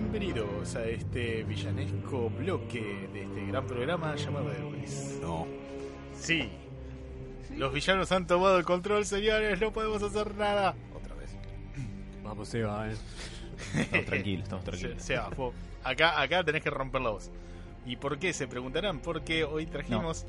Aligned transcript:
bienvenidos 0.00 0.74
a 0.74 0.84
este 0.86 1.44
villanesco 1.44 2.28
bloque 2.28 3.08
de 3.12 3.22
este 3.22 3.46
gran 3.46 3.64
programa 3.64 4.16
llamado 4.16 4.50
Héroes. 4.50 5.20
No. 5.22 5.46
Sí, 6.18 6.50
los 7.56 7.72
villanos 7.72 8.10
han 8.10 8.26
tomado 8.26 8.58
el 8.58 8.64
control, 8.64 9.06
señores, 9.06 9.60
no 9.60 9.72
podemos 9.72 10.02
hacer 10.02 10.34
nada. 10.34 10.74
Otra 10.92 11.14
vez. 11.14 11.30
Vamos, 12.24 12.48
Seba, 12.48 12.90
eh. 12.90 12.96
Estamos 13.76 14.06
tranquilos, 14.06 14.42
estamos 14.42 14.64
Se, 14.64 14.70
tranquilos. 14.72 15.00
Seba, 15.04 15.28
vos, 15.28 15.54
acá, 15.84 16.20
acá 16.20 16.42
tenés 16.42 16.64
que 16.64 16.70
romper 16.70 17.00
la 17.00 17.10
voz. 17.10 17.30
¿Y 17.86 17.94
por 17.94 18.18
qué? 18.18 18.32
Se 18.32 18.48
preguntarán, 18.48 18.98
porque 18.98 19.44
hoy 19.44 19.66
trajimos, 19.66 20.26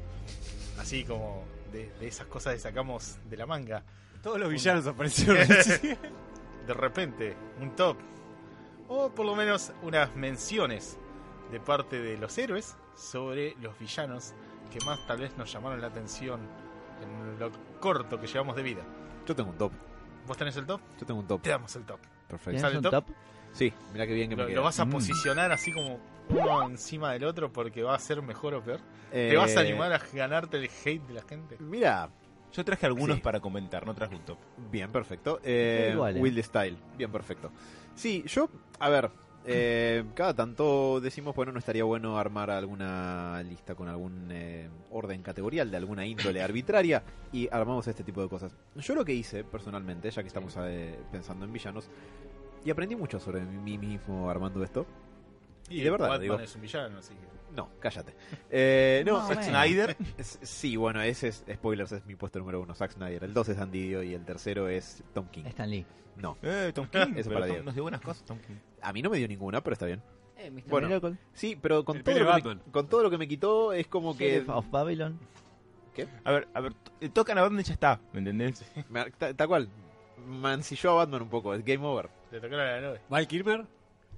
así 0.77 1.03
como 1.05 1.43
de, 1.71 1.91
de 1.99 2.07
esas 2.07 2.27
cosas 2.27 2.53
que 2.53 2.59
sacamos 2.59 3.17
de 3.27 3.35
la 3.35 3.47
manga, 3.47 3.83
Todos 4.21 4.39
los 4.39 4.47
villanos 4.51 4.85
aparecieron. 4.85 5.47
de 6.67 6.73
repente, 6.75 7.35
un 7.59 7.75
top, 7.75 7.97
o 8.87 9.09
por 9.09 9.25
lo 9.25 9.35
menos 9.35 9.71
unas 9.81 10.15
menciones 10.15 10.97
de 11.51 11.59
parte 11.59 11.99
de 11.99 12.17
los 12.17 12.37
héroes 12.37 12.75
sobre 12.95 13.55
los 13.61 13.77
villanos 13.79 14.33
que 14.71 14.79
más 14.85 15.05
tal 15.07 15.19
vez 15.19 15.35
nos 15.37 15.51
llamaron 15.51 15.79
la 15.81 15.87
atención 15.87 16.39
en 17.01 17.39
lo 17.39 17.51
corto 17.79 18.19
que 18.19 18.27
llevamos 18.27 18.55
de 18.55 18.63
vida. 18.63 18.81
Yo 19.27 19.35
tengo 19.35 19.51
un 19.51 19.57
top. 19.57 19.71
¿Vos 20.27 20.37
tenés 20.37 20.55
el 20.57 20.65
top? 20.65 20.81
Yo 20.99 21.05
tengo 21.05 21.19
un 21.19 21.27
top. 21.27 21.41
Te 21.41 21.49
damos 21.49 21.75
el 21.75 21.83
top. 21.85 21.99
Perfecto. 22.27 22.27
¿Tienes 22.27 22.43
¿Tienes 22.43 22.61
¿Sale 22.61 22.77
un 22.77 22.83
top? 22.83 23.05
top? 23.05 23.15
Sí, 23.51 23.73
mira 23.93 24.07
qué 24.07 24.13
bien 24.13 24.29
que 24.29 24.35
me 24.35 24.41
¿Lo, 24.43 24.47
queda. 24.47 24.55
lo 24.57 24.63
vas 24.63 24.79
a 24.79 24.85
Mm. 24.85 24.89
posicionar 24.91 25.51
así 25.51 25.71
como 25.71 25.99
uno 26.29 26.63
encima 26.69 27.11
del 27.13 27.23
otro 27.25 27.51
porque 27.53 27.83
va 27.83 27.95
a 27.95 27.99
ser 27.99 28.21
mejor 28.21 28.55
o 28.55 28.63
peor? 28.63 28.79
¿Te 29.11 29.33
Eh, 29.33 29.37
vas 29.37 29.55
a 29.55 29.59
animar 29.61 29.93
a 29.93 30.01
ganarte 30.13 30.57
el 30.57 30.65
hate 30.65 31.01
de 31.07 31.13
la 31.13 31.21
gente? 31.21 31.57
Mira, 31.59 32.09
Yo 32.53 32.63
traje 32.63 32.85
algunos 32.85 33.17
Sí. 33.17 33.21
para 33.21 33.41
comentar, 33.41 33.85
no 33.85 33.93
traje 33.93 34.15
un 34.15 34.21
top. 34.23 34.37
bien, 34.71 34.89
perfecto. 34.89 35.41
Eh, 35.43 35.89
Igual, 35.93 36.15
eh. 36.15 36.21
Will 36.21 36.41
Style, 36.41 36.77
bien, 36.97 37.11
perfecto. 37.11 37.51
Sí, 37.95 38.23
yo, 38.27 38.49
a 38.79 38.89
ver, 38.89 39.09
eh, 39.47 40.03
cada 40.15 40.33
tanto 40.33 40.99
decimos, 40.99 41.35
bueno, 41.35 41.51
no 41.51 41.59
estaría 41.59 41.83
bueno 41.83 42.17
armar 42.17 42.49
alguna 42.49 43.43
lista 43.43 43.75
con 43.75 43.87
algún 43.87 44.29
eh, 44.31 44.69
orden 44.89 45.21
categorial 45.21 45.69
de 45.69 45.77
alguna 45.77 46.05
índole 46.05 46.41
arbitraria 46.41 47.03
y 47.31 47.47
armamos 47.51 47.87
este 47.87 48.03
tipo 48.03 48.21
de 48.21 48.29
cosas. 48.29 48.55
Yo 48.75 48.95
lo 48.95 49.05
que 49.05 49.13
hice 49.13 49.43
personalmente, 49.43 50.09
ya 50.09 50.23
que 50.23 50.27
estamos 50.27 50.55
eh, 50.61 50.97
pensando 51.11 51.45
en 51.45 51.53
villanos, 51.53 51.89
y 52.63 52.71
aprendí 52.71 52.95
mucho 52.95 53.19
sobre 53.19 53.41
mí 53.41 53.77
mismo 53.77 54.29
armando 54.29 54.63
esto. 54.63 54.87
Y 55.69 55.81
de 55.81 55.91
verdad, 55.91 56.09
Batman 56.09 56.21
digo. 56.21 56.39
es 56.39 56.55
un 56.55 56.61
villano, 56.61 56.97
así 56.97 57.13
que... 57.13 57.34
No, 57.55 57.69
cállate. 57.79 58.13
Eh, 58.49 59.03
no, 59.05 59.13
No, 59.19 59.27
Zack 59.27 59.37
bueno. 59.37 59.43
Snyder, 59.51 59.97
Es- 60.17 60.39
Sí, 60.41 60.75
bueno, 60.77 61.01
ese 61.01 61.27
es, 61.29 61.43
spoilers, 61.53 61.91
es 61.91 62.05
mi 62.05 62.15
puesto 62.15 62.39
número 62.39 62.61
uno, 62.61 62.73
Zack 62.75 62.91
Snyder. 62.93 63.23
El 63.23 63.33
2 63.33 63.49
es 63.49 63.59
Andy 63.59 63.87
Dio 63.87 64.03
y 64.03 64.13
el 64.13 64.23
tercero 64.25 64.67
es 64.67 65.03
Tom 65.13 65.27
King. 65.29 65.43
Stan 65.47 65.69
Lee. 65.69 65.85
No, 66.17 66.37
eh, 66.41 66.71
Tom 66.73 66.87
King, 66.87 67.13
Eso 67.17 67.29
pero 67.29 67.33
para 67.41 67.45
Tom 67.47 67.49
Diego. 67.55 67.63
nos 67.65 67.73
dio 67.73 67.83
buenas 67.83 68.01
cosas, 68.01 68.23
Tom 68.25 68.37
King. 68.39 68.55
a 68.81 68.93
mí 68.93 69.01
no 69.01 69.09
me 69.09 69.17
dio 69.17 69.27
ninguna, 69.27 69.61
pero 69.61 69.73
está 69.73 69.85
bien. 69.85 70.01
Eh, 70.37 70.51
Mr. 70.51 70.63
Bueno. 70.67 70.87
Miracle. 70.87 71.17
Sí, 71.33 71.57
pero 71.61 71.83
con 71.85 71.97
El 71.97 72.03
todo, 72.03 72.19
lo 72.19 72.35
que 72.41 72.49
me, 72.55 72.59
con 72.71 72.87
todo 72.87 73.03
lo 73.03 73.09
que 73.09 73.17
me 73.17 73.27
quitó 73.27 73.71
es 73.73 73.87
como 73.87 74.17
que... 74.17 74.29
Sheriff 74.31 74.49
of 74.49 74.69
Babylon. 74.69 75.17
A 76.25 76.31
ver, 76.31 76.47
a 76.53 76.59
ver, 76.59 76.73
tocan 77.13 77.37
a 77.37 77.41
Batman 77.43 77.61
y 77.61 77.63
ya 77.63 77.73
está, 77.73 78.01
¿me 78.11 78.19
entendés? 78.19 78.65
me- 78.89 79.09
ta- 79.11 79.33
Tal 79.33 79.47
cual, 79.47 79.69
mancilló 80.27 80.91
a 80.91 80.95
Batman 80.95 81.21
un 81.21 81.29
poco, 81.29 81.53
es 81.53 81.63
Game 81.63 81.85
Over. 81.85 82.09
Le 82.31 82.41
tocaron 82.41 82.59
a 82.67 82.71
la 82.71 82.81
novia. 82.81 83.01
Val 83.09 83.27
Kilmer. 83.27 83.65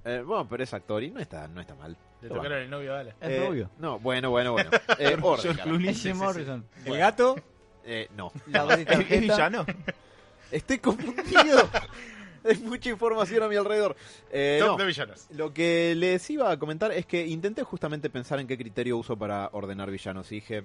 Eh, 0.04 0.22
bueno, 0.26 0.48
pero 0.48 0.64
es 0.64 0.74
actor 0.74 1.02
y 1.04 1.10
no 1.12 1.20
está, 1.20 1.46
no 1.48 1.60
está 1.60 1.74
mal. 1.76 1.96
Le 2.20 2.28
tocaron 2.28 2.48
bueno. 2.50 2.56
al 2.64 2.70
novio 2.70 2.92
a 2.92 2.96
Bala. 2.96 3.10
Es 3.20 3.30
Eh, 3.30 3.46
rubio. 3.46 3.70
No, 3.78 3.98
bueno, 3.98 4.30
bueno, 4.30 4.52
bueno. 4.52 4.70
Eh, 4.98 5.16
orden, 5.20 5.22
George 5.22 5.48
cara. 5.48 5.62
Clooney. 5.64 5.88
Es 5.88 6.02
Jim 6.02 6.16
Morrison. 6.16 6.64
El 6.84 6.98
gato. 6.98 7.36
Eh, 7.84 8.08
no. 8.16 8.32
¿Es, 8.34 8.44
es 8.78 8.86
tarjeta. 8.86 9.20
villano? 9.20 9.66
Estoy 10.50 10.78
confundido. 10.78 11.68
Hay 12.44 12.56
mucha 12.58 12.88
información 12.90 13.42
a 13.42 13.48
mi 13.48 13.56
alrededor. 13.56 13.96
Eh, 14.30 14.58
Top 14.60 14.68
no. 14.72 14.76
de 14.78 14.86
villanos. 14.86 15.26
Lo 15.30 15.52
que 15.52 15.94
les 15.96 16.28
iba 16.30 16.50
a 16.50 16.58
comentar 16.58 16.92
es 16.92 17.04
que 17.04 17.26
intenté 17.26 17.62
justamente 17.64 18.08
pensar 18.10 18.38
en 18.40 18.46
qué 18.46 18.56
criterio 18.56 18.96
uso 18.96 19.16
para 19.16 19.48
ordenar 19.52 19.90
villanos. 19.90 20.30
Y 20.32 20.36
dije 20.36 20.62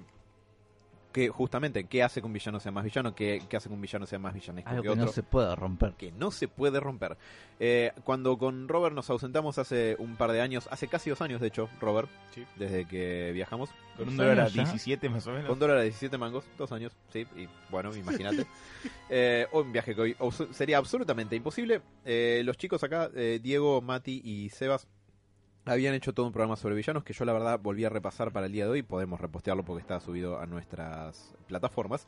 que 1.14 1.28
justamente 1.28 1.84
qué 1.84 2.02
hace 2.02 2.20
que 2.20 2.26
un 2.26 2.32
villano 2.32 2.58
sea 2.58 2.72
más 2.72 2.82
villano, 2.82 3.14
qué, 3.14 3.40
qué 3.48 3.56
hace 3.56 3.68
que 3.68 3.74
un 3.74 3.80
villano 3.80 4.04
sea 4.04 4.18
más 4.18 4.34
villanesco 4.34 4.68
Algo 4.68 4.82
que 4.82 4.88
que 4.88 4.92
otro. 4.92 5.04
no 5.06 5.12
se 5.12 5.22
puede 5.22 5.54
romper. 5.54 5.92
Que 5.92 6.10
no 6.10 6.32
se 6.32 6.48
puede 6.48 6.80
romper. 6.80 7.16
Eh, 7.60 7.92
cuando 8.02 8.36
con 8.36 8.66
Robert 8.68 8.96
nos 8.96 9.08
ausentamos 9.10 9.56
hace 9.58 9.94
un 10.00 10.16
par 10.16 10.32
de 10.32 10.40
años, 10.40 10.68
hace 10.72 10.88
casi 10.88 11.10
dos 11.10 11.20
años 11.22 11.40
de 11.40 11.46
hecho, 11.46 11.68
Robert, 11.80 12.10
Sí. 12.34 12.44
desde 12.56 12.84
que 12.86 13.30
viajamos, 13.32 13.70
Con 13.96 14.08
un 14.08 14.16
¿Dos 14.16 14.26
dólar 14.26 14.40
a 14.40 14.42
años 14.42 14.54
ya? 14.54 14.62
17 14.64 15.08
más 15.08 15.24
o 15.28 15.30
menos. 15.30 15.46
con 15.46 15.58
dólar 15.60 15.76
a 15.78 15.82
17 15.82 16.18
mangos, 16.18 16.44
dos 16.58 16.72
años, 16.72 16.92
sí, 17.12 17.24
y 17.36 17.48
bueno, 17.70 17.94
imagínate. 17.94 18.44
Eh, 19.08 19.46
un 19.52 19.70
viaje 19.70 19.94
que 19.94 20.00
hoy 20.00 20.16
sería 20.50 20.78
absolutamente 20.78 21.36
imposible. 21.36 21.80
Eh, 22.04 22.42
los 22.44 22.56
chicos 22.56 22.82
acá, 22.82 23.08
eh, 23.14 23.38
Diego, 23.40 23.80
Mati 23.80 24.20
y 24.24 24.48
Sebas, 24.50 24.88
habían 25.64 25.94
hecho 25.94 26.12
todo 26.12 26.26
un 26.26 26.32
programa 26.32 26.56
sobre 26.56 26.74
villanos 26.74 27.04
que 27.04 27.12
yo 27.12 27.24
la 27.24 27.32
verdad 27.32 27.58
volví 27.60 27.84
a 27.84 27.88
repasar 27.88 28.32
para 28.32 28.46
el 28.46 28.52
día 28.52 28.64
de 28.64 28.70
hoy. 28.70 28.82
Podemos 28.82 29.20
repostearlo 29.20 29.64
porque 29.64 29.82
está 29.82 30.00
subido 30.00 30.38
a 30.38 30.46
nuestras 30.46 31.34
plataformas. 31.46 32.06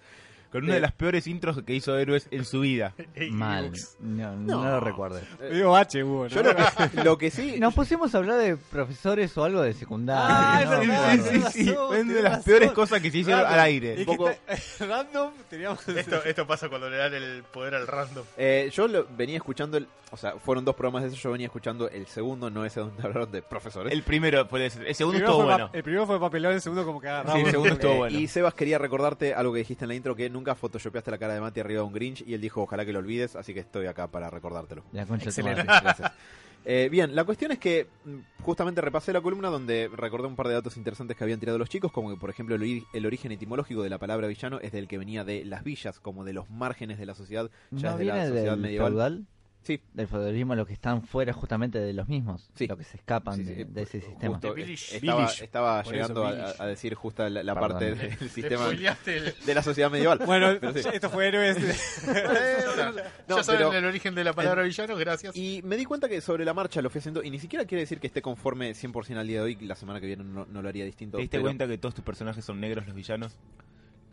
Con 0.53 0.65
una 0.65 0.75
de 0.75 0.81
las 0.81 0.93
peores 0.93 1.27
intros 1.27 1.61
que 1.63 1.75
hizo 1.75 1.97
Héroes 1.99 2.29
en 2.31 2.45
su 2.45 2.61
vida. 2.61 2.95
Mal. 3.31 3.73
No, 4.01 4.37
No. 4.37 4.63
no 4.65 4.71
lo 4.71 4.81
recuerdo. 4.81 5.21
Hubo, 5.41 6.25
¿no? 6.25 6.27
yo 6.29 6.43
lo 6.43 6.55
que, 6.57 6.65
lo 7.05 7.19
que 7.19 7.31
sí... 7.31 7.59
Nos 7.59 7.75
pusimos 7.75 8.15
a 8.15 8.19
hablar 8.19 8.39
de 8.39 8.57
profesores 8.57 9.37
o 9.37 9.45
algo 9.45 9.61
de 9.63 9.75
secundaria. 9.75 10.25
Ah, 10.29 10.65
no 10.65 10.73
eso 10.73 10.85
me 10.85 10.87
sí, 10.87 10.93
acuerdo. 10.93 11.25
sí, 11.51 11.53
Sí, 11.57 11.65
sí, 11.65 11.71
razón, 11.71 11.87
fue 11.89 12.01
una 12.03 12.13
de 12.15 12.23
las 12.23 12.33
razón. 12.33 12.45
peores 12.45 12.73
cosas 12.73 13.01
que 13.03 13.11
se 13.11 13.19
hicieron 13.19 13.43
Random. 13.43 13.55
al 13.59 13.67
aire. 13.67 14.05
Poco- 14.05 14.31
está- 14.31 14.87
random 14.87 15.33
teníamos 15.51 15.89
Esto, 15.89 16.25
esto 16.25 16.47
pasa 16.47 16.69
cuando 16.69 16.89
le 16.91 16.97
dan 16.97 17.15
el 17.15 17.43
poder 17.45 17.75
al 17.75 17.87
random. 17.87 18.25
Eh, 18.37 18.71
yo 18.73 18.89
lo- 18.89 19.07
venía 19.17 19.37
escuchando, 19.37 19.77
el, 19.77 19.89
o 20.11 20.17
sea, 20.17 20.33
fueron 20.37 20.65
dos 20.65 20.75
programas 20.77 21.03
de 21.03 21.09
eso, 21.09 21.17
yo 21.17 21.33
venía 21.33 21.47
escuchando 21.47 21.89
el 21.91 22.07
segundo, 22.07 22.51
no 22.51 22.65
ese 22.65 22.81
donde 22.81 23.03
hablaron 23.03 23.31
de 23.33 23.43
profesores. 23.43 23.93
El 23.93 24.03
primero 24.03 24.47
puede 24.49 24.71
ser. 24.71 24.87
El 24.87 24.95
segundo 24.95 25.19
estuvo 25.19 25.45
bueno. 25.45 25.71
El 25.73 25.83
primero 25.83 26.07
fue 26.07 26.21
papelón, 26.21 26.53
el 26.53 26.61
segundo 26.61 26.85
como 26.85 27.01
que 27.01 27.09
agarramos. 27.09 27.41
Sí, 27.41 27.45
el 27.47 27.51
segundo 27.51 27.73
estuvo 27.75 27.93
Eh, 27.93 27.97
bueno. 27.99 28.19
Y 28.19 28.29
Sebas 28.29 28.55
quería 28.55 28.79
recordarte 28.79 29.35
algo 29.35 29.53
que 29.53 29.59
dijiste 29.61 29.85
en 29.85 29.89
la 29.89 29.95
intro, 29.95 30.15
que 30.15 30.31
nunca 30.31 30.46
photoshopeaste 30.55 31.11
la 31.11 31.19
cara 31.19 31.35
de 31.35 31.41
Mati 31.41 31.61
arriba 31.61 31.81
de 31.81 31.87
un 31.87 31.93
Grinch, 31.93 32.23
y 32.27 32.35
él 32.35 32.41
dijo, 32.41 32.63
ojalá 32.63 32.85
que 32.87 32.93
lo 32.93 32.99
olvides, 33.01 33.35
así 33.37 33.53
que 33.55 33.61
estoy 33.61 33.87
acá 33.87 34.07
para 34.09 34.31
recordártelo. 34.31 34.85
La 34.93 35.05
concha 35.07 35.27
Excelente. 35.27 35.63
Gracias. 35.65 36.13
Eh, 36.69 36.89
bien, 36.91 37.15
la 37.15 37.23
cuestión 37.23 37.53
es 37.53 37.61
que 37.61 37.87
mm, 38.05 38.43
justamente 38.43 38.81
repasé 38.81 39.13
la 39.13 39.21
columna 39.21 39.51
donde 39.51 39.89
recordé 39.95 40.27
un 40.27 40.35
par 40.35 40.49
de 40.49 40.55
datos 40.55 40.77
interesantes 40.77 41.17
que 41.17 41.23
habían 41.23 41.39
tirado 41.39 41.59
los 41.59 41.69
chicos, 41.69 41.93
como 41.93 42.11
que 42.11 42.17
por 42.17 42.29
ejemplo 42.29 42.57
el, 42.57 42.63
ori- 42.63 42.85
el 42.93 43.07
origen 43.07 43.31
etimológico 43.31 43.85
de 43.85 43.89
la 43.89 43.99
palabra 43.99 44.27
villano 44.27 44.59
es 44.59 44.73
del 44.73 44.89
que 44.89 44.99
venía 44.99 45.23
de 45.23 45.45
las 45.45 45.63
villas, 45.63 46.01
como 46.01 46.25
de 46.25 46.33
los 46.33 46.51
márgenes 46.51 46.99
de 46.99 47.07
la 47.07 47.15
sociedad, 47.15 47.49
ya 47.71 47.91
¿No 47.91 47.93
es 47.93 47.99
de 47.99 48.05
la 48.07 48.27
sociedad 48.27 48.51
del 48.55 48.61
medieval. 48.61 48.93
feudal? 48.95 49.27
Sí. 49.67 49.81
Del 49.95 50.07
feudalismo, 50.07 50.55
los 50.55 50.65
que 50.65 50.75
están 50.75 51.03
fuera 51.03 51.33
justamente 51.33 51.81
de 51.81 51.93
los 51.93 52.07
mismos. 52.07 52.49
Sí. 52.55 52.69
Los 52.69 52.79
que 52.79 52.85
se 52.85 52.99
escapan 52.99 53.35
Sí, 53.35 53.45
sí, 53.45 53.55
de, 53.55 53.65
de 53.65 53.83
ese 53.83 54.01
sistema. 54.01 54.39
Estaba, 55.43 55.83
llegando 55.83 56.29
eso, 56.33 56.63
a, 56.63 56.67
decir 56.67 56.95
justo 56.95 57.29
la, 57.29 57.55
parte 57.57 57.97
del 57.97 58.17
Te 58.19 58.29
sistema 58.29 58.69
el... 58.69 59.35
de 59.45 59.55
la 59.55 59.63
sociedad 59.65 59.91
medieval. 59.91 60.21
Bueno, 60.27 60.51
esto 60.51 61.11
fue 61.11 61.27
héroes. 61.27 61.59
No, 63.27 63.39
ya 63.39 63.43
saben 63.43 63.59
pero- 63.59 63.73
el 63.73 63.85
origen 63.87 64.15
de 64.15 64.23
la 64.23 64.33
palabra 64.35 64.63
villano, 64.63 64.95
gracias. 64.95 65.37
Y 65.37 65.63
me 65.65 65.77
di 65.77 65.85
cuenta 65.85 66.09
que 66.09 66.21
sobre 66.21 66.45
la 66.45 66.55
marcha 66.55 66.81
lo 66.81 66.89
fui 66.89 67.01
haciendo, 67.01 67.25
y 67.25 67.31
ni 67.31 67.41
siquiera 67.41 67.65
quiere 67.65 67.83
decir 67.83 67.99
que 67.99 68.07
esté 68.07 68.23
conforme 68.23 68.71
100% 68.71 69.17
al 69.17 69.27
día 69.27 69.39
de 69.39 69.45
hoy, 69.45 69.57
la 69.63 69.75
semana 69.75 69.99
que 70.01 70.07
viene 70.07 70.23
no, 70.23 70.47
no 70.47 70.63
lo 70.63 70.69
haría 70.69 70.85
distinto. 70.85 71.17
¿Te 71.17 71.23
diste 71.23 71.39
pero- 71.39 71.45
cuenta 71.49 71.67
que 71.67 71.77
todos 71.79 71.97
tus 71.97 72.05
personajes 72.05 72.45
son 72.45 72.61
negros 72.61 72.87
los 72.87 72.95
villanos? 72.95 73.37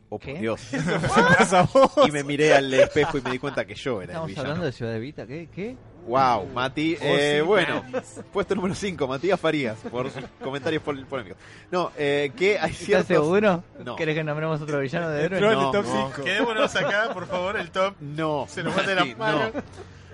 Oh, 0.09 0.19
por 0.19 0.33
¿Qué? 0.33 0.39
Dios. 0.39 0.61
pasa 1.37 1.63
vos? 1.73 1.91
Y 2.07 2.11
me 2.11 2.23
miré 2.23 2.53
al 2.53 2.73
espejo 2.73 3.17
y 3.17 3.21
me 3.21 3.31
di 3.31 3.39
cuenta 3.39 3.65
que 3.65 3.75
yo 3.75 4.01
era 4.01 4.03
el 4.03 4.09
Estamos 4.09 4.27
villano. 4.27 4.47
hablando 4.47 4.65
de 4.65 4.71
Ciudad 4.71 4.91
de 4.93 4.99
Vita, 4.99 5.25
¿qué? 5.25 5.49
¿Qué? 5.53 5.75
Wow, 6.07 6.47
Mati. 6.53 6.97
eh, 7.01 7.37
sí, 7.39 7.45
bueno, 7.47 7.83
puesto 8.33 8.55
número 8.55 8.75
5, 8.75 9.07
Matías 9.07 9.39
Farías, 9.39 9.77
por 9.89 10.09
sus 10.11 10.23
comentarios 10.43 10.83
pol- 10.83 11.05
polémicos. 11.05 11.37
No, 11.71 11.91
eh, 11.97 12.31
que 12.35 12.59
hay 12.59 12.71
¿Estás 12.71 12.85
ciertos... 12.85 13.07
seguro? 13.07 13.63
No. 13.83 13.95
¿Querés 13.95 14.15
que 14.15 14.23
nombremos 14.23 14.61
otro 14.61 14.79
villano 14.79 15.09
de 15.09 15.23
héroe? 15.23 15.39
No, 15.41 15.49
el 15.51 15.71
top 15.71 15.85
no. 15.85 16.09
5. 16.13 16.23
Quedémonos 16.23 16.75
acá, 16.75 17.09
por 17.13 17.25
favor, 17.27 17.57
el 17.57 17.71
top. 17.71 17.95
No, 18.01 18.45
Se 18.49 18.63
nos 18.63 18.75
mete 18.75 18.95
Mati, 18.95 19.09
las 19.09 19.17
manos. 19.17 19.53
no. 19.53 19.61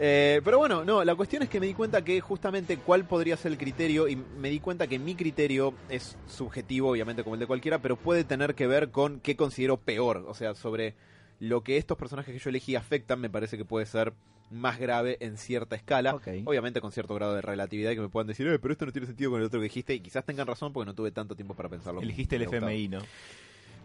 Eh, 0.02 0.40
pero 0.46 0.58
bueno, 0.60 0.86
no, 0.86 1.04
la 1.04 1.14
cuestión 1.16 1.44
es 1.44 1.50
que 1.50 1.60
me 1.60 1.66
di 1.66 1.74
cuenta 1.74 2.04
que 2.04 2.22
justamente 2.22 2.78
cuál 2.78 3.04
podría 3.04 3.36
ser 3.36 3.52
el 3.52 3.58
criterio 3.58 4.08
y 4.08 4.16
me 4.16 4.50
di 4.50 4.62
cuenta 4.62 4.88
que 4.88 4.98
mi 4.98 5.14
criterio 5.16 5.74
es 5.90 6.16
subjetivo, 6.28 6.92
obviamente 6.92 7.24
como 7.24 7.34
el 7.36 7.40
de 7.42 7.48
cualquiera, 7.48 7.80
pero 7.80 7.98
puede 7.98 8.24
tener 8.24 8.56
que 8.56 8.66
ver 8.66 8.92
con 8.92 9.20
qué 9.20 9.36
considero 9.36 9.76
peor, 9.76 10.24
o 10.28 10.34
sea, 10.34 10.56
sobre 10.56 10.96
lo 11.42 11.64
que 11.64 11.76
estos 11.76 11.98
personajes 11.98 12.34
que 12.34 12.40
yo 12.40 12.50
elegí 12.50 12.78
afectan, 12.78 13.20
me 13.20 13.30
parece 13.30 13.58
que 13.58 13.66
puede 13.66 13.86
ser 13.86 14.14
más 14.52 14.80
grave 14.80 15.18
en 15.20 15.38
cierta 15.38 15.76
escala, 15.76 16.16
obviamente 16.46 16.82
con 16.82 16.92
cierto 16.92 17.14
grado 17.16 17.36
de 17.36 17.42
relatividad 17.42 17.92
y 17.92 17.96
que 17.96 18.02
me 18.02 18.10
puedan 18.10 18.28
decir, 18.28 18.48
eh, 18.48 18.60
pero 18.60 18.72
esto 18.72 18.86
no 18.86 18.92
tiene 18.92 19.08
sentido 19.08 19.32
con 19.32 19.40
el 19.40 19.46
otro 19.48 19.60
que 19.60 19.66
dijiste 19.66 19.94
y 19.94 20.00
quizás 20.00 20.26
tengan 20.26 20.48
razón 20.48 20.74
porque 20.74 20.88
no 20.88 20.94
tuve 20.96 21.12
tanto 21.12 21.36
tiempo 21.36 21.54
para 21.54 21.70
pensarlo. 21.70 22.02
Elegiste 22.02 22.36
el. 22.38 22.44
FMI, 22.44 22.88
¿no? 22.88 23.02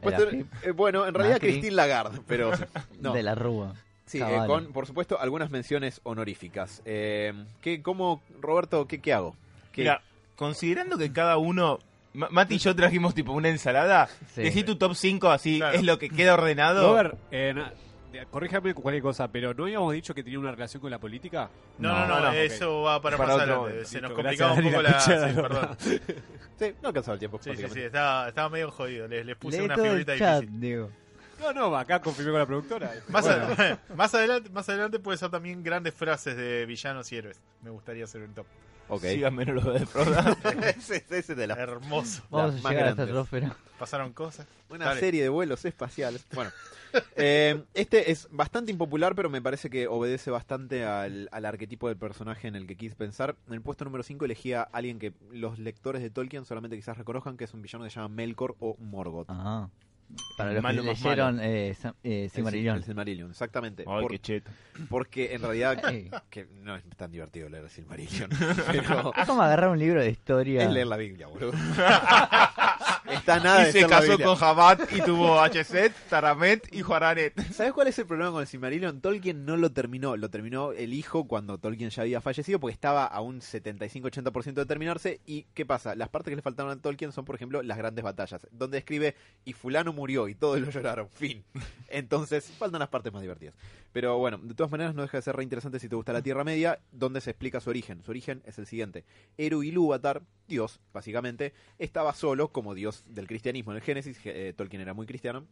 Ser- 0.02 0.44
eh, 0.62 0.70
bueno, 0.72 1.06
en 1.06 1.14
realidad 1.14 1.36
Macri. 1.36 1.48
Christine 1.52 1.74
Lagarde, 1.76 2.20
pero 2.26 2.50
no. 3.00 3.12
De 3.12 3.22
la 3.22 3.34
Rúa. 3.34 3.74
Sí, 4.06 4.20
eh, 4.20 4.38
con, 4.46 4.66
por 4.72 4.86
supuesto, 4.86 5.18
algunas 5.18 5.50
menciones 5.50 6.00
honoríficas. 6.04 6.82
Eh, 6.84 7.32
¿qué, 7.62 7.80
cómo, 7.82 8.22
Roberto, 8.40 8.86
qué, 8.86 9.00
qué 9.00 9.14
hago? 9.14 9.34
¿Qué- 9.72 9.82
Mira, 9.82 10.02
considerando 10.36 10.98
que 10.98 11.10
cada 11.12 11.38
uno. 11.38 11.78
Ma- 12.12 12.28
Mati 12.30 12.56
y 12.56 12.58
yo 12.58 12.76
trajimos 12.76 13.14
tipo 13.14 13.32
una 13.32 13.48
ensalada. 13.48 14.08
Sí. 14.34 14.42
Decí 14.42 14.62
tu 14.62 14.76
top 14.76 14.94
5 14.94 15.30
así, 15.30 15.56
Claro. 15.56 15.76
es 15.76 15.82
lo 15.84 15.98
que 15.98 16.10
queda 16.10 16.34
ordenado. 16.34 16.90
Robert, 16.90 17.14
eh, 17.32 17.54
corríjame 18.30 18.74
con 18.74 18.82
cualquier 18.82 19.02
cosa, 19.02 19.28
pero 19.28 19.52
¿no 19.54 19.64
habíamos 19.64 19.92
dicho 19.92 20.14
que 20.14 20.22
tenía 20.22 20.38
una 20.38 20.50
relación 20.52 20.80
con 20.80 20.90
la 20.90 20.98
política? 20.98 21.50
No, 21.78 21.88
no, 21.92 22.00
no, 22.00 22.06
No, 22.06 22.20
no, 22.22 22.28
ok. 22.30 22.34
eso 22.36 22.82
va 22.82 23.00
para, 23.02 23.16
Para 23.16 23.34
más 23.34 23.42
otro 23.42 23.64
adelante. 23.64 23.84
Se 23.86 24.00
nos 24.00 24.12
complicaba 24.12 24.52
un 24.54 24.62
poco 24.64 24.82
la. 24.82 24.90
la 24.90 25.00
Sí, 25.00 25.12
perdón. 25.34 25.76
Sí, 26.56 26.72
no 26.80 26.88
alcanzaba 26.88 27.14
el 27.14 27.18
tiempo. 27.18 27.40
Sí, 27.42 27.50
sí, 27.56 27.64
sí, 27.72 27.80
estaba, 27.80 28.28
estaba 28.28 28.48
medio 28.48 28.70
jodido. 28.70 29.08
Les, 29.08 29.26
les 29.26 29.36
puse 29.36 29.60
una 29.60 29.74
figurita 29.76 30.16
chat, 30.16 30.40
difícil. 30.42 30.60
Diego. 30.60 30.90
No, 31.40 31.52
no, 31.52 31.76
acá 31.76 32.00
confirmé 32.00 32.30
con 32.30 32.38
la 32.40 32.46
productora. 32.46 32.92
Más, 33.08 33.24
Bueno, 33.24 33.44
ad- 33.58 33.78
más, 33.96 34.14
adelante, 34.14 34.50
más 34.50 34.68
adelante 34.68 34.98
puede 35.00 35.18
ser 35.18 35.30
también 35.30 35.64
grandes 35.64 35.92
frases 35.94 36.36
de 36.36 36.64
villanos 36.64 37.10
y 37.10 37.16
héroes. 37.16 37.40
Me 37.60 37.70
gustaría 37.70 38.04
hacer 38.04 38.22
un 38.22 38.32
top. 38.34 38.46
Ok. 38.88 39.02
Síganme 39.02 39.42
en 39.44 39.54
lo 39.54 39.62
de 39.72 39.86
ese, 40.78 41.04
ese 41.10 41.34
de 41.34 41.46
la 41.46 41.54
Hermoso. 41.54 42.22
Vamos 42.30 42.54
Las 42.54 42.60
a 42.60 42.62
más 42.64 42.72
llegar 42.72 42.88
a 42.88 42.94
grandes. 42.94 43.02
esta 43.06 43.12
atmósfera. 43.12 43.56
Pasaron 43.78 44.12
cosas. 44.12 44.46
Una 44.70 44.84
Dale. 44.86 45.00
serie 45.00 45.22
de 45.22 45.28
vuelos 45.28 45.64
espaciales. 45.64 46.24
Bueno, 46.34 46.50
eh, 47.16 47.64
este 47.74 48.10
es 48.12 48.28
bastante 48.30 48.70
impopular, 48.70 49.14
pero 49.14 49.30
me 49.30 49.42
parece 49.42 49.70
que 49.70 49.88
obedece 49.88 50.30
bastante 50.30 50.84
al, 50.84 51.28
al 51.32 51.44
arquetipo 51.46 51.88
del 51.88 51.96
personaje 51.96 52.46
en 52.46 52.56
el 52.56 52.66
que 52.66 52.76
quise 52.76 52.94
pensar. 52.94 53.36
En 53.48 53.54
el 53.54 53.62
puesto 53.62 53.84
número 53.84 54.02
5 54.02 54.24
elegía 54.24 54.62
a 54.62 54.68
alguien 54.72 54.98
que 54.98 55.12
los 55.32 55.58
lectores 55.58 56.02
de 56.02 56.10
Tolkien 56.10 56.44
solamente 56.44 56.76
quizás 56.76 56.96
reconozcan, 56.98 57.36
que 57.36 57.44
es 57.44 57.54
un 57.54 57.62
villano 57.62 57.84
que 57.84 57.90
se 57.90 57.96
llama 58.00 58.14
Melkor 58.14 58.54
o 58.60 58.76
Morgoth. 58.78 59.26
Ah. 59.28 59.68
Para 60.36 60.52
los 60.52 60.62
Malo 60.62 60.82
que 60.82 60.88
más 60.88 61.02
leyeron 61.02 61.40
eh, 61.40 61.70
eh, 62.02 62.24
El 62.24 62.30
Silmarillion. 62.30 62.76
El 62.76 62.84
Silmarillion, 62.84 63.30
exactamente. 63.30 63.84
Ay, 63.86 64.02
Por- 64.02 64.10
qué 64.10 64.18
cheto. 64.20 64.50
porque 64.88 65.34
en 65.34 65.42
realidad 65.42 65.82
que 66.30 66.46
no 66.62 66.76
es 66.76 66.84
tan 66.96 67.10
divertido 67.10 67.48
leer 67.48 67.64
el 67.64 67.70
Silmarillion, 67.70 68.30
pero 68.66 69.12
Es 69.16 69.26
como 69.26 69.42
agarrar 69.42 69.70
un 69.70 69.78
libro 69.78 70.00
de 70.00 70.10
historia. 70.10 70.62
es 70.64 70.70
leer 70.70 70.86
la 70.86 70.96
Biblia, 70.96 71.26
boludo. 71.26 71.52
Está 73.10 73.38
nada 73.38 73.62
Y 73.62 73.66
de 73.66 73.72
se 73.72 73.86
casó 73.86 74.18
con 74.18 74.34
Jabat 74.36 74.92
y 74.92 75.00
tuvo 75.02 75.38
Hset, 75.44 75.92
Taramet 76.08 76.72
y 76.72 76.82
Juaranet. 76.82 77.38
¿Sabes 77.52 77.72
cuál 77.72 77.88
es 77.88 77.98
el 77.98 78.06
problema 78.06 78.32
con 78.32 78.40
el 78.40 78.46
Silmarillion? 78.46 79.00
Tolkien 79.00 79.44
no 79.44 79.56
lo 79.56 79.72
terminó, 79.72 80.16
lo 80.16 80.30
terminó 80.30 80.72
el 80.72 80.94
hijo 80.94 81.26
cuando 81.26 81.58
Tolkien 81.58 81.90
ya 81.90 82.02
había 82.02 82.20
fallecido 82.20 82.58
porque 82.58 82.72
estaba 82.72 83.04
a 83.04 83.20
un 83.20 83.40
75-80% 83.40 84.54
de 84.54 84.66
terminarse 84.66 85.20
y 85.26 85.44
¿qué 85.54 85.66
pasa? 85.66 85.94
Las 85.94 86.08
partes 86.08 86.32
que 86.32 86.36
le 86.36 86.42
faltaban 86.42 86.78
a 86.78 86.80
Tolkien 86.80 87.12
son, 87.12 87.24
por 87.24 87.34
ejemplo, 87.34 87.62
las 87.62 87.76
grandes 87.76 88.04
batallas, 88.04 88.46
donde 88.50 88.78
escribe 88.78 89.14
y 89.44 89.52
fulano 89.52 89.92
murió 89.92 90.28
y 90.28 90.34
todos 90.34 90.60
lo 90.60 90.70
lloraron, 90.70 91.08
fin. 91.10 91.44
Entonces, 91.88 92.50
faltan 92.58 92.80
las 92.80 92.88
partes 92.88 93.12
más 93.12 93.22
divertidas. 93.22 93.54
Pero 93.92 94.18
bueno, 94.18 94.38
de 94.42 94.54
todas 94.54 94.72
maneras 94.72 94.94
no 94.94 95.02
deja 95.02 95.18
de 95.18 95.22
ser 95.22 95.36
re 95.36 95.44
interesante 95.44 95.78
si 95.78 95.88
te 95.88 95.94
gusta 95.94 96.12
la 96.12 96.22
Tierra 96.22 96.42
Media, 96.42 96.80
donde 96.90 97.20
se 97.20 97.30
explica 97.30 97.60
su 97.60 97.70
origen. 97.70 98.02
Su 98.02 98.10
origen 98.10 98.42
es 98.44 98.58
el 98.58 98.66
siguiente. 98.66 99.04
Eru 99.38 99.62
Ilúvatar, 99.62 100.22
Dios, 100.48 100.80
básicamente, 100.92 101.54
estaba 101.78 102.12
solo 102.12 102.48
como 102.48 102.74
Dios 102.74 102.93
del 103.08 103.26
cristianismo 103.26 103.72
en 103.72 103.76
el 103.76 103.82
Génesis, 103.82 104.18
eh, 104.24 104.52
Tolkien 104.56 104.82
era 104.82 104.94
muy 104.94 105.06
cristiano, 105.06 105.44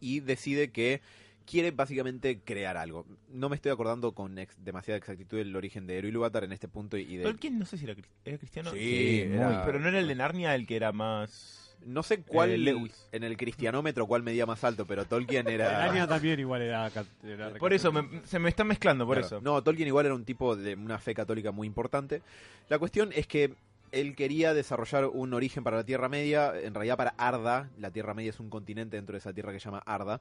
y 0.00 0.20
decide 0.20 0.70
que 0.70 1.00
quiere 1.44 1.72
básicamente 1.72 2.40
crear 2.40 2.76
algo. 2.76 3.04
No 3.28 3.48
me 3.48 3.56
estoy 3.56 3.72
acordando 3.72 4.12
con 4.12 4.38
ex- 4.38 4.56
demasiada 4.64 4.96
exactitud 4.98 5.38
el 5.38 5.54
origen 5.56 5.86
de 5.86 5.98
Eru 5.98 6.08
Ilúvatar 6.08 6.44
en 6.44 6.52
este 6.52 6.68
punto 6.68 6.96
y 6.96 7.16
de... 7.16 7.24
Tolkien 7.24 7.58
no 7.58 7.66
sé 7.66 7.76
si 7.78 7.84
era, 7.84 7.94
cri- 7.94 8.04
era 8.24 8.38
cristiano. 8.38 8.70
Sí, 8.70 9.22
era- 9.22 9.64
Pero 9.66 9.80
no 9.80 9.88
era 9.88 9.98
el 9.98 10.06
de 10.06 10.14
Narnia 10.14 10.54
el 10.54 10.66
que 10.66 10.76
era 10.76 10.92
más... 10.92 11.58
No 11.84 12.04
sé 12.04 12.22
cuál 12.22 12.50
Eh, 12.50 12.58
Lewis. 12.58 13.08
en 13.10 13.24
el 13.24 13.36
cristianómetro 13.36 14.06
cuál 14.06 14.22
medía 14.22 14.46
más 14.46 14.62
alto, 14.62 14.86
pero 14.86 15.04
Tolkien 15.04 15.48
era... 15.48 15.82
año 15.90 16.06
también 16.06 16.38
igual 16.38 16.62
era... 16.62 16.88
era 17.24 17.50
Por 17.54 17.72
eso, 17.72 17.90
me- 17.90 18.24
se 18.24 18.38
me 18.38 18.48
está 18.48 18.62
mezclando, 18.62 19.04
por 19.04 19.16
Claro. 19.18 19.26
eso. 19.26 19.40
No, 19.40 19.60
Tolkien 19.64 19.88
igual 19.88 20.06
era 20.06 20.14
un 20.14 20.24
tipo 20.24 20.54
de 20.54 20.76
una 20.76 21.00
fe 21.00 21.12
católica 21.12 21.50
muy 21.50 21.66
importante. 21.66 22.22
La 22.68 22.78
cuestión 22.78 23.10
es 23.12 23.26
que 23.26 23.52
él 23.92 24.16
quería 24.16 24.54
desarrollar 24.54 25.06
un 25.06 25.34
origen 25.34 25.62
para 25.64 25.76
la 25.76 25.84
Tierra 25.84 26.08
Media, 26.08 26.52
en 26.58 26.74
realidad 26.74 26.96
para 26.96 27.10
Arda. 27.18 27.70
La 27.78 27.90
Tierra 27.90 28.14
Media 28.14 28.30
es 28.30 28.40
un 28.40 28.50
continente 28.50 28.96
dentro 28.96 29.12
de 29.12 29.18
esa 29.18 29.32
tierra 29.32 29.52
que 29.52 29.60
se 29.60 29.66
llama 29.66 29.82
Arda. 29.86 30.20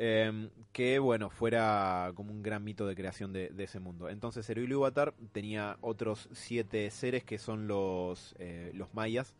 eh, 0.00 0.50
que 0.72 0.98
bueno, 1.00 1.28
fuera 1.28 2.12
como 2.14 2.30
un 2.32 2.42
gran 2.42 2.62
mito 2.62 2.86
de 2.86 2.94
creación 2.94 3.32
de, 3.32 3.48
de 3.48 3.64
ese 3.64 3.80
mundo. 3.80 4.08
Entonces 4.08 4.48
Eru 4.48 4.62
Ilúvatar 4.62 5.12
tenía 5.32 5.76
otros 5.80 6.28
siete 6.32 6.88
seres 6.90 7.24
que 7.24 7.38
son 7.38 7.66
los, 7.66 8.34
eh, 8.38 8.70
los 8.74 8.94
mayas. 8.94 9.34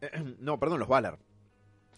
no, 0.38 0.58
perdón, 0.60 0.80
los 0.80 0.88
Valar. 0.88 1.18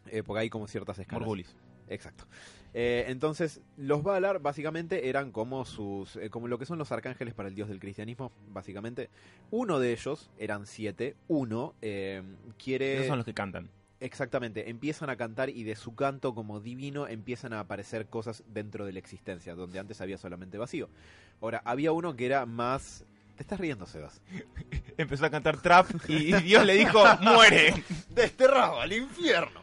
Eh, 0.07 0.23
porque 0.23 0.41
hay 0.43 0.51
como 0.51 0.67
ciertas 0.69 0.99
escalas. 0.99 1.21
Morgulis. 1.23 1.57
Exacto. 1.89 2.27
Eh, 2.73 3.07
entonces, 3.09 3.61
los 3.77 4.03
Valar 4.03 4.41
básicamente 4.41 5.09
eran 5.09 5.33
como 5.33 5.65
sus, 5.65 6.17
eh, 6.17 6.31
como 6.31 6.49
lo 6.49 6.59
que 6.59 6.67
son 6.67 6.79
los 6.79 6.93
arcángeles 6.93 7.35
para 7.35 7.49
el 7.49 7.55
dios 7.55 7.69
del 7.69 7.81
cristianismo, 7.81 8.33
básicamente. 8.49 9.11
Uno 9.51 9.79
de 9.79 9.93
ellos, 9.93 10.31
eran 10.39 10.67
siete, 10.67 11.17
uno 11.29 11.75
eh, 11.83 12.23
quiere... 12.63 12.95
Esos 12.95 13.09
son 13.09 13.19
los 13.19 13.27
que 13.27 13.35
cantan. 13.35 13.71
Exactamente, 13.99 14.71
empiezan 14.71 15.11
a 15.11 15.17
cantar 15.17 15.51
y 15.51 15.63
de 15.63 15.77
su 15.77 15.95
canto 15.95 16.35
como 16.35 16.61
divino 16.61 17.07
empiezan 17.07 17.53
a 17.53 17.61
aparecer 17.61 18.07
cosas 18.07 18.43
dentro 18.49 18.87
de 18.87 18.93
la 18.95 18.99
existencia, 18.99 19.55
donde 19.55 19.79
antes 19.79 20.01
había 20.01 20.17
solamente 20.17 20.57
vacío. 20.57 20.89
Ahora, 21.43 21.61
había 21.65 21.93
uno 21.93 22.17
que 22.17 22.27
era 22.27 22.47
más... 22.47 23.05
Te 23.37 23.43
estás 23.43 23.61
riendo, 23.61 23.87
Sebas. 23.87 24.23
Empezó 24.97 25.27
a 25.27 25.31
cantar 25.31 25.61
trap 25.61 25.87
y 26.09 26.33
Dios 26.33 26.65
le 26.65 26.75
dijo, 26.75 27.03
muere. 27.21 27.75
Desterrado 28.11 28.81
al 28.81 28.93
infierno. 28.93 29.61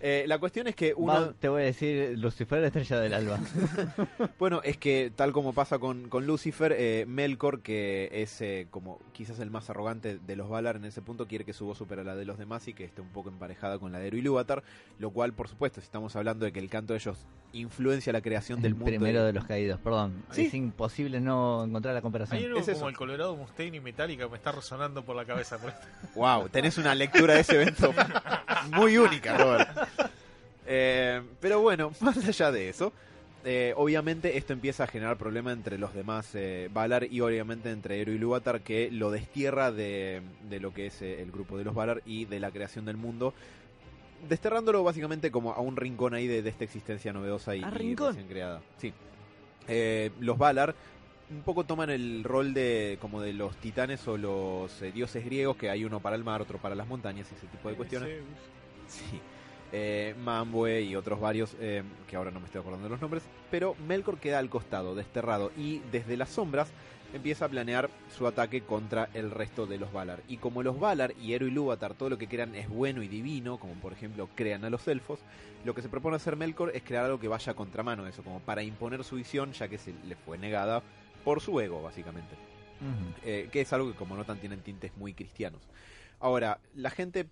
Eh, 0.00 0.24
la 0.26 0.38
cuestión 0.38 0.66
es 0.66 0.76
que 0.76 0.92
uno... 0.94 1.12
Va, 1.12 1.32
te 1.32 1.48
voy 1.48 1.62
a 1.62 1.64
decir 1.64 2.18
Lucifer, 2.18 2.60
la 2.60 2.66
estrella 2.66 3.00
del 3.00 3.14
alba. 3.14 3.38
Bueno, 4.38 4.60
es 4.62 4.76
que 4.76 5.10
tal 5.14 5.32
como 5.32 5.52
pasa 5.54 5.78
con, 5.78 6.08
con 6.08 6.26
Lucifer, 6.26 6.74
eh, 6.76 7.04
Melkor, 7.08 7.60
que 7.62 8.10
es 8.12 8.40
eh, 8.42 8.66
como 8.70 9.00
quizás 9.12 9.38
el 9.40 9.50
más 9.50 9.70
arrogante 9.70 10.18
de 10.18 10.36
los 10.36 10.48
Valar 10.48 10.76
en 10.76 10.84
ese 10.84 11.00
punto, 11.02 11.26
quiere 11.26 11.44
que 11.44 11.52
su 11.54 11.64
voz 11.64 11.78
supera 11.78 12.04
la 12.04 12.14
de 12.14 12.24
los 12.26 12.38
demás 12.38 12.68
y 12.68 12.74
que 12.74 12.84
esté 12.84 13.00
un 13.00 13.08
poco 13.08 13.30
emparejada 13.30 13.78
con 13.78 13.92
la 13.92 13.98
de 13.98 14.08
Eru 14.08 14.18
Ilúvatar, 14.18 14.62
lo 14.98 15.10
cual, 15.10 15.32
por 15.32 15.48
supuesto, 15.48 15.80
si 15.80 15.86
estamos 15.86 16.14
hablando 16.16 16.44
de 16.44 16.52
que 16.52 16.58
el 16.60 16.68
canto 16.68 16.92
de 16.92 16.98
ellos 16.98 17.18
influencia 17.52 18.12
la 18.12 18.20
creación 18.20 18.60
del 18.60 18.72
el 18.72 18.74
mundo. 18.74 18.86
primero 18.90 19.20
de- 19.20 19.26
de 19.28 19.32
los 19.32 19.44
caídos, 19.46 19.80
perdón. 19.80 20.24
Sí. 20.30 20.46
Es 20.46 20.54
imposible 20.54 21.20
no 21.20 21.64
encontrar 21.64 21.94
la 21.94 21.98
Hay 21.98 22.02
comparación. 22.02 22.44
algo 22.44 22.58
Es 22.58 22.68
eso. 22.68 22.78
como 22.80 22.90
el 22.90 22.96
Colorado 22.96 23.34
Mustaine 23.36 23.78
y 23.78 23.80
Metallica 23.80 24.28
me 24.28 24.36
está 24.36 24.52
resonando 24.52 25.02
por 25.04 25.16
la 25.16 25.24
cabeza. 25.24 25.56
por 25.58 25.70
esto. 25.70 25.86
Wow, 26.14 26.48
tenés 26.50 26.76
una 26.76 26.94
lectura 26.94 27.34
de 27.34 27.40
ese 27.40 27.54
evento 27.60 27.94
muy 28.72 28.98
única, 28.98 29.38
Robert. 29.38 29.85
Eh, 30.68 31.22
pero 31.40 31.60
bueno, 31.60 31.92
más 32.00 32.16
allá 32.26 32.50
de 32.50 32.68
eso, 32.68 32.92
eh, 33.44 33.72
obviamente 33.76 34.36
esto 34.36 34.52
empieza 34.52 34.82
a 34.82 34.86
generar 34.88 35.16
problema 35.16 35.52
entre 35.52 35.78
los 35.78 35.94
demás 35.94 36.34
eh, 36.34 36.68
Valar 36.74 37.04
y 37.04 37.20
obviamente 37.20 37.70
entre 37.70 38.00
Eru 38.00 38.10
y 38.10 38.16
Ilúvatar 38.16 38.62
que 38.62 38.90
lo 38.90 39.12
destierra 39.12 39.70
de, 39.70 40.22
de 40.50 40.58
lo 40.58 40.74
que 40.74 40.86
es 40.86 41.00
eh, 41.02 41.22
el 41.22 41.30
grupo 41.30 41.56
de 41.56 41.62
los 41.62 41.72
Valar 41.72 42.02
y 42.04 42.24
de 42.24 42.40
la 42.40 42.50
creación 42.50 42.84
del 42.84 42.96
mundo. 42.96 43.32
Desterrándolo 44.28 44.82
básicamente 44.82 45.30
como 45.30 45.52
a 45.52 45.60
un 45.60 45.76
rincón 45.76 46.14
ahí 46.14 46.26
de, 46.26 46.42
de 46.42 46.50
esta 46.50 46.64
existencia 46.64 47.12
novedosa 47.12 47.54
y, 47.54 47.62
¿A 47.62 47.68
y 47.68 47.70
rincón? 47.70 48.08
recién 48.08 48.26
creada. 48.26 48.60
Sí. 48.78 48.92
Eh, 49.68 50.10
los 50.18 50.36
Valar 50.36 50.74
un 51.30 51.42
poco 51.42 51.62
toman 51.62 51.90
el 51.90 52.24
rol 52.24 52.54
de 52.54 52.98
como 53.00 53.20
de 53.20 53.32
los 53.34 53.56
titanes 53.58 54.06
o 54.08 54.16
los 54.16 54.82
eh, 54.82 54.90
dioses 54.90 55.24
griegos, 55.24 55.56
que 55.56 55.70
hay 55.70 55.84
uno 55.84 56.00
para 56.00 56.16
el 56.16 56.24
mar, 56.24 56.42
otro 56.42 56.58
para 56.58 56.74
las 56.74 56.88
montañas, 56.88 57.30
ese 57.30 57.46
tipo 57.46 57.68
de 57.68 57.76
cuestiones. 57.76 58.20
Sí. 58.88 59.20
Eh, 59.78 60.86
y 60.88 60.96
otros 60.96 61.20
varios, 61.20 61.54
eh, 61.60 61.82
que 62.08 62.16
ahora 62.16 62.30
no 62.30 62.40
me 62.40 62.46
estoy 62.46 62.60
acordando 62.60 62.86
de 62.86 62.90
los 62.90 63.00
nombres, 63.00 63.24
pero 63.50 63.74
Melkor 63.86 64.18
queda 64.18 64.38
al 64.38 64.48
costado, 64.48 64.94
desterrado, 64.94 65.52
y 65.56 65.80
desde 65.92 66.16
las 66.16 66.30
sombras 66.30 66.70
empieza 67.12 67.44
a 67.44 67.48
planear 67.48 67.90
su 68.16 68.26
ataque 68.26 68.62
contra 68.62 69.08
el 69.14 69.30
resto 69.30 69.66
de 69.66 69.78
los 69.78 69.92
Valar. 69.92 70.22
Y 70.28 70.38
como 70.38 70.62
los 70.62 70.80
Valar 70.80 71.14
y 71.20 71.34
Eru 71.34 71.46
y 71.46 71.50
Ilúvatar 71.50 71.94
todo 71.94 72.10
lo 72.10 72.18
que 72.18 72.26
crean 72.26 72.54
es 72.54 72.68
bueno 72.68 73.02
y 73.02 73.08
divino, 73.08 73.58
como 73.58 73.74
por 73.74 73.92
ejemplo 73.92 74.28
crean 74.34 74.64
a 74.64 74.70
los 74.70 74.88
elfos, 74.88 75.20
lo 75.64 75.74
que 75.74 75.82
se 75.82 75.88
propone 75.88 76.16
hacer 76.16 76.36
Melkor 76.36 76.72
es 76.74 76.82
crear 76.82 77.04
algo 77.04 77.20
que 77.20 77.28
vaya 77.28 77.52
a 77.52 77.56
contramano 77.56 78.04
de 78.04 78.10
eso, 78.10 78.22
como 78.22 78.40
para 78.40 78.62
imponer 78.62 79.04
su 79.04 79.16
visión, 79.16 79.52
ya 79.52 79.68
que 79.68 79.78
se 79.78 79.92
le 80.06 80.16
fue 80.16 80.38
negada 80.38 80.82
por 81.24 81.40
su 81.40 81.60
ego, 81.60 81.82
básicamente 81.82 82.34
eh, 83.24 83.48
que 83.50 83.62
es 83.62 83.72
algo 83.72 83.90
que 83.90 83.96
como 83.96 84.16
notan 84.16 84.38
tienen 84.38 84.60
tintes 84.60 84.96
muy 84.96 85.14
cristianos. 85.14 85.62
Ahora, 86.20 86.60
la 86.74 86.90
gente 86.90 87.26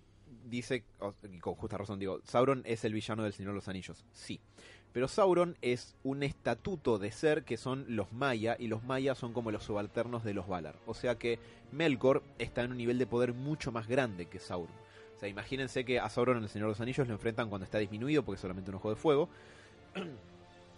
dice, 0.45 0.83
y 1.31 1.39
con 1.39 1.55
justa 1.55 1.77
razón 1.77 1.99
digo, 1.99 2.19
Sauron 2.23 2.61
es 2.65 2.85
el 2.85 2.93
villano 2.93 3.23
del 3.23 3.33
Señor 3.33 3.51
de 3.51 3.55
los 3.55 3.67
Anillos, 3.67 4.05
sí. 4.11 4.39
Pero 4.91 5.07
Sauron 5.09 5.57
es 5.61 5.95
un 6.03 6.23
estatuto 6.23 6.97
de 6.99 7.11
ser 7.11 7.43
que 7.43 7.57
son 7.57 7.85
los 7.89 8.13
Maya, 8.13 8.55
y 8.57 8.67
los 8.67 8.83
Maya 8.83 9.13
son 9.13 9.33
como 9.33 9.51
los 9.51 9.63
subalternos 9.63 10.23
de 10.23 10.33
los 10.33 10.47
Valar. 10.47 10.79
O 10.85 10.93
sea 10.93 11.15
que 11.15 11.37
Melkor 11.71 12.23
está 12.39 12.61
en 12.63 12.71
un 12.71 12.77
nivel 12.77 12.97
de 12.97 13.05
poder 13.05 13.33
mucho 13.33 13.71
más 13.73 13.87
grande 13.87 14.27
que 14.27 14.39
Sauron. 14.39 14.73
O 15.15 15.19
sea, 15.19 15.27
imagínense 15.27 15.83
que 15.83 15.99
a 15.99 16.09
Sauron 16.09 16.37
en 16.37 16.43
el 16.43 16.49
Señor 16.49 16.67
de 16.67 16.71
los 16.71 16.81
Anillos 16.81 17.07
lo 17.07 17.13
enfrentan 17.13 17.49
cuando 17.49 17.65
está 17.65 17.77
disminuido 17.77 18.23
porque 18.23 18.35
es 18.35 18.41
solamente 18.41 18.71
un 18.71 18.77
ojo 18.77 18.89
de 18.89 18.95
fuego. 18.95 19.29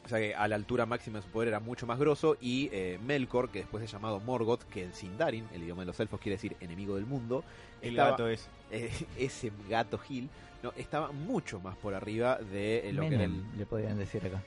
O 0.07 0.09
sea 0.09 0.19
que 0.19 0.33
a 0.33 0.47
la 0.47 0.55
altura 0.55 0.85
máxima 0.85 1.19
de 1.19 1.25
su 1.25 1.29
poder 1.31 1.49
era 1.49 1.59
mucho 1.59 1.85
más 1.85 1.99
grosso. 1.99 2.37
Y 2.39 2.69
eh, 2.71 2.97
Melkor, 3.05 3.49
que 3.49 3.59
después 3.59 3.83
es 3.83 3.91
llamado 3.91 4.21
Morgoth, 4.21 4.63
que 4.63 4.83
en 4.83 4.93
Sindarin, 4.93 5.45
el 5.53 5.63
idioma 5.63 5.81
de 5.81 5.87
los 5.87 5.99
elfos 5.99 6.21
quiere 6.21 6.37
decir 6.37 6.55
enemigo 6.61 6.95
del 6.95 7.05
mundo, 7.05 7.43
El 7.81 7.89
estaba- 7.89 8.11
gato 8.11 8.29
es. 8.29 8.47
eh, 8.71 8.89
ese 9.17 9.51
gato 9.69 9.97
Gil, 9.97 10.29
no, 10.63 10.71
estaba 10.77 11.11
mucho 11.11 11.59
más 11.59 11.75
por 11.75 11.93
arriba 11.93 12.37
de 12.37 12.87
eh, 12.87 12.93
lo 12.93 13.01
que 13.01 13.15
era 13.15 13.25
el. 13.25 13.43
le 13.57 13.65
podrían 13.65 13.97
decir 13.97 14.25
acá. 14.25 14.41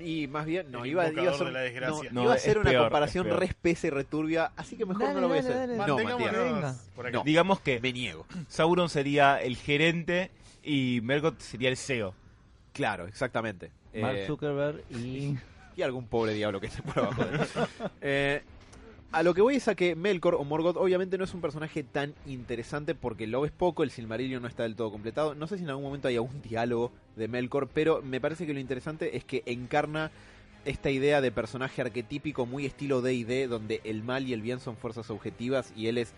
Y 0.00 0.28
más 0.28 0.46
bien, 0.46 0.70
no, 0.70 0.86
iba, 0.86 1.10
iba 1.10 1.30
a 1.30 1.34
ser, 1.34 1.52
de 1.52 1.80
no, 1.80 2.02
No, 2.12 2.22
iba 2.22 2.34
a 2.34 2.38
ser 2.38 2.58
una 2.58 2.70
peor, 2.70 2.82
comparación 2.84 3.26
es 3.26 3.34
re 3.36 3.46
espesa 3.46 3.88
y 3.88 3.90
returbia, 3.90 4.52
así 4.54 4.76
que 4.76 4.86
mejor 4.86 5.02
Dale, 5.02 5.14
no 5.14 5.20
lo 5.22 5.28
voy 5.28 5.38
a 5.38 5.40
hacer. 5.40 5.70
No, 5.70 5.98
Matías. 5.98 6.90
No. 7.12 7.24
Digamos 7.24 7.60
que 7.60 7.80
me 7.80 7.92
niego. 7.92 8.26
Sauron 8.46 8.88
sería 8.88 9.42
el 9.42 9.56
gerente 9.56 10.30
y 10.62 11.00
Melkor 11.02 11.34
sería 11.38 11.68
el 11.70 11.76
CEO. 11.76 12.14
Claro, 12.80 13.06
exactamente. 13.06 13.72
Mark 13.94 14.16
Eh, 14.16 14.24
Zuckerberg 14.26 14.82
y... 14.88 15.36
y 15.76 15.82
algún 15.82 16.06
pobre 16.06 16.32
diablo 16.32 16.62
que 16.62 16.68
esté 16.68 16.80
por 16.80 17.00
abajo 17.00 17.24
de 17.24 17.36
él. 17.36 17.40
Eh, 18.00 18.42
a 19.12 19.22
lo 19.22 19.34
que 19.34 19.42
voy 19.42 19.56
es 19.56 19.68
a 19.68 19.74
que 19.74 19.94
Melkor 19.94 20.34
o 20.34 20.44
Morgoth 20.44 20.78
obviamente 20.78 21.18
no 21.18 21.24
es 21.24 21.34
un 21.34 21.42
personaje 21.42 21.82
tan 21.82 22.14
interesante 22.24 22.94
porque 22.94 23.26
lo 23.26 23.42
ves 23.42 23.52
poco, 23.52 23.82
el 23.82 23.90
Silmarillion 23.90 24.40
no 24.40 24.48
está 24.48 24.62
del 24.62 24.76
todo 24.76 24.90
completado. 24.90 25.34
No 25.34 25.46
sé 25.46 25.58
si 25.58 25.64
en 25.64 25.68
algún 25.68 25.84
momento 25.84 26.08
hay 26.08 26.16
algún 26.16 26.40
diálogo 26.40 26.90
de 27.16 27.28
Melkor, 27.28 27.68
pero 27.68 28.00
me 28.00 28.18
parece 28.18 28.46
que 28.46 28.54
lo 28.54 28.60
interesante 28.60 29.14
es 29.18 29.24
que 29.24 29.42
encarna 29.44 30.10
esta 30.64 30.88
idea 30.88 31.20
de 31.20 31.32
personaje 31.32 31.82
arquetípico 31.82 32.46
muy 32.46 32.64
estilo 32.64 33.02
D&D 33.02 33.46
donde 33.46 33.82
el 33.84 34.02
mal 34.02 34.26
y 34.26 34.32
el 34.32 34.40
bien 34.40 34.58
son 34.58 34.78
fuerzas 34.78 35.10
objetivas 35.10 35.70
y 35.76 35.88
él 35.88 35.98
es 35.98 36.14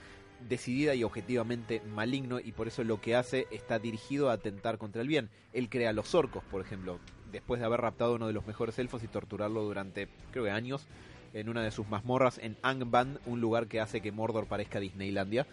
decidida 0.48 0.94
y 0.94 1.04
objetivamente 1.04 1.80
maligno 1.94 2.40
y 2.40 2.52
por 2.52 2.68
eso 2.68 2.84
lo 2.84 3.00
que 3.00 3.16
hace 3.16 3.46
está 3.50 3.78
dirigido 3.78 4.30
a 4.30 4.34
atentar 4.34 4.78
contra 4.78 5.02
el 5.02 5.08
bien. 5.08 5.28
Él 5.52 5.68
crea 5.68 5.92
los 5.92 6.14
orcos, 6.14 6.42
por 6.50 6.60
ejemplo, 6.60 6.98
después 7.30 7.60
de 7.60 7.66
haber 7.66 7.80
raptado 7.80 8.12
a 8.12 8.16
uno 8.16 8.26
de 8.26 8.32
los 8.32 8.46
mejores 8.46 8.78
elfos 8.78 9.02
y 9.02 9.08
torturarlo 9.08 9.62
durante, 9.62 10.08
creo 10.30 10.44
que 10.44 10.50
años, 10.50 10.86
en 11.34 11.48
una 11.48 11.62
de 11.62 11.70
sus 11.70 11.88
mazmorras 11.88 12.38
en 12.38 12.56
Angband, 12.62 13.18
un 13.26 13.40
lugar 13.40 13.66
que 13.66 13.80
hace 13.80 14.00
que 14.00 14.12
Mordor 14.12 14.46
parezca 14.46 14.80
Disneylandia. 14.80 15.46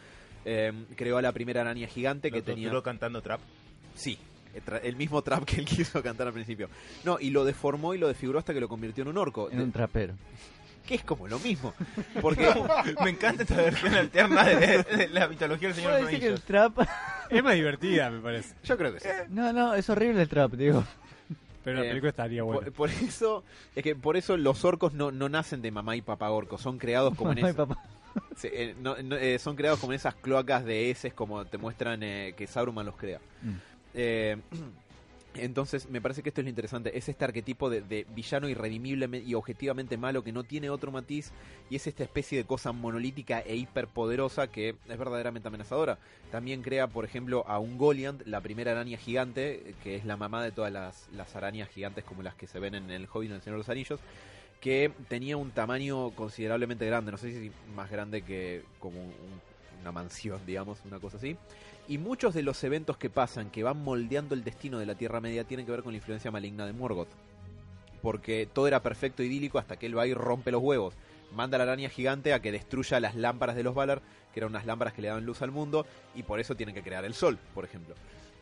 Eh, 0.46 0.72
creó 0.96 1.18
a 1.18 1.22
la 1.22 1.32
primera 1.32 1.62
araña 1.62 1.88
gigante 1.88 2.32
que 2.32 2.38
Lo 2.40 2.44
tenía... 2.44 2.66
torturó 2.68 2.84
cantando 2.84 3.22
trap. 3.22 3.40
Sí, 3.96 4.18
el 4.54 4.64
tra- 4.64 4.80
el 4.84 4.96
mismo 4.96 5.22
trap 5.22 5.44
que 5.46 5.58
él 5.58 5.66
quiso 5.66 6.02
cantar 6.04 6.28
al 6.28 6.34
principio. 6.34 6.70
No, 7.06 7.18
y 7.20 7.30
lo 7.30 7.46
deformó 7.46 7.94
y 7.94 7.98
lo 7.98 8.08
desfiguró 8.08 8.40
hasta 8.40 8.54
que 8.54 8.60
lo 8.60 8.68
convirtió 8.70 9.04
en 9.04 9.10
un 9.10 9.18
orco. 9.18 9.50
En 9.52 9.62
un 9.62 9.72
trapero. 9.72 10.16
Que 10.86 10.96
es 10.96 11.04
como 11.04 11.28
lo 11.28 11.38
mismo. 11.40 11.74
Porque 12.22 12.48
Me 13.04 13.12
encanta 13.12 13.44
esta 13.44 13.56
versión 13.58 13.94
alterna 13.94 14.44
de, 14.44 14.84
de 14.84 15.08
la 15.10 15.28
mitología 15.28 15.68
del 15.70 15.76
Señor 15.76 15.92
¿Puedo 15.92 16.02
los 16.04 16.12
decir 16.12 16.20
que 16.20 16.26
el 16.28 16.34
Anillos. 16.34 16.46
trap? 16.46 16.88
Es 17.30 17.44
más 17.44 17.54
divertida, 17.54 18.10
me 18.10 18.20
parece. 18.20 18.56
yo 18.64 18.78
creo 18.78 18.94
que 18.94 19.00
sí. 19.00 19.10
No, 19.30 19.54
no, 19.54 19.76
es 19.76 19.88
horrible 19.90 20.22
el 20.24 20.30
trap, 20.30 20.54
digo. 20.54 20.84
Pero 21.64 21.80
la 21.80 21.86
Eh, 21.86 21.90
película 21.90 22.10
estaría 22.10 22.42
buena. 22.42 22.62
Por, 22.62 22.72
por 22.74 22.90
eso, 22.90 23.44
es 23.76 23.84
que 23.84 23.96
por 23.96 24.18
eso 24.18 24.36
los 24.38 24.66
orcos 24.66 24.94
no, 24.94 25.12
no 25.12 25.30
nacen 25.30 25.62
de 25.62 25.70
mamá 25.72 25.96
y 25.96 26.02
papá 26.02 26.30
orco, 26.32 26.58
son 26.58 26.80
creados 26.80 27.14
como 27.16 27.34
en 27.34 27.38
sí, 28.36 28.48
eh, 28.52 28.76
no- 28.82 28.96
no, 29.04 29.16
eh, 29.18 29.38
son 29.38 29.56
creados 29.56 29.80
como 29.80 29.92
en 29.94 29.98
esas 29.98 30.16
cloacas 30.16 30.66
de 30.66 30.90
heces 30.90 31.14
como 31.14 31.46
te 31.46 31.58
muestran 31.60 32.02
eh, 32.02 32.34
que 32.36 32.48
Sauron 32.48 32.74
los 32.84 32.96
crea. 32.96 33.20
Mm. 33.44 33.54
Entonces, 35.44 35.90
me 35.90 36.02
parece 36.02 36.24
que 36.24 36.30
esto 36.30 36.42
es 36.42 36.46
lo 36.46 36.50
interesante. 36.50 36.98
Es 36.98 37.10
este 37.10 37.26
arquetipo 37.26 37.70
de, 37.70 37.82
de 37.82 38.06
villano 38.16 38.48
irredimible 38.50 39.08
y 39.26 39.34
objetivamente 39.34 39.98
malo 39.98 40.24
que 40.24 40.32
no 40.32 40.44
tiene 40.44 40.70
otro 40.70 40.92
matiz 40.92 41.32
y 41.70 41.76
es 41.76 41.88
esta 41.88 42.04
especie 42.04 42.38
de 42.38 42.46
cosa 42.46 42.72
monolítica 42.72 43.40
e 43.42 43.56
hiperpoderosa 43.56 44.48
que 44.48 44.70
es 44.88 44.98
verdaderamente 44.98 45.48
amenazadora. 45.48 45.98
También 46.32 46.62
crea, 46.62 46.88
por 46.88 47.06
ejemplo, 47.06 47.44
a 47.48 47.60
un 47.60 47.78
Goliath, 47.78 48.22
la 48.26 48.42
primera 48.42 48.72
araña 48.72 48.98
gigante, 48.98 49.76
que 49.84 49.96
es 49.96 50.06
la 50.06 50.18
mamá 50.18 50.44
de 50.44 50.52
todas 50.52 50.72
las, 50.72 51.08
las 51.16 51.36
arañas 51.36 51.70
gigantes 51.70 52.04
como 52.04 52.24
las 52.24 52.36
que 52.36 52.48
se 52.48 52.60
ven 52.60 52.76
en 52.76 52.90
el 52.92 53.08
Hobbit 53.12 53.30
en 53.32 53.36
el 53.38 53.42
Señor 53.42 53.56
de 53.56 53.60
los 53.60 53.70
Anillos, 53.70 54.00
que 54.62 54.92
tenía 55.08 55.38
un 55.38 55.52
tamaño 55.52 56.12
considerablemente 56.12 56.86
grande, 56.86 57.12
no 57.12 57.18
sé 57.18 57.32
si 57.32 57.52
más 57.76 57.90
grande 57.90 58.22
que 58.24 58.64
como 58.80 59.00
un- 59.02 59.49
una 59.82 59.92
mansión, 59.92 60.40
digamos, 60.46 60.80
una 60.86 61.00
cosa 61.00 61.18
así. 61.18 61.38
Y 61.88 61.98
muchos 61.98 62.34
de 62.34 62.44
los 62.44 62.64
eventos 62.64 62.98
que 62.98 63.10
pasan, 63.10 63.50
que 63.50 63.64
van 63.64 63.84
moldeando 63.84 64.36
el 64.36 64.44
destino 64.44 64.78
de 64.80 64.86
la 64.86 64.96
Tierra 64.96 65.22
Media, 65.22 65.44
tienen 65.44 65.66
que 65.66 65.72
ver 65.72 65.84
con 65.84 65.92
la 65.92 65.98
influencia 65.98 66.32
maligna 66.32 66.66
de 66.66 66.74
Morgoth. 66.74 67.10
Porque 68.02 68.48
todo 68.52 68.68
era 68.68 68.82
perfecto, 68.82 69.24
idílico, 69.24 69.58
hasta 69.60 69.78
que 69.78 69.88
él 69.88 69.98
va 69.98 70.08
y 70.08 70.14
rompe 70.14 70.52
los 70.52 70.62
huevos. 70.62 70.94
Manda 71.34 71.56
a 71.56 71.60
la 71.60 71.64
araña 71.64 71.90
gigante 71.90 72.34
a 72.34 72.42
que 72.42 72.52
destruya 72.52 73.00
las 73.00 73.16
lámparas 73.16 73.56
de 73.56 73.64
los 73.64 73.76
Valar, 73.76 74.02
que 74.34 74.40
eran 74.40 74.52
unas 74.52 74.66
lámparas 74.66 74.94
que 74.94 75.02
le 75.02 75.08
daban 75.08 75.26
luz 75.26 75.42
al 75.42 75.52
mundo, 75.52 75.86
y 76.16 76.24
por 76.24 76.40
eso 76.40 76.56
tienen 76.56 76.76
que 76.76 76.84
crear 76.84 77.06
el 77.06 77.14
sol, 77.14 77.38
por 77.54 77.66
ejemplo. 77.66 77.96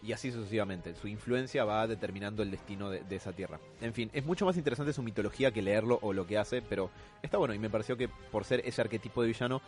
Y 0.04 0.12
así 0.12 0.32
sucesivamente. 0.32 0.94
Su 0.96 1.08
influencia 1.08 1.66
va 1.66 1.88
determinando 1.88 2.44
el 2.44 2.52
destino 2.52 2.90
de, 2.90 3.02
de 3.02 3.16
esa 3.16 3.34
tierra. 3.34 3.60
En 3.82 3.94
fin, 3.94 4.10
es 4.14 4.26
mucho 4.26 4.46
más 4.46 4.58
interesante 4.58 4.94
su 4.94 5.02
mitología 5.02 5.52
que 5.52 5.62
leerlo 5.62 6.00
o 6.02 6.14
lo 6.14 6.28
que 6.28 6.38
hace, 6.38 6.62
pero 6.62 6.92
está 7.22 7.38
bueno 7.38 7.54
y 7.54 7.60
me 7.60 7.70
pareció 7.70 7.98
que 7.98 8.08
por 8.08 8.44
ser 8.44 8.62
ese 8.66 8.82
arquetipo 8.82 9.22
de 9.22 9.30
villano, 9.30 9.62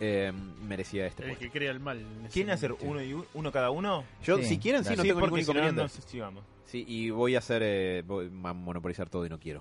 eh, 0.00 0.32
merecía 0.62 1.06
este 1.06 1.22
El 1.22 1.28
puesto. 1.30 1.44
que 1.44 1.50
crea 1.50 1.70
el 1.70 1.78
mal. 1.80 2.04
¿Quieren 2.32 2.52
hacer 2.52 2.72
uno 2.80 3.02
y 3.02 3.14
u- 3.14 3.26
uno 3.34 3.52
cada 3.52 3.70
uno? 3.70 4.04
Yo, 4.24 4.38
Sí, 4.38 4.44
si 4.44 4.58
quieren, 4.58 4.82
sí, 4.82 4.96
no 4.96 5.02
sí, 5.02 5.08
tengo 5.08 5.20
ningún 5.20 5.30
porque 5.30 5.44
si 5.44 5.52
no, 5.52 5.58
inconveniente. 5.60 6.48
Sí, 6.66 6.84
y 6.88 7.10
voy 7.10 7.34
a 7.34 7.38
hacer, 7.38 7.62
eh, 7.64 8.02
voy 8.06 8.26
a 8.26 8.52
monopolizar 8.54 9.08
todo 9.10 9.26
y 9.26 9.28
no 9.28 9.38
quiero. 9.38 9.60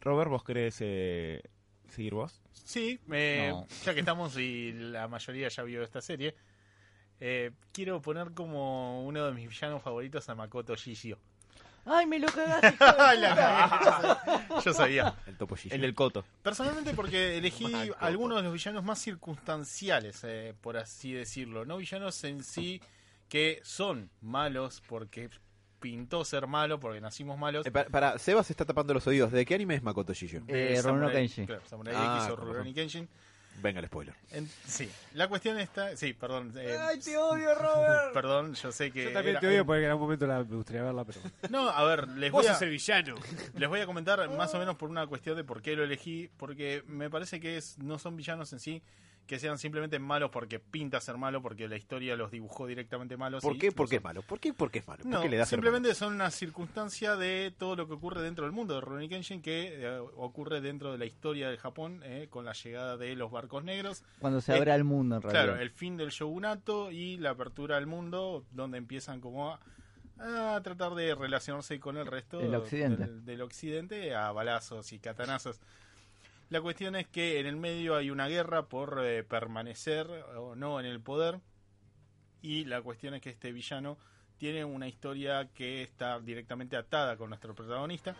Robert, 0.00 0.30
¿vos 0.30 0.44
querés 0.44 0.76
eh, 0.80 1.42
seguir 1.88 2.14
vos? 2.14 2.40
Sí, 2.52 3.00
eh, 3.10 3.48
No. 3.50 3.66
ya 3.84 3.94
que 3.94 4.00
estamos 4.00 4.36
y 4.38 4.72
la 4.72 5.08
mayoría 5.08 5.48
ya 5.48 5.62
vio 5.64 5.82
esta 5.82 6.00
serie, 6.00 6.34
eh, 7.20 7.50
quiero 7.72 8.00
poner 8.00 8.32
como 8.32 9.04
uno 9.06 9.26
de 9.26 9.32
mis 9.32 9.48
villanos 9.48 9.82
favoritos 9.82 10.28
a 10.28 10.34
Makoto 10.34 10.76
Shishio. 10.76 11.18
Ay, 11.88 12.06
me 12.06 12.18
lo 12.18 12.26
cagaste. 12.32 12.68
hijo 12.68 12.84
de 12.84 12.92
puta. 12.92 13.14
La- 13.14 14.60
Yo 14.64 14.72
sabía. 14.74 15.14
El 15.26 15.36
topo 15.36 15.56
Gigi. 15.56 15.74
El 15.74 15.80
del 15.80 15.94
coto. 15.94 16.24
Personalmente 16.42 16.94
porque 16.94 17.38
elegí 17.38 17.72
algunos 18.00 18.38
de 18.38 18.42
los 18.44 18.52
villanos 18.52 18.84
más 18.84 18.98
circunstanciales, 18.98 20.20
eh, 20.24 20.54
por 20.60 20.76
así 20.76 21.12
decirlo. 21.12 21.64
No 21.64 21.76
villanos 21.78 22.22
en 22.24 22.42
sí 22.44 22.80
que 23.28 23.60
son 23.62 24.10
malos 24.20 24.82
porque 24.88 25.30
pintó 25.80 26.24
ser 26.24 26.46
malo, 26.46 26.80
porque 26.80 27.00
nacimos 27.00 27.38
malos. 27.38 27.64
Eh, 27.66 27.70
para, 27.70 27.88
para, 27.88 28.18
Sebas 28.18 28.46
se 28.46 28.52
está 28.52 28.64
tapando 28.64 28.94
los 28.94 29.06
oídos. 29.06 29.30
¿De 29.32 29.46
qué 29.46 29.54
anime 29.54 29.74
es 29.76 29.82
Makoto 29.82 30.12
de 30.12 30.18
Eh, 30.48 30.80
Rurouni 30.82 31.06
Samurai- 31.06 31.12
Kenshin. 31.12 31.46
Claro, 31.46 31.62
Samurai 31.66 31.94
Ah, 31.96 32.18
X 32.22 32.32
o 32.32 32.36
con 32.36 32.46
Rurouni. 32.48 32.74
Kenshin. 32.74 33.08
Venga 33.60 33.80
el 33.80 33.86
spoiler. 33.86 34.14
En- 34.30 34.48
sí, 34.66 34.88
la 35.14 35.28
cuestión 35.28 35.58
está... 35.58 35.96
Sí, 35.96 36.12
perdón. 36.12 36.52
eh, 36.56 36.76
Ay, 36.80 37.00
te 37.00 37.16
odio, 37.16 37.54
Robert. 37.54 38.12
Perdón, 38.14 38.54
yo 38.54 38.70
sé 38.72 38.90
que... 38.92 39.04
Yo 39.04 39.12
también 39.12 39.30
era- 39.36 39.40
te 39.40 39.48
odio 39.48 39.66
porque 39.66 39.84
en 39.84 39.90
algún 39.90 40.04
momento 40.04 40.26
la- 40.26 40.44
me 40.44 40.56
gustaría 40.56 40.82
verla, 40.82 41.04
pero. 41.04 41.20
No, 41.50 41.68
a 41.68 41.84
ver, 41.84 42.08
les 42.08 42.30
Vos 42.30 42.46
voy 42.46 42.54
a, 42.54 42.58
villano. 42.70 43.16
les 43.56 43.68
voy 43.68 43.80
a 43.80 43.86
comentar 43.86 44.28
más 44.36 44.54
o 44.54 44.58
menos 44.58 44.76
por 44.76 44.90
una 44.90 45.06
cuestión 45.06 45.36
de 45.36 45.44
por 45.44 45.60
qué 45.62 45.74
lo 45.76 45.84
elegí, 45.84 46.30
porque 46.36 46.82
me 46.86 47.10
parece 47.10 47.40
que 47.40 47.56
es, 47.56 47.78
no 47.78 47.98
son 47.98 48.16
villanos 48.16 48.52
en 48.52 48.60
sí 48.60 48.82
que 49.28 49.38
sean 49.38 49.58
simplemente 49.58 49.98
malos 50.00 50.30
porque 50.30 50.58
pinta 50.58 51.00
ser 51.00 51.16
malo, 51.18 51.40
porque 51.40 51.68
la 51.68 51.76
historia 51.76 52.16
los 52.16 52.32
dibujó 52.32 52.66
directamente 52.66 53.16
malos. 53.16 53.42
¿Por 53.44 53.54
y 53.54 53.58
qué? 53.58 53.66
lo 53.68 53.74
¿Por 53.74 53.88
qué 53.88 53.96
es 53.96 54.02
malo? 54.02 54.22
¿Por 54.22 54.40
qué? 54.40 54.52
¿Por 54.52 54.70
qué 54.72 54.80
es 54.80 54.88
malo? 54.88 55.02
¿Por 55.04 55.12
No, 55.12 55.20
qué 55.20 55.28
le 55.28 55.36
da 55.36 55.44
ser 55.46 55.58
simplemente 55.58 55.94
son 55.94 56.14
una 56.14 56.30
circunstancia 56.32 57.14
de 57.14 57.54
todo 57.56 57.76
lo 57.76 57.86
que 57.86 57.92
ocurre 57.92 58.22
dentro 58.22 58.44
del 58.44 58.52
mundo 58.52 58.74
de 58.74 58.80
Rurouni 58.80 59.08
Kenshin 59.08 59.40
que 59.42 59.74
eh, 59.80 59.98
ocurre 60.16 60.60
dentro 60.60 60.90
de 60.90 60.98
la 60.98 61.04
historia 61.04 61.48
del 61.48 61.58
Japón 61.58 62.00
eh, 62.04 62.26
con 62.30 62.44
la 62.46 62.54
llegada 62.54 62.96
de 62.96 63.14
los 63.14 63.30
barcos 63.30 63.62
negros 63.62 64.02
Cuando 64.18 64.40
se 64.40 64.52
Eh, 64.54 64.56
abre 64.56 64.72
al 64.72 64.82
mundo, 64.84 65.16
en 65.16 65.22
realidad. 65.22 65.44
Claro, 65.44 65.60
el 65.62 65.70
fin 65.70 65.96
del 65.98 66.08
shogunato 66.08 66.90
y 66.90 67.18
la 67.18 67.30
apertura 67.30 67.76
al 67.76 67.86
mundo, 67.86 68.44
donde 68.50 68.78
empiezan 68.78 69.20
como 69.20 69.52
a, 69.52 69.60
a 70.56 70.60
tratar 70.62 70.94
de 70.94 71.14
relacionarse 71.14 71.78
con 71.78 71.96
el 71.98 72.06
resto 72.06 72.40
El 72.40 72.54
occidente. 72.54 73.04
Del, 73.04 73.24
del 73.24 73.42
occidente 73.42 74.14
a 74.14 74.32
balazos 74.32 74.90
y 74.92 74.98
catanazos. 74.98 75.60
La 76.50 76.62
cuestión 76.62 76.96
es 76.96 77.06
que 77.06 77.40
en 77.40 77.46
el 77.46 77.56
medio 77.56 77.94
hay 77.94 78.10
una 78.10 78.26
guerra 78.26 78.66
por 78.66 79.04
eh, 79.04 79.22
permanecer 79.22 80.06
o 80.36 80.54
no 80.56 80.80
en 80.80 80.86
el 80.86 81.00
poder 81.00 81.40
y 82.40 82.64
la 82.64 82.80
cuestión 82.80 83.12
es 83.14 83.20
que 83.20 83.30
este 83.30 83.52
villano 83.52 83.98
tiene 84.38 84.64
una 84.64 84.88
historia 84.88 85.50
que 85.52 85.82
está 85.82 86.20
directamente 86.20 86.76
atada 86.76 87.16
con 87.16 87.28
nuestro 87.28 87.54
protagonista, 87.54 88.16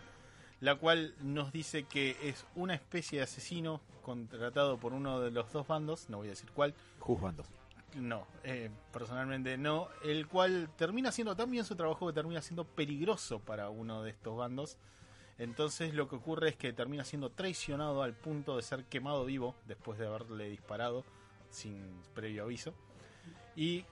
la 0.61 0.75
cual 0.75 1.15
nos 1.21 1.53
dice 1.53 1.85
que 1.85 2.17
es 2.23 2.45
una 2.55 2.75
especie 2.75 3.19
de 3.19 3.25
asesino 3.25 3.81
contratado 4.03 4.79
por 4.79 4.93
uno 4.93 5.21
de 5.21 5.31
los 5.31 5.51
dos 5.53 5.67
bandos, 5.67 6.11
no 6.11 6.19
voy 6.19 6.27
a 6.27 6.31
decir 6.31 6.51
cuál, 6.53 6.75
Juzbandos. 6.99 7.47
no, 7.95 8.27
eh, 8.43 8.71
personalmente 8.93 9.57
no, 9.57 9.89
el 10.05 10.27
cual 10.27 10.69
termina 10.77 11.11
haciendo 11.11 11.37
tan 11.37 11.51
bien 11.51 11.65
su 11.65 11.77
trabajo 11.77 12.07
que 12.09 12.13
termina 12.13 12.43
siendo 12.43 12.65
peligroso 12.65 13.39
para 13.39 13.71
uno 13.71 14.03
de 14.03 14.11
estos 14.11 14.37
bandos. 14.37 14.77
Entonces 15.39 15.95
lo 15.95 16.09
que 16.09 16.17
ocurre 16.17 16.51
es 16.51 16.57
que 16.57 16.73
termina 16.73 17.05
siendo 17.05 17.31
traicionado 17.31 18.03
al 18.03 18.15
punto 18.15 18.57
de 18.57 18.63
ser 18.63 18.85
quemado 18.85 19.25
vivo 19.25 19.55
después 19.67 19.99
de 19.99 20.07
haberle 20.07 20.49
disparado 20.49 21.05
sin 21.51 22.03
previo 22.15 22.45
aviso. 22.45 22.75
Y 23.55 23.85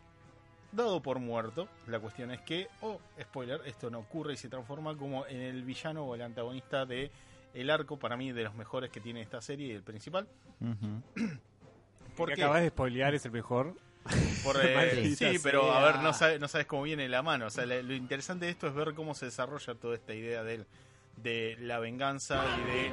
dado 0.72 1.00
por 1.02 1.18
muerto, 1.20 1.68
la 1.86 2.00
cuestión 2.00 2.30
es 2.32 2.40
que, 2.42 2.68
oh, 2.80 3.00
spoiler, 3.20 3.60
esto 3.66 3.90
no 3.90 4.00
ocurre 4.00 4.34
y 4.34 4.36
se 4.36 4.48
transforma 4.48 4.96
como 4.96 5.26
en 5.26 5.40
el 5.40 5.64
villano 5.64 6.04
o 6.04 6.14
el 6.14 6.22
antagonista 6.22 6.84
de 6.84 7.10
el 7.54 7.70
arco, 7.70 7.98
para 7.98 8.16
mí 8.16 8.32
de 8.32 8.44
los 8.44 8.54
mejores 8.54 8.90
que 8.90 9.00
tiene 9.00 9.22
esta 9.22 9.40
serie 9.40 9.68
y 9.68 9.70
el 9.70 9.82
principal. 9.82 10.28
Ujú. 10.60 11.02
¿Por 12.16 12.28
que 12.28 12.34
qué? 12.34 12.42
acabas 12.42 12.62
de 12.62 12.68
spoilear 12.68 13.14
es 13.14 13.24
el 13.24 13.32
mejor. 13.32 13.74
Por, 14.44 14.56
eh, 14.64 15.14
sí, 15.16 15.38
pero 15.42 15.72
a 15.72 15.82
ver, 15.84 16.02
no 16.02 16.12
sabes, 16.12 16.38
no 16.38 16.48
sabes 16.48 16.66
cómo 16.66 16.82
viene 16.82 17.08
la 17.08 17.22
mano. 17.22 17.46
O 17.46 17.50
sea, 17.50 17.64
lo 17.64 17.94
interesante 17.94 18.46
de 18.46 18.52
esto 18.52 18.66
es 18.66 18.74
ver 18.74 18.94
cómo 18.94 19.14
se 19.14 19.26
desarrolla 19.26 19.74
toda 19.74 19.94
esta 19.94 20.14
idea 20.14 20.44
de, 20.44 20.64
de 21.16 21.56
la 21.60 21.78
venganza 21.78 22.44
y 22.58 22.70
de, 22.70 22.92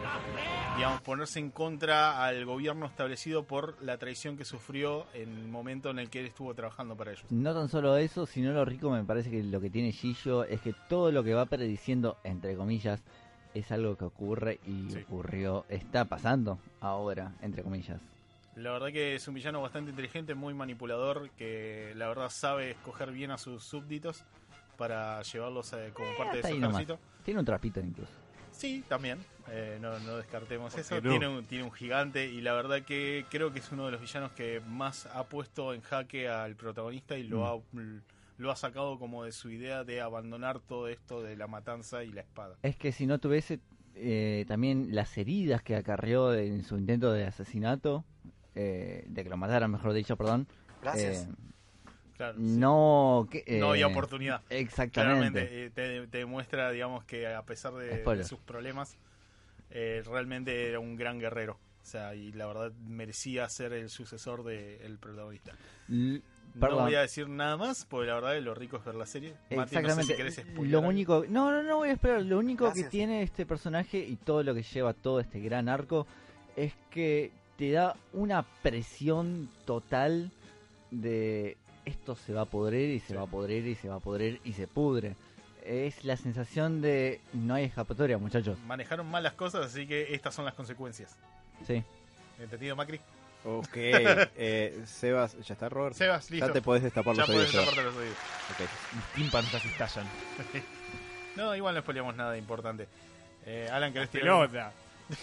digamos, 0.78 1.02
ponerse 1.02 1.40
en 1.40 1.52
contra 1.52 2.26
al 2.26 2.46
gobierno 2.46 2.86
establecido 2.86 3.44
por 3.44 3.82
la 3.84 3.98
traición 3.98 4.38
que 4.38 4.46
sufrió 4.46 5.06
en 5.14 5.30
el 5.38 5.48
momento 5.48 5.90
en 5.90 6.00
el 6.00 6.10
que 6.10 6.22
él 6.22 6.28
estuvo 6.28 6.54
trabajando 6.54 6.96
para 6.96 7.12
ellos. 7.12 7.26
No 7.30 7.54
tan 7.54 7.70
solo 7.70 7.98
eso, 7.98 8.26
sino 8.26 8.52
lo 8.54 8.64
rico 8.66 8.90
me 8.90 9.04
parece 9.04 9.30
que 9.30 9.44
lo 9.44 9.60
que 9.60 9.70
tiene 9.70 9.92
Gillo 9.92 10.44
es 10.46 10.62
que 10.62 10.74
todo 10.88 11.12
lo 11.12 11.24
que 11.24 11.34
va 11.34 11.46
prediciendo, 11.46 12.18
entre 12.24 12.56
comillas, 12.56 13.02
es 13.54 13.72
algo 13.72 13.96
que 13.98 14.06
ocurre 14.06 14.60
y 14.66 14.90
Sí. 14.90 15.00
ocurrió, 15.06 15.66
está 15.70 16.06
pasando 16.06 16.60
ahora, 16.82 17.34
entre 17.42 17.62
comillas. 17.62 18.00
La 18.56 18.72
verdad 18.72 18.88
que 18.92 19.16
es 19.16 19.28
un 19.28 19.34
villano 19.34 19.62
bastante 19.62 19.90
inteligente, 19.90 20.36
muy 20.36 20.54
manipulador, 20.54 21.30
que 21.32 21.92
la 21.96 22.08
verdad 22.08 22.30
sabe 22.30 22.72
escoger 22.72 23.12
bien 23.12 23.32
a 23.32 23.38
sus 23.38 23.64
súbditos 23.64 24.24
para 24.78 25.22
llevarlos 25.24 25.72
eh, 25.74 25.92
como 25.94 26.08
parte 26.18 26.38
de 26.38 26.44
su 26.50 26.56
ejército. 26.56 27.00
Tiene 27.24 27.40
un 27.40 27.46
trapito 27.46 27.80
incluso. 27.80 28.12
Sí, 28.52 28.84
también. 28.88 29.20
Eh, 29.50 29.78
no, 29.82 30.00
no 30.00 30.18
descartemos 30.18 30.72
¿Por 30.72 30.80
eso. 30.82 30.96
no? 31.02 31.10
Tiene, 31.10 31.28
un, 31.28 31.46
tiene 31.46 31.64
un 31.66 31.72
gigante 31.72 32.28
y 32.28 32.40
la 32.42 32.54
verdad 32.54 32.82
que 32.84 33.26
creo 33.30 33.52
que 33.52 33.60
es 33.60 33.72
uno 33.72 33.86
de 33.88 33.92
los 33.92 34.00
villanos 34.02 34.32
que 34.32 34.62
más 34.68 35.06
ha 35.08 35.26
puesto 35.26 35.74
en 35.74 35.82
jaque 35.82 36.30
al 36.30 36.56
protagonista 36.56 37.18
y 37.18 37.24
lo, 37.24 37.64
Mm. 37.74 37.80
ha, 37.98 38.02
lo 38.38 38.52
ha 38.52 38.56
sacado 38.56 38.98
como 39.00 39.26
de 39.26 39.32
su 39.32 39.50
idea 39.50 39.84
de 39.84 40.00
abandonar 40.02 40.60
todo 40.60 40.88
esto 40.88 41.22
de 41.22 41.36
la 41.36 41.48
matanza 41.48 42.04
y 42.04 42.12
la 42.12 42.22
espada. 42.22 42.56
Es 42.62 42.76
que 42.78 42.92
si 42.92 43.06
no 43.06 43.20
tuviese 43.20 43.60
eh, 43.96 44.46
también 44.48 44.96
las 44.96 45.18
heridas 45.18 45.62
que 45.62 45.76
acarreó 45.76 46.34
en 46.34 46.64
su 46.64 46.78
intento 46.78 47.12
de 47.12 47.26
asesinato, 47.26 48.06
eh, 48.56 49.04
de 49.08 49.24
que 49.24 49.30
lo 49.30 49.38
mataran, 49.38 49.70
mejor 49.72 49.94
dicho, 49.94 50.16
perdón. 50.16 50.48
Gracias. 50.82 51.28
eh, 51.28 51.32
Claro, 52.18 52.38
sí. 52.38 52.44
no, 52.44 53.28
No 53.60 53.70
había 53.72 53.86
eh, 53.88 53.92
oportunidad. 53.92 54.42
Exactamente. 54.50 54.92
Claramente, 55.42 55.66
eh, 55.66 55.70
te, 55.72 56.08
te 56.08 56.18
demuestra, 56.20 56.72
digamos, 56.72 57.04
que 57.06 57.28
a 57.28 57.42
pesar 57.44 57.74
de, 57.74 58.04
de 58.04 58.24
sus 58.24 58.40
problemas, 58.40 58.98
eh, 59.72 60.04
realmente 60.06 60.70
era 60.70 60.80
un 60.80 60.96
gran 60.96 61.20
guerrero. 61.20 61.54
O 61.82 61.86
sea, 61.86 62.16
y 62.16 62.32
la 62.32 62.46
verdad 62.46 62.72
merecía 62.88 63.50
ser 63.50 63.74
el 63.74 63.90
sucesor 63.90 64.44
del 64.44 64.98
protagonista. 65.00 65.52
L- 65.90 66.22
No 66.56 66.80
voy 66.80 66.96
a 66.96 67.02
decir 67.02 67.28
nada 67.28 67.58
más, 67.58 67.86
porque 67.86 68.08
la 68.08 68.16
verdad 68.16 68.40
lo 68.42 68.54
rico 68.56 68.78
es 68.78 68.86
ver 68.86 68.96
la 68.96 69.06
serie. 69.08 69.34
Mati, 69.54 69.76
no 69.76 69.90
sé 69.96 70.04
si 70.04 70.14
Exactamente. 70.14 70.70
lo 70.70 70.80
único, 70.82 71.26
no, 71.28 71.52
no, 71.52 71.62
no 71.64 71.78
voy 71.78 71.90
a 71.90 71.94
esperar. 71.94 72.22
Lo 72.22 72.38
único 72.38 72.66
Gracias. 72.66 72.86
que 72.86 72.92
tiene 72.92 73.24
este 73.24 73.46
personaje 73.46 73.98
y 73.98 74.16
todo 74.18 74.44
lo 74.44 74.54
que 74.54 74.62
lleva 74.64 74.94
todo 74.94 75.20
este 75.20 75.40
gran 75.42 75.68
arco 75.68 76.06
es 76.56 76.74
que 76.92 77.32
te 77.58 77.72
da 77.72 77.96
una 78.14 78.44
presión 78.62 79.50
total 79.66 80.32
de 80.92 81.58
esto 81.86 82.16
se 82.16 82.34
va 82.34 82.42
a 82.42 82.46
podrir 82.46 82.90
y 82.90 83.00
se 83.00 83.08
Sí. 83.08 83.14
va 83.14 83.24
a 83.24 83.28
podrir 83.28 83.66
y 83.68 83.76
se 83.76 83.90
va 83.90 83.96
a 83.96 84.00
podrir 84.00 84.40
y 84.44 84.54
se 84.54 84.68
pudre. 84.68 85.16
Es 85.66 86.04
la 86.04 86.18
sensación 86.18 86.82
de 86.82 87.22
no 87.34 87.54
hay 87.56 87.64
escapatoria, 87.66 88.18
muchachos. 88.18 88.58
Manejaron 88.66 89.10
mal 89.10 89.24
las 89.24 89.34
cosas, 89.34 89.66
así 89.68 89.88
que 89.88 90.14
estas 90.14 90.34
son 90.36 90.46
las 90.46 90.54
consecuencias. 90.54 91.16
Sí. 91.66 91.84
¿Entendido, 92.40 92.76
Macri? 92.76 93.00
Ok, 93.46 93.70
eh, 93.76 94.82
Sebas, 94.86 95.38
¿ya 95.46 95.54
está 95.54 95.70
Robert? 95.70 95.96
Sebas, 95.96 96.30
listo. 96.32 96.48
Ya 96.48 96.54
te 96.54 96.62
podés 96.62 96.84
destapar 96.84 97.16
Ya 97.16 97.22
los 97.22 97.30
oídos. 97.30 97.44
podés 97.46 97.52
Sebas. 97.52 97.66
taparte 97.66 97.84
los 97.90 97.96
oídos. 97.96 98.18
Ok. 98.52 98.96
Mis 98.96 99.06
tímpanos 99.24 99.52
casi 99.52 99.68
estallan. 99.70 100.08
No, 101.36 101.56
igual 101.56 101.74
no 101.74 101.82
spoileamos 101.82 102.16
nada 102.16 102.38
importante. 102.38 102.88
Eh, 103.46 103.68
Alan, 103.72 103.92
¿querés 103.92 104.10
tirar? 104.10 104.48
Pelota. 104.50 104.72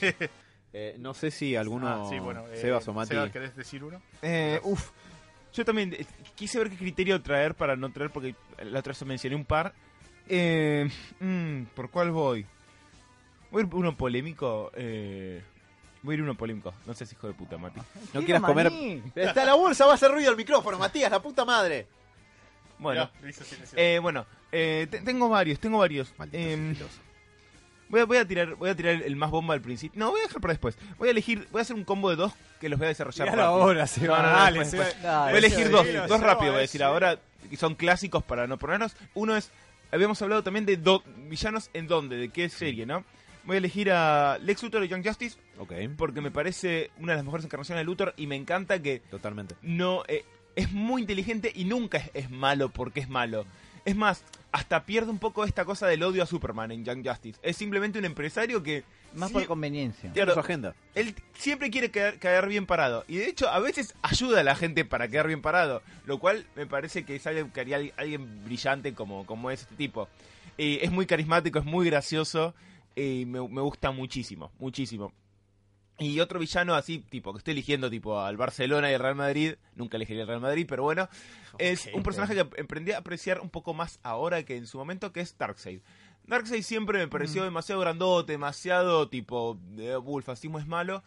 Eh, 0.73 0.95
no 1.01 1.15
sé 1.15 1.33
si 1.33 1.57
alguno, 1.57 1.89
Ah, 1.89 2.07
sí, 2.09 2.21
bueno, 2.21 2.47
eh, 2.47 2.57
Sebas 2.57 2.87
o 2.87 2.93
Mati, 2.93 3.09
Sebas, 3.09 3.31
¿querés 3.33 3.57
decir 3.57 3.83
uno? 3.83 4.01
Eh, 4.23 4.61
uf. 4.63 4.91
Yo 5.53 5.65
también 5.65 5.93
eh, 5.95 6.07
quise 6.35 6.59
ver 6.59 6.71
qué 6.71 6.77
criterio 6.77 7.21
traer 7.23 7.55
para 7.55 7.77
no 7.77 7.91
traer, 7.91 8.11
porque 8.11 8.35
la 8.63 8.79
otra 8.81 8.93
vez 8.93 9.05
mencioné 9.05 9.37
un 9.37 9.45
par. 9.45 9.73
Eh, 10.29 10.89
mm, 11.19 11.63
¿Por 11.75 11.91
cuál 11.91 12.11
voy? 12.13 12.47
Voy 13.51 13.63
a 13.63 13.67
ir 13.67 13.75
uno 13.75 13.97
polémico. 13.97 14.71
Eh, 14.75 15.43
voy 16.03 16.15
a 16.15 16.17
ir 16.19 16.23
uno 16.23 16.37
polémico. 16.37 16.73
No 16.87 16.95
sé 16.95 17.05
si 17.05 17.15
hijo 17.17 17.27
de 17.27 17.35
puta, 17.35 17.59
Mati. 17.59 17.81
no 18.15 18.23
quieras 18.23 18.43
comer... 18.43 18.71
Está 19.15 19.45
la 19.45 19.55
bolsa, 19.55 19.87
va 19.87 19.93
a 19.93 19.95
hacer 19.97 20.11
ruido 20.13 20.31
el 20.31 20.37
micrófono, 20.37 20.79
Matías, 20.79 21.11
la 21.11 21.21
puta 21.21 21.45
madre. 21.45 21.87
Bueno, 22.79 23.11
Ya, 23.23 23.29
hizo 23.29 23.45
silencio. 23.45 23.77
eh, 23.79 23.99
bueno 23.99 24.25
eh, 24.53 24.87
te- 24.91 25.01
tengo 25.03 25.29
varios, 25.29 25.59
tengo 25.61 25.79
varios. 25.79 26.15
Maldito 26.17 26.39
sigiloso. 26.49 27.01
Voy 27.91 28.01
a, 28.01 28.05
voy 28.07 28.17
a 28.19 28.25
tirar 28.27 28.55
voy 28.55 28.71
a 28.71 28.75
tirar 28.75 28.95
el 29.03 29.17
más 29.17 29.31
bomba 29.31 29.53
al 29.53 29.61
principio. 29.61 29.99
No, 29.99 30.11
voy 30.11 30.21
a 30.21 30.23
dejar 30.25 30.41
para 30.41 30.55
después. 30.55 30.79
Voy 30.97 31.09
a 31.09 31.11
elegir, 31.11 31.47
voy 31.51 31.59
a 31.59 31.63
hacer 31.63 31.77
un 31.77 31.85
combo 31.85 32.09
de 32.09 32.17
dos 32.17 32.33
que 32.61 32.69
los 32.69 32.79
voy 32.79 32.87
a 32.87 32.89
desarrollar 32.91 33.27
Miralo 33.31 33.43
rápido. 33.43 33.63
ahora, 33.63 33.87
se 33.87 34.01
No, 34.07 34.13
va. 34.13 34.23
no, 34.23 34.29
no, 34.31 34.37
dale, 34.37 34.59
después, 34.61 34.71
se 34.71 34.79
va. 34.79 34.85
después. 34.85 35.03
Dale, 35.03 35.33
Voy 35.33 35.35
a 35.35 35.39
elegir 35.47 35.71
dos, 35.71 35.87
dos 36.09 36.19
sí, 36.21 36.25
rápido, 36.25 36.53
voy 36.53 36.59
a 36.59 36.63
decir 36.63 36.83
ahora, 36.83 37.19
que 37.51 37.57
son 37.57 37.75
clásicos 37.75 38.23
para 38.23 38.47
no 38.47 38.59
ponernos. 38.59 38.97
Uno 39.15 39.37
es, 39.37 39.51
habíamos 39.93 40.23
hablado 40.23 40.43
también 40.43 40.67
de 40.67 40.77
do- 40.77 41.03
villanos 41.29 41.69
en 41.75 41.87
dónde, 41.89 42.17
de 42.17 42.29
qué 42.29 42.49
serie, 42.49 42.87
¿no? 42.87 43.05
Voy 43.45 43.57
a 43.57 43.59
elegir 43.59 43.91
a 43.91 44.39
Lex 44.43 44.63
Luthor 44.63 44.85
y 44.85 44.89
Young 44.89 45.03
Justice 45.05 45.39
Ok, 45.59 45.73
porque 45.97 46.21
me 46.21 46.31
parece 46.31 46.91
una 46.99 47.13
de 47.13 47.17
las 47.17 47.25
mejores 47.25 47.45
encarnaciones 47.47 47.81
de 47.81 47.85
Luthor 47.87 48.13
y 48.19 48.27
me 48.27 48.37
encanta 48.37 48.81
que 48.81 49.01
totalmente. 49.11 49.55
no 49.63 50.05
eh, 50.09 50.25
es 50.57 50.71
muy 50.73 51.01
inteligente 51.03 51.51
y 51.55 51.65
nunca 51.65 51.99
es, 51.99 52.11
es 52.15 52.31
malo 52.31 52.69
porque 52.69 53.01
es 53.01 53.09
malo. 53.09 53.47
Es 53.85 53.97
más, 53.97 54.25
hasta 54.53 54.85
pierde 54.85 55.11
un 55.11 55.19
poco 55.19 55.45
esta 55.45 55.65
cosa 55.65 55.87
del 55.87 56.03
odio 56.03 56.23
a 56.23 56.27
Superman 56.27 56.71
en 56.73 56.85
Young 56.85 57.07
Justice. 57.07 57.39
Es 57.43 57.57
simplemente 57.57 57.99
un 57.99 58.05
empresario 58.05 58.63
que 58.63 58.85
Más 59.15 59.29
sí- 59.29 59.35
por 59.35 59.47
conveniencia. 59.47 60.13
Claro. 60.13 60.35
su 60.35 60.41
agenda. 60.41 60.75
él 60.95 61.15
siempre 61.35 61.71
quiere 61.71 61.91
caer, 61.91 62.19
caer 62.19 62.47
bien 62.49 62.67
parado. 62.67 63.05
Y 63.09 63.17
de 63.17 63.27
hecho, 63.29 63.49
a 63.49 63.59
veces 63.59 63.95
ayuda 64.03 64.41
a 64.41 64.45
la 64.45 64.55
gente 64.57 64.85
para 64.85 65.09
quedar 65.09 65.27
bien 65.29 65.41
parado. 65.43 65.83
Lo 66.07 66.19
cual 66.19 66.47
me 66.57 66.67
parece 66.67 67.05
que 67.05 67.17
es 67.17 67.27
algo 67.27 67.53
que 67.53 67.61
haría 67.61 67.77
al- 67.77 67.93
alguien 67.97 68.45
brillante 68.45 68.93
como, 68.95 69.25
como 69.27 69.51
es 69.51 69.63
este 69.63 69.77
tipo. 69.77 70.09
Y 70.59 70.79
es 70.85 70.91
muy 70.91 71.07
carismático, 71.07 71.59
es 71.59 71.65
muy 71.65 71.87
gracioso. 71.87 72.55
Y 72.97 73.25
me, 73.27 73.41
me 73.49 73.61
gusta 73.63 73.93
muchísimo, 73.93 74.51
muchísimo. 74.59 75.13
Y 76.01 76.19
otro 76.21 76.41
villano 76.41 76.75
así, 76.75 76.99
tipo, 76.99 77.33
que 77.33 77.39
estoy 77.39 77.53
eligiendo 77.53 77.91
tipo 77.91 78.19
al 78.21 78.37
Barcelona 78.37 78.91
y 78.91 78.95
al 78.95 79.01
Real 79.01 79.15
Madrid. 79.15 79.55
Nunca 79.77 79.97
elegiría 79.97 80.23
el 80.23 80.29
Real 80.29 80.41
Madrid, 80.41 80.67
pero 80.69 80.83
bueno. 80.83 81.09
Es 81.59 81.89
un 81.93 82.03
personaje 82.03 82.35
que 82.35 82.47
emprendí 82.61 82.93
a 82.93 82.99
apreciar 82.99 83.41
un 83.41 83.51
poco 83.51 83.75
más 83.75 84.01
ahora 84.03 84.43
que 84.45 84.57
en 84.57 84.67
su 84.67 84.79
momento, 84.79 85.13
que 85.13 85.21
es 85.21 85.37
Darkseid. 85.37 85.81
Darkseid 86.27 86.63
siempre 86.63 86.99
me 86.99 87.09
pareció 87.09 87.45
demasiado 87.45 87.81
grandote, 87.81 88.33
demasiado 88.33 89.09
tipo, 89.09 89.59
de 89.73 89.97
"Uh, 89.97 90.19
el 90.19 90.25
fascismo 90.25 90.59
es 90.59 90.67
malo. 90.67 91.03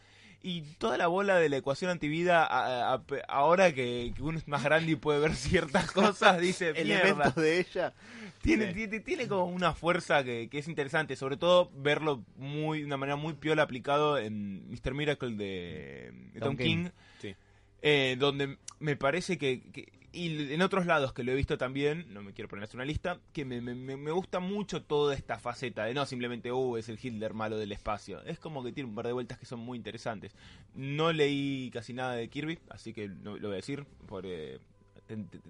Y 0.46 0.62
toda 0.78 0.98
la 0.98 1.08
bola 1.08 1.38
de 1.38 1.48
la 1.48 1.56
ecuación 1.58 1.90
antivida, 1.90 2.44
a- 2.46 2.94
a- 2.96 3.02
ahora 3.30 3.74
que, 3.74 4.12
que 4.14 4.22
uno 4.22 4.38
es 4.38 4.46
más 4.48 4.62
grande 4.64 4.92
y 4.92 4.96
puede 4.98 5.20
ver 5.20 5.36
ciertas 5.36 5.90
cosas, 5.94 6.40
dice, 6.42 6.74
mierda. 6.84 7.32
De 7.32 7.60
ella. 7.62 7.94
Tiene, 8.42 8.68
Sí. 8.68 8.74
tiene, 8.74 9.00
tiene 9.00 9.28
como 9.30 9.46
una 9.46 9.74
fuerza 9.74 10.22
que, 10.26 10.50
que 10.50 10.58
es 10.60 10.68
interesante, 10.68 11.16
sobre 11.16 11.38
todo 11.38 11.72
verlo 11.78 12.26
muy 12.36 12.80
de 12.82 12.86
una 12.86 12.98
manera 12.98 13.16
muy 13.16 13.34
piola 13.36 13.64
aplicado 13.64 14.18
en 14.18 14.70
Mr. 14.70 14.94
Miracle 14.94 15.32
de, 15.38 16.12
de 16.34 16.40
Tom, 16.42 16.50
Tom 16.50 16.58
King, 16.58 16.84
King. 16.84 16.90
Sí. 17.22 17.36
eh, 17.82 18.18
donde 18.20 18.58
me 18.80 18.98
parece 18.98 19.38
que, 19.38 19.62
que- 19.72 19.94
y 20.14 20.54
en 20.54 20.62
otros 20.62 20.86
lados 20.86 21.12
que 21.14 21.24
lo 21.24 21.32
he 21.32 21.36
visto 21.36 21.58
también, 21.58 22.06
no 22.14 22.22
me 22.24 22.34
quiero 22.34 22.48
poner 22.48 22.70
una 22.74 22.86
lista, 22.86 23.20
que 23.34 23.46
me, 23.46 23.62
me- 23.62 23.76
me- 23.76 24.12
gusta 24.12 24.40
mucho 24.40 24.84
toda 24.84 25.16
esta 25.16 25.40
faceta 25.40 25.86
de 25.86 25.94
no 25.94 26.06
simplemente, 26.06 26.52
uh, 26.52 26.78
es 26.78 26.88
el 26.90 27.00
Hitler 27.02 27.34
malo 27.34 27.58
del 27.58 27.72
espacio, 27.72 28.22
es 28.24 28.40
como 28.40 28.64
que 28.64 28.72
tiene 28.72 28.90
un 28.90 28.96
par 28.96 29.08
de 29.08 29.14
vueltas 29.14 29.40
que 29.40 29.46
son 29.46 29.60
muy 29.60 29.78
interesantes. 29.78 30.36
No 30.76 31.12
leí 31.12 31.70
casi 31.74 31.94
nada 31.94 32.14
de 32.16 32.30
Kirby, 32.30 32.60
así 32.70 32.94
que 32.94 33.10
no 33.10 33.38
lo 33.38 33.48
voy 33.50 33.54
a 33.54 33.58
decir, 33.58 33.86
porque 34.08 34.60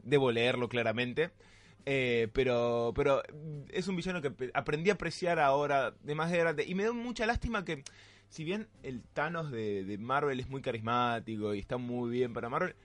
debo 0.03 0.31
leerlo 0.31 0.69
claramente. 0.69 1.31
Eh, 1.85 2.29
pero 2.33 2.93
pero 2.95 3.21
es 3.69 3.87
un 3.89 3.97
villano 3.97 4.21
que 4.21 4.31
aprendí 4.53 4.89
a 4.89 4.93
apreciar 4.93 5.39
ahora 5.39 5.91
de 6.03 6.15
más 6.15 6.31
de 6.31 6.37
grande. 6.37 6.65
Y 6.65 6.75
me 6.75 6.83
da 6.85 6.93
mucha 6.93 7.25
lástima 7.25 7.65
que, 7.65 7.83
si 8.29 8.43
bien 8.45 8.67
el 8.83 9.01
Thanos 9.13 9.51
de, 9.51 9.83
de 9.83 9.97
Marvel 9.97 10.39
es 10.39 10.47
muy 10.49 10.61
carismático 10.61 11.53
y 11.53 11.59
está 11.59 11.77
muy 11.77 12.09
bien 12.09 12.33
para 12.33 12.49
Marvel, 12.49 12.75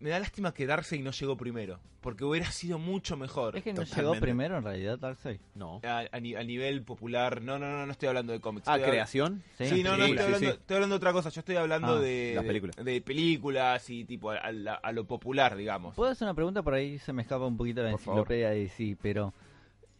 me 0.00 0.10
da 0.10 0.18
lástima 0.20 0.54
que 0.54 0.66
Darkseid 0.66 1.02
no 1.02 1.10
llegó 1.10 1.36
primero. 1.36 1.80
Porque 2.00 2.24
hubiera 2.24 2.50
sido 2.52 2.78
mucho 2.78 3.16
mejor. 3.16 3.56
Es 3.56 3.64
que 3.64 3.72
no 3.72 3.82
llegó 3.82 4.14
primero 4.14 4.56
en 4.58 4.62
realidad 4.64 4.98
Darkseid. 4.98 5.40
No. 5.56 5.80
A, 5.84 6.04
a 6.12 6.20
ni- 6.20 6.36
a 6.36 6.44
nivel 6.44 6.82
popular. 6.82 7.42
No, 7.42 7.58
no, 7.58 7.68
no, 7.70 7.84
no 7.86 7.92
estoy 7.92 8.08
hablando 8.08 8.32
de 8.32 8.40
cómics. 8.40 8.68
Ah, 8.68 8.76
estoy 8.76 8.90
creación. 8.92 9.42
Sí, 9.58 9.66
Sí, 9.66 9.82
no, 9.82 9.96
no, 9.96 10.04
estoy, 10.04 10.18
hablando, 10.18 10.38
sí. 10.38 10.46
estoy 10.46 10.74
hablando 10.76 10.94
de 10.94 10.96
otra 10.98 11.12
cosa. 11.12 11.28
Yo 11.30 11.40
estoy 11.40 11.56
hablando 11.56 11.94
Ah, 11.96 12.00
de, 12.00 12.32
las 12.36 12.44
de- 12.44 12.48
películas. 12.48 12.76
de 12.76 13.00
películas 13.00 13.90
y 13.90 14.04
tipo 14.04 14.30
a, 14.30 14.36
a 14.36 14.52
la- 14.52 14.74
a 14.74 14.92
lo 14.92 15.04
popular, 15.06 15.56
digamos. 15.56 15.94
¿Puedo 15.96 16.12
hacer 16.12 16.26
una 16.26 16.34
pregunta? 16.34 16.62
Por 16.62 16.74
ahí 16.74 16.98
se 17.00 17.12
me 17.12 17.22
escapa 17.22 17.44
un 17.46 17.56
poquito 17.56 17.82
la 17.82 17.90
Por 17.90 17.98
enciclopedia 18.00 18.50
de 18.50 18.68
sí, 18.68 18.96
pero 19.02 19.34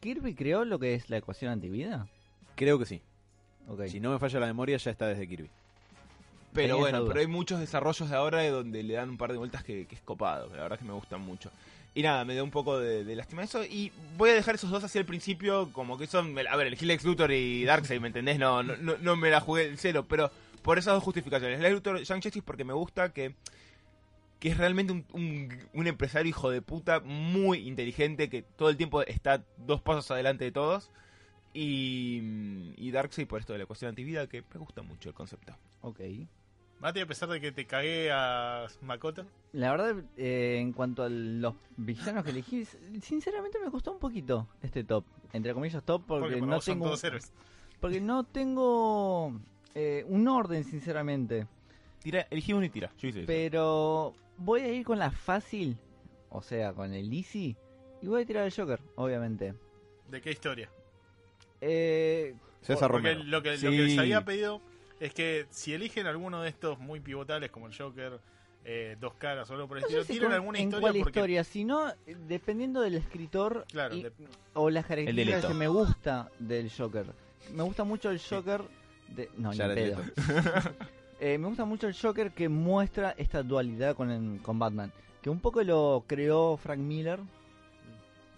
¿Kirby 0.01 0.35
creó 0.37 0.65
lo 0.65 0.79
que 0.79 0.95
es 0.95 1.11
la 1.11 1.17
ecuación 1.17 1.51
antivida? 1.51 2.07
Creo 2.55 2.79
que 2.79 2.87
sí. 2.87 3.03
Ok. 3.67 3.87
Si 3.89 3.99
no 4.01 4.13
me 4.13 4.19
falla 4.21 4.39
la 4.41 4.47
memoria, 4.47 4.77
ya 4.77 4.91
está 4.93 5.09
desde 5.09 5.27
Kirby. 5.27 5.51
Pero 6.63 6.79
bueno, 6.79 7.05
pero 7.07 7.21
hay 7.21 7.27
muchos 7.27 7.61
desarrollos 7.61 8.11
de 8.11 8.17
ahora 8.17 8.39
de 8.39 8.51
donde 8.51 8.83
le 8.83 8.95
dan 8.95 9.11
un 9.11 9.17
par 9.17 9.33
de 9.33 9.39
vueltas 9.39 9.65
que, 9.65 9.87
que 9.87 9.95
es 9.95 10.01
copado. 10.03 10.49
La 10.49 10.63
verdad 10.63 10.73
es 10.75 10.79
que 10.81 10.85
me 10.85 10.93
gustan 10.93 11.21
mucho. 11.21 11.51
Y 11.95 12.03
nada, 12.03 12.25
me 12.25 12.35
da 12.35 12.43
un 12.43 12.51
poco 12.51 12.79
de, 12.79 13.05
de 13.05 13.17
lástima 13.17 13.43
eso. 13.43 13.65
Y 13.65 13.93
voy 14.17 14.31
a 14.31 14.35
dejar 14.35 14.55
esos 14.55 14.71
dos 14.71 14.85
hacia 14.85 15.01
el 15.01 15.07
principio, 15.07 15.71
como 15.73 15.99
que 15.99 16.07
son. 16.07 16.37
A 16.39 16.57
ver, 16.57 16.67
el 16.67 16.79
Lex 16.81 17.05
Luthor 17.05 17.33
y 17.33 17.65
Darkseid, 17.65 18.01
¿me 18.01 18.09
entendés? 18.09 18.39
No, 18.39 18.63
no, 18.63 18.77
no, 18.77 18.97
no 18.99 19.17
me 19.17 19.31
la 19.31 19.41
jugué 19.41 19.65
el 19.65 19.79
cero, 19.79 20.07
pero 20.09 20.31
por 20.63 20.79
esas 20.79 20.95
dos 20.95 21.03
justificaciones. 21.03 21.61
Lex 21.61 21.75
Luthor, 21.75 22.03
Young 22.03 22.23
Justice, 22.23 22.43
porque 22.45 22.65
me 22.65 22.73
gusta 22.73 23.13
que. 23.13 23.35
Que 24.39 24.51
es 24.51 24.57
realmente 24.57 24.93
un, 24.93 25.05
un, 25.15 25.59
un 25.73 25.87
empresario 25.89 26.31
hijo 26.31 26.51
de 26.51 26.63
puta 26.63 27.01
muy 27.01 27.67
inteligente 27.67 28.29
que 28.29 28.43
todo 28.43 28.71
el 28.71 28.77
tiempo 28.77 29.03
está 29.03 29.43
dos 29.57 29.81
pasos 29.81 30.09
adelante 30.13 30.45
de 30.45 30.53
todos. 30.53 30.93
Y, 31.53 32.73
y 32.77 32.93
Darkseid 32.93 33.27
por 33.27 33.41
esto 33.41 33.53
de 33.53 33.59
la 33.59 33.65
ecuación 33.65 33.89
antivida, 33.89 34.29
que 34.29 34.45
me 34.55 34.61
gusta 34.61 34.83
mucho 34.83 35.09
el 35.09 35.15
concepto. 35.17 35.57
Ok. 35.81 35.99
Mati, 36.81 37.01
a 37.01 37.07
pesar 37.07 37.29
de 37.29 37.41
que 37.41 37.51
te 37.51 37.67
cagué 37.67 38.11
a 38.13 38.69
Makoto, 38.83 39.27
La 39.53 39.73
verdad, 39.73 39.97
eh, 40.17 40.59
en 40.61 40.73
cuanto 40.73 41.03
a 41.03 41.09
los 41.09 41.55
villanos 41.77 42.25
que 42.25 42.31
elegí, 42.31 42.65
sinceramente 43.03 43.59
me 43.59 43.71
costó 43.71 43.93
un 43.93 43.99
poquito 43.99 44.47
este 44.63 44.85
top. 44.85 45.05
Entre 45.33 45.53
comillas 45.55 45.83
top 45.85 46.05
porque, 46.07 46.37
porque, 46.37 46.41
no 46.41 46.55
vos 46.55 46.65
son 46.65 46.75
tengo 46.75 46.87
todos 46.87 47.05
héroes. 47.05 47.33
porque 47.81 48.01
no 48.01 48.25
tengo 48.25 49.33
eh, 49.75 50.05
un 50.09 50.29
orden 50.29 50.63
sinceramente. 50.63 51.49
Tira, 52.01 52.29
elegí 52.31 52.53
uno 52.53 52.65
y 52.65 52.71
tira. 52.71 52.93
Yo 52.97 53.09
hice 53.09 53.21
eso. 53.21 53.27
Pero 53.27 54.15
voy 54.37 54.61
a 54.61 54.73
ir 54.73 54.85
con 54.85 55.01
la 55.01 55.11
fácil, 55.11 55.77
o 56.31 56.43
sea, 56.43 56.73
con 56.75 56.95
el 56.95 57.13
easy, 57.13 57.57
y 58.01 58.07
voy 58.07 58.23
a 58.23 58.27
tirar 58.27 58.45
el 58.45 58.53
Joker, 58.55 58.81
obviamente. 58.95 59.53
¿De 60.09 60.21
qué 60.21 60.31
historia? 60.31 60.71
Eh, 61.61 62.37
César 62.63 62.89
Romero. 62.89 63.25
lo 63.25 63.43
que, 63.43 63.57
lo 63.59 63.71
que 63.71 63.79
les 63.79 63.99
había 63.99 64.25
pedido 64.25 64.63
es 65.01 65.15
que 65.15 65.47
si 65.51 65.75
eligen 65.75 66.07
alguno 66.07 66.43
de 66.43 66.49
estos 66.49 66.79
muy 66.79 67.01
pivotables 67.01 67.51
como 67.51 67.67
el 67.69 67.77
Joker, 67.77 68.21
eh, 68.65 68.97
Dos 69.01 69.15
Caras 69.15 69.49
o 69.51 69.55
algo 69.55 69.69
por 69.69 69.79
el 69.79 69.83
No 69.83 69.87
estilo, 69.89 70.03
si 70.05 70.13
tienen 70.13 70.29
con- 70.29 70.35
alguna 70.35 70.59
en 70.59 70.65
historia 70.65 70.81
cuál 70.83 70.99
porque 70.99 71.19
historia, 71.21 71.45
sino 71.45 71.89
eh, 71.89 71.95
dependiendo 72.27 72.81
del 72.81 72.95
escritor 72.97 73.65
Claro, 73.71 73.95
y- 73.95 74.03
de- 74.03 74.13
o 74.55 74.69
las 74.71 74.85
características 74.87 75.45
que 75.47 75.55
me 75.55 75.69
gusta 75.69 76.31
del 76.39 76.71
Joker. 76.71 77.07
Me 77.55 77.63
gusta 77.63 77.85
mucho 77.85 78.11
el 78.11 78.21
Joker 78.21 78.63
de 79.09 79.31
no, 79.37 79.53
ni 79.53 79.59
pedo. 79.59 80.03
Eh, 81.21 81.37
me 81.37 81.49
gusta 81.49 81.65
mucho 81.65 81.89
el 81.89 81.97
Joker 82.01 82.31
que 82.31 82.49
muestra 82.49 83.13
esta 83.19 83.43
dualidad 83.43 83.97
con, 83.97 84.11
el- 84.11 84.41
con 84.41 84.59
Batman, 84.59 84.93
que 85.21 85.31
un 85.31 85.41
poco 85.41 85.61
lo 85.65 86.05
creó 86.07 86.57
Frank 86.57 86.79
Miller 86.79 87.19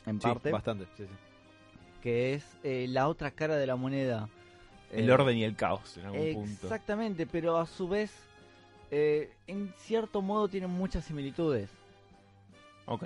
en 0.07 0.19
Sí, 0.19 0.27
parte, 0.27 0.51
bastante. 0.51 0.87
sí, 0.97 1.05
sí. 1.05 1.11
que 2.03 2.33
es 2.35 2.45
eh, 2.63 2.87
la 2.89 3.09
otra 3.09 3.31
cara 3.33 3.57
de 3.57 3.67
la 3.67 3.77
moneda. 3.77 4.29
El 4.93 5.09
Eh, 5.09 5.13
orden 5.13 5.37
y 5.37 5.45
el 5.45 5.55
caos 5.57 5.97
en 5.99 6.07
algún 6.07 6.35
punto. 6.35 6.67
Exactamente, 6.67 7.27
pero 7.27 7.59
a 7.59 7.67
su 7.67 7.89
vez, 7.89 8.13
eh, 8.91 9.33
en 9.47 9.73
cierto 9.79 10.21
modo 10.23 10.49
tienen 10.49 10.71
muchas 10.71 11.05
similitudes. 11.05 11.71
Ok. 12.87 13.05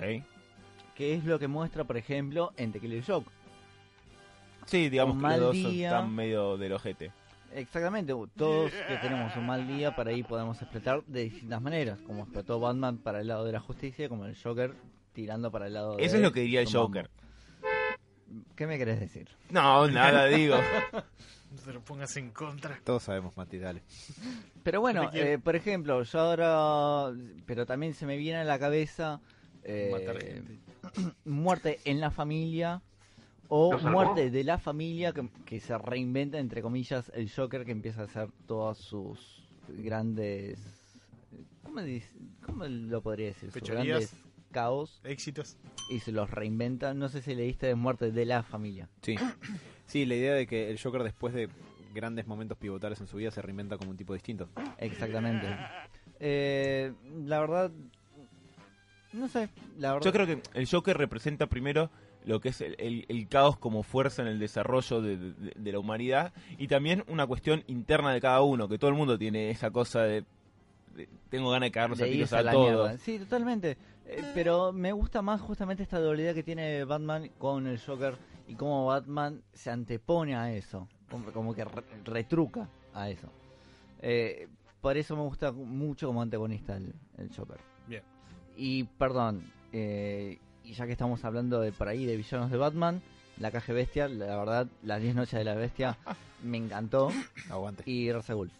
Que 0.95 1.13
es 1.13 1.23
lo 1.25 1.37
que 1.37 1.47
muestra, 1.47 1.83
por 1.83 1.97
ejemplo, 1.97 2.53
en 2.57 2.71
The 2.71 2.79
Killer 2.79 3.03
Joke. 3.05 3.29
Sí, 4.65 4.89
digamos 4.89 5.15
Un 5.17 5.21
que 5.21 5.27
los 5.29 5.39
dos 5.41 5.53
día. 5.53 5.89
están 5.89 6.13
medio 6.15 6.57
del 6.57 6.73
ojete. 6.73 7.11
Exactamente, 7.53 8.13
todos 8.35 8.71
que 8.71 8.97
tenemos 8.97 9.33
un 9.37 9.45
mal 9.45 9.65
día, 9.67 9.95
para 9.95 10.09
ahí 10.09 10.23
podemos 10.23 10.61
explotar 10.61 11.03
de 11.05 11.23
distintas 11.25 11.61
maneras. 11.61 11.99
Como 12.01 12.23
explotó 12.23 12.59
Batman 12.59 12.97
para 12.97 13.21
el 13.21 13.27
lado 13.27 13.45
de 13.45 13.51
la 13.53 13.59
justicia, 13.61 14.09
como 14.09 14.25
el 14.25 14.35
Joker 14.41 14.73
tirando 15.13 15.51
para 15.51 15.67
el 15.67 15.73
lado 15.73 15.95
de. 15.95 16.03
Eso 16.03 16.15
es 16.17 16.21
lo 16.21 16.31
que 16.33 16.41
diría 16.41 16.61
el 16.61 16.65
mambo. 16.65 16.79
Joker. 16.87 17.09
¿Qué 18.55 18.67
me 18.67 18.77
querés 18.77 18.99
decir? 18.99 19.29
No, 19.51 19.87
nada, 19.87 20.25
digo. 20.25 20.57
no 21.55 21.61
te 21.61 21.73
lo 21.73 21.81
pongas 21.81 22.15
en 22.17 22.31
contra. 22.31 22.79
Todos 22.83 23.03
sabemos, 23.03 23.35
Mati, 23.37 23.57
dale. 23.57 23.81
Pero 24.63 24.81
bueno, 24.81 25.09
eh, 25.13 25.39
por 25.43 25.55
ejemplo, 25.55 26.01
yo 26.03 26.19
ahora. 26.19 27.15
Pero 27.45 27.65
también 27.65 27.93
se 27.93 28.05
me 28.05 28.17
viene 28.17 28.39
a 28.39 28.43
la 28.43 28.59
cabeza. 28.59 29.21
eh, 29.63 29.89
Matar 29.91 30.21
gente. 30.21 30.59
muerte 31.25 31.79
en 31.85 31.99
la 31.99 32.11
familia 32.11 32.81
o 33.47 33.77
muerte 33.79 34.29
de 34.31 34.43
la 34.43 34.57
familia 34.57 35.11
que, 35.13 35.29
que 35.45 35.59
se 35.59 35.77
reinventa 35.77 36.37
entre 36.39 36.61
comillas 36.61 37.11
el 37.15 37.31
Joker 37.31 37.63
que 37.65 37.71
empieza 37.71 38.01
a 38.01 38.05
hacer 38.05 38.29
todas 38.47 38.77
sus 38.79 39.47
grandes 39.67 40.59
¿cómo, 41.63 41.81
dice- 41.81 42.09
cómo 42.43 42.65
lo 42.65 43.01
podría 43.01 43.27
decir? 43.27 43.51
Sus 43.51 43.61
grandes 43.69 44.15
caos 44.51 44.99
Éxitos. 45.03 45.57
y 45.91 45.99
se 45.99 46.11
los 46.11 46.29
reinventa 46.31 46.93
no 46.95 47.07
sé 47.09 47.21
si 47.21 47.35
leíste 47.35 47.67
de 47.67 47.75
muerte 47.75 48.11
de 48.11 48.25
la 48.25 48.41
familia 48.43 48.89
Sí. 49.01 49.15
Sí, 49.87 50.05
la 50.05 50.15
idea 50.15 50.33
de 50.33 50.47
que 50.47 50.69
el 50.69 50.79
Joker 50.79 51.03
después 51.03 51.33
de 51.33 51.49
grandes 51.93 52.27
momentos 52.27 52.57
pivotales 52.57 52.99
en 52.99 53.07
su 53.07 53.17
vida 53.17 53.31
se 53.31 53.41
reinventa 53.41 53.77
como 53.77 53.91
un 53.91 53.97
tipo 53.97 54.13
distinto. 54.13 54.49
exactamente 54.77 55.47
Eh, 56.19 56.91
la 57.25 57.39
verdad 57.39 57.71
no 59.13 59.27
sé 59.29 59.49
la 59.77 59.93
verdad 59.93 60.05
Yo 60.05 60.11
creo 60.13 60.25
que 60.25 60.41
el 60.59 60.67
Joker 60.69 60.97
representa 60.97 61.47
primero 61.47 61.89
lo 62.25 62.39
que 62.41 62.49
es 62.49 62.59
el, 62.61 62.75
el- 62.79 63.05
el 63.07 63.27
caos 63.27 63.57
como 63.57 63.83
fuerza 63.83 64.21
en 64.23 64.27
el 64.27 64.39
desarrollo 64.39 65.01
de, 65.01 65.17
de- 65.17 65.53
de 65.55 65.71
la 65.71 65.79
humanidad 65.79 66.33
y 66.57 66.67
también 66.67 67.03
una 67.07 67.27
cuestión 67.27 67.63
interna 67.67 68.11
de 68.13 68.19
cada 68.19 68.41
uno, 68.41 68.67
que 68.67 68.77
todo 68.79 68.89
el 68.89 68.95
mundo 68.97 69.17
tiene 69.17 69.51
esa 69.51 69.69
cosa 69.71 70.01
de, 70.01 70.25
tengo 71.29 71.51
ganas 71.51 71.67
de 71.67 71.71
cagarnos 71.71 72.01
a 72.01 72.05
tiros 72.05 72.33
a, 72.33 72.49
todos. 72.49 72.63
mierda. 72.65 72.97
Sí, 72.97 73.19
totalmente. 73.19 73.77
Eh, 74.07 74.23
pero 74.33 74.71
me 74.73 74.91
gusta 74.91 75.21
más 75.21 75.39
justamente 75.41 75.83
esta 75.83 75.99
dualidad 75.99 76.33
que 76.33 76.43
tiene 76.43 76.83
Batman 76.83 77.29
con 77.37 77.67
el 77.67 77.79
Joker 77.79 78.15
y 78.47 78.55
cómo 78.55 78.85
Batman 78.85 79.41
se 79.53 79.71
antepone 79.71 80.35
a 80.35 80.53
eso, 80.53 80.87
como, 81.09 81.31
como 81.31 81.53
que 81.55 81.65
re- 81.65 81.83
retruca 82.03 82.67
a 82.93 83.09
eso. 83.09 83.29
Eh, 84.01 84.47
por 84.81 84.97
eso 84.97 85.15
me 85.15 85.23
gusta 85.23 85.51
mucho 85.51 86.07
como 86.07 86.21
antagonista 86.21 86.77
el, 86.77 86.93
el 87.17 87.35
Joker. 87.35 87.57
Bien. 87.87 88.03
Y 88.55 88.83
perdón, 88.83 89.43
eh, 89.73 90.37
y 90.63 90.73
ya 90.73 90.85
que 90.85 90.91
estamos 90.91 91.23
hablando 91.25 91.59
de 91.61 91.71
por 91.71 91.87
ahí 91.87 92.05
de 92.05 92.15
villanos 92.17 92.51
de 92.51 92.57
Batman, 92.57 93.01
la 93.39 93.51
caja 93.51 93.73
bestia, 93.73 94.07
la 94.07 94.37
verdad, 94.37 94.67
las 94.83 95.01
10 95.01 95.15
noches 95.15 95.33
de 95.37 95.43
la 95.43 95.55
bestia 95.55 95.97
me 96.43 96.57
encantó. 96.57 97.11
Aguante. 97.49 97.83
Y 97.85 98.09
Ghul, 98.11 98.51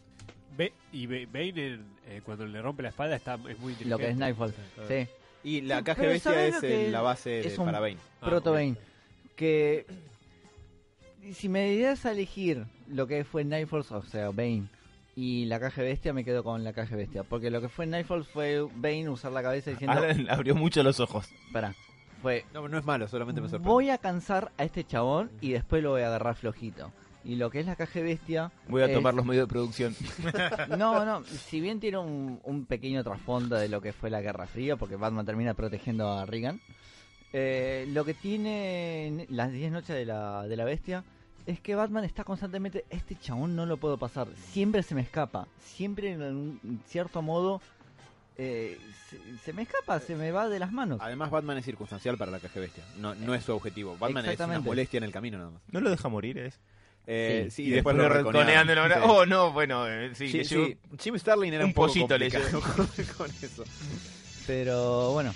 Ve- 0.58 0.74
y 0.92 1.06
Ba- 1.08 1.32
Bane, 1.32 1.80
eh, 2.08 2.22
cuando 2.26 2.46
le 2.46 2.62
rompe 2.62 2.82
la 2.84 2.90
espalda, 2.90 3.16
está, 3.16 3.36
es 3.36 3.60
muy 3.60 3.74
inteligente. 3.74 3.86
lo 3.90 3.98
que 3.98 4.10
es 4.10 4.18
Nightfall. 4.18 4.54
Sí. 4.88 5.08
Y 5.44 5.62
la 5.62 5.78
Sí, 5.80 5.84
caja 5.84 6.02
bestia 6.02 6.32
¿sabés 6.32 6.64
es 6.64 6.92
la 6.92 7.02
base 7.02 7.30
de, 7.30 7.48
es 7.48 7.58
un- 7.60 7.66
para 7.66 7.80
Bane. 7.80 7.98
Ah, 8.22 8.26
Proto. 8.26 8.52
Bane. 8.54 8.76
Que 9.36 9.86
si 11.34 11.50
me 11.50 11.70
dieras 11.72 12.06
a 12.06 12.12
elegir 12.12 12.66
lo 12.88 13.08
que 13.08 13.24
fue 13.24 13.44
Nightfall, 13.44 13.84
o 13.90 14.04
sea, 14.04 14.30
Bane, 14.30 14.68
y 15.16 15.46
la 15.46 15.60
caja 15.60 15.82
bestia, 15.82 16.14
me 16.14 16.24
quedo 16.24 16.44
con 16.44 16.64
la 16.64 16.74
caja 16.74 16.96
bestia. 16.96 17.24
Porque 17.24 17.50
lo 17.50 17.62
que 17.62 17.70
fue 17.70 17.86
Nightfall 17.88 18.24
fue 18.26 18.62
Bane 18.76 19.10
usar 19.10 19.32
la 19.32 19.42
cabeza 19.42 19.72
diciendo: 19.72 19.98
Alan 19.98 20.30
abrió 20.30 20.56
mucho 20.56 20.84
los 20.84 21.00
ojos. 21.00 21.28
Pará, 21.52 21.74
fue. 22.22 22.46
No, 22.54 22.68
no 22.68 22.78
es 22.78 22.86
malo, 22.86 23.08
solamente 23.08 23.42
me 23.42 23.48
sorprende. 23.48 23.70
Voy 23.70 23.90
a 23.90 23.98
cansar 23.98 24.52
a 24.58 24.64
este 24.64 24.84
chabón 24.84 25.32
y 25.42 25.52
después 25.52 25.82
lo 25.84 25.92
voy 25.92 26.02
a 26.02 26.08
agarrar 26.08 26.36
flojito. 26.36 26.92
Y 27.24 27.38
lo 27.38 27.50
que 27.50 27.60
es 27.60 27.66
la 27.66 27.76
caja 27.76 28.02
bestia. 28.02 28.52
Voy 28.68 28.84
a 28.84 28.86
es- 28.86 28.94
tomar 28.94 29.16
los 29.16 29.26
medios 29.26 29.48
de 29.48 29.52
producción. 29.52 29.96
No, 30.78 31.04
no, 31.06 31.24
si 31.24 31.60
bien 31.60 31.80
tiene 31.80 31.98
un, 31.98 32.40
un 32.44 32.66
pequeño 32.66 33.04
trasfondo 33.04 33.56
de 33.56 33.68
lo 33.68 33.82
que 33.82 33.94
fue 33.94 34.12
la 34.12 34.22
Guerra 34.22 34.46
Fría, 34.46 34.76
porque 34.76 34.96
Batman 34.96 35.26
termina 35.26 35.56
protegiendo 35.56 36.08
a 36.12 36.26
Reagan, 36.28 36.62
eh, 37.38 37.86
lo 37.90 38.06
que 38.06 38.14
tiene 38.14 39.26
las 39.30 39.52
10 39.52 39.70
noches 39.74 39.94
de 39.94 40.06
la, 40.06 40.48
de 40.48 40.56
la 40.56 40.64
bestia 40.64 41.04
es 41.46 41.60
que 41.60 41.76
Batman 41.76 42.06
está 42.06 42.24
constantemente, 42.24 42.86
este 42.90 43.16
chabón 43.20 43.58
no 43.58 43.66
lo 43.66 43.76
puedo 43.76 43.98
pasar, 43.98 44.28
siempre 44.52 44.82
se 44.84 44.96
me 44.96 45.02
escapa, 45.02 45.46
siempre 45.62 46.14
en 46.14 46.22
un 46.24 46.82
cierto 46.88 47.22
modo 47.22 47.62
eh, 48.38 48.80
se, 49.10 49.20
se 49.44 49.52
me 49.54 49.64
escapa, 49.64 50.00
se 50.00 50.16
me 50.16 50.32
va 50.32 50.48
de 50.48 50.60
las 50.60 50.72
manos. 50.72 51.00
Además, 51.02 51.30
Batman 51.32 51.58
es 51.58 51.66
circunstancial 51.66 52.18
para 52.18 52.32
la 52.32 52.40
caja 52.40 52.60
bestia. 52.60 52.84
No, 52.98 53.14
no 53.16 53.34
es 53.36 53.44
su 53.44 53.54
objetivo. 53.54 53.98
Batman 53.98 54.26
es 54.28 54.40
una 54.40 54.60
molestia 54.62 54.98
en 55.00 55.04
el 55.04 55.12
camino 55.12 55.38
nada 55.38 55.52
más. 55.52 55.62
¿No 55.72 55.82
lo 55.82 55.90
deja 55.90 56.08
morir, 56.10 56.38
es? 56.38 56.60
Eh, 57.08 57.48
Sí. 57.50 57.52
sí, 57.52 57.64
y 57.70 57.72
después, 57.72 57.96
lo 57.96 58.10
reconea. 58.10 58.42
reconean 58.42 58.68
de 58.68 58.76
la 58.76 58.82
manera. 58.82 59.02
Sí. 59.02 59.08
Oh, 59.10 59.26
no, 59.26 59.52
bueno, 59.52 59.88
eh, 59.88 60.12
sí, 60.16 60.28
Sí, 60.30 60.44
sí. 60.44 60.78
Jim 61.00 61.18
Starlin 61.18 61.54
era 61.54 61.64
un 61.66 61.70
un, 61.70 61.74
con, 61.76 62.88
con 63.18 63.30
eso. 63.42 63.64
Pero 64.48 65.12
bueno, 65.12 65.34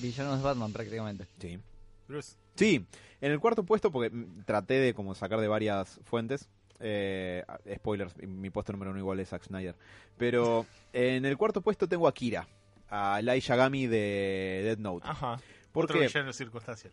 villanos 0.00 0.38
de 0.38 0.44
Batman 0.44 0.72
prácticamente. 0.72 1.26
Sí. 1.40 1.58
Bruce. 2.06 2.36
Sí, 2.54 2.84
en 3.20 3.32
el 3.32 3.38
cuarto 3.40 3.64
puesto, 3.64 3.90
porque 3.92 4.10
traté 4.44 4.74
de 4.74 4.94
como 4.94 5.14
sacar 5.14 5.40
de 5.40 5.48
varias 5.48 6.00
fuentes. 6.04 6.48
eh, 6.80 7.44
spoilers, 7.76 8.16
mi 8.22 8.50
puesto 8.50 8.72
número 8.72 8.90
uno 8.92 9.00
igual 9.00 9.18
es 9.20 9.28
Zack 9.28 9.44
Snyder. 9.44 9.74
Pero 10.16 10.64
en 10.92 11.24
el 11.24 11.36
cuarto 11.36 11.60
puesto 11.60 11.88
tengo 11.88 12.06
a 12.08 12.14
Kira, 12.14 12.46
a 12.88 13.20
Lai 13.22 13.40
Yagami 13.40 13.86
de 13.86 14.60
Dead 14.64 14.78
Note. 14.78 15.06
Ajá. 15.08 15.34
Otro 15.34 15.42
Porque, 15.72 16.06
villano 16.06 16.32
circunstancial. 16.32 16.92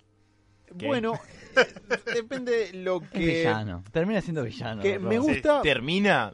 ¿Qué? 0.78 0.88
bueno, 0.88 1.14
depende 2.14 2.72
lo 2.74 3.02
Es 3.04 3.10
que... 3.10 3.20
villano, 3.20 3.84
termina 3.92 4.22
siendo 4.22 4.44
villano. 4.44 4.82
que 4.82 4.98
me 5.00 5.18
gusta... 5.20 5.62
Termina. 5.62 6.34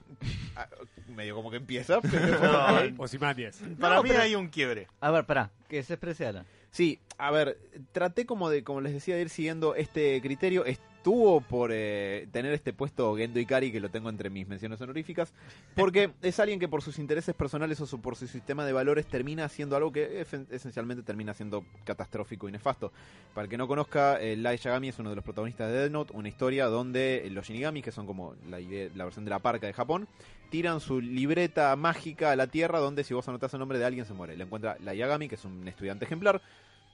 Ah, 0.55 0.67
medio 1.09 1.35
como 1.35 1.51
que 1.51 1.57
empieza, 1.57 1.99
pero... 2.01 2.39
No, 2.91 2.95
Ozymandias. 3.03 3.61
para 3.79 3.95
No, 3.95 4.03
mí 4.03 4.09
pero- 4.09 4.21
hay 4.23 4.35
un 4.35 4.47
quiebre. 4.47 4.87
A 5.01 5.11
ver, 5.11 5.25
pará, 5.25 5.51
que 5.67 5.83
se 5.83 5.93
exprese 5.93 6.25
Alan. 6.25 6.45
Sí, 6.71 6.99
a 7.17 7.31
ver, 7.31 7.57
traté 7.91 8.25
como 8.25 8.49
de, 8.49 8.63
como 8.63 8.81
les 8.81 8.93
decía, 8.93 9.15
de 9.15 9.21
ir 9.21 9.29
siguiendo 9.29 9.75
este 9.75 10.21
criterio. 10.21 10.63
Estuvo 11.01 11.41
por 11.41 11.71
eh, 11.73 12.27
tener 12.31 12.53
este 12.53 12.73
puesto 12.73 13.15
Gendo 13.17 13.39
Ikari, 13.39 13.71
que 13.71 13.79
lo 13.79 13.89
tengo 13.89 14.07
entre 14.07 14.29
mis 14.29 14.47
menciones 14.47 14.79
honoríficas, 14.81 15.33
porque 15.75 16.11
es 16.21 16.39
alguien 16.39 16.59
que 16.59 16.67
por 16.67 16.83
sus 16.83 16.99
intereses 16.99 17.33
personales 17.33 17.81
o 17.81 17.87
su- 17.87 17.99
por 17.99 18.15
su 18.15 18.27
sistema 18.27 18.67
de 18.67 18.71
valores 18.71 19.07
termina 19.07 19.45
haciendo 19.45 19.75
algo 19.75 19.91
que 19.91 20.23
esencialmente 20.51 21.01
termina 21.01 21.33
siendo 21.33 21.65
catastrófico 21.85 22.47
y 22.47 22.51
nefasto. 22.51 22.91
Para 23.33 23.45
el 23.45 23.49
que 23.49 23.57
no 23.57 23.67
conozca, 23.67 24.21
eh, 24.21 24.35
Light 24.37 24.61
Yagami 24.61 24.89
es 24.89 24.99
uno 24.99 25.09
de 25.09 25.15
los 25.15 25.25
protagonistas 25.25 25.71
de 25.71 25.79
Death 25.79 25.91
Note, 25.91 26.13
una 26.15 26.27
historia 26.29 26.67
donde 26.67 27.27
los 27.31 27.47
Shinigami, 27.47 27.81
que 27.81 27.91
son 27.91 28.05
como 28.05 28.35
la, 28.47 28.59
idea- 28.59 28.91
la 28.93 29.05
versión 29.05 29.25
de 29.25 29.31
la 29.31 29.39
parca 29.39 29.65
de 29.65 29.73
Japón, 29.73 30.07
tiran 30.51 30.79
su 30.81 31.01
libreta 31.01 31.75
mágica 31.77 32.29
a 32.29 32.35
la 32.35 32.45
tierra 32.45 32.77
donde 32.77 33.03
si 33.03 33.15
vos 33.15 33.27
anotás 33.27 33.51
el 33.55 33.59
nombre 33.59 33.79
de 33.79 33.85
alguien 33.85 34.05
se 34.05 34.13
muere. 34.13 34.37
Le 34.37 34.43
encuentra 34.43 34.77
la 34.83 34.93
Yagami, 34.93 35.27
que 35.27 35.33
es 35.33 35.45
un 35.45 35.67
estudiante 35.67 36.05
ejemplar, 36.05 36.43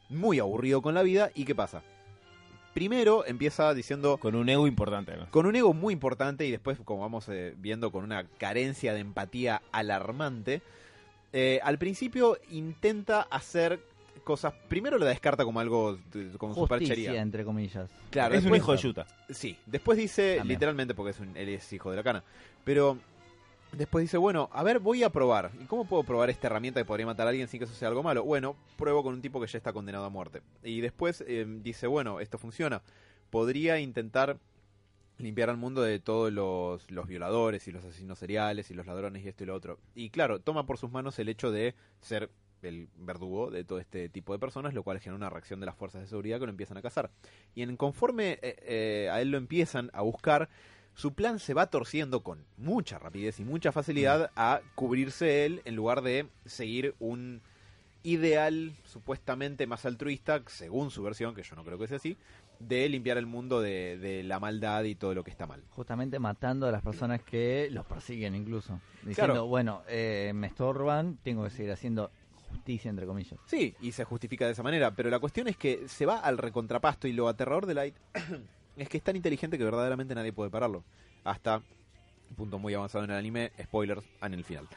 muy 0.08 0.40
aburrido 0.40 0.82
con 0.82 0.94
la 0.94 1.04
vida, 1.04 1.30
¿y 1.36 1.44
qué 1.44 1.54
pasa? 1.54 1.84
Primero 2.78 3.26
empieza 3.26 3.74
diciendo 3.74 4.18
Con 4.18 4.36
un 4.36 4.48
ego 4.50 4.68
importante. 4.68 5.12
con 5.32 5.48
un 5.48 5.56
ego 5.56 5.74
muy 5.74 5.94
importante 5.94 6.46
y 6.46 6.52
después, 6.52 6.78
como 6.86 7.02
vamos 7.02 7.28
eh, 7.28 7.56
viendo, 7.58 7.92
con 7.92 8.04
una 8.04 8.26
carencia 8.38 8.94
de 8.94 9.00
empatía 9.00 9.64
alarmante. 9.72 10.62
Eh, 11.34 11.60
al 11.64 11.80
principio 11.80 12.38
intenta 12.52 13.22
hacer 13.32 13.80
cosas. 14.24 14.54
Primero 14.70 15.00
lo 15.00 15.06
descarta 15.06 15.44
como 15.44 15.60
algo 15.60 15.98
como 16.38 16.54
Justicia, 16.54 16.86
superchería. 16.88 17.20
entre 17.20 17.44
comillas. 17.44 17.90
Claro, 18.12 18.36
es 18.36 18.46
un 18.46 18.56
hijo 18.56 18.72
de 18.74 18.78
Yuta. 18.78 19.08
Sí, 19.32 19.58
después 19.66 19.98
dice, 19.98 20.36
También. 20.38 20.56
literalmente 20.58 20.94
porque 20.94 21.10
es 21.12 21.20
un- 21.20 21.36
él 21.36 21.50
es 21.50 21.74
hijo 21.74 21.90
de 21.90 21.96
la 21.98 22.04
cana, 22.04 22.24
pero 22.64 23.00
después 23.72 24.04
dice, 24.04 24.18
bueno, 24.18 24.50
a 24.54 24.64
ver, 24.64 24.80
voy 24.80 25.04
a 25.04 25.10
probar. 25.10 25.52
¿Y 25.62 25.66
cómo 25.66 25.86
puedo 25.86 26.04
probar 26.04 26.30
esta 26.30 26.48
herramienta 26.48 26.80
que 26.80 26.86
podría 26.86 27.06
matar 27.06 27.28
a 27.28 27.30
alguien 27.30 27.48
sin 27.48 27.60
que 27.60 27.66
eso 27.66 27.74
sea 27.74 27.88
algo 27.88 28.04
malo? 28.04 28.24
Bueno, 28.24 28.56
pruebo 28.78 29.04
con 29.04 29.14
un 29.14 29.22
tipo 29.22 29.40
que 29.40 29.48
ya 29.48 29.58
está 29.58 29.74
condenado 29.74 30.06
a 30.06 30.10
muerte. 30.10 30.42
Y 30.64 30.82
después 30.82 31.24
eh, 31.28 31.46
dice, 31.48 31.88
bueno, 31.88 32.20
esto 32.20 32.38
funciona. 32.38 32.82
Podría 33.30 33.80
intentar 33.80 34.38
limpiar 35.18 35.50
al 35.50 35.58
mundo 35.58 35.82
de 35.82 36.00
todos 36.00 36.32
los, 36.32 36.90
los 36.92 37.08
violadores 37.08 37.68
y 37.68 37.72
los 37.72 37.84
asesinos 37.84 38.20
seriales 38.20 38.70
y 38.70 38.74
los 38.74 38.86
ladrones 38.86 39.26
y 39.26 39.30
esto 39.30 39.44
y 39.44 39.48
lo 39.48 39.56
otro. 39.56 39.80
Y 39.96 40.10
claro, 40.10 40.40
toma 40.40 40.66
por 40.66 40.78
sus 40.78 40.92
manos 40.92 41.18
el 41.20 41.30
hecho 41.30 41.52
de 41.52 41.76
ser 42.02 42.30
el 42.62 42.90
verdugo 42.98 43.52
de 43.52 43.64
todo 43.64 43.80
este 43.80 44.10
tipo 44.10 44.34
de 44.34 44.40
personas, 44.40 44.74
lo 44.74 44.84
cual 44.84 45.00
genera 45.00 45.16
una 45.16 45.30
reacción 45.30 45.60
de 45.60 45.66
las 45.66 45.76
fuerzas 45.76 46.02
de 46.02 46.08
seguridad 46.08 46.40
que 46.40 46.46
lo 46.46 46.52
empiezan 46.52 46.78
a 46.78 46.82
cazar. 46.82 47.12
Y 47.56 47.62
en 47.62 47.78
conforme 47.78 48.40
eh, 48.42 48.56
eh, 48.62 49.10
a 49.12 49.22
él 49.22 49.32
lo 49.32 49.38
empiezan 49.38 49.90
a 49.94 50.02
buscar, 50.02 50.50
su 50.98 51.14
plan 51.14 51.38
se 51.38 51.54
va 51.54 51.68
torciendo 51.68 52.24
con 52.24 52.44
mucha 52.58 52.98
rapidez 52.98 53.40
y 53.40 53.46
mucha 53.46 53.72
facilidad 53.72 54.32
a 54.36 54.62
cubrirse 54.74 55.46
él 55.46 55.62
en 55.66 55.76
lugar 55.76 56.02
de 56.02 56.28
seguir 56.46 56.96
un 56.98 57.42
ideal 58.02 58.74
supuestamente 58.84 59.68
más 59.68 59.86
altruista, 59.86 60.42
según 60.48 60.90
su 60.90 61.04
versión, 61.04 61.36
que 61.36 61.44
yo 61.44 61.56
no 61.56 61.64
creo 61.64 61.78
que 61.78 61.88
sea 61.88 61.98
así, 61.98 62.18
de 62.60 62.90
limpiar 62.90 63.18
el 63.20 63.28
mundo 63.28 63.62
de, 63.62 64.00
de 64.00 64.24
la 64.24 64.40
maldad 64.40 64.86
y 64.86 64.96
todo 64.96 65.14
lo 65.14 65.24
que 65.24 65.30
está 65.30 65.46
mal. 65.46 65.62
Justamente 65.70 66.18
matando 66.18 66.66
a 66.68 66.72
las 66.72 66.82
personas 66.82 67.22
que 67.22 67.70
los 67.72 67.86
persiguen 67.86 68.34
incluso. 68.34 68.80
Diciendo, 69.04 69.34
Claro. 69.34 69.46
bueno, 69.48 69.84
eh, 69.88 70.32
me 70.34 70.48
estorban, 70.48 71.18
tengo 71.22 71.44
que 71.44 71.52
seguir 71.52 71.72
haciendo 71.72 72.10
justicia, 72.50 72.90
entre 72.90 73.06
comillas. 73.06 73.40
Sí, 73.46 73.76
y 73.82 73.92
se 73.92 74.04
justifica 74.04 74.48
de 74.48 74.54
esa 74.54 74.64
manera, 74.64 74.96
pero 74.96 75.12
la 75.12 75.20
cuestión 75.20 75.48
es 75.48 75.58
que 75.58 75.88
se 75.88 76.08
va 76.08 76.18
al 76.18 76.40
recontrapasto 76.40 77.08
y 77.08 77.14
lo 77.14 77.28
aterrador 77.28 77.68
de 77.68 77.74
Light 77.76 77.96
es 78.78 78.90
que 78.90 78.98
es 78.98 79.04
tan 79.04 79.16
inteligente 79.16 79.58
que 79.58 79.64
verdaderamente 79.64 80.16
nadie 80.16 80.34
puede 80.34 80.50
pararlo. 80.50 80.84
Hasta 81.24 81.58
un 82.30 82.36
punto 82.36 82.60
muy 82.60 82.74
avanzado 82.74 83.04
en 83.04 83.12
el 83.12 83.18
anime, 83.18 83.52
spoilers, 83.62 84.04
en 84.22 84.34
el 84.34 84.44
final. 84.44 84.68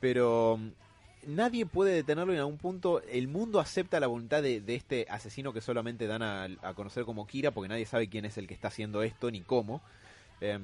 Pero 0.00 0.58
mm, 0.58 1.34
nadie 1.34 1.66
puede 1.66 1.94
detenerlo 1.94 2.32
y 2.32 2.36
en 2.36 2.40
algún 2.40 2.58
punto 2.58 3.02
el 3.02 3.28
mundo 3.28 3.60
acepta 3.60 4.00
la 4.00 4.06
voluntad 4.06 4.42
de, 4.42 4.62
este 4.66 5.06
asesino 5.08 5.52
que 5.52 5.60
solamente 5.60 6.06
dan 6.06 6.22
a, 6.22 6.74
conocer 6.74 7.04
como 7.04 7.26
Kira 7.26 7.50
porque 7.50 7.68
nadie 7.68 7.86
sabe 7.86 8.08
quién 8.08 8.24
es 8.24 8.38
el 8.38 8.46
que 8.46 8.54
está 8.54 8.68
haciendo 8.68 9.02
esto 9.02 9.30
ni 9.30 9.40
cómo. 9.40 9.82
Eh, 10.40 10.58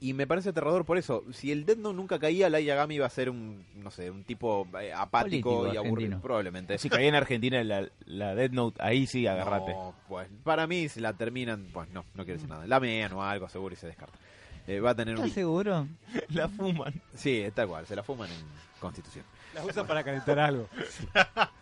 y 0.00 0.12
me 0.12 0.26
parece 0.26 0.50
aterrador 0.50 0.84
por 0.84 0.98
eso. 0.98 1.24
Si 1.32 1.50
el 1.50 1.64
Death 1.64 1.78
Note 1.78 1.96
nunca 1.96 2.18
caía, 2.18 2.48
Light 2.48 2.66
Yagami 2.66 2.96
iba 2.96 3.06
a 3.06 3.10
ser 3.10 3.30
un, 3.30 3.64
no 3.74 3.90
sé, 3.90 4.10
un 4.10 4.24
tipo 4.24 4.66
eh, 4.80 4.92
apático 4.92 5.58
Político 5.60 5.74
y 5.74 5.76
aburrido. 5.76 5.92
argentino. 5.94 6.20
Probablemente. 6.20 6.78
Si 6.78 6.88
caía 6.88 7.08
en 7.08 7.14
Argentina 7.14 7.62
la, 7.64 7.88
la 8.06 8.34
Dead 8.34 8.50
Note, 8.50 8.80
ahí 8.82 9.06
sí 9.06 9.26
agarrate. 9.26 9.72
No, 9.72 9.94
pues 10.08 10.28
para 10.44 10.66
mí 10.66 10.88
si 10.88 11.00
la 11.00 11.12
terminan, 11.14 11.68
pues 11.72 11.88
no, 11.90 12.04
no 12.14 12.24
quiero 12.24 12.34
decir 12.38 12.48
nada. 12.48 12.66
La 12.66 12.80
mean 12.80 13.12
o 13.12 13.22
algo 13.22 13.48
seguro 13.48 13.74
y 13.74 13.76
se 13.76 13.86
descarta. 13.86 14.18
Eh, 14.66 14.80
va 14.80 14.90
a 14.90 14.94
tener 14.94 15.14
un... 15.16 15.22
¿Estás 15.22 15.34
seguro? 15.34 15.86
La 16.28 16.46
fuman. 16.48 16.92
Sí, 17.14 17.42
tal 17.54 17.68
cual, 17.68 17.86
se 17.86 17.96
la 17.96 18.02
fuman 18.02 18.28
en 18.30 18.36
Constitución. 18.78 19.24
La 19.54 19.64
usa 19.64 19.86
para 19.86 20.04
calentar 20.04 20.38
algo. 20.38 20.68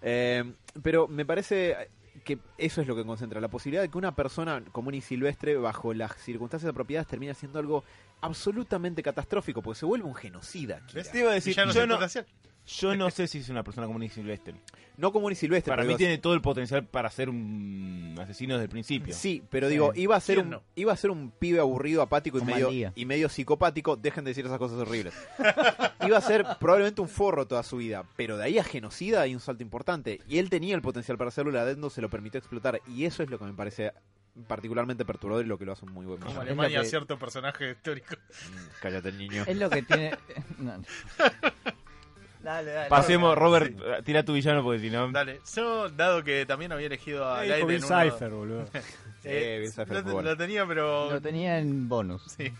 Eh, 0.00 0.54
pero 0.82 1.08
me 1.08 1.26
parece 1.26 1.90
que 2.28 2.38
eso 2.58 2.82
es 2.82 2.86
lo 2.86 2.94
que 2.94 3.06
concentra, 3.06 3.40
la 3.40 3.48
posibilidad 3.48 3.80
de 3.80 3.88
que 3.88 3.96
una 3.96 4.14
persona 4.14 4.62
común 4.70 4.92
y 4.92 5.00
silvestre, 5.00 5.56
bajo 5.56 5.94
las 5.94 6.14
circunstancias 6.16 6.68
apropiadas, 6.68 7.06
termine 7.06 7.32
haciendo 7.32 7.58
algo 7.58 7.84
absolutamente 8.20 9.02
catastrófico, 9.02 9.62
porque 9.62 9.78
se 9.78 9.86
vuelve 9.86 10.06
un 10.06 10.14
genocida. 10.14 10.84
Kira. 10.86 11.04
Te 11.04 11.20
iba 11.20 11.30
a 11.30 11.34
decir, 11.34 11.56
yo 11.56 11.86
no. 11.86 11.98
Yo 12.68 12.94
no 12.94 13.10
sé 13.10 13.26
si 13.26 13.38
es 13.38 13.48
una 13.48 13.62
persona 13.64 13.86
común 13.86 14.02
y 14.02 14.08
silvestre. 14.08 14.54
No 14.96 15.12
común 15.12 15.32
y 15.32 15.34
silvestre. 15.36 15.70
Para 15.70 15.82
pero 15.82 15.86
mí 15.86 15.88
digo, 15.90 15.98
tiene 15.98 16.18
todo 16.18 16.34
el 16.34 16.40
potencial 16.40 16.84
para 16.84 17.08
ser 17.10 17.28
un 17.28 18.16
asesino 18.20 18.54
desde 18.54 18.64
el 18.64 18.70
principio. 18.70 19.14
Sí, 19.14 19.42
pero 19.48 19.68
digo, 19.68 19.92
iba 19.94 20.16
a 20.16 20.20
ser 20.20 20.36
¿Quién 20.36 20.46
un 20.46 20.50
no? 20.52 20.62
iba 20.74 20.92
a 20.92 20.96
ser 20.96 21.10
un 21.10 21.30
pibe 21.30 21.60
aburrido, 21.60 22.02
apático 22.02 22.38
y 22.38 22.42
medio 22.44 22.70
y 22.94 23.04
medio 23.06 23.28
psicopático, 23.28 23.96
dejen 23.96 24.24
de 24.24 24.30
decir 24.32 24.44
esas 24.44 24.58
cosas 24.58 24.78
horribles. 24.78 25.14
iba 26.06 26.18
a 26.18 26.20
ser 26.20 26.44
probablemente 26.60 27.00
un 27.00 27.08
forro 27.08 27.46
toda 27.46 27.62
su 27.62 27.76
vida, 27.76 28.04
pero 28.16 28.36
de 28.36 28.44
ahí 28.44 28.58
a 28.58 28.64
genocida 28.64 29.20
hay 29.22 29.34
un 29.34 29.40
salto 29.40 29.62
importante 29.62 30.20
y 30.28 30.38
él 30.38 30.50
tenía 30.50 30.74
el 30.74 30.82
potencial 30.82 31.16
para 31.16 31.28
hacerlo 31.28 31.50
y 31.52 31.54
la 31.54 31.64
Note 31.74 31.94
se 31.94 32.02
lo 32.02 32.10
permitió 32.10 32.38
explotar 32.38 32.80
y 32.88 33.04
eso 33.04 33.22
es 33.22 33.30
lo 33.30 33.38
que 33.38 33.44
me 33.44 33.54
parece 33.54 33.92
particularmente 34.46 35.04
perturbador 35.04 35.44
y 35.44 35.48
lo 35.48 35.58
que 35.58 35.64
lo 35.64 35.72
hace 35.72 35.84
un 35.84 35.92
muy 35.92 36.06
buen 36.06 36.18
Como 36.18 36.30
villano. 36.30 36.42
Alemania, 36.48 36.82
que- 36.82 36.86
cierto 36.88 37.18
personaje 37.18 37.70
histórico. 37.72 38.14
Mm, 38.14 38.56
Cállate 38.82 39.08
el 39.08 39.18
niño. 39.18 39.44
Es 39.46 39.56
lo 39.56 39.68
que 39.70 39.82
tiene... 39.82 40.16
No, 40.58 40.78
no. 40.78 40.84
Dale, 42.42 42.70
dale. 42.72 42.88
Pasemos, 42.88 43.36
Robert, 43.36 43.72
eh, 43.80 44.02
tira 44.04 44.22
tu 44.22 44.32
villano 44.32 44.62
porque 44.62 44.78
si 44.80 44.90
no... 44.90 45.10
Dale, 45.10 45.40
yo, 45.56 45.88
dado 45.90 46.22
que 46.22 46.46
también 46.46 46.70
había 46.72 46.86
elegido 46.86 47.26
a 47.26 47.40
Ahí 47.40 47.48
Light 47.48 47.68
en 47.68 47.84
uno- 47.84 48.02
Cipher, 48.10 48.30
boludo. 48.30 48.64
Eh, 49.24 49.54
Sí, 49.56 49.60
Bill 49.62 49.72
Cipher 49.72 50.06
lo, 50.06 50.22
lo 50.22 50.36
tenía, 50.36 50.64
pero 50.64 51.10
Lo 51.10 51.20
tenía 51.20 51.58
en 51.58 51.88
bonus. 51.88 52.22
Sí. 52.36 52.52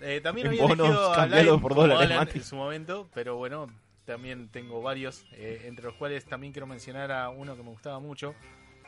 Eh, 0.00 0.20
también 0.22 0.46
En 0.46 0.52
había 0.52 0.62
bonos, 0.62 0.86
elegido 0.86 1.12
a 1.12 1.26
Light 1.26 1.60
por 1.60 1.74
dólares, 1.74 2.06
Alan 2.06 2.18
Mati. 2.18 2.38
en 2.38 2.44
su 2.44 2.54
momento, 2.56 3.08
pero 3.12 3.36
bueno, 3.36 3.66
también 4.04 4.48
tengo 4.50 4.80
varios, 4.80 5.24
eh, 5.32 5.62
entre 5.66 5.86
los 5.86 5.94
cuales 5.94 6.24
también 6.24 6.52
quiero 6.52 6.68
mencionar 6.68 7.10
a 7.10 7.28
uno 7.30 7.56
que 7.56 7.62
me 7.64 7.70
gustaba 7.70 7.98
mucho, 7.98 8.34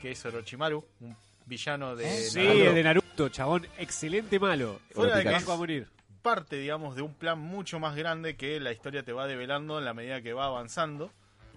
que 0.00 0.12
es 0.12 0.24
Orochimaru, 0.24 0.84
un 1.00 1.16
villano 1.44 1.96
de 1.96 2.04
¿Eh? 2.06 2.16
Sí, 2.22 2.38
Naruto. 2.38 2.64
el 2.68 2.74
de 2.76 2.82
Naruto, 2.84 3.28
chabón. 3.30 3.66
Excelente 3.76 4.38
malo. 4.38 4.80
Fuera 4.92 5.16
de 5.18 5.24
que 5.24 5.34
a 5.34 5.56
morir. 5.56 5.88
Parte, 6.22 6.56
digamos, 6.56 6.96
de 6.96 7.02
un 7.02 7.14
plan 7.14 7.38
mucho 7.38 7.78
más 7.78 7.96
grande 7.96 8.36
que 8.36 8.60
la 8.60 8.72
historia 8.72 9.02
te 9.02 9.12
va 9.12 9.26
develando 9.26 9.78
en 9.78 9.84
la 9.84 9.94
medida 9.94 10.22
que 10.22 10.32
va 10.32 10.46
avanzando. 10.46 11.10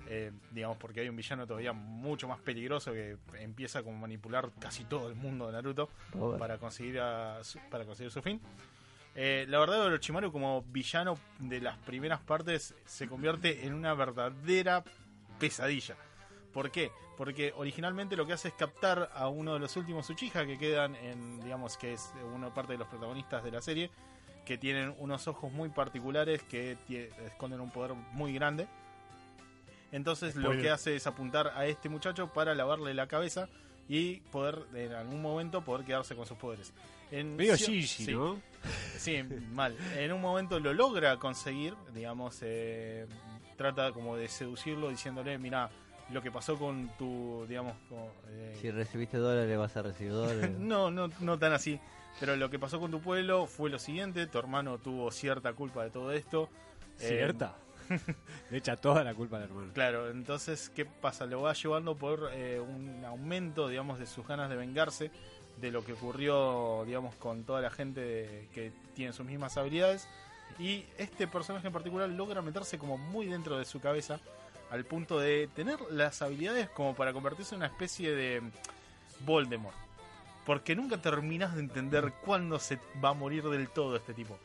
Eh, 0.08 0.32
digamos, 0.52 0.78
porque 0.78 1.00
hay 1.00 1.08
un 1.08 1.16
villano 1.16 1.48
todavía 1.48 1.72
mucho 1.72 2.28
más 2.28 2.40
peligroso 2.40 2.92
que 2.92 3.18
empieza 3.40 3.84
como 3.84 3.96
a 3.96 4.02
manipular 4.02 4.50
casi 4.60 4.84
todo 4.84 5.08
el 5.08 5.16
mundo 5.16 5.48
de 5.48 5.54
Naruto 5.54 5.90
Robert. 6.12 6.40
para 6.40 6.58
conseguir, 6.58 7.00
a 7.00 7.40
para 7.70 7.86
conseguir 7.86 8.12
su 8.12 8.22
fin. 8.22 8.42
Eh, 9.16 9.46
la 9.48 9.60
verdad, 9.60 9.82
Orochimaru 9.82 10.32
como 10.32 10.64
villano 10.64 11.18
de 11.40 11.62
las 11.62 11.78
primeras 11.78 12.20
partes 12.20 12.76
se 12.86 13.08
convierte 13.08 13.66
en 13.66 13.74
una 13.74 13.94
verdadera 13.94 14.84
pesadilla. 15.40 15.96
¿Por 16.52 16.72
qué? 16.72 16.92
Porque 17.18 17.54
originalmente 17.56 18.16
lo 18.16 18.26
que 18.26 18.34
hace 18.34 18.50
es 18.50 18.54
captar 18.56 19.10
a 19.14 19.28
uno 19.28 19.54
de 19.54 19.60
los 19.60 19.76
últimos 19.78 20.10
Uchiha 20.10 20.46
que 20.46 20.58
quedan 20.58 20.96
en, 20.96 21.40
digamos, 21.42 21.78
que 21.78 21.94
es 21.94 22.12
una 22.34 22.54
parte 22.54 22.74
de 22.74 22.80
los 22.80 22.88
protagonistas 22.88 23.44
de 23.44 23.52
la 23.52 23.62
serie, 23.62 23.92
que 24.46 24.58
tienen 24.58 24.94
unos 25.00 25.28
ojos 25.28 25.52
muy 25.52 25.70
particulares 25.70 26.44
que 26.44 26.78
esconden 27.26 27.62
un 27.62 27.72
poder 27.72 27.94
muy 28.12 28.34
grande. 28.34 28.68
Entonces 29.94 30.36
lo 30.36 30.52
que 30.52 30.72
hace 30.72 30.96
es 30.96 31.06
apuntar 31.06 31.54
a 31.56 31.68
este 31.68 31.88
muchacho 31.88 32.34
para 32.34 32.56
lavarle 32.56 32.96
la 32.96 33.06
cabeza 33.08 33.48
y 33.88 34.22
poder 34.32 34.66
en 34.74 34.92
algún 34.94 35.22
momento 35.22 35.62
poder 35.62 35.86
quedarse 35.86 36.16
con 36.16 36.26
sus 36.26 36.38
poderes. 36.38 36.74
En 37.12 37.36
Medio 37.36 37.56
Gigi, 37.56 37.84
sí, 37.86 38.12
¿no? 38.12 38.42
Sí, 38.98 39.22
mal. 39.52 39.78
En 39.96 40.12
un 40.12 40.20
momento 40.20 40.60
lo 40.60 40.74
logra 40.74 41.18
conseguir, 41.18 41.76
digamos, 41.94 42.40
eh, 42.42 43.06
trata 43.56 43.92
como 43.92 44.16
de 44.16 44.28
seducirlo 44.28 44.90
diciéndole, 44.90 45.38
mira, 45.38 45.70
lo 46.10 46.24
que 46.24 46.32
pasó 46.32 46.58
con 46.58 46.90
tu, 46.98 47.46
digamos, 47.48 47.76
con, 47.88 48.00
eh, 48.30 48.58
Si 48.60 48.72
recibiste 48.72 49.18
dólares 49.18 49.58
vas 49.60 49.78
a 49.78 49.84
recibir 49.84 50.12
dólares. 50.14 50.50
no, 50.58 50.90
no, 50.90 51.10
no 51.20 51.38
tan 51.38 51.54
así. 51.54 51.80
Pero 52.20 52.36
lo 52.36 52.50
que 52.50 52.60
pasó 52.60 52.80
con 52.80 52.92
tu 52.92 53.02
pueblo 53.02 53.48
fue 53.48 53.70
lo 53.70 53.80
siguiente, 53.80 54.28
tu 54.28 54.38
hermano 54.38 54.78
tuvo 54.78 55.12
cierta 55.12 55.54
culpa 55.54 55.84
de 55.84 55.90
todo 55.90 56.12
esto. 56.12 56.50
Eh, 57.00 57.08
Cierta. 57.08 57.56
Le 58.52 58.58
echa 58.58 58.78
toda 58.78 59.04
la 59.04 59.14
culpa 59.14 59.38
al 59.38 59.44
hermano. 59.44 59.74
Claro, 59.74 60.10
entonces, 60.10 60.70
¿qué 60.70 60.86
pasa? 60.86 61.26
Lo 61.26 61.42
va 61.42 61.54
llevando 61.54 61.96
por 61.96 62.30
eh, 62.34 62.60
un 62.60 63.04
aumento, 63.06 63.68
digamos, 63.68 64.00
de 64.00 64.06
sus 64.06 64.26
ganas 64.28 64.50
de 64.50 64.56
vengarse 64.56 65.12
de 65.60 65.72
lo 65.72 65.84
que 65.84 65.94
ocurrió, 65.94 66.84
digamos, 66.86 67.14
con 67.16 67.44
toda 67.44 67.62
la 67.62 67.70
gente 67.70 68.00
de- 68.02 68.48
que 68.54 68.72
tiene 68.96 69.12
sus 69.12 69.26
mismas 69.26 69.58
habilidades. 69.58 70.08
Y 70.60 70.86
este 70.98 71.28
personaje 71.28 71.68
en 71.68 71.74
particular 71.74 72.08
logra 72.10 72.42
meterse 72.42 72.78
como 72.78 72.98
muy 72.98 73.26
dentro 73.26 73.58
de 73.58 73.66
su 73.66 73.80
cabeza, 73.82 74.20
al 74.72 74.86
punto 74.86 75.20
de 75.20 75.50
tener 75.54 75.80
las 75.92 76.22
habilidades 76.22 76.70
como 76.70 76.96
para 76.96 77.12
convertirse 77.12 77.54
en 77.56 77.60
una 77.62 77.68
especie 77.68 78.14
de 78.16 78.42
Voldemort. 79.26 79.76
Porque 80.46 80.76
nunca 80.76 80.98
terminas 81.02 81.56
de 81.56 81.62
entender 81.62 82.12
cuándo 82.26 82.60
se 82.60 82.78
va 83.04 83.10
a 83.10 83.14
morir 83.14 83.44
del 83.46 83.70
todo 83.70 83.96
este 83.96 84.14
tipo. 84.14 84.38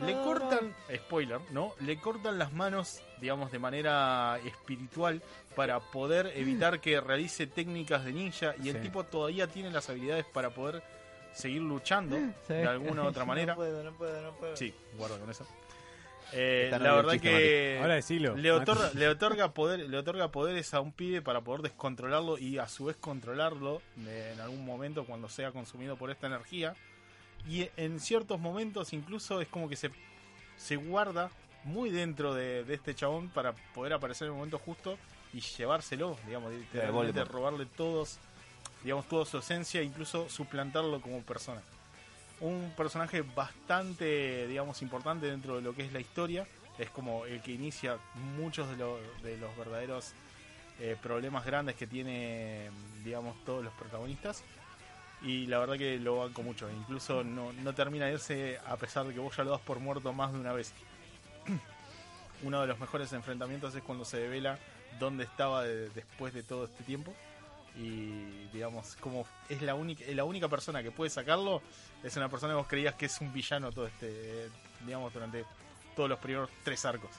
Le 0.00 0.12
cortan, 0.14 0.74
spoiler, 0.96 1.40
¿no? 1.52 1.74
Le 1.80 2.00
cortan 2.00 2.38
las 2.38 2.52
manos, 2.52 3.00
digamos, 3.20 3.52
de 3.52 3.58
manera 3.60 4.38
espiritual 4.44 5.22
para 5.54 5.78
poder 5.78 6.32
evitar 6.34 6.80
que 6.80 7.00
realice 7.00 7.46
técnicas 7.46 8.04
de 8.04 8.12
ninja 8.12 8.54
y 8.62 8.68
el 8.70 8.76
Sí. 8.76 8.82
tipo 8.82 9.04
todavía 9.04 9.46
tiene 9.46 9.70
las 9.70 9.88
habilidades 9.88 10.24
para 10.24 10.50
poder 10.50 10.82
seguir 11.32 11.62
luchando 11.62 12.16
Sí. 12.16 12.54
de 12.54 12.66
alguna 12.66 13.04
u 13.04 13.06
otra 13.06 13.24
manera. 13.24 13.52
No 13.54 13.58
puedo, 13.58 13.84
no 13.84 13.92
puedo, 13.92 14.20
no 14.22 14.32
puedo. 14.32 14.56
Sí, 14.56 14.74
guarda 14.96 15.18
con 15.18 15.30
eso. 15.30 15.46
Eh, 16.32 16.68
la 16.70 16.94
verdad 16.94 17.18
que 17.18 17.78
Ahora 17.80 17.94
decilo. 17.94 18.36
le 18.36 18.52
otorga, 18.52 18.90
le 18.94 19.08
otorga 19.08 19.52
poder, 19.54 19.80
le 19.88 19.96
otorga 19.96 20.30
poderes 20.30 20.74
a 20.74 20.80
un 20.80 20.92
pibe 20.92 21.22
para 21.22 21.40
poder 21.40 21.62
descontrolarlo 21.62 22.36
y 22.38 22.58
a 22.58 22.68
su 22.68 22.84
vez 22.86 22.96
controlarlo 22.96 23.80
de- 23.96 24.32
en 24.32 24.40
algún 24.40 24.64
momento 24.64 25.04
cuando 25.06 25.28
sea 25.28 25.52
consumido 25.52 25.96
por 25.96 26.10
esta 26.10 26.26
energía. 26.26 26.74
Y 27.48 27.68
en 27.76 27.98
ciertos 28.00 28.38
momentos 28.40 28.92
incluso 28.92 29.40
es 29.40 29.48
como 29.48 29.68
que 29.68 29.76
se, 29.76 29.90
se 30.56 30.76
guarda 30.76 31.30
muy 31.64 31.90
dentro 31.90 32.34
de, 32.34 32.64
de 32.64 32.74
este 32.74 32.94
chabón 32.94 33.28
para 33.30 33.52
poder 33.74 33.92
aparecer 33.94 34.26
en 34.26 34.32
el 34.32 34.36
momento 34.36 34.58
justo 34.58 34.98
y 35.32 35.40
llevárselo, 35.40 36.16
digamos, 36.26 36.52
literalmente 36.52 36.92
Voldemort. 36.92 37.30
robarle 37.30 37.66
todos, 37.66 38.18
digamos, 38.82 39.06
toda 39.08 39.24
su 39.24 39.38
esencia, 39.38 39.82
incluso 39.82 40.28
suplantarlo 40.28 41.00
como 41.00 41.20
persona. 41.22 41.60
Un 42.40 42.72
personaje 42.76 43.22
bastante, 43.22 44.46
digamos, 44.46 44.80
importante 44.82 45.26
dentro 45.26 45.56
de 45.56 45.62
lo 45.62 45.74
que 45.74 45.82
es 45.84 45.92
la 45.92 46.00
historia. 46.00 46.46
Es 46.78 46.88
como 46.90 47.24
el 47.26 47.40
que 47.42 47.50
inicia 47.52 47.98
muchos 48.36 48.68
de, 48.70 48.76
lo- 48.76 49.00
de 49.22 49.36
los 49.38 49.56
verdaderos 49.56 50.12
eh, 50.78 50.96
problemas 51.02 51.44
grandes 51.44 51.74
que 51.74 51.88
tiene, 51.88 52.70
digamos, 53.04 53.34
todos 53.44 53.64
los 53.64 53.72
protagonistas. 53.74 54.44
Y 55.20 55.46
la 55.46 55.58
verdad 55.58 55.76
que 55.76 55.98
lo 55.98 56.18
banco 56.18 56.42
mucho. 56.44 56.70
Incluso 56.70 57.24
no, 57.24 57.52
no 57.52 57.72
termina 57.74 58.06
de 58.06 58.12
irse 58.12 58.58
a 58.66 58.76
pesar 58.76 59.04
de 59.06 59.14
que 59.14 59.18
vos 59.18 59.36
ya 59.36 59.42
lo 59.42 59.50
das 59.50 59.60
por 59.60 59.80
muerto 59.80 60.12
más 60.12 60.32
de 60.32 60.38
una 60.38 60.52
vez. 60.52 60.72
Uno 62.44 62.60
de 62.60 62.68
los 62.68 62.78
mejores 62.78 63.12
enfrentamientos 63.12 63.74
es 63.74 63.82
cuando 63.82 64.04
se 64.04 64.18
devela 64.18 64.58
dónde 65.00 65.24
estaba 65.24 65.64
de- 65.64 65.88
después 65.90 66.32
de 66.32 66.44
todo 66.44 66.66
este 66.66 66.84
tiempo. 66.84 67.12
Y 67.78 68.48
digamos, 68.52 68.96
como 68.96 69.24
es 69.48 69.62
la 69.62 69.74
única, 69.74 70.04
la 70.08 70.24
única 70.24 70.48
persona 70.48 70.82
que 70.82 70.90
puede 70.90 71.10
sacarlo, 71.10 71.62
es 72.02 72.16
una 72.16 72.28
persona 72.28 72.52
que 72.52 72.56
vos 72.58 72.66
creías 72.66 72.94
que 72.96 73.06
es 73.06 73.20
un 73.20 73.32
villano 73.32 73.70
todo 73.70 73.86
este, 73.86 74.48
digamos, 74.84 75.12
durante 75.14 75.44
todos 75.94 76.08
los 76.08 76.18
primeros 76.18 76.50
tres 76.64 76.84
arcos 76.84 77.10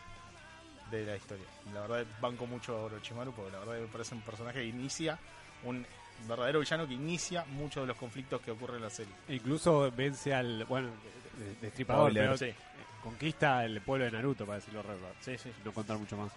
de 0.91 1.05
la 1.05 1.15
historia. 1.15 1.45
La 1.73 1.81
verdad 1.81 2.05
banco 2.19 2.45
mucho 2.45 2.77
a 2.77 2.81
Orochimaru 2.83 3.31
porque 3.31 3.51
la 3.51 3.59
verdad 3.59 3.79
me 3.79 3.87
parece 3.87 4.15
un 4.15 4.21
personaje 4.21 4.59
que 4.59 4.65
inicia, 4.65 5.17
un 5.63 5.85
verdadero 6.27 6.59
villano 6.59 6.85
que 6.87 6.93
inicia 6.95 7.45
muchos 7.45 7.83
de 7.83 7.87
los 7.87 7.97
conflictos 7.97 8.41
que 8.41 8.51
ocurren 8.51 8.77
en 8.77 8.83
la 8.83 8.89
serie. 8.89 9.13
Incluso 9.29 9.89
vence 9.91 10.33
al. 10.33 10.65
Bueno, 10.65 10.89
de- 11.37 11.55
destripador, 11.61 12.11
Spoiler, 12.11 12.23
pero 12.25 12.37
Sí, 12.37 12.53
conquista 13.01 13.63
el 13.63 13.79
pueblo 13.81 14.05
de 14.05 14.11
Naruto, 14.11 14.45
para 14.45 14.57
decirlo 14.57 14.81
rápido. 14.83 15.07
sí, 15.21 15.37
sí. 15.37 15.51
No 15.63 15.71
contar 15.71 15.97
mucho 15.97 16.17
más. 16.17 16.31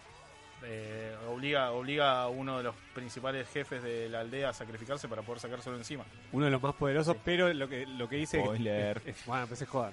Eh, 0.65 1.17
obliga, 1.29 1.73
obliga 1.73 2.23
a 2.23 2.29
uno 2.29 2.59
de 2.59 2.65
los 2.65 2.75
principales 2.95 3.49
jefes 3.49 3.83
de 3.83 4.09
la 4.09 4.21
aldea 4.21 4.51
a 4.51 4.53
sacrificarse 4.53 5.09
para 5.09 5.23
poder 5.23 5.41
sacárselo 5.41 5.77
encima. 5.77 6.05
Uno 6.33 6.45
de 6.45 6.51
los 6.53 6.63
más 6.63 6.75
poderosos, 6.75 7.15
Sí. 7.15 7.21
pero 7.25 7.53
lo 7.53 7.69
que, 7.69 7.87
lo 7.87 8.09
que 8.09 8.17
dice. 8.17 8.41
Spoiler. 8.41 8.99
es- 8.99 9.07
es- 9.19 9.27
bueno, 9.27 9.43
empecé 9.45 9.65
a 9.65 9.67
joder. 9.67 9.93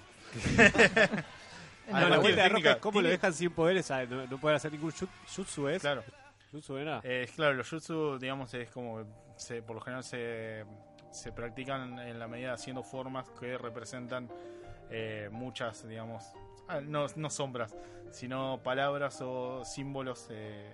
Ah, 1.91 2.01
No, 2.01 2.10
la 2.10 2.19
vuelta 2.19 2.43
de 2.43 2.49
Roca 2.49 2.71
es 2.73 2.77
cómo 2.77 3.01
lo 3.01 3.10
dejan 3.10 3.34
sin 3.34 3.49
poderes, 3.51 3.89
a 3.89 4.05
no, 4.05 4.27
no 4.27 4.38
poder 4.39 4.58
hacer 4.58 4.71
ningún 4.71 4.91
jut- 4.91 5.10
jutsu, 5.36 5.67
¿es? 5.69 5.82
Claro. 5.82 6.03
Jutsu 6.51 6.77
era. 6.77 7.01
Eh, 7.03 7.27
claro, 7.36 7.55
los 7.55 7.67
jutsu, 7.69 8.19
digamos, 8.19 8.53
es 8.53 8.69
como 8.69 9.03
se, 9.36 9.63
por 9.63 9.75
lo 9.75 9.82
general 9.82 10.03
se, 10.03 10.65
se 11.12 11.32
practican 11.32 11.97
en 11.97 12.19
la 12.19 12.27
medida 12.27 12.53
haciendo 12.53 12.84
formas 12.84 13.27
que 13.39 13.58
representan 13.58 14.29
eh, 14.91 15.29
muchas, 15.32 15.88
digamos, 15.88 16.23
ah, 16.69 16.82
no, 16.82 17.08
no 17.15 17.29
sombras, 17.29 17.75
sino 18.12 18.62
palabras 18.63 19.19
o 19.21 19.63
símbolos 19.65 20.27
eh, 20.29 20.73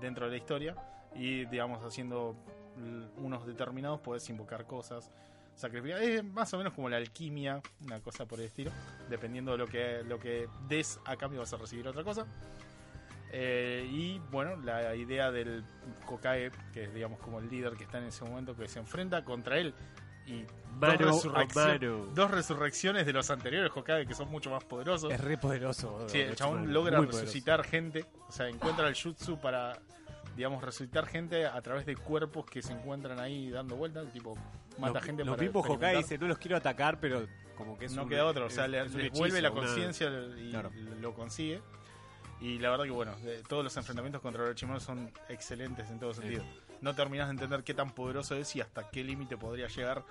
dentro 0.00 0.26
de 0.26 0.32
la 0.32 0.36
historia 0.36 0.74
y, 1.14 1.44
digamos, 1.46 1.84
haciendo 1.84 2.36
unos 3.16 3.44
determinados 3.44 4.00
puedes 4.00 4.28
invocar 4.30 4.64
cosas, 4.64 5.10
sacrificar. 5.54 6.00
Es 6.02 6.24
más 6.24 6.52
o 6.54 6.58
menos 6.58 6.72
como 6.72 6.88
la 6.88 6.96
alquimia, 6.96 7.60
una 7.84 8.00
cosa 8.00 8.26
por 8.26 8.38
el 8.38 8.46
estilo. 8.46 8.70
Dependiendo 9.10 9.52
de 9.52 9.58
lo 9.58 9.66
que, 9.66 10.02
lo 10.04 10.18
que 10.18 10.48
des 10.68 11.00
a 11.04 11.16
cambio 11.16 11.40
vas 11.40 11.52
a 11.52 11.56
recibir 11.56 11.86
otra 11.88 12.04
cosa. 12.04 12.26
Eh, 13.30 13.86
y 13.90 14.20
bueno, 14.30 14.56
la 14.56 14.94
idea 14.94 15.30
del 15.30 15.64
Hokage, 16.06 16.50
que 16.72 16.84
es 16.84 16.94
digamos 16.94 17.18
como 17.18 17.40
el 17.40 17.50
líder 17.50 17.74
que 17.74 17.84
está 17.84 17.98
en 17.98 18.04
ese 18.04 18.24
momento, 18.24 18.56
que 18.56 18.68
se 18.68 18.78
enfrenta 18.78 19.24
contra 19.24 19.58
él 19.58 19.74
y 20.28 20.46
Mano 20.78 21.06
dos, 21.06 21.24
resurrección- 21.24 22.30
resurrecciones 22.30 23.06
de 23.06 23.12
los 23.12 23.30
anteriores 23.30 23.70
Hokage 23.74 24.06
que 24.06 24.14
son 24.14 24.30
mucho 24.30 24.50
más 24.50 24.62
poderosos. 24.64 25.12
Es 25.12 25.20
re 25.20 25.36
poderoso. 25.38 26.06
Sí, 26.08 26.20
el 26.20 26.36
chabón 26.36 26.72
logra 26.72 26.96
poderoso. 26.98 27.20
resucitar 27.20 27.64
gente, 27.64 28.04
o 28.28 28.32
sea, 28.32 28.48
encuentra 28.48 28.86
el 28.88 28.94
jutsu 28.94 29.40
para, 29.40 29.78
digamos, 30.36 30.62
resucitar 30.62 31.06
gente 31.06 31.46
a 31.46 31.60
través 31.62 31.84
de 31.86 31.96
cuerpos 31.96 32.46
que 32.46 32.62
se 32.62 32.72
encuentran 32.72 33.18
ahí 33.18 33.50
dando 33.50 33.74
vueltas, 33.76 34.12
tipo, 34.12 34.36
mata 34.78 34.94
Los- 34.94 35.04
gente 35.04 35.24
Los 35.24 35.34
para 35.34 35.42
mismos 35.42 35.68
Hokage 35.68 35.96
dicen, 35.96 36.20
no 36.20 36.28
los 36.28 36.38
quiero 36.38 36.56
atacar, 36.56 37.00
pero 37.00 37.26
como 37.56 37.76
que 37.76 37.86
es 37.86 37.92
no 37.94 38.04
un- 38.04 38.08
queda 38.08 38.24
otro, 38.26 38.46
o 38.46 38.50
sea, 38.50 38.68
le, 38.68 38.80
hechizo, 38.80 39.18
vuelve 39.18 39.42
la 39.42 39.50
conciencia 39.50 40.08
y 40.38 40.50
Claro. 40.50 40.70
lo 41.00 41.12
consigue. 41.14 41.60
Y 42.40 42.60
la 42.60 42.70
verdad 42.70 42.84
que 42.84 42.92
bueno, 42.92 43.16
todos 43.48 43.64
los 43.64 43.76
enfrentamientos 43.76 44.22
contra 44.22 44.44
Orochimaru 44.44 44.78
son 44.78 45.10
excelentes 45.28 45.90
en 45.90 45.98
todo 45.98 46.14
sentido. 46.14 46.44
No 46.80 46.94
terminas 46.94 47.28
de 47.28 47.32
entender 47.32 47.64
qué 47.64 47.74
tan 47.74 47.90
poderoso 47.92 48.34
es 48.36 48.54
y 48.56 48.60
hasta 48.60 48.88
qué 48.90 49.02
límite 49.04 49.36
podría 49.36 49.66
llegar 49.68 50.04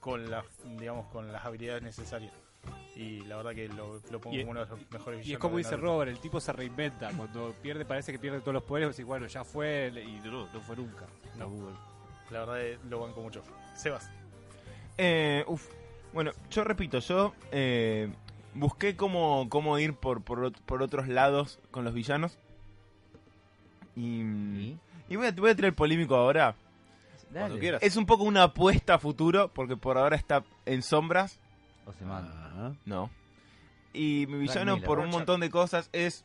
con 0.00 0.30
las, 0.30 0.44
digamos, 0.78 1.06
con 1.08 1.30
las 1.32 1.44
habilidades 1.44 1.82
necesarias. 1.82 2.32
Y 2.96 3.20
la 3.22 3.36
verdad 3.36 3.54
que 3.54 3.68
lo, 3.68 4.00
lo 4.10 4.20
pongo 4.20 4.36
Y- 4.36 4.40
como 4.40 4.52
uno 4.52 4.64
de 4.64 4.70
los 4.70 4.78
mejores 4.90 5.18
villanos. 5.20 5.26
Y 5.26 5.32
es 5.34 5.38
como 5.38 5.58
dice 5.58 5.70
Naruto. 5.72 5.86
Robert, 5.86 6.10
el 6.10 6.18
tipo 6.20 6.40
se 6.40 6.52
reinventa. 6.52 7.10
Cuando 7.14 7.52
pierde, 7.60 7.84
parece 7.84 8.12
que 8.12 8.18
pierde 8.18 8.40
todos 8.40 8.54
los 8.54 8.62
poderes. 8.62 8.90
decís, 8.90 9.04
bueno, 9.04 9.26
ya 9.26 9.44
fue. 9.44 9.92
Y 10.06 10.26
no, 10.26 10.50
no 10.52 10.60
fue 10.60 10.76
nunca. 10.76 11.06
Muy 11.36 11.60
bueno. 11.60 11.78
La 12.30 12.40
verdad 12.46 12.54
que 12.54 12.78
lo 12.88 13.00
banco 13.00 13.20
mucho. 13.20 13.42
Sebas. 13.76 14.10
Eh, 14.96 15.44
uf. 15.46 15.68
Bueno, 16.14 16.30
yo 16.48 16.62
repito, 16.64 17.00
yo 17.00 17.34
eh, 17.50 18.08
busqué 18.54 18.96
cómo, 18.96 19.48
cómo 19.50 19.78
ir 19.80 19.94
por, 19.94 20.22
por, 20.22 20.52
por 20.62 20.80
otros 20.82 21.08
lados 21.08 21.58
con 21.72 21.84
los 21.84 21.92
villanos. 21.92 22.38
Y, 23.96 24.20
¿Y? 24.22 24.78
Y 25.08 25.16
voy, 25.16 25.26
a, 25.26 25.32
voy 25.32 25.50
a 25.50 25.54
tirar 25.54 25.68
el 25.70 25.74
polémico 25.74 26.14
ahora. 26.16 26.54
Cuando 27.32 27.58
quieras. 27.58 27.82
Es 27.82 27.96
un 27.96 28.06
poco 28.06 28.22
una 28.24 28.44
apuesta 28.44 28.94
a 28.94 28.98
futuro, 28.98 29.50
porque 29.52 29.76
por 29.76 29.98
ahora 29.98 30.16
está 30.16 30.44
en 30.66 30.82
sombras. 30.82 31.40
O 31.86 31.92
se 31.92 32.04
manda. 32.04 32.74
No. 32.84 33.10
Y 33.92 34.26
mi 34.28 34.38
villano, 34.38 34.74
Miller. 34.74 34.86
por 34.88 34.98
un 35.00 35.10
montón 35.10 35.40
de 35.40 35.50
cosas, 35.50 35.88
es 35.92 36.24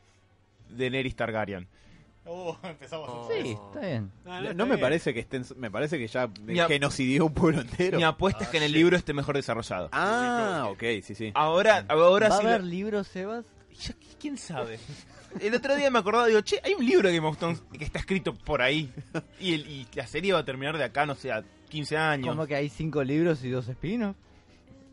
Daenerys 0.70 1.16
Targaryen. 1.16 1.68
Oh, 2.26 2.56
empezamos. 2.64 3.10
Oh. 3.12 3.28
Sí, 3.32 3.52
está 3.52 3.80
bien. 3.80 4.12
Ah, 4.26 4.30
No, 4.30 4.38
está 4.42 4.54
no 4.54 4.66
me 4.66 4.76
bien. 4.76 4.82
parece 4.82 5.14
que 5.16 5.20
estén, 5.22 5.44
me 5.58 5.72
parece 5.72 5.98
que 5.98 6.08
ya 6.08 6.28
Mi 6.44 6.60
genocidió 6.60 7.26
un 7.26 7.34
pueblo 7.34 7.62
entero. 7.62 7.98
Mi 7.98 8.04
apuesta 8.04 8.44
es 8.44 8.50
que 8.52 8.58
en 8.58 8.64
el 8.64 8.70
shit. 8.72 8.78
libro 8.78 8.96
esté 8.98 9.14
mejor 9.14 9.36
desarrollado. 9.36 9.90
Ah, 9.92 10.68
ok, 10.70 10.84
sí, 11.04 11.16
sí. 11.16 11.32
Ahora, 11.34 11.86
ahora 11.90 12.30
¿Va 12.30 12.36
a 12.38 12.40
sí. 12.42 12.46
haber 12.46 12.64
libros, 12.64 13.08
Sebas? 13.08 13.46
Ya, 13.80 13.96
¿Quién 14.20 14.38
sabe? 14.38 14.80
El 15.40 15.54
otro 15.54 15.76
día 15.76 15.90
me 15.92 16.00
acordaba, 16.00 16.26
digo, 16.28 16.42
che, 16.42 16.60
hay 16.64 16.74
un 16.74 16.84
libro 16.86 17.08
de 17.08 17.16
Game 17.16 17.28
of 17.28 17.38
Thrones 17.38 17.62
que 17.78 17.84
está 17.86 18.00
escrito 18.00 18.34
por 18.34 18.62
ahí. 18.62 18.92
Y, 19.40 19.54
el- 19.54 19.68
y 19.70 19.88
la 19.94 20.06
serie 20.08 20.34
va 20.34 20.40
a 20.40 20.46
terminar 20.46 20.78
de 20.78 20.84
acá, 20.84 21.06
no 21.06 21.16
sé, 21.16 21.32
a 21.32 21.44
15 21.70 21.96
años. 21.98 22.28
Como 22.28 22.46
que 22.48 22.56
hay 22.56 22.68
cinco 22.70 23.04
libros 23.04 23.44
y 23.44 23.50
dos 23.50 23.68
espinos. 23.70 24.16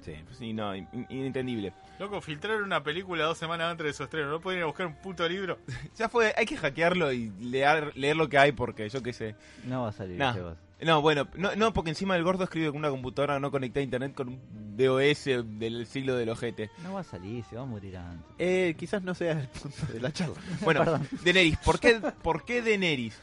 Sí. 0.04 0.14
Sí, 0.38 0.52
no, 0.52 0.76
in- 0.76 0.86
in- 0.92 1.06
inentendible. 1.10 1.72
Loco, 1.98 2.20
filtraron 2.20 2.62
una 2.62 2.82
película 2.82 3.24
dos 3.24 3.38
semanas 3.38 3.70
antes 3.72 3.86
de 3.86 3.92
su 3.94 4.04
estreno. 4.04 4.30
¿No 4.30 4.40
pueden 4.40 4.58
ir 4.58 4.64
a 4.64 4.66
buscar 4.66 4.86
un 4.86 4.94
puto 4.96 5.26
libro? 5.28 5.58
Ya 5.96 6.08
fue, 6.10 6.32
hay 6.36 6.44
que 6.46 6.56
hackearlo 6.56 7.10
y 7.12 7.30
leer, 7.40 7.96
leer 7.96 8.16
lo 8.16 8.28
que 8.28 8.38
hay 8.38 8.52
porque 8.52 8.88
yo 8.90 9.02
qué 9.02 9.12
sé. 9.14 9.34
No 9.64 9.82
va 9.82 9.88
a 9.88 9.92
salir, 9.92 10.18
Nah. 10.18 10.34
No, 10.82 11.00
bueno, 11.00 11.26
no, 11.36 11.56
no, 11.56 11.72
porque 11.72 11.90
encima 11.90 12.16
el 12.16 12.22
gordo 12.22 12.44
escribe 12.44 12.68
con 12.68 12.76
una 12.76 12.90
computadora 12.90 13.40
no 13.40 13.50
conectada 13.50 13.80
a 13.80 13.84
internet 13.84 14.14
con 14.14 14.28
un 14.28 14.76
DOS 14.76 15.24
del 15.58 15.86
siglo 15.86 16.16
del 16.16 16.28
ojete. 16.28 16.70
No 16.82 16.92
va 16.94 17.00
a 17.00 17.04
salir, 17.04 17.42
se 17.44 17.56
va 17.56 17.62
a 17.62 17.66
morir 17.66 17.96
antes. 17.96 18.26
Eh, 18.38 18.74
quizás 18.78 19.02
no 19.02 19.14
sea 19.14 19.32
el 19.32 19.48
punto 19.48 19.92
de 19.92 20.00
la 20.00 20.12
charla. 20.12 20.34
Bueno, 20.62 20.80
Perdón. 20.80 21.08
Daenerys, 21.24 21.56
¿por 21.58 21.80
qué, 21.80 22.00
¿por 22.22 22.44
qué 22.44 22.60
Daenerys? 22.60 23.18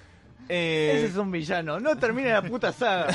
Eh, 0.49 0.93
Ese 0.95 1.05
es 1.07 1.15
un 1.15 1.31
villano. 1.31 1.79
No 1.79 1.95
termina 1.95 2.29
la 2.29 2.41
puta 2.41 2.71
saga. 2.73 3.13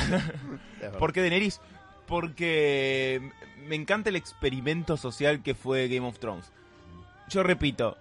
¿Por 0.99 1.11
qué 1.11 1.19
Daenerys? 1.21 1.59
Porque 2.07 3.21
me 3.67 3.75
encanta 3.75 4.09
el 4.09 4.15
experimento 4.15 4.95
social 4.95 5.43
que 5.43 5.53
fue 5.53 5.89
Game 5.89 6.07
of 6.07 6.17
Thrones. 6.17 6.51
Yo 7.27 7.43
repito, 7.43 7.97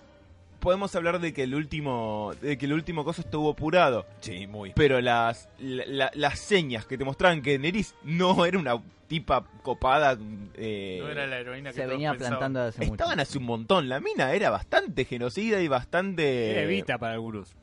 podemos 0.61 0.95
hablar 0.97 1.21
de 1.21 1.33
que 1.33 1.43
el 1.45 1.55
último, 1.55 2.33
de 2.41 2.59
que 2.59 2.67
el 2.67 2.73
último 2.73 3.05
coso 3.05 3.21
estuvo 3.23 3.51
apurado, 3.51 4.07
Sí, 4.21 4.47
muy. 4.47 4.73
pero 4.75 5.01
las, 5.01 5.49
la- 5.59 5.85
la- 5.87 6.11
las 6.15 6.39
señas 6.39 6.87
que 6.87 6.99
te 6.99 7.05
mostraban 7.05 7.43
que 7.43 7.51
Daenerys 7.59 7.95
no 8.05 8.45
era 8.45 8.59
una 8.59 8.81
tipa 9.07 9.45
copada, 9.63 10.19
eh, 10.55 10.99
No 11.01 11.09
era 11.09 11.27
la 11.27 11.39
heroína 11.39 11.71
que 11.71 11.77
Se 11.77 11.87
venía 11.87 12.11
pensaban. 12.11 12.39
plantando 12.39 12.61
hace 12.63 12.81
mucho. 12.81 12.93
estaban 12.95 13.21
hace 13.21 13.39
un 13.39 13.45
montón. 13.45 13.89
La 13.89 14.01
mina 14.01 14.33
era 14.35 14.51
bastante 14.51 15.05
genocida 15.05 15.61
y 15.63 15.69
bastante 15.69 16.51
Era 16.53 16.63
Evita 16.63 16.99
para 16.99 17.15
algunos. 17.15 17.55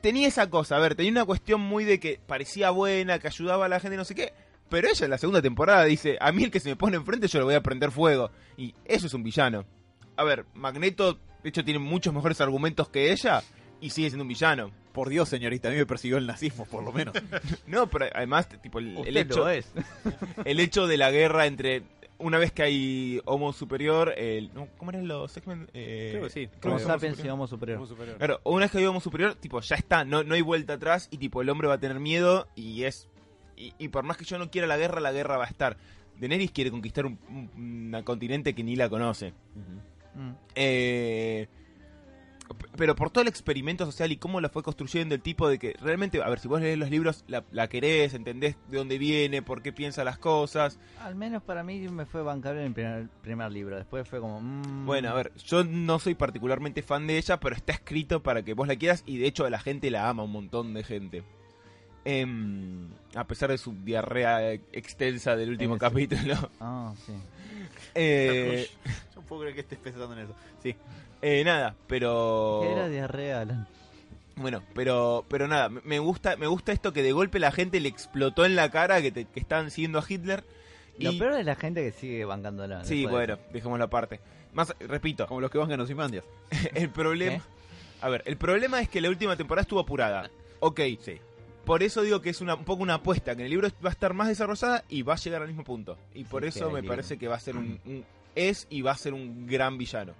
tenía 0.00 0.28
esa 0.28 0.48
cosa, 0.50 0.76
a 0.76 0.80
ver, 0.80 0.94
tenía 0.94 1.10
una 1.12 1.24
cuestión 1.24 1.60
muy 1.60 1.84
de 1.84 1.98
que 2.00 2.20
parecía 2.26 2.70
buena, 2.70 3.18
que 3.18 3.26
ayudaba 3.28 3.66
a 3.66 3.68
la 3.68 3.80
gente, 3.80 3.96
no 3.96 4.04
sé 4.04 4.14
qué. 4.14 4.32
Pero 4.68 4.88
ella 4.88 5.04
en 5.04 5.10
la 5.10 5.18
segunda 5.18 5.42
temporada 5.42 5.84
dice, 5.84 6.16
a 6.20 6.32
mí 6.32 6.44
el 6.44 6.50
que 6.50 6.60
se 6.60 6.70
me 6.70 6.76
pone 6.76 6.96
enfrente 6.96 7.26
yo 7.28 7.40
le 7.40 7.44
voy 7.44 7.54
a 7.54 7.62
prender 7.62 7.90
fuego. 7.90 8.30
Y 8.56 8.74
eso 8.86 9.06
es 9.06 9.12
un 9.14 9.22
villano. 9.22 9.64
A 10.16 10.24
ver, 10.24 10.46
Magneto, 10.54 11.18
de 11.42 11.48
hecho, 11.48 11.64
tiene 11.64 11.78
muchos 11.78 12.12
mejores 12.14 12.40
argumentos 12.40 12.88
que 12.88 13.12
ella 13.12 13.42
y 13.80 13.90
sigue 13.90 14.08
siendo 14.10 14.22
un 14.22 14.28
villano. 14.28 14.70
Por 14.92 15.08
Dios, 15.08 15.28
señorita, 15.28 15.68
a 15.68 15.70
mí 15.70 15.78
me 15.78 15.86
persiguió 15.86 16.18
el 16.18 16.26
nazismo, 16.26 16.66
por 16.66 16.84
lo 16.84 16.92
menos. 16.92 17.14
No, 17.66 17.88
pero 17.88 18.06
además, 18.14 18.48
tipo, 18.60 18.78
el, 18.78 18.96
el 19.06 19.16
hecho, 19.16 19.38
lo 19.40 19.48
es. 19.50 19.70
el 20.44 20.60
hecho 20.60 20.86
de 20.86 20.96
la 20.96 21.10
guerra 21.10 21.46
entre... 21.46 21.82
Una 22.18 22.38
vez 22.38 22.52
que 22.52 22.62
hay 22.62 23.20
Homo 23.24 23.52
Superior, 23.52 24.14
el, 24.16 24.54
no, 24.54 24.68
¿cómo 24.76 24.92
eran 24.92 25.08
los 25.08 25.36
X-Men? 25.36 25.68
Eh, 25.74 26.10
Creo 26.12 26.24
que 26.24 26.30
sí. 26.30 26.48
Homo 26.62 26.78
Sapiens 26.78 27.14
y 27.14 27.16
Superior. 27.16 27.34
Homo 27.34 27.46
Superior. 27.48 27.88
Superior. 27.88 28.18
Claro, 28.18 28.40
una 28.44 28.60
vez 28.66 28.70
que 28.70 28.78
hay 28.78 28.84
Homo 28.84 29.00
Superior, 29.00 29.34
tipo, 29.34 29.60
ya 29.60 29.74
está, 29.74 30.04
no, 30.04 30.22
no 30.22 30.34
hay 30.34 30.40
vuelta 30.42 30.74
atrás 30.74 31.08
y 31.10 31.18
tipo, 31.18 31.42
el 31.42 31.48
hombre 31.48 31.66
va 31.66 31.74
a 31.74 31.78
tener 31.80 31.98
miedo 31.98 32.46
y 32.54 32.84
es... 32.84 33.08
Y, 33.56 33.72
y 33.78 33.88
por 33.88 34.04
más 34.04 34.16
que 34.18 34.24
yo 34.24 34.38
no 34.38 34.50
quiera 34.52 34.68
la 34.68 34.76
guerra, 34.76 35.00
la 35.00 35.10
guerra 35.10 35.36
va 35.36 35.44
a 35.46 35.48
estar. 35.48 35.76
Daenerys 36.20 36.52
quiere 36.52 36.70
conquistar 36.70 37.06
un, 37.06 37.18
un- 37.28 37.92
un 37.94 38.02
continente 38.04 38.54
que 38.54 38.62
ni 38.62 38.76
la 38.76 38.88
conoce. 38.88 39.32
Mm. 40.22 40.34
Eh, 40.54 41.48
pero 42.76 42.94
por 42.94 43.10
todo 43.10 43.22
el 43.22 43.28
experimento 43.28 43.84
social 43.86 44.12
y 44.12 44.16
cómo 44.16 44.40
la 44.40 44.48
fue 44.48 44.62
construyendo 44.62 45.14
el 45.14 45.22
tipo 45.22 45.48
de 45.48 45.58
que 45.58 45.74
realmente, 45.80 46.22
a 46.22 46.28
ver, 46.28 46.38
si 46.38 46.48
vos 46.48 46.60
lees 46.60 46.78
los 46.78 46.90
libros, 46.90 47.24
la, 47.26 47.44
la 47.50 47.68
querés, 47.68 48.14
entendés 48.14 48.56
de 48.68 48.78
dónde 48.78 48.98
viene, 48.98 49.42
por 49.42 49.62
qué 49.62 49.72
piensa 49.72 50.04
las 50.04 50.18
cosas. 50.18 50.78
Al 51.00 51.14
menos 51.14 51.42
para 51.42 51.62
mí 51.62 51.80
me 51.88 52.06
fue 52.06 52.22
bancar 52.22 52.56
en 52.56 52.64
el 52.64 52.72
primer, 52.72 53.08
primer 53.22 53.52
libro. 53.52 53.76
Después 53.76 54.08
fue 54.08 54.20
como. 54.20 54.40
mm, 54.40 54.86
Bueno, 54.86 55.10
a 55.10 55.14
ver, 55.14 55.32
yo 55.46 55.64
no 55.64 55.98
soy 55.98 56.14
particularmente 56.14 56.82
fan 56.82 57.06
de 57.06 57.18
ella, 57.18 57.38
pero 57.40 57.56
está 57.56 57.72
escrito 57.72 58.22
para 58.22 58.42
que 58.42 58.54
vos 58.54 58.68
la 58.68 58.76
quieras 58.76 59.02
y 59.06 59.18
de 59.18 59.26
hecho 59.26 59.48
la 59.48 59.58
gente 59.58 59.90
la 59.90 60.08
ama, 60.08 60.24
un 60.24 60.32
montón 60.32 60.74
de 60.74 60.84
gente. 60.84 61.22
Em, 62.04 62.88
a 63.14 63.24
pesar 63.26 63.50
de 63.50 63.58
su 63.58 63.72
diarrea 63.84 64.52
extensa 64.52 65.36
del 65.36 65.50
último 65.50 65.74
Ese. 65.76 65.80
capítulo. 65.80 66.50
Ah, 66.60 66.92
sí. 67.06 67.12
Eh, 67.94 68.68
Yo 69.14 69.22
puedo 69.22 69.42
creer 69.42 69.54
que 69.54 69.60
estés 69.62 69.78
pensando 69.78 70.12
en 70.14 70.20
eso. 70.20 70.34
Sí. 70.62 70.74
eh, 71.20 71.42
nada, 71.44 71.74
pero... 71.86 72.60
¿Qué 72.62 72.72
era 72.72 72.88
diarrea, 72.88 73.40
Alan? 73.42 73.66
Bueno, 74.34 74.62
pero 74.74 75.26
pero 75.28 75.46
nada, 75.46 75.68
me- 75.68 75.98
gusta 75.98 76.36
me 76.36 76.46
gusta 76.46 76.72
esto 76.72 76.94
que 76.94 77.02
de 77.02 77.12
golpe 77.12 77.38
la 77.38 77.52
gente 77.52 77.78
le 77.80 77.88
explotó 77.90 78.46
en 78.46 78.56
la 78.56 78.70
cara 78.70 79.02
que, 79.02 79.12
te- 79.12 79.26
que 79.26 79.40
están 79.40 79.70
siguiendo 79.70 79.98
a 79.98 80.04
Hitler. 80.08 80.42
Lo 80.98 81.12
y- 81.12 81.18
peor 81.18 81.34
es 81.34 81.44
la 81.44 81.54
gente 81.54 81.82
que 81.84 81.92
sigue 81.92 82.24
bancándola. 82.24 82.82
Sí, 82.84 83.02
después 83.02 83.26
de 83.28 83.34
bueno, 83.34 83.42
dejémoslo 83.52 83.84
aparte. 83.84 84.20
Más, 84.54 84.74
repito, 84.80 85.26
Como 85.26 85.40
los 85.42 85.50
que 85.50 85.58
van 85.58 85.70
a 85.78 85.82
Osimandias. 85.82 86.24
el 86.74 86.88
problema... 86.90 87.36
¿Qué? 87.36 87.42
A 88.00 88.08
ver, 88.08 88.22
el 88.26 88.36
problema 88.36 88.80
es 88.80 88.88
que 88.88 89.00
la 89.00 89.08
última 89.10 89.36
temporada 89.36 89.62
estuvo 89.62 89.80
apurada. 89.80 90.28
Ok, 90.60 90.80
Sí. 91.00 91.20
Por 91.64 91.82
eso 91.82 92.02
digo 92.02 92.20
que 92.20 92.30
es 92.30 92.40
una, 92.40 92.54
un 92.54 92.64
poco 92.64 92.82
una 92.82 92.94
apuesta, 92.94 93.34
que 93.34 93.40
en 93.42 93.46
el 93.46 93.50
libro 93.50 93.68
va 93.84 93.88
a 93.90 93.92
estar 93.92 94.14
más 94.14 94.28
desarrollada 94.28 94.84
y 94.88 95.02
va 95.02 95.14
a 95.14 95.16
llegar 95.16 95.42
al 95.42 95.48
mismo 95.48 95.64
punto. 95.64 95.96
Y 96.14 96.24
por 96.24 96.42
Sí, 96.42 96.48
eso 96.48 96.70
me 96.70 96.82
parece 96.82 97.18
que 97.18 97.28
va 97.28 97.36
a 97.36 97.40
ser 97.40 97.56
un, 97.56 97.80
un- 97.84 98.04
Es 98.34 98.66
y 98.70 98.82
va 98.82 98.92
a 98.92 98.96
ser 98.96 99.12
un 99.14 99.46
gran 99.46 99.76
villano. 99.78 100.14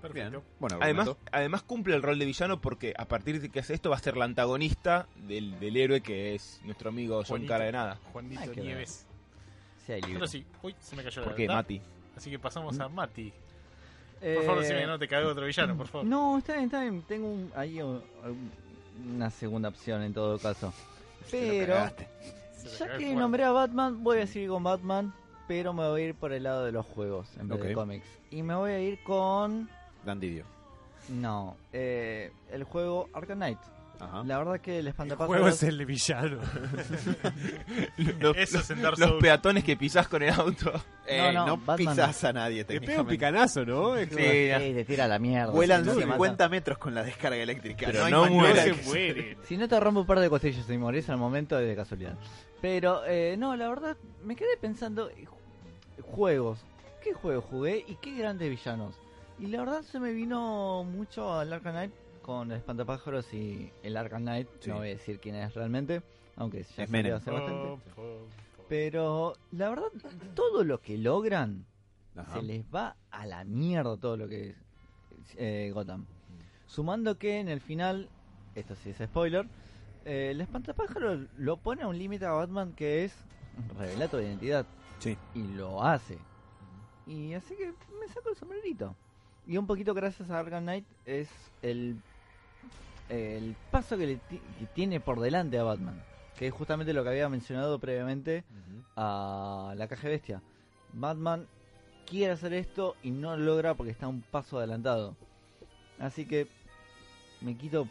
Perfecto. 0.00 0.42
Bueno, 0.58 0.78
Además, 0.80 1.10
además 1.30 1.62
cumple 1.62 1.94
el 1.94 2.02
rol 2.02 2.18
de 2.18 2.24
villano 2.24 2.60
porque 2.60 2.92
a 2.98 3.04
partir 3.06 3.40
de 3.40 3.48
que 3.50 3.60
hace 3.60 3.74
esto 3.74 3.90
va 3.90 3.96
a 3.96 4.00
ser 4.00 4.16
la 4.16 4.24
antagonista 4.24 5.06
del, 5.28 5.60
del 5.60 5.76
héroe 5.76 6.00
que 6.00 6.34
es 6.34 6.60
nuestro 6.64 6.88
amigo 6.88 7.22
John. 7.26 7.46
Cara 7.46 7.66
de 7.66 7.72
Nada. 7.72 7.98
Juanito. 8.12 8.52
Nieves. 8.60 9.06
Sí, 9.86 9.92
hay 9.92 10.02
libro. 10.02 10.26
Sí. 10.26 10.44
Uy, 10.62 10.74
se 10.80 10.96
me 10.96 11.04
cayó 11.04 11.20
la 11.20 11.26
¿Por 11.28 11.36
qué, 11.36 11.42
verdad. 11.42 11.54
Mati? 11.56 11.80
Así 12.16 12.30
que 12.30 12.38
pasamos 12.40 12.78
a 12.80 12.88
Mati. 12.88 13.32
Eh, 14.20 14.34
Por 14.36 14.44
favor, 14.44 14.60
decime 14.62 14.80
que 14.80 14.86
no 14.86 14.98
te 14.98 15.08
cago 15.08 15.28
otro 15.30 15.46
villano, 15.46 15.76
por 15.76 15.86
favor. 15.88 16.06
No, 16.06 16.38
está 16.38 16.52
bien, 16.54 16.64
está 16.66 16.80
bien. 16.82 17.02
Tengo 17.02 17.28
un- 17.28 17.52
ahí 17.56 17.80
uh, 17.82 18.00
una 19.14 19.30
segunda 19.30 19.68
opción 19.68 20.02
en 20.02 20.12
todo 20.14 20.38
caso. 20.38 20.72
Pero, 21.30 21.74
ya 22.78 22.98
que 22.98 23.14
nombré 23.14 23.44
a 23.44 23.52
Batman, 23.52 24.02
voy 24.02 24.18
a 24.20 24.26
seguir 24.26 24.48
con 24.48 24.62
Batman. 24.62 25.12
Pero 25.48 25.72
me 25.72 25.86
voy 25.88 26.02
a 26.02 26.04
ir 26.06 26.14
por 26.14 26.32
el 26.32 26.44
lado 26.44 26.64
de 26.64 26.72
los 26.72 26.86
juegos 26.86 27.28
en 27.38 27.48
vez 27.48 27.60
de 27.60 27.68
Ok. 27.70 27.74
cómics. 27.74 28.06
Y 28.30 28.42
me 28.42 28.54
voy 28.54 28.70
a 28.70 28.80
ir 28.80 29.02
con. 29.02 29.68
Dan 30.04 30.20
Didio. 30.20 30.44
No, 31.08 31.56
eh, 31.72 32.32
el 32.50 32.64
juego 32.64 33.08
Arkham 33.12 33.38
Knight. 33.38 33.58
Ajá. 34.00 34.24
La 34.24 34.38
verdad 34.38 34.60
que 34.60 34.72
el 34.72 34.78
El 34.80 34.88
espantapájaros. 34.88 35.28
juego 35.36 35.48
es 35.48 35.62
el 35.62 35.78
de 35.78 35.84
villano. 35.84 36.38
Los, 38.20 38.36
Eso 38.36 38.58
es 38.58 38.70
los 38.98 39.12
peatones 39.20 39.62
que 39.64 39.76
pisás 39.76 40.08
con 40.08 40.22
el 40.22 40.30
auto. 40.30 40.72
Eh, 41.06 41.30
no, 41.32 41.46
no 41.46 41.56
Batman. 41.56 41.76
pisas 41.94 42.24
a 42.24 42.32
nadie, 42.32 42.64
Te 42.64 42.80
pega 42.80 43.00
un 43.02 43.06
picanazo, 43.06 43.64
¿no? 43.64 43.96
Es 43.96 44.08
Sí, 44.08 44.16
te 44.16 44.84
tira 44.84 45.04
a 45.04 45.08
la 45.08 45.18
mierda. 45.18 45.52
Vuelan 45.52 45.82
si 45.84 45.88
no 45.90 45.94
te 45.96 46.06
mata. 46.06 46.14
50 46.16 46.48
metros 46.48 46.78
con 46.78 46.94
la 46.94 47.02
descarga 47.04 47.36
eléctrica. 47.36 47.86
Pero 47.86 48.08
no 48.08 48.28
no 48.28 48.54
se 48.54 48.72
muere. 48.84 49.36
Si 49.44 49.56
no 49.56 49.68
te 49.68 49.78
rompe 49.78 50.00
un 50.00 50.06
par 50.06 50.20
de 50.20 50.28
costillas 50.30 50.68
y 50.68 50.78
morís 50.78 51.08
al 51.08 51.18
momento 51.18 51.58
es 51.58 51.66
de 51.68 51.76
casualidad. 51.76 52.16
Pero, 52.60 53.02
eh, 53.06 53.36
no, 53.38 53.56
la 53.56 53.68
verdad, 53.68 53.96
me 54.24 54.36
quedé 54.36 54.56
pensando, 54.60 55.10
eh, 55.10 55.26
ju- 55.26 56.02
juegos. 56.02 56.58
¿Qué 57.02 57.12
juegos 57.12 57.44
jugué 57.44 57.84
y 57.86 57.96
qué 57.96 58.14
grandes 58.16 58.48
villanos? 58.48 58.94
Y 59.40 59.46
la 59.46 59.58
verdad 59.60 59.82
se 59.82 59.98
me 59.98 60.12
vino 60.12 60.84
mucho 60.84 61.32
al 61.32 61.52
Arkham 61.52 61.72
Knight 61.72 61.92
con 62.22 62.50
el 62.50 62.58
Espantapájaros 62.58 63.32
y 63.34 63.70
el 63.82 63.96
Arkham 63.96 64.22
Knight. 64.22 64.48
Sí. 64.60 64.70
No 64.70 64.76
voy 64.78 64.88
a 64.88 64.90
decir 64.92 65.20
quién 65.20 65.34
es 65.34 65.54
realmente, 65.54 66.02
aunque 66.36 66.62
ya 66.62 66.84
Es 66.84 66.90
se 66.90 67.12
hace 67.12 67.30
bastante. 67.30 67.52
Oh, 67.52 67.80
oh, 67.96 68.02
oh. 68.02 68.26
Pero, 68.68 69.34
la 69.50 69.68
verdad, 69.68 69.88
todo 70.34 70.64
lo 70.64 70.80
que 70.80 70.96
logran 70.96 71.66
Ajá. 72.16 72.34
se 72.34 72.42
les 72.42 72.64
va 72.74 72.96
a 73.10 73.26
la 73.26 73.44
mierda 73.44 73.96
todo 73.96 74.16
lo 74.16 74.28
que 74.28 74.50
es 74.50 74.56
eh, 75.36 75.70
Gotham. 75.74 76.06
Sumando 76.66 77.18
que 77.18 77.38
en 77.38 77.48
el 77.48 77.60
final, 77.60 78.08
esto 78.54 78.74
sí 78.76 78.90
es 78.90 78.96
spoiler, 78.96 79.46
eh, 80.04 80.30
el 80.30 80.40
espantapájaro 80.40 81.26
lo 81.36 81.56
pone 81.58 81.82
a 81.82 81.88
un 81.88 81.98
límite 81.98 82.24
a 82.24 82.30
Batman 82.30 82.72
que 82.72 83.04
es 83.04 83.14
revelar 83.78 84.08
tu 84.08 84.18
identidad. 84.18 84.64
Sí. 84.98 85.18
Y 85.34 85.42
lo 85.42 85.82
hace. 85.82 86.18
Y 87.06 87.34
así 87.34 87.54
que 87.56 87.66
me 88.00 88.08
saco 88.08 88.30
el 88.30 88.36
sombrerito. 88.36 88.94
Y 89.46 89.56
un 89.56 89.66
poquito 89.66 89.92
gracias 89.92 90.30
a 90.30 90.38
Arkham 90.38 90.62
Knight 90.62 90.86
es 91.04 91.28
el, 91.62 91.96
el 93.08 93.56
paso 93.70 93.96
que, 93.96 94.06
le 94.06 94.20
que 94.28 94.66
tiene 94.74 95.00
por 95.00 95.20
delante 95.20 95.58
a 95.58 95.64
Batman. 95.64 96.02
Que 96.38 96.46
es 96.48 96.52
justamente 96.52 96.92
lo 96.92 97.02
que 97.02 97.10
había 97.10 97.28
mencionado 97.28 97.78
previamente 97.78 98.44
a 98.96 99.74
la 99.76 99.88
caja 99.88 100.08
bestia. 100.08 100.42
Batman 100.92 101.46
quiere 102.06 102.32
hacer 102.32 102.52
esto 102.52 102.96
y 103.02 103.10
no 103.10 103.36
lo 103.36 103.44
logra 103.44 103.74
porque 103.74 103.92
está 103.92 104.08
un 104.08 104.22
paso 104.22 104.58
adelantado. 104.58 105.16
Así 105.98 106.26
que 106.26 106.46
me 107.40 107.56
quito 107.56 107.88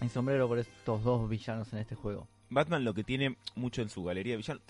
el 0.00 0.10
sombrero 0.10 0.48
por 0.48 0.58
estos 0.58 1.02
dos 1.02 1.28
villanos 1.28 1.72
en 1.72 1.80
este 1.80 1.94
juego. 1.94 2.28
Batman 2.50 2.84
lo 2.84 2.94
que 2.94 3.04
tiene 3.04 3.36
mucho 3.54 3.82
en 3.82 3.88
su 3.88 4.04
galería 4.04 4.34
de 4.34 4.38
villanos. 4.38 4.62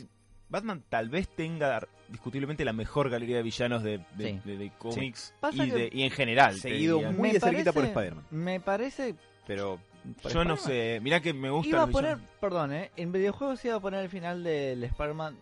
Batman 0.49 0.83
tal 0.89 1.09
vez 1.09 1.29
tenga 1.29 1.87
discutiblemente 2.09 2.65
la 2.65 2.73
mejor 2.73 3.11
galería 3.11 3.37
de 3.37 3.43
villanos 3.43 3.83
de, 3.83 3.99
de, 4.17 4.33
Sí. 4.33 4.41
de- 4.45 4.57
de 4.59 4.71
cómics 4.79 5.35
Pasa 5.41 5.67
y, 5.67 5.71
que- 5.71 5.91
y 5.93 6.03
en 6.03 6.11
general. 6.11 6.55
Seguido 6.57 7.01
muy 7.13 7.33
de 7.33 7.41
cerquita 7.41 7.73
por 7.73 7.85
Spider-Man. 7.85 8.25
Me 8.31 8.61
parece... 8.61 9.15
Pero 9.47 9.79
Yo 10.33 10.45
no 10.45 10.57
sé, 10.57 11.01
mirá 11.03 11.21
que 11.21 11.33
me 11.35 11.51
gusta 11.51 11.69
Iba 11.69 11.83
a 11.83 11.87
poner, 11.87 12.17
villanos. 12.17 12.37
perdón, 12.41 12.73
eh, 12.73 12.91
en 12.97 13.13
videojuegos 13.13 13.65
iba 13.65 13.75
a 13.77 13.81
poner 13.81 14.01
el 14.05 14.09
final 14.09 14.43
del 14.45 14.83
Spider-Man. 14.85 15.37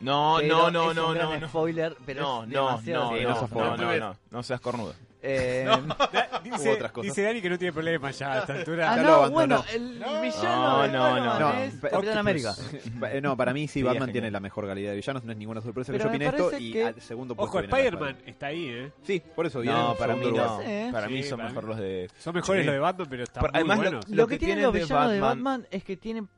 No, 0.00 0.36
pero 0.40 0.56
no, 0.56 0.70
no, 0.70 0.90
es 0.90 0.96
no, 0.96 1.08
un 1.08 1.14
gran 1.14 1.30
no, 1.30 1.40
no. 1.40 1.48
spoiler, 1.48 1.96
pero 2.06 2.22
No, 2.22 2.42
es 2.44 2.48
no, 2.50 2.66
demasiado 2.66 3.04
no, 3.10 3.16
Sí, 3.16 3.22
no, 3.24 3.28
no 3.30 3.76
no, 3.76 3.96
no, 3.98 4.16
no 4.30 4.42
seas 4.42 4.60
cornudo. 4.60 4.94
Eh, 5.20 5.68
Dice, 6.44 6.70
otras 6.74 6.92
cosas. 6.92 7.08
dice 7.10 7.22
Dani 7.22 7.42
que 7.42 7.50
no 7.50 7.58
tiene 7.58 7.72
problema 7.72 8.10
ya 8.12 8.34
a 8.34 8.38
esta 8.38 8.52
altura. 8.54 8.92
Ah, 8.92 8.96
Ya 8.96 9.02
no, 9.02 9.08
lo 9.08 9.14
abandonó. 9.16 9.34
bueno, 9.34 9.64
el 9.72 9.98
No. 9.98 10.20
villano 10.20 10.82
de 10.82 10.88
No, 10.88 11.16
no, 11.16 11.24
no, 11.24 11.38
no. 11.40 11.58
es 11.58 11.74
Capitán 11.74 12.18
América. 12.18 12.54
Eh, 13.10 13.20
No, 13.20 13.36
para 13.36 13.52
mí 13.52 13.66
sí, 13.68 13.82
Batman 13.82 14.12
tiene 14.12 14.30
la 14.30 14.38
mejor 14.40 14.66
galería 14.66 14.90
de 14.90 14.96
villanos, 14.96 15.24
no 15.24 15.32
es 15.32 15.38
ninguna 15.38 15.60
sorpresa 15.60 15.92
que 15.92 15.98
Pero 15.98 16.04
yo 16.04 16.10
me 16.10 16.16
opine 16.16 16.30
esto. 16.30 16.50
parece 16.50 16.62
Y 16.64 16.72
que- 16.72 16.84
al 16.84 17.00
segundo 17.00 17.34
puesto 17.34 17.58
Ojo, 17.58 17.64
Spider-Man 17.64 18.16
está 18.26 18.46
ahí, 18.46 18.68
¿eh? 18.68 18.92
Sí, 19.02 19.20
por 19.34 19.46
eso 19.46 19.60
viene 19.60 19.76
No, 19.76 19.92
en 19.92 19.98
para 19.98 20.14
mí 20.14 20.20
no. 20.24 20.30
lugar. 20.30 20.48
lugar. 20.50 20.64
Sí, 20.66 20.92
Para 20.92 21.08
mí 21.08 21.22
son 21.24 21.38
para 21.38 21.48
mejor 21.48 21.64
mí. 21.64 21.68
los 21.70 21.78
de... 21.80 22.10
Son 22.18 22.34
mejores 22.34 22.62
Sí. 22.62 22.66
los 22.66 22.74
de 22.74 22.78
Batman, 22.78 23.06
pero 23.10 23.22
están 23.24 23.40
Pero 23.40 23.52
muy 23.52 23.58
además 23.58 23.76
lo- 23.78 23.82
buenos. 23.82 24.08
Lo, 24.08 24.16
Lo 24.16 24.26
que, 24.28 24.38
que 24.38 24.46
tienen 24.46 24.64
los 24.64 24.72
villanos 24.72 25.10
de 25.12 25.20
Batman- 25.20 25.44
Batman 25.58 25.66
es 25.72 25.84
que 25.84 25.96
tienen 25.96 26.28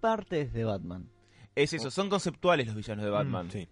partes 0.00 0.52
de 0.52 0.64
Batman. 0.64 1.08
Es 1.54 1.72
eso, 1.72 1.90
son 1.90 2.08
conceptuales 2.08 2.66
los 2.66 2.74
villanos 2.76 3.04
de 3.04 3.10
Batman. 3.10 3.46
Mm, 3.46 3.50
sí. 3.50 3.68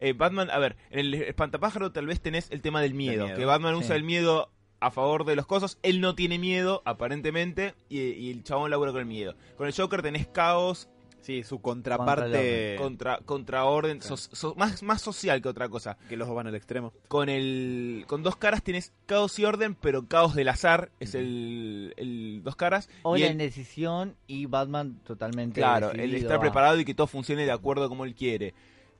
Eh, 0.00 0.12
Batman, 0.12 0.50
a 0.50 0.58
ver, 0.58 0.76
en 0.90 1.00
el 1.00 1.14
espantapájaro 1.14 1.92
tal 1.92 2.06
vez 2.06 2.20
tenés 2.20 2.50
el 2.50 2.60
tema 2.62 2.80
del 2.80 2.94
miedo, 2.94 3.24
miedo. 3.24 3.36
que 3.38 3.44
Batman 3.44 3.74
usa 3.74 3.96
el 3.96 4.02
miedo 4.04 4.50
a 4.80 4.90
favor 4.90 5.24
de 5.24 5.36
los 5.36 5.46
cosas, 5.46 5.78
él 5.82 6.00
no 6.00 6.14
tiene 6.14 6.38
miedo, 6.38 6.82
aparentemente, 6.84 7.74
y, 7.88 8.00
y 8.00 8.30
el 8.30 8.42
chabón 8.44 8.70
labura 8.70 8.92
con 8.92 9.00
el 9.00 9.06
miedo. 9.06 9.34
Con 9.56 9.66
el 9.66 9.72
Joker 9.74 10.02
tenés 10.02 10.26
caos 10.26 10.88
Sí, 11.22 11.42
su 11.42 11.60
Contra 11.60 11.96
contraparte. 11.96 12.76
contra, 12.78 13.18
contra 13.18 13.64
orden, 13.64 13.98
Claro. 13.98 14.16
so- 14.16 14.36
so- 14.36 14.54
más, 14.54 14.84
más 14.84 15.02
social 15.02 15.42
que 15.42 15.48
otra 15.48 15.68
cosa. 15.68 15.96
Que 16.08 16.16
los 16.16 16.28
dos 16.28 16.36
van 16.36 16.46
al 16.46 16.54
extremo. 16.54 16.92
Con 17.08 17.28
el 17.28 18.04
con 18.06 18.22
dos 18.22 18.36
caras 18.36 18.62
tenés 18.62 18.92
caos 19.06 19.36
y 19.40 19.44
orden, 19.44 19.74
pero 19.74 20.06
caos 20.06 20.36
del 20.36 20.46
azar 20.46 20.92
es 21.00 21.16
el, 21.16 21.94
el 21.96 22.42
dos 22.44 22.54
caras. 22.54 22.88
O 23.02 23.16
y 23.16 23.20
la 23.20 23.26
él- 23.26 23.32
indecisión 23.32 24.14
y 24.28 24.46
Batman 24.46 25.00
totalmente 25.04 25.60
claro, 25.60 25.90
está 25.90 26.36
a- 26.36 26.40
preparado 26.40 26.78
y 26.78 26.84
que 26.84 26.94
todo 26.94 27.08
funcione 27.08 27.44
de 27.44 27.50
acuerdo 27.50 27.88
como 27.88 28.04
él 28.04 28.14
quiere. 28.14 28.54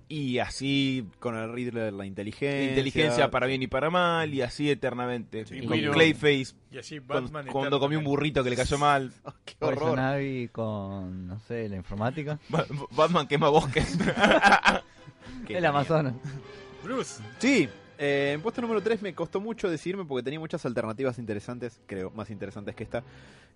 Y 0.08 0.38
así 0.38 1.04
Con 1.18 1.36
el 1.36 1.52
Riddler, 1.52 1.92
la 1.92 2.06
inteligencia. 2.06 2.68
inteligencia 2.68 3.30
para 3.30 3.46
bien 3.46 3.62
y 3.62 3.66
para 3.66 3.90
mal 3.90 4.32
y 4.32 4.40
así 4.40 4.70
eternamente. 4.70 5.44
Sí, 5.46 5.60
con. 5.66 5.78
Clayface 5.80 6.54
Y 6.70 6.78
así 6.78 6.98
con- 6.98 7.06
Batman 7.24 7.46
cuando 7.50 7.80
comió 7.80 7.98
un 7.98 8.04
burrito 8.04 8.44
que 8.44 8.50
le 8.50 8.56
cayó 8.56 8.78
mal. 8.78 9.12
Oh, 9.24 9.32
qué 9.44 9.54
Poison 9.58 9.82
horror. 9.98 10.20
Ivy 10.20 10.48
con, 10.48 11.26
no 11.26 11.40
sé, 11.40 11.68
la 11.68 11.76
informática. 11.76 12.38
Ba- 12.48 12.66
Batman 12.92 13.26
quema 13.26 13.48
bosques. 13.48 13.98
El. 15.48 15.64
Amazonas. 15.64 16.14
Bruce. 16.84 17.22
Sí, 17.38 17.68
eh, 17.98 18.32
en 18.34 18.42
puesto 18.42 18.60
número 18.60 18.82
3 18.82 19.02
me 19.02 19.14
costó 19.14 19.40
mucho 19.40 19.68
decirme 19.70 20.04
porque 20.04 20.22
tenía 20.24 20.40
muchas 20.40 20.64
alternativas 20.66 21.18
interesantes, 21.18 21.80
creo, 21.86 22.10
más 22.10 22.30
interesantes 22.30 22.74
que 22.74 22.84
esta, 22.84 23.02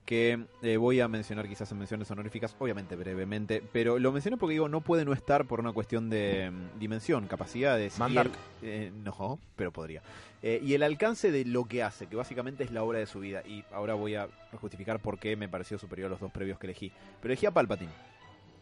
que 0.06 0.44
eh, 0.62 0.76
voy 0.78 1.00
a 1.00 1.08
mencionar 1.08 1.46
quizás 1.46 1.70
en 1.72 1.78
menciones 1.78 2.10
honoríficas, 2.10 2.56
obviamente 2.58 2.96
brevemente, 2.96 3.62
pero 3.72 3.98
lo 3.98 4.12
menciono 4.12 4.38
porque 4.38 4.54
digo, 4.54 4.68
no 4.68 4.80
puede 4.80 5.04
no 5.04 5.12
estar 5.12 5.44
por 5.46 5.60
una 5.60 5.72
cuestión 5.72 6.08
de 6.10 6.50
mm, 6.50 6.78
dimensión, 6.78 7.26
capacidades. 7.28 7.98
el- 8.06 8.32
eh, 8.62 8.92
no, 9.04 9.38
pero 9.56 9.72
podría. 9.72 10.02
Eh, 10.42 10.58
y 10.64 10.72
el 10.74 10.82
alcance 10.82 11.30
de 11.30 11.44
lo 11.44 11.66
que 11.66 11.82
hace, 11.82 12.06
que 12.06 12.16
básicamente 12.16 12.64
es 12.64 12.70
la 12.70 12.82
obra 12.82 12.98
de 12.98 13.06
su 13.06 13.20
vida. 13.20 13.42
Y 13.46 13.62
ahora 13.72 13.92
voy 13.94 14.14
a 14.14 14.28
justificar 14.60 14.98
por 15.00 15.18
qué 15.18 15.36
me 15.36 15.48
pareció 15.50 15.78
superior 15.78 16.06
a 16.06 16.10
los 16.10 16.20
dos 16.20 16.32
previos 16.32 16.58
que 16.58 16.66
elegí. 16.66 16.90
Pero 17.20 17.32
elegí 17.32 17.44
a 17.44 17.50
Palpatine, 17.50 17.92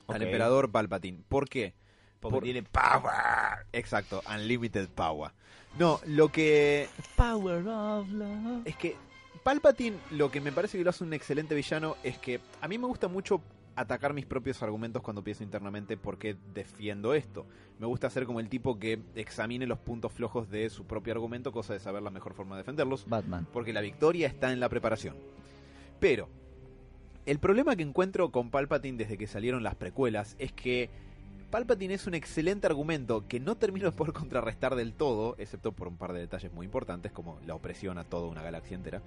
al 0.09 0.23
emperador 0.27 0.71
Palpatine. 0.73 1.21
¿Por 1.29 1.49
qué? 1.49 1.73
Porque 2.21 2.35
Por- 2.37 2.45
tiene 2.45 2.63
power. 2.63 3.67
Exacto, 3.73 4.23
Unlimited 4.35 4.89
Power. 4.89 5.31
No, 5.79 6.01
lo 6.07 6.31
que 6.31 6.89
Power 7.17 7.67
of 7.69 8.09
Love. 8.11 8.63
es 8.65 8.77
que 8.77 8.97
Palpatine 9.45 9.97
lo 10.11 10.31
que 10.31 10.41
me 10.41 10.51
parece 10.53 10.77
que 10.79 10.85
lo 10.85 10.91
hace 10.91 11.05
un 11.05 11.13
excelente 11.13 11.55
villano 11.55 11.97
es 12.03 12.19
que 12.19 12.41
a 12.61 12.69
mí 12.69 12.77
me 12.79 12.87
gusta 12.87 13.07
mucho 13.09 13.41
atacar 13.77 14.13
mis 14.13 14.27
propios 14.27 14.61
argumentos 14.65 15.01
cuando 15.03 15.23
pienso 15.23 15.45
internamente 15.45 15.97
por 15.97 16.19
qué 16.19 16.37
defiendo 16.53 17.15
esto. 17.15 17.47
Me 17.79 17.87
gusta 17.87 18.11
ser 18.11 18.27
como 18.27 18.41
el 18.41 18.49
tipo 18.49 18.77
que 18.81 18.99
examine 19.15 19.67
los 19.69 19.79
puntos 19.79 20.11
flojos 20.13 20.51
de 20.51 20.69
su 20.71 20.85
propio 20.85 21.13
argumento, 21.13 21.53
cosa 21.53 21.75
de 21.75 21.79
saber 21.79 22.03
la 22.03 22.11
mejor 22.11 22.35
forma 22.35 22.57
de 22.57 22.63
defenderlos, 22.63 23.05
Batman. 23.09 23.47
porque 23.53 23.73
la 23.73 23.81
victoria 23.81 24.27
está 24.27 24.51
en 24.53 24.59
la 24.59 24.69
preparación. 24.69 25.15
Pero 26.01 26.29
El 27.27 27.39
problema 27.41 27.77
que 27.77 27.83
encuentro 27.83 28.31
con 28.33 28.51
Palpatine 28.51 28.97
desde 28.99 29.19
que 29.19 29.27
salieron 29.27 29.63
las 29.63 29.75
precuelas 29.77 30.35
es 30.39 30.51
que 30.53 30.89
Palpatine 31.51 31.95
es 31.95 32.07
un 32.07 32.13
excelente 32.13 32.67
argumento 32.67 33.27
que 33.27 33.41
no 33.41 33.57
termino 33.57 33.87
de 33.87 33.97
poder 33.97 34.13
contrarrestar 34.13 34.77
del 34.77 34.93
todo, 34.93 35.35
excepto 35.39 35.73
por 35.73 35.89
un 35.89 35.97
par 35.97 36.13
de 36.13 36.21
detalles 36.21 36.53
muy 36.53 36.67
importantes 36.67 37.11
como 37.11 37.41
la 37.47 37.55
opresión 37.55 37.97
a 37.97 38.05
toda 38.05 38.29
una 38.29 38.43
galaxia 38.43 38.75
entera. 38.75 39.01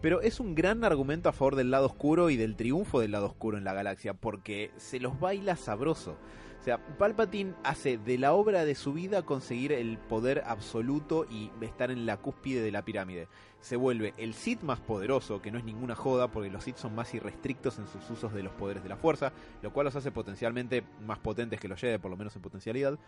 Pero 0.00 0.22
es 0.22 0.40
un 0.40 0.54
gran 0.54 0.82
argumento 0.82 1.28
a 1.28 1.32
favor 1.32 1.56
del 1.56 1.70
lado 1.70 1.84
oscuro 1.84 2.30
y 2.30 2.38
del 2.38 2.56
triunfo 2.56 3.00
del 3.00 3.10
lado 3.10 3.26
oscuro 3.26 3.58
en 3.58 3.64
la 3.64 3.74
galaxia, 3.74 4.14
porque 4.14 4.70
se 4.78 4.98
los 4.98 5.20
baila 5.20 5.56
sabroso. 5.56 6.16
O 6.58 6.64
sea, 6.64 6.78
Palpatine 6.78 7.52
hace 7.64 7.98
de 7.98 8.16
la 8.16 8.32
obra 8.32 8.64
de 8.64 8.74
su 8.74 8.94
vida 8.94 9.22
conseguir 9.22 9.72
el 9.72 9.98
poder 9.98 10.44
absoluto 10.46 11.26
y 11.30 11.50
estar 11.60 11.90
en 11.90 12.06
la 12.06 12.16
cúspide 12.16 12.62
de 12.62 12.72
la 12.72 12.82
pirámide. 12.82 13.28
Se 13.60 13.76
vuelve 13.76 14.14
el 14.16 14.34
Sith 14.34 14.62
más 14.62 14.80
poderoso, 14.80 15.42
que 15.42 15.50
no 15.50 15.58
es 15.58 15.64
ninguna 15.64 15.94
joda, 15.94 16.28
porque 16.28 16.50
los 16.50 16.64
Sith 16.64 16.76
son 16.76 16.94
más 16.94 17.12
irrestrictos 17.14 17.78
en 17.78 17.86
sus 17.88 18.08
usos 18.10 18.32
de 18.32 18.42
los 18.42 18.52
poderes 18.52 18.82
de 18.82 18.88
la 18.88 18.96
fuerza, 18.96 19.32
lo 19.62 19.72
cual 19.72 19.86
los 19.86 19.96
hace 19.96 20.12
potencialmente 20.12 20.84
más 21.04 21.18
potentes 21.18 21.58
que 21.58 21.68
los 21.68 21.80
Jedi, 21.80 21.98
por 21.98 22.10
lo 22.10 22.16
menos 22.16 22.34
en 22.36 22.42
potencialidad 22.42 22.98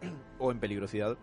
o 0.38 0.52
en 0.52 0.60
peligrosidad. 0.60 1.18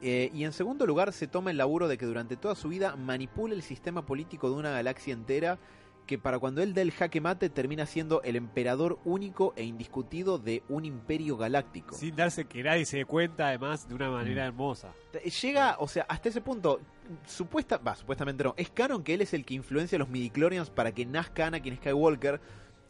Eh, 0.00 0.30
y 0.32 0.44
en 0.44 0.52
segundo 0.52 0.86
lugar, 0.86 1.12
se 1.12 1.26
toma 1.26 1.50
el 1.50 1.58
laburo 1.58 1.86
de 1.86 1.98
que 1.98 2.06
durante 2.06 2.36
toda 2.36 2.54
su 2.54 2.68
vida 2.68 2.96
manipula 2.96 3.54
el 3.54 3.62
sistema 3.62 4.06
político 4.06 4.48
de 4.48 4.56
una 4.56 4.70
galaxia 4.70 5.12
entera 5.12 5.58
que 6.06 6.18
para 6.18 6.38
cuando 6.38 6.62
él 6.62 6.74
da 6.74 6.82
el 6.82 6.90
jaque 6.92 7.20
mate 7.20 7.48
termina 7.48 7.86
siendo 7.86 8.22
el 8.22 8.36
emperador 8.36 8.98
único 9.04 9.52
e 9.56 9.64
indiscutido 9.64 10.38
de 10.38 10.62
un 10.68 10.84
imperio 10.84 11.36
galáctico. 11.36 11.94
Sin 11.96 12.16
darse 12.16 12.44
que 12.46 12.62
nadie 12.62 12.84
se 12.84 12.98
dé 12.98 13.04
cuenta, 13.04 13.48
además, 13.48 13.88
de 13.88 13.94
una 13.94 14.08
Mm. 14.10 14.12
manera 14.12 14.44
hermosa. 14.46 14.92
Llega, 15.42 15.76
o 15.78 15.86
sea, 15.88 16.04
hasta 16.08 16.28
ese 16.28 16.40
punto, 16.40 16.80
supuesta, 17.26 17.78
va, 17.78 17.94
supuestamente 17.94 18.42
no, 18.44 18.54
es 18.56 18.70
canon 18.70 19.02
que 19.02 19.14
él 19.14 19.20
es 19.20 19.32
el 19.32 19.44
que 19.44 19.54
influencia 19.54 19.96
a 19.96 20.00
los 20.00 20.08
midichlorians 20.08 20.70
para 20.70 20.92
que 20.92 21.06
nazca 21.06 21.46
Anakin 21.46 21.76
Skywalker, 21.76 22.40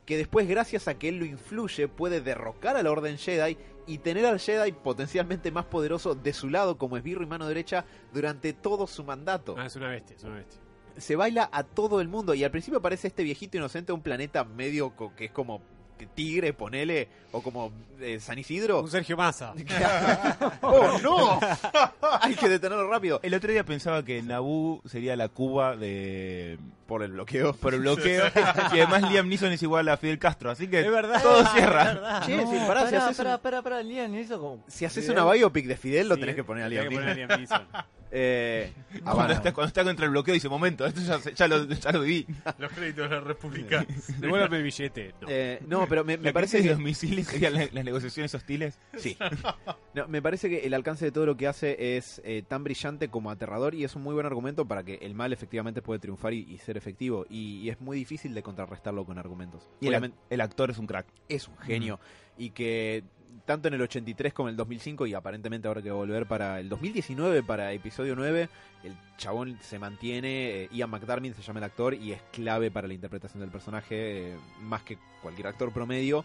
que 0.06 0.16
después 0.16 0.48
gracias 0.48 0.88
a 0.88 0.94
que 0.94 1.08
él 1.10 1.18
lo 1.18 1.24
influye 1.24 1.86
puede 1.88 2.20
derrocar 2.20 2.76
a 2.76 2.82
la 2.82 2.90
Orden 2.90 3.18
Jedi 3.18 3.56
y 3.86 3.98
tener 3.98 4.26
al 4.26 4.40
Jedi 4.40 4.72
potencialmente 4.72 5.50
más 5.52 5.66
poderoso 5.66 6.14
de 6.14 6.32
su 6.32 6.48
lado 6.48 6.76
como 6.78 6.96
esbirro 6.96 7.22
y 7.22 7.26
mano 7.26 7.46
derecha 7.46 7.84
durante 8.12 8.52
todo 8.52 8.86
su 8.86 9.04
mandato. 9.04 9.54
Ah, 9.58 9.66
es 9.66 9.76
una 9.76 9.88
bestia, 9.88 10.16
es 10.16 10.24
una 10.24 10.36
bestia. 10.36 10.60
Se 10.96 11.16
baila 11.16 11.48
a 11.52 11.64
todo 11.64 12.00
el 12.00 12.08
mundo. 12.08 12.34
Y 12.34 12.44
al 12.44 12.50
principio 12.50 12.78
aparece 12.78 13.08
este 13.08 13.22
viejito 13.22 13.56
inocente 13.56 13.92
un 13.92 14.02
planeta 14.02 14.44
medio 14.44 14.94
que 15.16 15.26
es 15.26 15.30
como 15.32 15.60
tigre, 16.06 16.52
ponele, 16.52 17.08
o 17.32 17.42
como 17.42 17.72
eh, 18.00 18.18
San 18.20 18.38
Isidro. 18.38 18.80
Un 18.80 18.90
Sergio 18.90 19.16
Massa. 19.16 19.54
¡Oh, 20.62 20.98
no! 21.02 21.40
Hay 22.20 22.34
que 22.34 22.48
detenerlo 22.48 22.88
rápido. 22.88 23.20
El 23.22 23.34
otro 23.34 23.50
día 23.52 23.64
pensaba 23.64 24.04
que 24.04 24.22
Naboo 24.22 24.82
sería 24.86 25.16
la 25.16 25.28
Cuba 25.28 25.76
de 25.76 26.58
Por 26.86 27.02
el 27.02 27.12
bloqueo. 27.12 27.54
por 27.54 27.74
el 27.74 27.80
bloqueo 27.80 28.26
y 28.72 28.80
además 28.80 29.10
Liam 29.10 29.28
Neeson 29.28 29.52
es 29.52 29.62
igual 29.62 29.88
a 29.88 29.96
Fidel 29.96 30.18
Castro, 30.18 30.50
así 30.50 30.68
que 30.68 30.80
Es 30.80 30.90
verdad. 30.90 31.22
todo 31.22 31.44
cierra. 31.46 31.82
es 31.82 31.94
verdad. 31.94 32.26
Che, 32.26 32.36
No, 32.36 32.50
sí, 32.50 32.58
pará, 32.66 32.80
si 32.86 32.92
pará, 32.92 33.04
haces 33.06 33.16
pará, 33.16 33.34
un- 33.36 33.40
pará, 33.40 33.62
pará, 33.62 33.82
Liam 33.82 34.12
como... 34.28 34.62
Si 34.68 34.84
haces 34.84 35.04
Fidel. 35.04 35.18
una 35.22 35.32
biopic 35.32 35.66
de 35.66 35.76
Fidel, 35.76 36.08
lo 36.08 36.14
Sí, 36.16 36.20
tenés 36.20 36.36
que 36.36 36.44
poner 36.44 36.64
a 36.64 36.68
Liam 36.68 36.88
que 36.88 36.94
poner 36.94 37.10
a 37.10 37.14
Neeson. 37.14 37.28
Liam 37.28 37.40
Neeson. 37.40 37.66
Eh, 38.14 38.70
Cuando, 38.92 39.10
Habana. 39.10 39.32
está, 39.34 39.54
cuando 39.54 39.68
está 39.68 39.84
contra 39.84 40.04
el 40.04 40.10
bloqueo 40.10 40.34
dice, 40.34 40.46
momento, 40.50 40.84
esto 40.84 41.00
ya, 41.34 41.48
lo, 41.48 41.64
ya 41.66 41.92
lo 41.92 42.00
viví. 42.02 42.26
Los 42.58 42.70
créditos 42.72 43.08
de 43.08 43.16
la 43.16 43.22
República. 43.22 43.86
Devuélveme 44.18 44.58
el 44.58 44.62
billete. 44.64 45.14
No. 45.22 45.28
Eh, 45.30 45.62
no, 45.66 45.86
pero 45.92 46.04
me, 46.04 46.32
parece 46.32 46.62
que 46.62 46.70
los 46.70 46.78
misiles 46.78 47.26
serían 47.26 47.52
la- 47.52 47.68
las 47.70 47.84
negociaciones 47.84 48.34
hostiles. 48.34 48.78
Sí. 48.96 49.14
No, 49.92 50.08
me 50.08 50.22
parece 50.22 50.48
que 50.48 50.60
el 50.66 50.72
alcance 50.72 51.04
de 51.04 51.12
todo 51.12 51.26
lo 51.26 51.36
que 51.36 51.46
hace 51.46 51.96
es 51.98 52.22
eh, 52.24 52.42
tan 52.48 52.64
brillante 52.64 53.08
como 53.08 53.30
aterrador 53.30 53.74
y 53.74 53.84
es 53.84 53.94
un 53.94 54.02
muy 54.02 54.14
buen 54.14 54.24
argumento 54.24 54.66
para 54.66 54.82
que 54.84 54.94
el 55.02 55.14
mal 55.14 55.34
efectivamente 55.34 55.82
puede 55.82 56.00
triunfar 56.00 56.32
y, 56.32 56.50
y 56.50 56.56
ser 56.58 56.78
efectivo. 56.78 57.26
Y, 57.28 57.58
y 57.60 57.68
es 57.68 57.78
muy 57.80 57.98
difícil 57.98 58.32
de 58.32 58.42
contrarrestarlo 58.42 59.04
con 59.04 59.18
argumentos. 59.18 59.68
Y 59.80 59.88
el 59.88 60.40
actor 60.40 60.70
es 60.70 60.78
un 60.78 60.86
crack. 60.86 61.06
es 61.28 61.46
un 61.46 61.58
genio 61.58 62.00
y 62.38 62.50
que 62.50 63.04
tanto 63.44 63.68
en 63.68 63.74
el 63.74 63.82
83 63.82 64.32
como 64.32 64.48
en 64.48 64.52
el 64.52 64.56
2005 64.56 65.06
y 65.06 65.14
aparentemente 65.14 65.68
ahora 65.68 65.82
que 65.82 65.90
va 65.90 65.96
a 65.96 65.98
volver 65.98 66.26
para 66.26 66.60
el 66.60 66.68
2019 66.68 67.42
para 67.42 67.72
episodio 67.72 68.14
9 68.16 68.48
el 68.84 68.96
chabón 69.16 69.58
se 69.60 69.78
mantiene 69.78 70.62
eh, 70.62 70.68
Ian 70.72 70.90
McDermott 70.90 71.34
se 71.34 71.42
llama 71.42 71.58
el 71.58 71.64
actor 71.64 71.94
y 71.94 72.12
es 72.12 72.22
clave 72.32 72.70
para 72.70 72.88
la 72.88 72.94
interpretación 72.94 73.40
del 73.40 73.50
personaje 73.50 74.32
eh, 74.32 74.36
más 74.60 74.82
que 74.82 74.98
cualquier 75.22 75.48
actor 75.48 75.72
promedio 75.72 76.24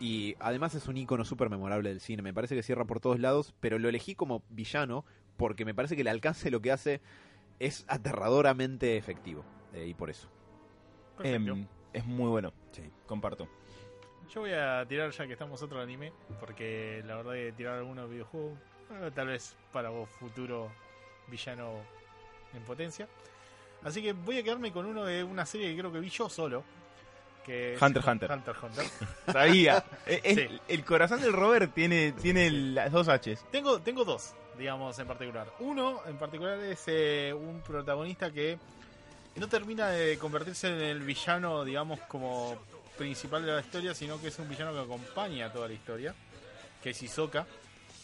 y 0.00 0.34
además 0.40 0.74
es 0.74 0.88
un 0.88 0.96
icono 0.96 1.24
súper 1.24 1.50
memorable 1.50 1.88
del 1.88 2.00
cine 2.00 2.22
me 2.22 2.34
parece 2.34 2.54
que 2.54 2.62
cierra 2.62 2.84
por 2.84 3.00
todos 3.00 3.20
lados 3.20 3.54
pero 3.60 3.78
lo 3.78 3.88
elegí 3.88 4.14
como 4.14 4.42
villano 4.48 5.04
porque 5.36 5.64
me 5.64 5.74
parece 5.74 5.96
que 5.96 6.02
el 6.02 6.08
alcance 6.08 6.44
de 6.44 6.50
lo 6.50 6.60
que 6.60 6.72
hace 6.72 7.00
es 7.60 7.84
aterradoramente 7.88 8.96
efectivo 8.96 9.44
eh, 9.72 9.86
y 9.86 9.94
por 9.94 10.10
eso. 10.10 10.28
Em, 11.22 11.66
es 11.92 12.04
muy 12.06 12.28
bueno. 12.28 12.52
Sí. 12.72 12.82
Comparto. 13.06 13.48
Yo 14.34 14.40
voy 14.42 14.52
a 14.52 14.84
tirar 14.88 15.10
ya 15.10 15.26
que 15.26 15.32
estamos 15.32 15.60
otro 15.62 15.80
anime, 15.80 16.12
porque 16.38 17.02
la 17.06 17.16
verdad 17.16 17.32
que 17.32 17.52
tirar 17.56 17.78
algunos 17.78 18.08
videojuegos, 18.08 18.58
tal 19.14 19.26
vez 19.28 19.56
para 19.72 19.88
vos 19.90 20.08
futuro 20.08 20.70
villano 21.26 21.72
en 22.54 22.62
potencia. 22.62 23.08
Así 23.82 24.02
que 24.02 24.12
voy 24.12 24.38
a 24.38 24.42
quedarme 24.42 24.72
con 24.72 24.86
uno 24.86 25.04
de 25.04 25.24
una 25.24 25.44
serie 25.46 25.70
que 25.74 25.78
creo 25.80 25.92
que 25.92 26.00
vi 26.00 26.10
yo 26.10 26.28
solo. 26.28 26.62
Que 27.44 27.76
Hunter 27.80 28.02
x 28.02 28.08
Hunter. 28.12 28.30
Hunter 28.30 28.54
Hunter. 28.62 28.84
Sabía. 29.32 29.84
Es- 30.06 30.20
es- 30.22 30.36
Sí. 30.50 30.60
El 30.68 30.84
corazón 30.84 31.20
del 31.22 31.32
Robert 31.32 31.72
tiene, 31.74 32.12
tiene 32.12 32.50
las 32.50 32.92
dos 32.92 33.08
H's. 33.08 33.44
Tengo, 33.50 33.80
tengo 33.80 34.04
dos, 34.04 34.34
digamos, 34.58 34.96
en 34.98 35.06
particular. 35.06 35.46
Uno, 35.60 36.02
en 36.06 36.18
particular, 36.18 36.58
es 36.60 36.84
eh, 36.86 37.32
un 37.34 37.62
protagonista 37.62 38.30
que 38.30 38.58
no 39.36 39.48
termina 39.48 39.88
de 39.88 40.18
convertirse 40.18 40.68
en 40.68 40.80
el 40.82 41.00
villano, 41.00 41.64
digamos, 41.64 41.98
como 42.02 42.58
principal 43.04 43.44
de 43.46 43.52
la 43.52 43.60
historia, 43.60 43.94
sino 43.94 44.20
que 44.20 44.28
es 44.28 44.38
un 44.38 44.46
villano 44.48 44.72
que 44.74 44.80
acompaña 44.80 45.50
toda 45.50 45.66
la 45.68 45.72
historia, 45.74 46.14
que 46.82 46.90
es 46.90 47.02
Hisoka, 47.02 47.46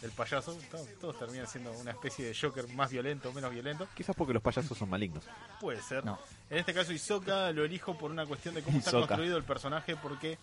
el 0.02 0.10
payaso. 0.12 0.56
Todos, 0.70 0.88
todos 0.98 1.18
terminan 1.18 1.46
siendo 1.46 1.70
una 1.72 1.90
especie 1.90 2.24
de 2.26 2.34
Joker 2.34 2.66
más 2.68 2.90
violento 2.90 3.28
o 3.28 3.32
menos 3.34 3.50
violento. 3.52 3.86
quizás 3.94 4.16
porque 4.16 4.32
los 4.32 4.42
payasos 4.42 4.76
son 4.78 4.88
malignos 4.88 5.22
Puede 5.60 5.82
ser. 5.82 6.02
No. 6.04 6.18
En 6.48 6.58
este 6.58 6.72
caso, 6.72 6.92
Hisoka 6.92 7.52
lo 7.52 7.64
elijo 7.64 7.96
por 7.98 8.10
una 8.10 8.24
cuestión 8.24 8.54
de 8.54 8.62
cómo 8.62 8.78
está 8.78 8.90
Hisoka. 8.90 9.06
construido 9.08 9.36
el 9.36 9.44
personaje, 9.44 9.96
porque 9.96 10.38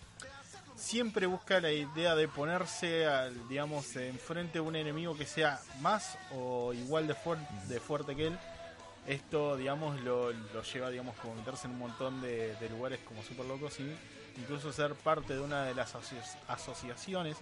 siempre 0.75 1.25
busca 1.25 1.59
la 1.59 1.71
idea 1.71 2.13
de 2.15 2.27
ponerse, 2.27 3.05
al, 3.07 3.47
digamos, 3.47 3.95
enfrente 3.95 4.53
de 4.53 4.59
un 4.59 4.75
enemigo 4.75 5.17
que 5.17 5.25
sea 5.25 5.59
más 5.81 6.17
o 6.31 6.73
igual 6.73 7.07
de, 7.07 7.15
fuer- 7.15 7.47
de 7.67 7.79
fuerte 7.79 8.15
que 8.15 8.27
él. 8.27 8.37
Esto, 9.07 9.57
digamos, 9.57 9.99
lo, 10.01 10.31
lo 10.31 10.63
lleva, 10.63 10.89
digamos, 10.89 11.15
como 11.17 11.35
meterse 11.35 11.67
en 11.67 11.73
un 11.73 11.79
montón 11.79 12.21
de, 12.21 12.55
de 12.55 12.69
lugares 12.69 12.99
como 13.05 13.21
súper 13.23 13.45
locos 13.45 13.77
y 13.81 13.93
incluso 14.37 14.71
ser 14.73 14.93
parte 14.95 15.33
de 15.33 15.39
una 15.41 15.65
de 15.65 15.73
las 15.75 15.93
asoci- 15.95 16.37
asociaciones 16.47 17.37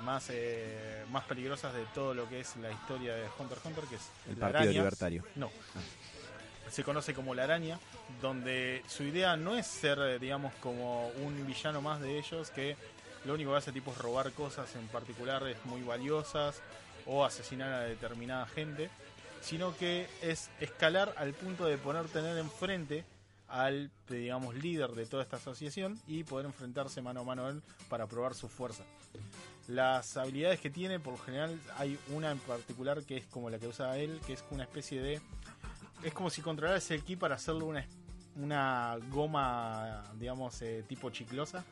más, 0.00 0.26
eh, 0.30 1.04
más 1.10 1.24
peligrosas 1.24 1.74
de 1.74 1.84
todo 1.94 2.14
lo 2.14 2.28
que 2.28 2.40
es 2.40 2.56
la 2.56 2.70
historia 2.70 3.14
de 3.14 3.26
Hunter 3.38 3.58
Hunter, 3.64 3.84
que 3.84 3.96
es 3.96 4.02
el 4.28 4.34
la 4.38 4.46
partido 4.46 4.58
araña. 4.60 4.70
libertario 4.72 5.24
No. 5.34 5.50
Se 6.70 6.84
conoce 6.84 7.14
como 7.14 7.34
la 7.34 7.44
araña, 7.44 7.78
donde 8.20 8.82
su 8.88 9.02
idea 9.02 9.36
no 9.36 9.56
es 9.56 9.66
ser, 9.66 9.98
eh, 9.98 10.18
digamos, 10.18 10.52
como 10.60 11.08
un 11.08 11.46
villano 11.46 11.80
más 11.80 12.00
de 12.00 12.18
ellos, 12.18 12.50
que 12.50 12.76
lo 13.24 13.34
único 13.34 13.50
que 13.52 13.56
hace 13.56 13.72
tipo 13.72 13.90
es 13.90 13.98
robar 13.98 14.30
cosas 14.32 14.74
en 14.76 14.86
particulares 14.88 15.56
muy 15.64 15.82
valiosas 15.82 16.60
o 17.06 17.24
asesinar 17.24 17.72
a 17.72 17.80
determinada 17.80 18.46
gente, 18.46 18.90
sino 19.40 19.74
que 19.78 20.06
es 20.20 20.50
escalar 20.60 21.14
al 21.16 21.32
punto 21.32 21.64
de 21.64 21.78
poder 21.78 22.06
tener 22.08 22.36
enfrente 22.36 23.04
al, 23.48 23.90
digamos, 24.08 24.54
líder 24.54 24.90
de 24.92 25.06
toda 25.06 25.22
esta 25.22 25.36
asociación 25.36 25.98
y 26.06 26.24
poder 26.24 26.46
enfrentarse 26.46 27.02
mano 27.02 27.20
a 27.20 27.24
mano 27.24 27.46
a 27.46 27.50
él 27.50 27.62
para 27.88 28.06
probar 28.06 28.34
su 28.34 28.48
fuerza. 28.48 28.84
Las 29.66 30.16
habilidades 30.16 30.60
que 30.60 30.70
tiene, 30.70 30.98
por 30.98 31.14
lo 31.14 31.18
general, 31.18 31.58
hay 31.76 31.98
una 32.14 32.30
en 32.30 32.38
particular 32.38 33.02
que 33.02 33.18
es 33.18 33.26
como 33.26 33.50
la 33.50 33.58
que 33.58 33.66
usa 33.68 33.98
él, 33.98 34.20
que 34.26 34.34
es 34.34 34.44
una 34.50 34.62
especie 34.62 35.02
de. 35.02 35.20
Es 36.02 36.14
como 36.14 36.30
si 36.30 36.40
controlaras 36.40 36.90
el 36.90 37.02
ki 37.02 37.16
para 37.16 37.34
hacerle 37.34 37.64
una, 37.64 37.84
una 38.36 38.96
goma, 39.10 40.04
digamos, 40.18 40.62
eh, 40.62 40.84
tipo 40.88 41.10
chiclosa. 41.10 41.64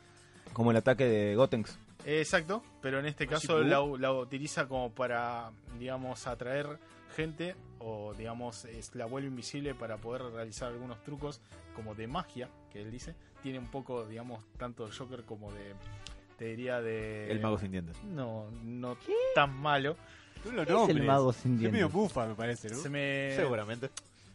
Como 0.53 0.71
el 0.71 0.77
ataque 0.77 1.05
de 1.05 1.35
Gotenks. 1.35 1.77
Exacto, 2.05 2.63
pero 2.81 2.99
en 2.99 3.07
este 3.07 3.27
caso 3.27 3.59
la, 3.59 3.83
la 3.99 4.13
utiliza 4.13 4.67
como 4.67 4.91
para, 4.91 5.51
digamos, 5.79 6.25
atraer 6.27 6.79
gente 7.17 7.55
o, 7.79 8.13
digamos, 8.13 8.63
es- 8.65 8.95
la 8.95 9.05
vuelve 9.07 9.27
invisible 9.27 9.73
para 9.75 9.97
poder 9.97 10.21
realizar 10.31 10.69
algunos 10.71 11.03
trucos 11.03 11.41
como 11.75 11.93
de 11.95 12.07
magia, 12.07 12.47
que 12.71 12.81
él 12.81 12.91
dice. 12.91 13.15
Tiene 13.43 13.59
un 13.59 13.67
poco, 13.67 14.05
digamos, 14.05 14.43
tanto 14.57 14.85
de 14.87 14.91
Joker 14.95 15.23
como 15.23 15.51
de, 15.51 15.73
te 16.37 16.45
diría, 16.45 16.79
de... 16.81 17.29
el 17.31 17.39
mago 17.39 17.57
sin 17.57 17.71
dientes 17.71 17.95
No, 18.03 18.49
no 18.63 18.97
tan 19.35 19.53
malo. 19.59 19.95
Tú 20.43 20.51
lo 20.51 20.63
¿Qué 20.65 20.71
es 20.71 20.75
el 20.75 20.75
nombres. 20.77 21.05
mago 21.07 21.33
sin 21.33 21.65
Es 21.65 21.71
medio 21.71 21.89
bufa, 21.89 22.25
me 22.27 22.35
parece, 22.35 22.69
¿no? 22.69 22.75
Se 22.77 22.89
me, 22.89 23.33
seguramente 23.35 23.89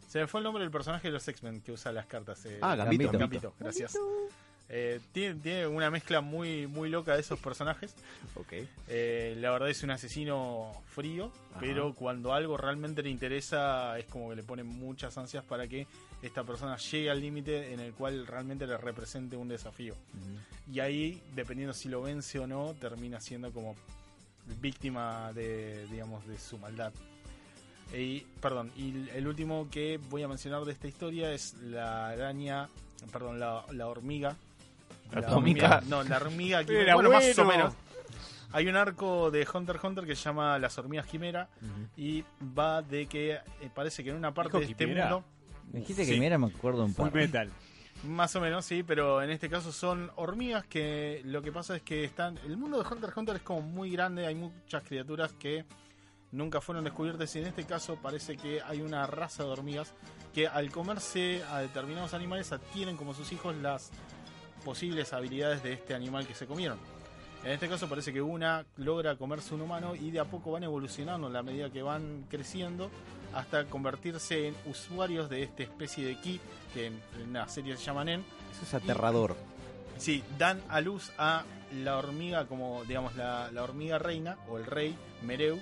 se 0.07 0.19
me 0.19 0.27
fue 0.27 0.41
el 0.41 0.43
nombre 0.43 0.61
del 0.63 0.71
personaje 0.71 1.07
de 1.07 1.13
los 1.13 1.27
X-Men 1.27 1.61
que 1.61 1.71
usa 1.71 1.91
las 1.91 2.05
cartas. 2.05 2.45
eh, 2.45 2.59
Ah, 2.61 2.75
Gambito. 2.75 3.11
Gambito, 3.11 3.53
gracias. 3.59 3.97
Eh, 4.69 4.99
tiene, 5.11 5.39
tiene 5.41 5.67
una 5.67 5.91
mezcla 5.91 6.21
muy, 6.21 6.65
muy 6.67 6.89
loca 6.89 7.13
de 7.13 7.19
esos 7.21 7.39
personajes. 7.39 7.95
Ok. 8.35 8.53
Eh, 8.87 9.35
la 9.39 9.51
verdad 9.51 9.69
es 9.69 9.83
un 9.83 9.91
asesino 9.91 10.71
frío, 10.87 11.31
Ajá. 11.51 11.59
pero 11.59 11.93
cuando 11.93 12.33
algo 12.33 12.57
realmente 12.57 13.03
le 13.03 13.09
interesa 13.09 13.97
es 13.99 14.05
como 14.05 14.29
que 14.29 14.37
le 14.37 14.43
pone 14.43 14.63
muchas 14.63 15.17
ansias 15.17 15.43
para 15.43 15.67
que 15.67 15.85
esta 16.21 16.43
persona 16.43 16.77
llegue 16.77 17.11
al 17.11 17.19
límite 17.19 17.73
en 17.73 17.81
el 17.81 17.93
cual 17.93 18.25
realmente 18.25 18.65
le 18.65 18.77
represente 18.77 19.35
un 19.35 19.47
desafío. 19.49 19.95
Y 20.71 20.79
ahí, 20.79 21.21
dependiendo 21.35 21.73
si 21.73 21.89
lo 21.89 22.01
vence 22.01 22.39
o 22.39 22.47
no, 22.47 22.73
termina 22.79 23.19
siendo 23.19 23.51
como 23.51 23.75
víctima 24.61 25.31
de, 25.33 25.85
digamos, 25.87 26.25
de 26.25 26.37
su 26.39 26.57
maldad. 26.57 26.93
Y, 27.93 28.21
perdón, 28.41 28.71
y 28.75 29.09
el 29.09 29.27
último 29.27 29.69
que 29.69 29.99
voy 30.09 30.23
a 30.23 30.27
mencionar 30.27 30.63
de 30.65 30.71
esta 30.71 30.87
historia 30.87 31.31
es 31.31 31.53
la 31.55 32.07
araña, 32.07 32.69
perdón, 33.11 33.39
la, 33.39 33.65
la 33.71 33.87
hormiga. 33.87 34.35
La 35.13 35.27
Atómica. 35.27 35.77
hormiga- 35.79 35.81
no, 35.89 36.03
la 36.03 36.17
hormiga 36.17 36.63
que 36.63 36.81
Era 36.81 36.95
bueno, 36.95 37.11
más 37.11 37.37
o 37.39 37.45
menos. 37.45 37.73
Hay 38.51 38.67
un 38.67 38.75
arco 38.75 39.31
de 39.31 39.47
Hunter 39.51 39.75
x 39.77 39.83
Hunter 39.83 40.05
que 40.05 40.15
se 40.15 40.23
llama 40.23 40.59
Las 40.59 40.77
hormigas 40.77 41.07
quimera 41.07 41.49
y 41.97 42.23
va 42.57 42.81
de 42.83 43.07
que 43.07 43.31
eh, 43.33 43.41
parece 43.73 44.03
que 44.03 44.11
en 44.11 44.15
una 44.15 44.33
parte 44.33 44.57
¿Dijo 44.57 44.59
de 44.67 44.71
este 44.71 44.85
quimera? 44.85 45.09
mundo 45.09 45.25
Me 45.71 45.79
dijiste 45.79 46.05
Sí. 46.05 46.19
mira, 46.19 46.37
me 46.37 46.47
acuerdo 46.47 46.85
un 46.85 46.93
Full 46.93 47.05
par. 47.09 47.15
metal. 47.15 47.49
más 48.03 48.35
o 48.35 48.41
menos, 48.41 48.63
sí, 48.65 48.83
pero 48.83 49.21
en 49.23 49.31
este 49.31 49.49
caso 49.49 49.71
son 49.71 50.11
hormigas 50.17 50.65
que 50.67 51.21
lo 51.25 51.41
que 51.41 51.51
pasa 51.51 51.75
es 51.77 51.81
que 51.81 52.03
están... 52.03 52.37
El 52.45 52.57
mundo 52.57 52.77
de 52.77 52.87
Hunter 52.87 53.09
x 53.09 53.17
Hunter 53.17 53.35
es 53.37 53.41
como 53.41 53.61
muy 53.61 53.89
grande, 53.91 54.27
hay 54.27 54.35
muchas 54.35 54.83
criaturas 54.83 55.31
que 55.33 55.65
nunca 56.31 56.59
fueron 56.61 56.83
descubiertas 56.83 57.33
y 57.35 57.39
en 57.39 57.47
este 57.47 57.63
caso 57.63 57.95
parece 57.95 58.35
que 58.37 58.61
hay 58.61 58.81
una 58.81 59.07
raza 59.07 59.43
de 59.43 59.49
hormigas 59.49 59.93
que 60.33 60.47
al 60.47 60.69
comerse 60.71 61.41
a 61.49 61.59
determinados 61.59 62.13
animales 62.13 62.51
adquieren 62.51 62.97
como 62.97 63.13
sus 63.13 63.31
hijos 63.31 63.55
las 63.55 63.89
posibles 64.63 65.13
habilidades 65.13 65.63
de 65.63 65.73
este 65.73 65.93
animal 65.93 66.25
que 66.27 66.33
se 66.33 66.47
comieron. 66.47 66.77
En 67.43 67.51
este 67.51 67.67
caso 67.67 67.89
parece 67.89 68.13
que 68.13 68.21
una 68.21 68.65
logra 68.77 69.17
comerse 69.17 69.53
un 69.53 69.61
humano 69.61 69.95
y 69.95 70.11
de 70.11 70.19
a 70.19 70.25
poco 70.25 70.51
van 70.51 70.63
evolucionando 70.63 71.27
en 71.27 71.33
la 71.33 71.43
medida 71.43 71.69
que 71.69 71.81
van 71.81 72.25
creciendo 72.29 72.89
hasta 73.33 73.65
convertirse 73.65 74.47
en 74.47 74.55
usuarios 74.65 75.29
de 75.29 75.43
esta 75.43 75.63
especie 75.63 76.05
de 76.05 76.15
ki 76.21 76.39
que 76.73 76.87
en, 76.87 77.01
en 77.21 77.33
la 77.33 77.47
serie 77.49 77.75
se 77.75 77.83
llama 77.83 78.05
Nen. 78.05 78.23
Eso 78.51 78.63
es 78.63 78.73
aterrador. 78.73 79.35
Sí, 79.97 80.23
dan 80.37 80.61
a 80.69 80.79
luz 80.79 81.11
a 81.17 81.43
la 81.83 81.97
hormiga 81.97 82.45
como 82.45 82.83
digamos 82.85 83.15
la, 83.15 83.51
la 83.51 83.63
hormiga 83.63 83.99
reina 83.99 84.37
o 84.47 84.57
el 84.57 84.65
rey 84.65 84.95
Mereu 85.23 85.59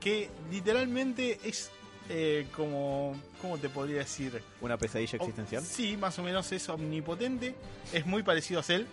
que 0.00 0.30
literalmente 0.50 1.40
es 1.44 1.70
eh, 2.12 2.46
como 2.54 3.16
cómo 3.40 3.56
te 3.58 3.68
podría 3.68 3.98
decir 3.98 4.42
Una 4.60 4.76
pesadilla 4.76 5.16
existencial. 5.16 5.62
Sí, 5.64 5.96
más 5.96 6.18
o 6.18 6.22
menos 6.22 6.52
es 6.52 6.68
omnipotente. 6.68 7.54
Es 7.92 8.04
muy 8.06 8.22
parecido 8.22 8.60
a 8.60 8.62
Cell. 8.62 8.84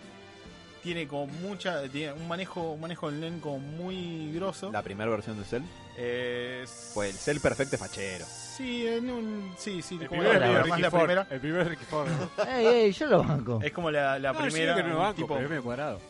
Tiene 0.82 1.06
como 1.06 1.26
mucha. 1.26 1.86
Tiene 1.88 2.14
un 2.14 2.26
manejo, 2.26 2.72
un 2.72 2.80
manejo 2.80 3.10
del 3.10 3.20
Nen 3.20 3.40
como 3.40 3.58
muy 3.58 4.32
grosso. 4.32 4.72
La 4.72 4.82
primera 4.82 5.10
versión 5.10 5.38
de 5.38 5.44
Cell 5.44 5.62
Es- 5.98 6.90
fue 6.94 7.10
el 7.10 7.14
Cell 7.16 7.38
perfecto 7.40 7.76
fachero. 7.76 8.24
Sí, 8.26 8.86
en 8.86 9.10
un, 9.10 9.54
sí, 9.58 9.82
sí, 9.82 9.98
El 10.00 10.08
como 10.08 10.22
primero 10.22 10.40
la, 10.40 10.60
es 10.62 10.66
más 10.68 10.80
la 10.80 10.90
Ford. 10.90 11.00
primera. 11.00 11.26
El 11.30 11.40
primero 11.40 11.62
es 11.62 11.68
Ricky 11.68 11.84
Ford. 11.84 12.08
¿no? 12.08 12.44
Ey, 12.50 12.66
ey, 12.66 12.92
yo 12.92 13.06
lo 13.06 13.22
banco. 13.22 13.60
Es 13.62 13.72
como 13.72 13.90
la, 13.90 14.18
la 14.18 14.32
No, 14.32 14.40
primera, 14.40 14.74
que 14.74 14.82
no 14.82 14.98
banco, 14.98 15.14
tipo 15.16 15.28
pero 15.34 15.42
es 15.44 15.50
medio 15.50 15.62
cuadrado. 15.62 16.00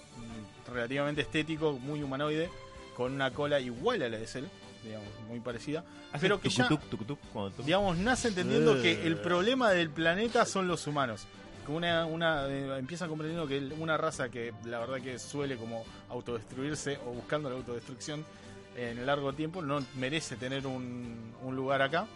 relativamente 0.72 1.22
estético, 1.22 1.72
muy 1.72 2.02
humanoide, 2.02 2.48
con 2.96 3.12
una 3.12 3.32
cola 3.32 3.58
igual 3.60 4.02
a 4.02 4.08
la 4.08 4.18
de 4.18 4.26
Cell, 4.28 4.44
digamos, 4.84 5.08
muy 5.28 5.40
parecida. 5.40 5.84
Pero 6.20 6.40
que 6.40 6.48
ya- 6.48 6.68
digamos, 7.64 7.98
nace 7.98 8.28
entendiendo 8.28 8.76
Eh. 8.76 8.82
que 8.82 9.06
el 9.06 9.16
problema 9.16 9.70
del 9.70 9.90
planeta 9.90 10.44
son 10.46 10.68
los 10.68 10.86
humanos. 10.86 11.26
Que 11.66 11.72
una, 11.72 12.06
una 12.06 12.46
eh, 12.48 12.78
empieza 12.78 13.06
comprendiendo 13.06 13.46
que 13.46 13.58
una 13.80 13.96
raza 13.96 14.28
que 14.30 14.52
la 14.64 14.78
verdad 14.78 15.00
que 15.00 15.18
suele 15.18 15.56
como 15.56 15.84
autodestruirse 16.08 16.98
o 17.06 17.10
buscando 17.12 17.50
la 17.50 17.56
autodestrucción 17.56 18.24
en 18.76 18.98
el 18.98 19.06
largo 19.06 19.32
tiempo 19.34 19.60
no 19.62 19.84
merece 19.96 20.36
tener 20.36 20.66
un, 20.66 21.34
un 21.42 21.56
lugar 21.56 21.82
acá. 21.82 22.06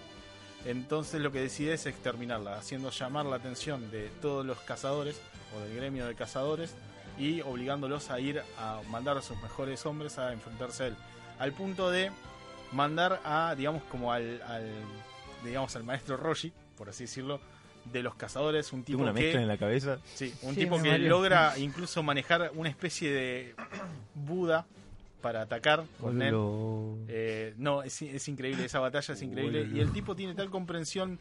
Entonces 0.65 1.21
lo 1.21 1.31
que 1.31 1.41
decide 1.41 1.75
es 1.75 1.85
exterminarla, 1.87 2.57
haciendo 2.57 2.91
llamar 2.91 3.27
la 3.27 3.37
atención 3.37 3.91
de 3.91 4.09
todos 4.23 4.47
los 4.47 4.59
cazadores 4.61 5.21
o 5.55 5.61
del 5.61 5.77
gremio 5.77 6.07
de 6.07 6.15
cazadores 6.15 6.75
y 7.19 7.43
obligándolos 7.43 8.11
a 8.11 8.19
ir 8.19 8.43
a 8.59 8.81
mandar 8.91 9.19
a 9.19 9.23
sus 9.23 9.37
mejores 9.43 9.85
hombres 9.85 10.19
a 10.19 10.33
enfrentarse 10.33 10.85
a 10.85 10.87
él. 10.89 10.97
Al 11.39 11.53
punto 11.53 11.91
de 11.91 12.11
mandar 12.75 13.20
a, 13.25 13.55
digamos, 13.57 13.83
como 13.85 14.12
al, 14.12 14.43
al 14.43 14.68
digamos, 15.45 15.75
al 15.77 15.85
maestro 15.85 16.16
Roshi, 16.16 16.53
por 16.77 16.89
así 16.89 17.05
decirlo, 17.05 17.41
de 17.93 18.03
los 18.03 18.14
cazadores, 18.14 18.72
un 18.72 18.83
tipo 18.83 18.99
Tengo 18.99 19.11
una 19.11 19.12
mezcla 19.12 19.39
que 19.39 19.43
en 19.43 19.49
la 19.49 19.59
cabeza. 19.59 19.99
Sí, 20.14 20.35
un 20.43 20.55
Sí, 20.55 20.61
tipo 20.61 20.81
que 20.83 20.99
logra 20.99 21.57
incluso 21.59 22.03
manejar 22.03 22.51
una 22.55 22.68
especie 22.68 23.11
de 23.11 23.55
Buda 24.14 24.66
para 25.20 25.43
atacar 25.43 25.85
con. 26.01 26.18
Boludo. 26.18 26.99
Eh, 27.09 27.55
no, 27.59 27.83
es, 27.83 28.01
es 28.03 28.29
increíble, 28.29 28.64
esa 28.64 28.81
batalla 28.81 29.14
es 29.14 29.22
increíble. 29.22 29.68
Y 29.72 29.81
el 29.81 29.93
tipo 29.93 30.16
tiene 30.16 30.35
tal 30.35 30.51
comprensión 30.51 31.18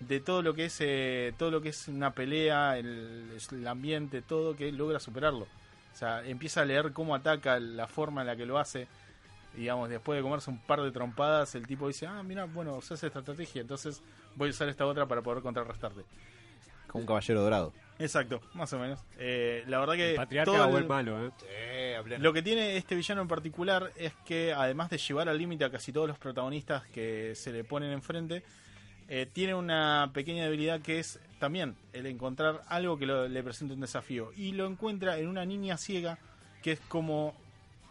de 0.00 0.20
todo 0.20 0.42
lo 0.42 0.54
que 0.54 0.66
es 0.66 0.76
eh, 0.80 1.32
todo 1.38 1.50
lo 1.50 1.60
que 1.60 1.70
es 1.70 1.88
una 1.88 2.12
pelea, 2.12 2.78
el, 2.78 3.30
el 3.52 3.66
ambiente, 3.68 4.22
todo, 4.22 4.56
que 4.56 4.70
logra 4.72 5.00
superarlo. 5.00 5.46
O 5.92 5.96
sea, 5.96 6.24
empieza 6.26 6.62
a 6.62 6.64
leer 6.64 6.92
cómo 6.92 7.14
ataca, 7.14 7.60
la 7.60 7.86
forma 7.86 8.22
en 8.22 8.26
la 8.26 8.36
que 8.36 8.46
lo 8.46 8.58
hace. 8.58 8.88
Digamos, 9.56 9.88
después 9.88 10.16
de 10.16 10.22
comerse 10.22 10.50
un 10.50 10.58
par 10.58 10.82
de 10.82 10.90
trompadas, 10.90 11.54
el 11.54 11.66
tipo 11.66 11.86
dice, 11.88 12.06
ah, 12.06 12.22
mira, 12.22 12.44
bueno, 12.44 12.74
usas 12.76 13.02
esta 13.04 13.20
estrategia, 13.20 13.60
entonces 13.62 14.02
voy 14.34 14.48
a 14.48 14.50
usar 14.50 14.68
esta 14.68 14.84
otra 14.86 15.06
para 15.06 15.22
poder 15.22 15.42
contrarrestarte. 15.42 16.02
Como 16.88 17.02
un 17.02 17.06
caballero 17.06 17.42
dorado. 17.42 17.72
Exacto, 17.98 18.40
más 18.54 18.72
o 18.72 18.78
menos. 18.80 19.00
Eh, 19.18 19.62
la 19.68 19.78
verdad 19.78 19.94
que 19.94 20.10
El 20.10 20.16
patriarca 20.16 20.50
todo 20.52 20.68
el- 20.76 20.82
el 20.82 20.88
malo, 20.88 21.26
¿eh? 21.26 21.30
lo 22.18 22.32
que 22.32 22.42
tiene 22.42 22.76
este 22.76 22.96
villano 22.96 23.22
en 23.22 23.28
particular 23.28 23.92
es 23.96 24.12
que 24.26 24.52
además 24.52 24.90
de 24.90 24.98
llevar 24.98 25.28
al 25.28 25.38
límite 25.38 25.64
a 25.64 25.70
casi 25.70 25.92
todos 25.92 26.08
los 26.08 26.18
protagonistas 26.18 26.84
que 26.88 27.34
se 27.36 27.52
le 27.52 27.62
ponen 27.62 27.92
enfrente, 27.92 28.42
eh, 29.08 29.28
tiene 29.32 29.54
una 29.54 30.10
pequeña 30.12 30.44
debilidad 30.44 30.80
que 30.80 30.98
es 30.98 31.20
también 31.38 31.76
el 31.92 32.06
encontrar 32.06 32.62
algo 32.68 32.98
que 32.98 33.06
lo- 33.06 33.28
le 33.28 33.42
presente 33.44 33.74
un 33.74 33.80
desafío. 33.80 34.32
Y 34.36 34.52
lo 34.52 34.66
encuentra 34.66 35.18
en 35.18 35.28
una 35.28 35.44
niña 35.44 35.76
ciega 35.76 36.18
que 36.62 36.72
es 36.72 36.80
como, 36.88 37.34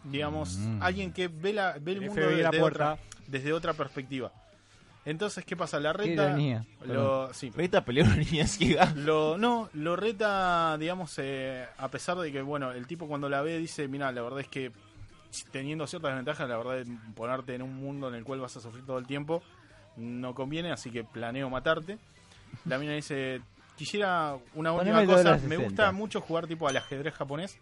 digamos, 0.04 0.56
Mm. 0.58 0.82
alguien 0.82 1.12
que 1.12 1.28
ve, 1.28 1.52
la, 1.52 1.76
ve 1.80 1.92
el 1.92 2.02
El 2.02 2.06
mundo 2.10 2.20
la 2.22 2.28
desde 2.50 2.58
puerta. 2.60 2.92
otra, 2.94 3.04
desde 3.26 3.52
otra 3.52 3.72
perspectiva. 3.72 4.32
Entonces, 5.06 5.44
¿qué 5.44 5.54
pasa? 5.54 5.78
La 5.80 5.92
Qué 5.92 5.98
reta... 5.98 6.28
ironía. 6.28 6.64
Lo, 6.86 7.32
sí, 7.34 7.50
Reta 7.54 7.84
peleó 7.84 8.04
una 8.04 8.16
niña 8.16 8.46
ciega. 8.46 8.90
lo, 8.96 9.36
no, 9.36 9.68
lo 9.74 9.96
reta, 9.96 10.78
digamos, 10.78 11.14
eh, 11.18 11.66
a 11.76 11.88
pesar 11.90 12.16
de 12.18 12.32
que, 12.32 12.40
bueno, 12.40 12.72
el 12.72 12.86
tipo 12.86 13.06
cuando 13.06 13.28
la 13.28 13.42
ve 13.42 13.58
dice, 13.58 13.86
mira, 13.86 14.10
la 14.12 14.22
verdad 14.22 14.40
es 14.40 14.48
que 14.48 14.72
teniendo 15.50 15.86
ciertas 15.86 16.14
ventajas, 16.14 16.48
la 16.48 16.56
verdad 16.56 16.78
es 16.78 16.88
ponerte 17.14 17.54
en 17.54 17.62
un 17.62 17.74
mundo 17.74 18.08
en 18.08 18.14
el 18.14 18.24
cual 18.24 18.40
vas 18.40 18.56
a 18.56 18.60
sufrir 18.60 18.86
todo 18.86 18.98
el 18.98 19.06
tiempo 19.06 19.42
no 19.96 20.34
conviene, 20.34 20.72
así 20.72 20.90
que 20.90 21.04
planeo 21.04 21.48
matarte. 21.50 21.98
La 22.64 22.78
mina 22.78 22.92
dice, 22.94 23.40
quisiera 23.76 24.36
una 24.54 24.72
última 24.72 25.04
cosa, 25.06 25.34
me 25.34 25.38
60. 25.40 25.56
gusta 25.64 25.92
mucho 25.92 26.20
jugar 26.20 26.46
tipo 26.46 26.66
al 26.66 26.76
ajedrez 26.76 27.14
japonés 27.14 27.58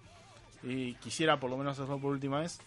y 0.63 0.95
quisiera 0.95 1.39
por 1.39 1.51
lo 1.51 1.57
menos 1.57 1.79
hacerlo 1.79 1.99
por 1.99 2.13
última 2.13 2.41
vez. 2.41 2.61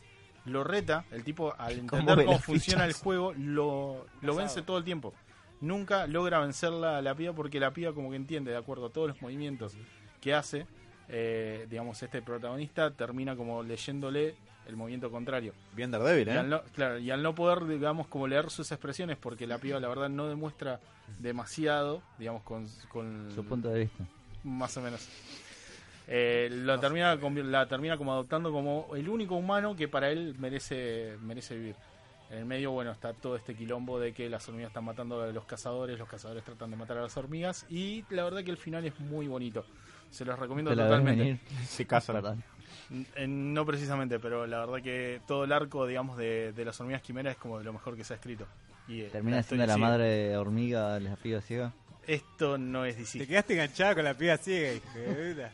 Lo 0.46 0.64
reta, 0.64 1.06
el 1.12 1.24
tipo 1.24 1.56
al 1.58 1.74
entender 1.80 2.26
cómo 2.26 2.40
funciona 2.40 2.86
el 2.86 2.94
juego, 2.94 3.34
lo, 3.34 4.06
lo 4.22 4.36
vence 4.36 4.62
todo 4.62 4.78
el 4.78 4.84
tiempo. 4.84 5.14
Nunca 5.62 6.06
logra 6.06 6.40
vencerla 6.40 6.98
a 6.98 7.02
la 7.02 7.16
piba 7.16 7.34
porque 7.34 7.60
la 7.60 7.72
piba 7.72 7.94
como 7.94 8.12
que 8.12 8.18
entiende, 8.18 8.52
de 8.52 8.58
acuerdo 8.58 8.88
a 8.88 8.90
todos 8.92 9.08
los 9.08 9.22
movimientos 9.22 9.74
que 10.22 10.34
hace, 10.34 10.68
eh, 11.08 11.66
digamos, 11.70 12.02
este 12.04 12.22
protagonista 12.22 12.92
termina 12.92 13.36
como 13.36 13.64
leyéndole 13.64 14.36
el 14.68 14.76
movimiento 14.76 15.12
contrario. 15.12 15.54
Bien 15.74 15.92
Daredevil, 15.92 16.28
Y 16.28 16.32
al, 16.32 16.46
¿eh? 16.46 16.50
no, 16.50 16.62
claro, 16.74 16.98
y 17.00 17.12
al 17.12 17.24
no 17.24 17.36
poder, 17.36 17.66
digamos, 17.66 18.08
como 18.08 18.28
leer 18.28 18.50
sus 18.50 18.72
expresiones, 18.72 19.18
porque 19.18 19.48
la 19.48 19.58
piba, 19.60 19.80
la 19.80 19.88
verdad, 19.88 20.10
no 20.10 20.28
demuestra 20.28 20.80
demasiado, 21.20 22.02
digamos, 22.18 22.44
con, 22.44 22.68
con 22.90 23.32
Su 23.34 23.46
punto 23.46 23.70
de 23.70 23.82
vista. 23.82 24.04
más 24.44 24.76
o 24.78 24.82
menos. 24.82 25.08
Eh, 26.08 26.50
la, 26.52 26.80
termina, 26.80 27.16
la 27.16 27.68
termina 27.68 27.98
como 27.98 28.14
adoptando 28.14 28.52
como 28.52 28.88
el 28.96 29.10
único 29.10 29.36
humano 29.36 29.76
que 29.76 29.88
para 29.88 30.10
él 30.10 30.36
merece, 30.38 31.18
merece 31.22 31.56
vivir. 31.56 31.76
En 32.30 32.40
el 32.40 32.46
medio, 32.46 32.72
bueno, 32.72 32.92
está 32.92 33.14
todo 33.14 33.36
este 33.36 33.54
quilombo 33.56 34.00
de 34.00 34.12
que 34.12 34.30
las 34.30 34.48
hormigas 34.50 34.70
están 34.70 34.86
matando 34.86 35.22
a 35.22 35.28
los 35.28 35.46
cazadores, 35.46 35.98
los 36.00 36.10
cazadores 36.10 36.44
tratan 36.44 36.72
de 36.72 36.76
matar 36.78 36.98
a 36.98 37.02
las 37.04 37.16
hormigas, 37.18 37.66
y 37.70 38.04
la 38.10 38.24
verdad 38.24 38.44
que 38.44 38.50
el 38.52 38.58
final 38.58 38.84
es 38.86 39.00
muy 39.00 39.28
bonito. 39.28 39.64
Se 40.10 40.26
los 40.26 40.38
recomiendo 40.38 40.72
Te 40.72 40.76
la 40.76 40.86
totalmente. 40.86 41.40
Se 41.68 41.86
casan. 41.86 42.44
No 43.28 43.66
precisamente, 43.66 44.20
pero 44.20 44.48
la 44.48 44.60
verdad 44.66 44.82
que 44.82 45.22
todo 45.28 45.44
el 45.44 45.52
arco, 45.52 45.86
digamos, 45.86 46.18
de, 46.18 46.52
de 46.54 46.66
las 46.66 46.80
hormigas 46.80 47.02
quimeras 47.02 47.34
es 47.34 47.38
como 47.38 47.58
de 47.60 47.64
lo 47.64 47.74
mejor 47.74 47.96
que 47.96 48.04
se 48.04 48.14
ha 48.14 48.18
escrito. 48.18 48.46
Y, 48.88 49.02
eh, 49.02 49.10
Termina 49.12 49.38
la 49.38 49.44
siendo 49.44 49.66
la 49.66 49.74
sigue. 49.74 49.86
madre 49.86 50.04
de 50.06 50.38
hormiga, 50.38 51.00
la 51.00 51.16
piba 51.16 51.42
ciega. 51.42 51.74
Esto 52.08 52.58
no 52.58 52.86
es 52.86 52.96
Te 52.96 53.02
DC. 53.02 53.28
quedaste 53.28 53.54
enganchado 53.54 53.96
con 53.96 54.04
la 54.04 54.14
piba 54.14 54.38
ciega, 54.38 54.74
hijo 54.74 55.00
de 55.00 55.34
puta. 55.34 55.52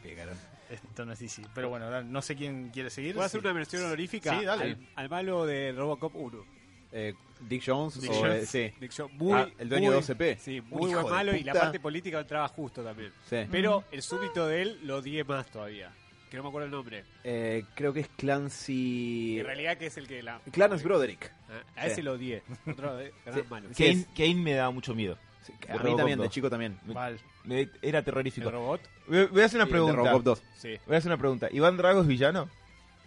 Esto 0.69 1.05
no 1.05 1.13
es 1.13 1.19
DC. 1.19 1.43
Pero 1.53 1.69
bueno, 1.69 1.89
da- 1.89 2.01
no 2.03 2.21
sé 2.21 2.35
quién 2.35 2.69
quiere 2.69 2.89
seguir. 2.89 3.13
¿Puedo 3.13 3.25
hacer 3.25 3.41
Sí. 3.41 3.45
una 3.47 3.53
mención 3.53 3.83
honorífica 3.85 4.39
Sí, 4.39 4.45
dale. 4.45 4.63
Al, 4.63 4.77
al 4.95 5.09
malo 5.09 5.45
de 5.45 5.71
Robocop 5.73 6.15
1? 6.15 6.45
Eh, 6.93 7.13
Dick 7.41 7.63
Jones, 7.65 7.99
Dick 7.99 8.11
o, 8.11 8.13
Jones. 8.15 8.43
eh, 8.55 8.69
sí. 8.71 8.77
Dick 8.79 8.93
Jones, 8.95 9.13
muy, 9.17 9.33
Ah, 9.33 9.49
el 9.57 9.67
dueño 9.69 9.91
muy- 9.91 9.93
de 9.93 9.99
OCP. 10.13 10.37
Sí, 10.39 10.59
Un 10.59 10.69
muy 10.69 10.93
buen 10.93 11.09
malo 11.09 11.35
y 11.35 11.43
la 11.43 11.53
parte 11.53 11.79
política 11.79 12.19
entraba 12.19 12.47
justo 12.49 12.83
también. 12.83 13.11
Sí. 13.29 13.37
Pero 13.51 13.85
el 13.91 14.01
súbdito 14.01 14.47
de 14.47 14.61
él 14.61 14.79
lo 14.83 14.97
odié 14.97 15.23
más 15.23 15.47
todavía. 15.47 15.91
Que 16.29 16.37
no 16.37 16.43
me 16.43 16.49
acuerdo 16.49 16.65
el 16.67 16.71
nombre. 16.71 17.03
Eh, 17.25 17.63
creo 17.75 17.91
que 17.91 18.01
es 18.01 18.07
Clancy. 18.15 19.39
En 19.39 19.45
realidad 19.45 19.77
que 19.77 19.87
es 19.87 19.97
el 19.97 20.07
que 20.07 20.21
la... 20.23 20.39
Clarence 20.51 20.83
Broderick. 20.85 21.29
Ah, 21.49 21.61
A 21.81 21.85
ese 21.87 21.95
Sí. 21.97 22.01
lo 22.01 22.13
odié. 22.13 22.41
Otro 22.67 22.95
gran 23.25 23.35
Sí. 23.35 23.41
malo. 23.49 23.69
Sí, 23.73 23.83
Kane, 23.83 24.05
Kane 24.15 24.35
me 24.35 24.53
daba 24.53 24.71
mucho 24.71 24.95
miedo. 24.95 25.17
Sí, 25.45 25.53
a 25.67 25.71
mí 25.73 25.77
Robocop 25.79 25.97
también, 25.97 26.19
de 26.19 26.25
2. 26.25 26.33
chico 26.33 26.49
también. 26.49 26.77
Mal. 26.85 27.19
Me- 27.45 27.69
era 27.81 28.01
terrorífico. 28.03 28.47
¿El 28.49 28.53
robot? 28.55 28.81
Voy 29.07 29.25
voy 29.25 29.41
a 29.41 29.45
hacer 29.45 29.57
una 29.59 29.63
Y 29.65 29.67
el 29.67 29.67
de 29.67 29.71
pregunta. 29.71 29.95
Robocop 29.97 30.23
2. 30.23 30.43
Sí. 30.57 30.77
Voy 30.85 30.95
a 30.95 30.97
hacer 30.99 31.09
una 31.09 31.17
pregunta. 31.17 31.47
¿Iván 31.51 31.77
Drago 31.77 32.01
es 32.01 32.07
villano? 32.07 32.49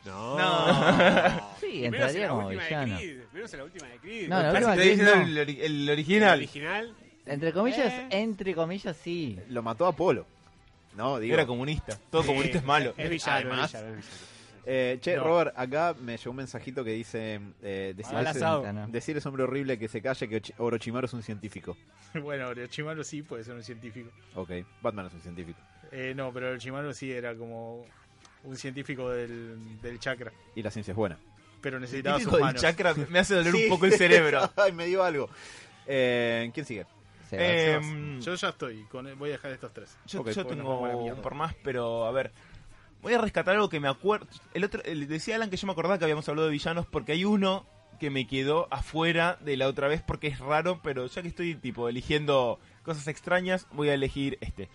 No. 0.04 0.36
Sí, 1.60 1.80
Menos 1.80 1.84
en 1.88 1.94
entraría 1.94 2.20
la 2.22 2.28
como 2.28 2.46
última 2.48 2.62
de 2.62 2.68
villano. 2.68 2.96
Creed, 2.98 3.18
Menos 3.32 3.52
en 3.54 3.58
la 3.58 3.64
última 3.64 3.88
de 3.88 3.96
Creed. 3.98 4.28
No, 4.28 4.36
la 4.36 4.42
Casi 4.42 4.56
última 4.56 4.72
estoy 4.74 4.84
Creed 4.84 4.98
diciendo 4.98 5.16
no. 5.16 5.40
el, 5.40 5.48
ori- 5.48 5.58
el 5.60 5.72
El 5.82 5.90
original. 5.90 6.38
original. 6.38 6.94
Entre 7.26 7.52
comillas, 7.54 7.92
Eh. 7.92 8.06
entre 8.10 8.54
comillas 8.54 8.96
sí. 9.02 9.38
Lo 9.48 9.62
mató 9.62 9.86
Apolo. 9.86 10.26
No, 10.96 11.18
digo. 11.18 11.34
Era 11.34 11.46
comunista. 11.46 11.98
Todo 12.10 12.22
Sí, 12.22 12.28
comunista 12.28 12.58
es 12.58 12.64
malo. 12.64 12.92
Es 12.98 13.08
villano, 13.10 13.32
Además. 13.50 13.74
es 13.74 13.80
villano, 13.80 13.98
es 13.98 14.04
villano. 14.04 14.33
Eh, 14.66 14.98
che, 15.00 15.16
No. 15.16 15.24
Robert, 15.24 15.52
acá 15.56 15.94
me 16.00 16.16
llegó 16.16 16.30
un 16.30 16.36
mensajito 16.36 16.82
que 16.84 16.92
dice: 16.92 17.40
eh, 17.62 17.94
ese 17.96 19.28
hombre 19.28 19.42
horrible 19.44 19.78
que 19.78 19.88
se 19.88 20.00
calle 20.00 20.28
que 20.28 20.40
Ochi- 20.40 20.54
Orochimaru 20.58 21.06
es 21.06 21.12
un 21.12 21.22
científico. 21.22 21.76
Bueno, 22.14 22.48
Orochimaru 22.48 23.02
sí 23.02 23.22
puede 23.22 23.42
ser 23.44 23.54
un 23.56 23.62
científico. 23.64 24.08
Ok, 24.36 24.50
Batman 24.80 25.06
es 25.06 25.14
un 25.14 25.20
científico. 25.20 25.58
Eh, 25.90 26.12
no, 26.14 26.32
pero 26.32 26.48
Orochimaru 26.50 26.94
sí 26.94 27.10
era 27.10 27.34
como 27.34 27.84
un 28.44 28.56
científico 28.56 29.10
del, 29.10 29.80
del 29.82 29.98
chakra. 29.98 30.32
Y 30.54 30.62
la 30.62 30.70
ciencia 30.70 30.92
es 30.92 30.96
buena. 30.96 31.18
Pero 31.60 31.80
necesitaba 31.80 32.20
sus 32.20 32.38
manos. 32.40 32.60
chakra 32.62 32.94
me 33.10 33.18
hace 33.18 33.34
doler 33.34 33.52
Sí. 33.52 33.64
un 33.64 33.68
poco 33.68 33.86
el 33.86 33.92
cerebro. 33.94 34.48
Ay, 34.56 34.70
me 34.72 34.86
dio 34.86 35.02
algo. 35.02 35.28
Eh, 35.86 36.50
¿Quién 36.54 36.64
sigue? 36.64 36.86
Eh, 37.32 37.80
va. 37.82 38.20
Yo 38.20 38.34
ya 38.36 38.48
estoy. 38.50 38.84
Con, 38.84 39.18
voy 39.18 39.30
a 39.30 39.32
dejar 39.32 39.50
estos 39.50 39.72
tres. 39.72 39.96
Yo, 40.06 40.20
Ok, 40.20 40.30
yo 40.30 40.46
tengo 40.46 40.80
un 40.80 41.20
por 41.20 41.34
más, 41.34 41.54
pero 41.64 42.06
a 42.06 42.12
ver. 42.12 42.30
Voy 43.04 43.12
a 43.14 43.18
rescatar 43.18 43.54
algo 43.54 43.68
que 43.68 43.78
me 43.78 43.86
acuerdo. 43.88 44.26
El 44.52 44.64
otro, 44.64 44.82
el- 44.84 45.06
decía 45.06 45.36
Alan 45.36 45.48
que 45.50 45.56
yo 45.56 45.66
me 45.68 45.72
acordaba 45.72 45.98
que 45.98 46.04
habíamos 46.04 46.28
hablado 46.28 46.48
de 46.48 46.52
villanos 46.52 46.86
porque 46.86 47.12
hay 47.12 47.24
uno 47.24 47.64
que 48.00 48.10
me 48.10 48.26
quedó 48.26 48.66
afuera 48.72 49.38
de 49.44 49.56
la 49.56 49.68
otra 49.68 49.86
vez 49.86 50.02
porque 50.02 50.26
es 50.26 50.40
raro, 50.40 50.80
pero 50.82 51.06
ya 51.06 51.22
que 51.22 51.28
estoy 51.28 51.54
tipo 51.54 51.88
eligiendo 51.88 52.58
cosas 52.82 53.06
extrañas, 53.06 53.68
voy 53.72 53.90
a 53.90 53.94
elegir 53.94 54.36
este. 54.40 54.68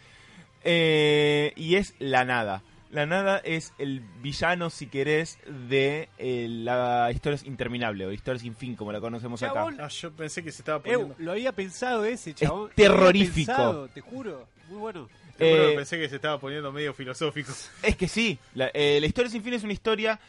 Eh, 0.64 1.54
y 1.56 1.76
es 1.76 1.96
la 2.00 2.24
nada. 2.26 2.64
La 2.92 3.06
nada 3.06 3.38
es 3.44 3.74
el 3.78 4.00
villano, 4.22 4.70
si 4.72 4.88
querés, 4.88 5.38
de 5.70 6.10
eh, 6.18 6.48
la 6.50 7.10
historia 7.14 7.36
es 7.36 7.44
interminable 7.46 8.06
o 8.08 8.12
historia 8.12 8.40
sin 8.40 8.56
fin, 8.56 8.76
como 8.76 8.92
la 8.92 9.00
conocemos 9.00 9.44
acá. 9.44 9.54
Chabón, 9.54 9.78
Ah, 9.80 9.90
yo 9.90 10.12
pensé 10.12 10.44
que 10.44 10.52
se 10.52 10.62
estaba 10.64 10.82
poniendo. 10.82 11.14
lo 11.20 11.32
había 11.34 11.52
pensado 11.52 12.04
ese, 12.06 12.34
chabón. 12.34 12.72
terrorífico. 12.76 13.52
Había 13.52 13.66
pensado, 13.66 13.88
te 13.90 14.02
juro. 14.02 14.48
Muy 14.70 14.80
bueno. 14.80 15.08
Eh, 15.40 15.74
pensé 15.76 15.98
que 15.98 16.10
se 16.10 16.16
estaba 16.16 16.40
poniendo 16.40 16.72
medio 16.72 16.94
filosófico. 16.94 17.52
Es 17.84 17.96
que 17.96 18.08
sí, 18.08 18.38
la, 18.56 18.70
eh, 18.74 18.98
la 19.00 19.08
historia 19.08 19.30
sin 19.32 19.44
fin 19.44 19.54
es 19.54 19.64
una 19.64 19.74
historia 19.74 20.20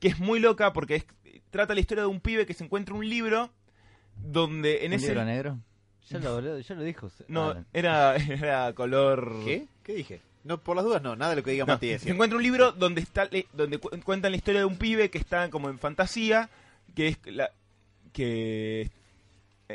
que 0.00 0.08
es 0.08 0.18
muy 0.18 0.38
loca 0.40 0.72
porque 0.72 0.96
es- 0.96 1.06
trata 1.50 1.74
la 1.74 1.80
historia 1.80 2.02
de 2.02 2.08
un 2.08 2.20
pibe 2.20 2.46
que 2.46 2.54
se 2.54 2.64
encuentra 2.64 2.94
un 2.94 3.08
libro 3.08 3.50
donde 4.16 4.84
en 4.84 4.92
¿Un 4.92 4.96
ese... 4.96 5.08
libro 5.08 5.24
negro? 5.24 5.58
Ya 6.10 6.18
lo, 6.20 6.58
ya 6.60 6.74
lo 6.74 6.82
dijo. 6.82 7.10
No, 7.28 7.50
Alan. 7.50 7.66
era, 7.72 8.16
era 8.16 8.72
color... 8.74 9.32
¿Qué? 9.44 9.66
¿Qué 9.82 9.92
dije? 9.94 10.20
No, 10.44 10.58
por 10.58 10.76
las 10.76 10.84
dudas 10.84 11.02
no, 11.02 11.16
nada 11.16 11.30
de 11.32 11.36
lo 11.36 11.42
que 11.42 11.50
diga 11.50 11.66
No, 11.66 11.78
es 11.80 12.00
se 12.02 12.10
encuentra 12.10 12.36
un 12.36 12.42
libro 12.42 12.72
donde 12.72 13.00
está 13.02 13.26
le- 13.26 13.46
donde 13.52 13.78
cu- 13.78 13.90
cuentan 14.04 14.30
la 14.32 14.36
historia 14.38 14.60
de 14.60 14.64
un 14.66 14.78
pibe 14.78 15.10
que 15.10 15.18
está 15.18 15.50
como 15.50 15.68
en 15.68 15.78
fantasía, 15.78 16.48
que 16.94 17.08
es 17.08 17.18
la 17.26 17.50
que 18.12 18.90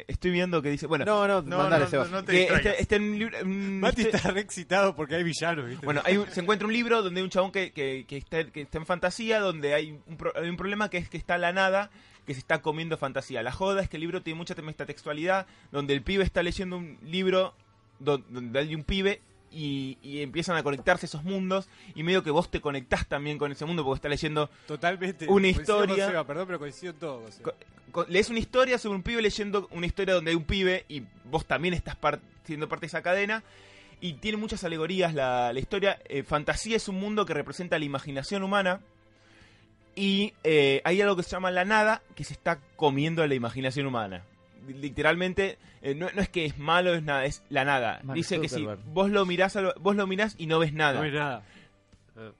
estoy 0.07 0.31
viendo 0.31 0.61
que 0.61 0.69
dice, 0.69 0.87
bueno, 0.87 1.05
No, 1.05 1.27
no, 1.27 1.41
No, 1.41 1.57
mandale, 1.57 1.85
no, 1.85 1.89
Sebas. 1.89 2.09
no, 2.09 2.17
no 2.17 2.23
te 2.25 2.31
que 2.31 2.37
distraigas. 2.39 2.65
este- 2.73 2.81
está 2.81 2.95
en 2.95 3.03
un 3.03 3.19
libro- 3.19 3.37
un- 3.43 3.79
Mati 3.79 4.01
este- 4.01 4.17
está 4.17 4.31
re 4.31 4.41
excitado 4.41 4.95
porque 4.95 5.15
hay 5.15 5.23
villanos, 5.23 5.67
¿viste? 5.67 5.85
Bueno, 5.85 6.01
hay 6.05 6.17
un- 6.17 6.27
se 6.31 6.39
encuentra 6.41 6.67
un 6.67 6.73
libro 6.73 7.01
donde 7.03 7.19
hay 7.19 7.23
un 7.23 7.29
chabón 7.29 7.51
que, 7.51 7.71
que, 7.71 8.05
que 8.07 8.17
está, 8.17 8.43
que 8.45 8.61
está 8.61 8.77
en 8.79 8.85
fantasía, 8.85 9.39
donde 9.39 9.73
hay 9.75 9.99
un, 10.07 10.17
pro- 10.17 10.33
hay 10.35 10.49
un 10.49 10.57
problema 10.57 10.89
que 10.89 10.97
es 10.97 11.09
que 11.09 11.17
está 11.17 11.37
la 11.37 11.51
nada, 11.53 11.91
que 12.25 12.33
se 12.33 12.39
está 12.39 12.61
comiendo 12.61 12.97
fantasía. 12.97 13.43
La 13.43 13.51
joda 13.51 13.81
es 13.81 13.89
que 13.89 13.97
el 13.97 14.01
libro 14.01 14.21
tiene 14.23 14.37
mucha 14.37 14.55
textualidad, 14.55 15.45
donde 15.71 15.93
el 15.93 16.01
pibe 16.01 16.23
está 16.23 16.41
leyendo 16.41 16.77
un 16.77 16.97
libro 17.03 17.53
don- 17.99 18.25
donde 18.29 18.59
hay 18.59 18.73
un 18.75 18.83
pibe 18.83 19.21
y, 19.53 19.97
y 20.01 20.21
empiezan 20.21 20.55
a 20.57 20.63
conectarse 20.63 21.05
esos 21.05 21.23
mundos 21.23 21.69
y 21.95 22.03
medio 22.03 22.23
que 22.23 22.31
vos 22.31 22.49
te 22.49 22.59
conectás 22.61 23.07
también 23.07 23.37
con 23.37 23.51
ese 23.51 23.65
mundo 23.65 23.83
porque 23.85 23.97
está 23.97 24.09
leyendo 24.09 24.49
Totalmente. 24.67 25.27
Una 25.27 25.47
historia- 25.47 26.07
Seba, 26.07 26.25
perdón, 26.25 26.47
pero 26.47 26.59
coincido 26.59 26.91
en 26.93 26.99
todo. 26.99 27.23
lees 28.09 28.29
una 28.29 28.39
historia 28.39 28.77
sobre 28.77 28.95
un 28.95 29.03
pibe 29.03 29.21
leyendo 29.21 29.67
una 29.71 29.85
historia 29.85 30.15
donde 30.15 30.31
hay 30.31 30.35
un 30.37 30.43
pibe 30.45 30.85
y 30.89 31.03
vos 31.25 31.45
también 31.45 31.73
estás 31.73 31.95
par- 31.95 32.19
siendo 32.45 32.67
parte 32.67 32.81
de 32.81 32.87
esa 32.87 33.01
cadena. 33.03 33.43
Y 34.01 34.13
tiene 34.15 34.37
muchas 34.37 34.63
alegorías 34.65 35.13
la, 35.13 35.53
la 35.53 35.59
historia. 35.61 35.97
Eh, 36.09 36.23
fantasía 36.23 36.75
es 36.75 36.89
un 36.89 36.95
mundo 36.99 37.25
que 37.25 37.33
representa 37.33 37.79
la 37.79 37.85
imaginación 37.85 38.43
humana. 38.43 38.81
Y 39.95 40.33
eh, 40.43 40.81
hay 40.83 40.99
algo 41.01 41.15
que 41.15 41.23
se 41.23 41.29
llama 41.29 41.51
la 41.51 41.63
nada 41.65 42.01
que 42.15 42.23
se 42.23 42.33
está 42.33 42.59
comiendo 42.75 43.21
a 43.23 43.27
la 43.27 43.35
imaginación 43.35 43.85
humana. 43.85 44.23
Literalmente, 44.67 45.57
eh, 45.81 45.95
no, 45.95 46.07
no 46.13 46.21
es 46.21 46.29
que 46.29 46.45
es 46.45 46.57
malo, 46.57 46.93
es 46.93 47.03
nada, 47.03 47.25
es 47.25 47.43
la 47.49 47.65
nada. 47.65 47.99
Mark 48.03 48.15
Dice 48.15 48.39
que 48.39 48.47
si 48.49 48.55
Zuckerberg. 48.61 48.79
vos 48.93 49.09
lo 49.09 49.25
mirás, 49.25 49.55
a 49.55 49.61
lo- 49.61 49.73
vos 49.79 49.95
lo 49.95 50.07
mirás 50.07 50.35
y 50.37 50.47
no 50.47 50.59
ves 50.59 50.73
nada. 50.73 50.99
No 50.99 51.05
es 51.05 51.13
nada. 51.13 51.43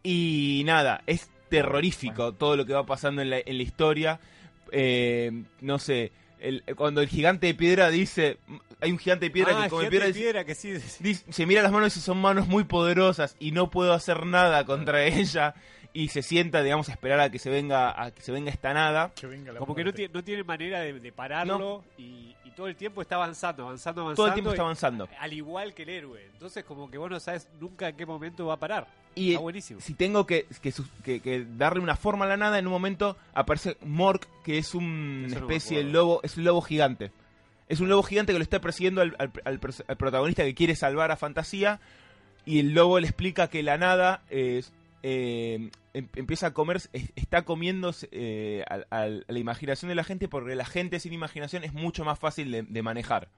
Y 0.03 0.63
nada, 0.65 1.01
es 1.07 1.29
terrorífico 1.49 2.33
todo 2.33 2.55
lo 2.57 2.65
que 2.65 2.73
va 2.73 2.85
pasando 2.85 3.21
en 3.21 3.29
la, 3.29 3.39
en 3.39 3.57
la 3.57 3.63
historia. 3.63 4.19
Eh, 4.71 5.43
no 5.61 5.79
sé, 5.79 6.11
el- 6.39 6.63
cuando 6.75 7.01
el 7.01 7.07
gigante 7.07 7.47
de 7.47 7.53
piedra 7.55 7.89
dice. 7.89 8.37
Hay 8.81 8.91
un 8.91 8.97
gigante 8.99 9.25
de 9.27 9.31
piedra 9.31 9.53
ah, 9.57 9.63
que 9.63 9.69
come 9.69 9.85
Gigante 9.89 9.97
piedra 10.11 10.13
piedra 10.13 10.45
que 10.45 10.55
sí. 10.55 10.77
sí. 10.79 11.03
dice- 11.03 11.25
se 11.31 11.45
mira 11.45 11.61
las 11.61 11.71
manos 11.71 11.87
y 11.93 11.99
dice, 11.99 12.05
son 12.05 12.17
manos 12.19 12.47
muy 12.47 12.65
poderosas 12.65 13.35
y 13.39 13.51
no 13.51 13.69
puedo 13.69 13.93
hacer 13.93 14.25
nada 14.25 14.65
contra 14.65 15.05
ella. 15.05 15.55
Y 15.95 16.07
se 16.07 16.23
sienta, 16.23 16.63
digamos, 16.63 16.89
a 16.89 16.93
esperar 16.93 17.19
a 17.19 17.29
que 17.29 17.37
se 17.37 17.51
venga, 17.51 18.01
a 18.01 18.09
que 18.11 18.21
se 18.21 18.31
venga 18.31 18.49
esta 18.49 18.73
nada. 18.73 19.11
Que 19.15 19.27
venga 19.27 19.51
la 19.51 19.59
Como 19.59 19.75
que 19.75 19.83
no 19.83 19.93
tiene, 19.93 20.11
no 20.11 20.23
tiene 20.23 20.43
manera 20.43 20.79
de, 20.79 20.99
de 20.99 21.11
pararlo 21.11 21.83
y, 21.99 22.35
y 22.43 22.49
todo 22.55 22.67
el 22.67 22.75
tiempo 22.75 23.01
está 23.03 23.15
avanzando, 23.15 23.63
avanzando, 23.65 24.01
avanzando. 24.01 24.15
Todo 24.15 24.27
el 24.27 24.33
tiempo 24.33 24.49
y- 24.49 24.53
está 24.53 24.63
avanzando. 24.63 25.07
Al 25.19 25.33
igual 25.33 25.73
que 25.75 25.83
el 25.83 25.89
héroe. 25.89 26.25
Entonces, 26.33 26.63
como 26.63 26.89
que 26.89 26.97
vos 26.97 27.11
no 27.11 27.19
sabes 27.19 27.47
nunca 27.59 27.89
en 27.89 27.95
qué 27.95 28.07
momento 28.07 28.47
va 28.47 28.55
a 28.55 28.59
parar. 28.59 28.87
Y 29.15 29.29
Está 29.33 29.41
buenísimo. 29.41 29.79
si 29.81 29.93
tengo 29.93 30.25
que, 30.25 30.47
que, 30.63 30.71
sus- 30.71 30.89
que- 31.03 31.19
que 31.19 31.45
darle 31.57 31.79
una 31.83 31.95
forma 31.95 32.25
a 32.25 32.27
la 32.29 32.37
nada, 32.37 32.57
en 32.57 32.65
un 32.65 32.73
momento 32.73 33.15
aparece 33.35 33.77
Mork, 33.81 34.27
que 34.43 34.57
es 34.57 34.73
un- 34.73 35.25
Eso 35.27 35.33
una 35.35 35.41
no 35.41 35.47
me 35.47 35.53
especie 35.55 35.77
de 35.83 35.91
lobo, 35.91 36.21
es 36.23 36.35
un 36.37 36.43
lobo 36.45 36.61
gigante. 36.63 37.11
Es 37.69 37.79
un 37.81 37.89
lobo 37.89 38.01
gigante 38.01 38.33
que 38.33 38.39
lo 38.39 38.43
está 38.43 38.59
persiguiendo 38.59 39.01
al, 39.01 39.15
al- 39.19 39.31
al 39.45 39.61
pers- 39.61 39.83
al 39.87 39.95
protagonista 39.97 40.43
que 40.43 40.55
quiere 40.55 40.75
salvar 40.75 41.11
a 41.11 41.17
Fantasía. 41.17 41.79
Y 42.47 42.59
el 42.59 42.73
lobo 42.73 42.99
le 42.99 43.05
explica 43.07 43.47
que 43.47 43.61
la 43.61 43.77
nada 43.77 44.21
es, 44.31 44.73
eh, 45.03 45.69
em- 45.93 46.07
empieza 46.15 46.47
a 46.47 46.53
comer, 46.53 46.77
es- 46.77 46.89
está 47.15 47.43
comiendo 47.43 47.93
eh, 48.11 48.63
a 48.89 49.07
la 49.07 49.39
imaginación 49.39 49.89
de 49.89 49.95
la 49.95 50.03
gente 50.03 50.27
porque 50.27 50.55
la 50.55 50.65
gente 50.65 50.99
sin 50.99 51.13
imaginación 51.13 51.63
es 51.63 51.73
mucho 51.73 52.03
más 52.03 52.17
fácil 52.17 52.51
de, 52.51 52.81
manejar. 52.81 53.29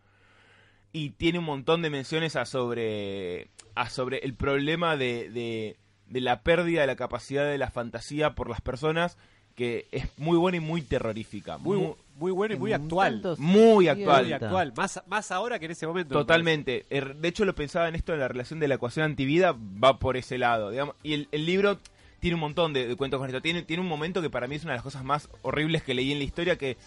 Y 0.94 1.10
tiene 1.10 1.40
un 1.40 1.46
montón 1.46 1.82
de 1.82 1.90
menciones 1.90 2.38
a 2.38 2.46
sobre, 2.46 3.50
a 3.76 3.90
sobre 3.90 4.20
el 4.20 4.34
problema 4.36 4.96
de, 4.96 5.76
de 6.08 6.22
la 6.22 6.42
pérdida 6.44 6.82
de 6.82 6.88
la 6.88 6.96
capacidad 6.96 7.46
de 7.46 7.58
la 7.58 7.72
fantasía 7.72 8.36
por 8.36 8.50
las 8.50 8.62
personas, 8.62 9.18
que 9.56 9.88
es 9.92 10.08
muy 10.18 10.38
buena 10.38 10.58
y 10.58 10.60
muy 10.62 10.82
terrorífica. 10.82 11.58
Muy, 11.58 11.78
Muy, 11.78 11.94
muy 12.18 12.32
bueno 12.32 12.56
y 12.56 12.58
muy 12.60 12.74
actual. 12.74 13.22
muy 13.38 13.88
actual. 13.88 14.24
Muy 14.26 14.34
actual. 14.34 14.74
Más, 14.76 15.02
más 15.08 15.32
ahora 15.32 15.60
que 15.60 15.66
en 15.66 15.72
ese 15.72 15.88
momento. 15.88 16.14
me 16.16 16.22
Totalmente. 16.22 16.86
Er, 16.90 17.16
De 17.16 17.28
hecho, 17.30 17.46
lo 17.46 17.56
pensaba 17.56 17.88
en 17.88 17.96
esto 17.96 18.14
en 18.14 18.20
la 18.20 18.28
relación 18.28 18.60
de 18.60 18.68
la 18.68 18.76
ecuación 18.76 19.06
antivida, 19.06 19.56
va 19.84 19.98
por 20.00 20.18
ese 20.18 20.38
lado. 20.38 20.72
digamos. 20.72 20.96
Y 21.04 21.14
el, 21.14 21.28
el 21.32 21.46
libro 21.46 21.80
tiene 22.20 22.36
un 22.36 22.42
montón 22.42 22.74
de, 22.74 22.88
de 22.88 22.96
cuentos 22.96 23.20
con 23.20 23.28
esto. 23.30 23.42
Tiene, 23.42 23.62
tiene 23.64 23.82
un 23.82 23.88
momento 23.90 24.22
que 24.22 24.30
para 24.30 24.48
mí 24.48 24.56
es 24.56 24.64
una 24.64 24.74
de 24.74 24.78
las 24.78 24.84
cosas 24.84 25.04
más 25.04 25.30
horribles 25.42 25.84
que 25.84 25.94
leí 25.94 26.12
en 26.12 26.18
la 26.18 26.24
historia, 26.26 26.58
que 26.58 26.78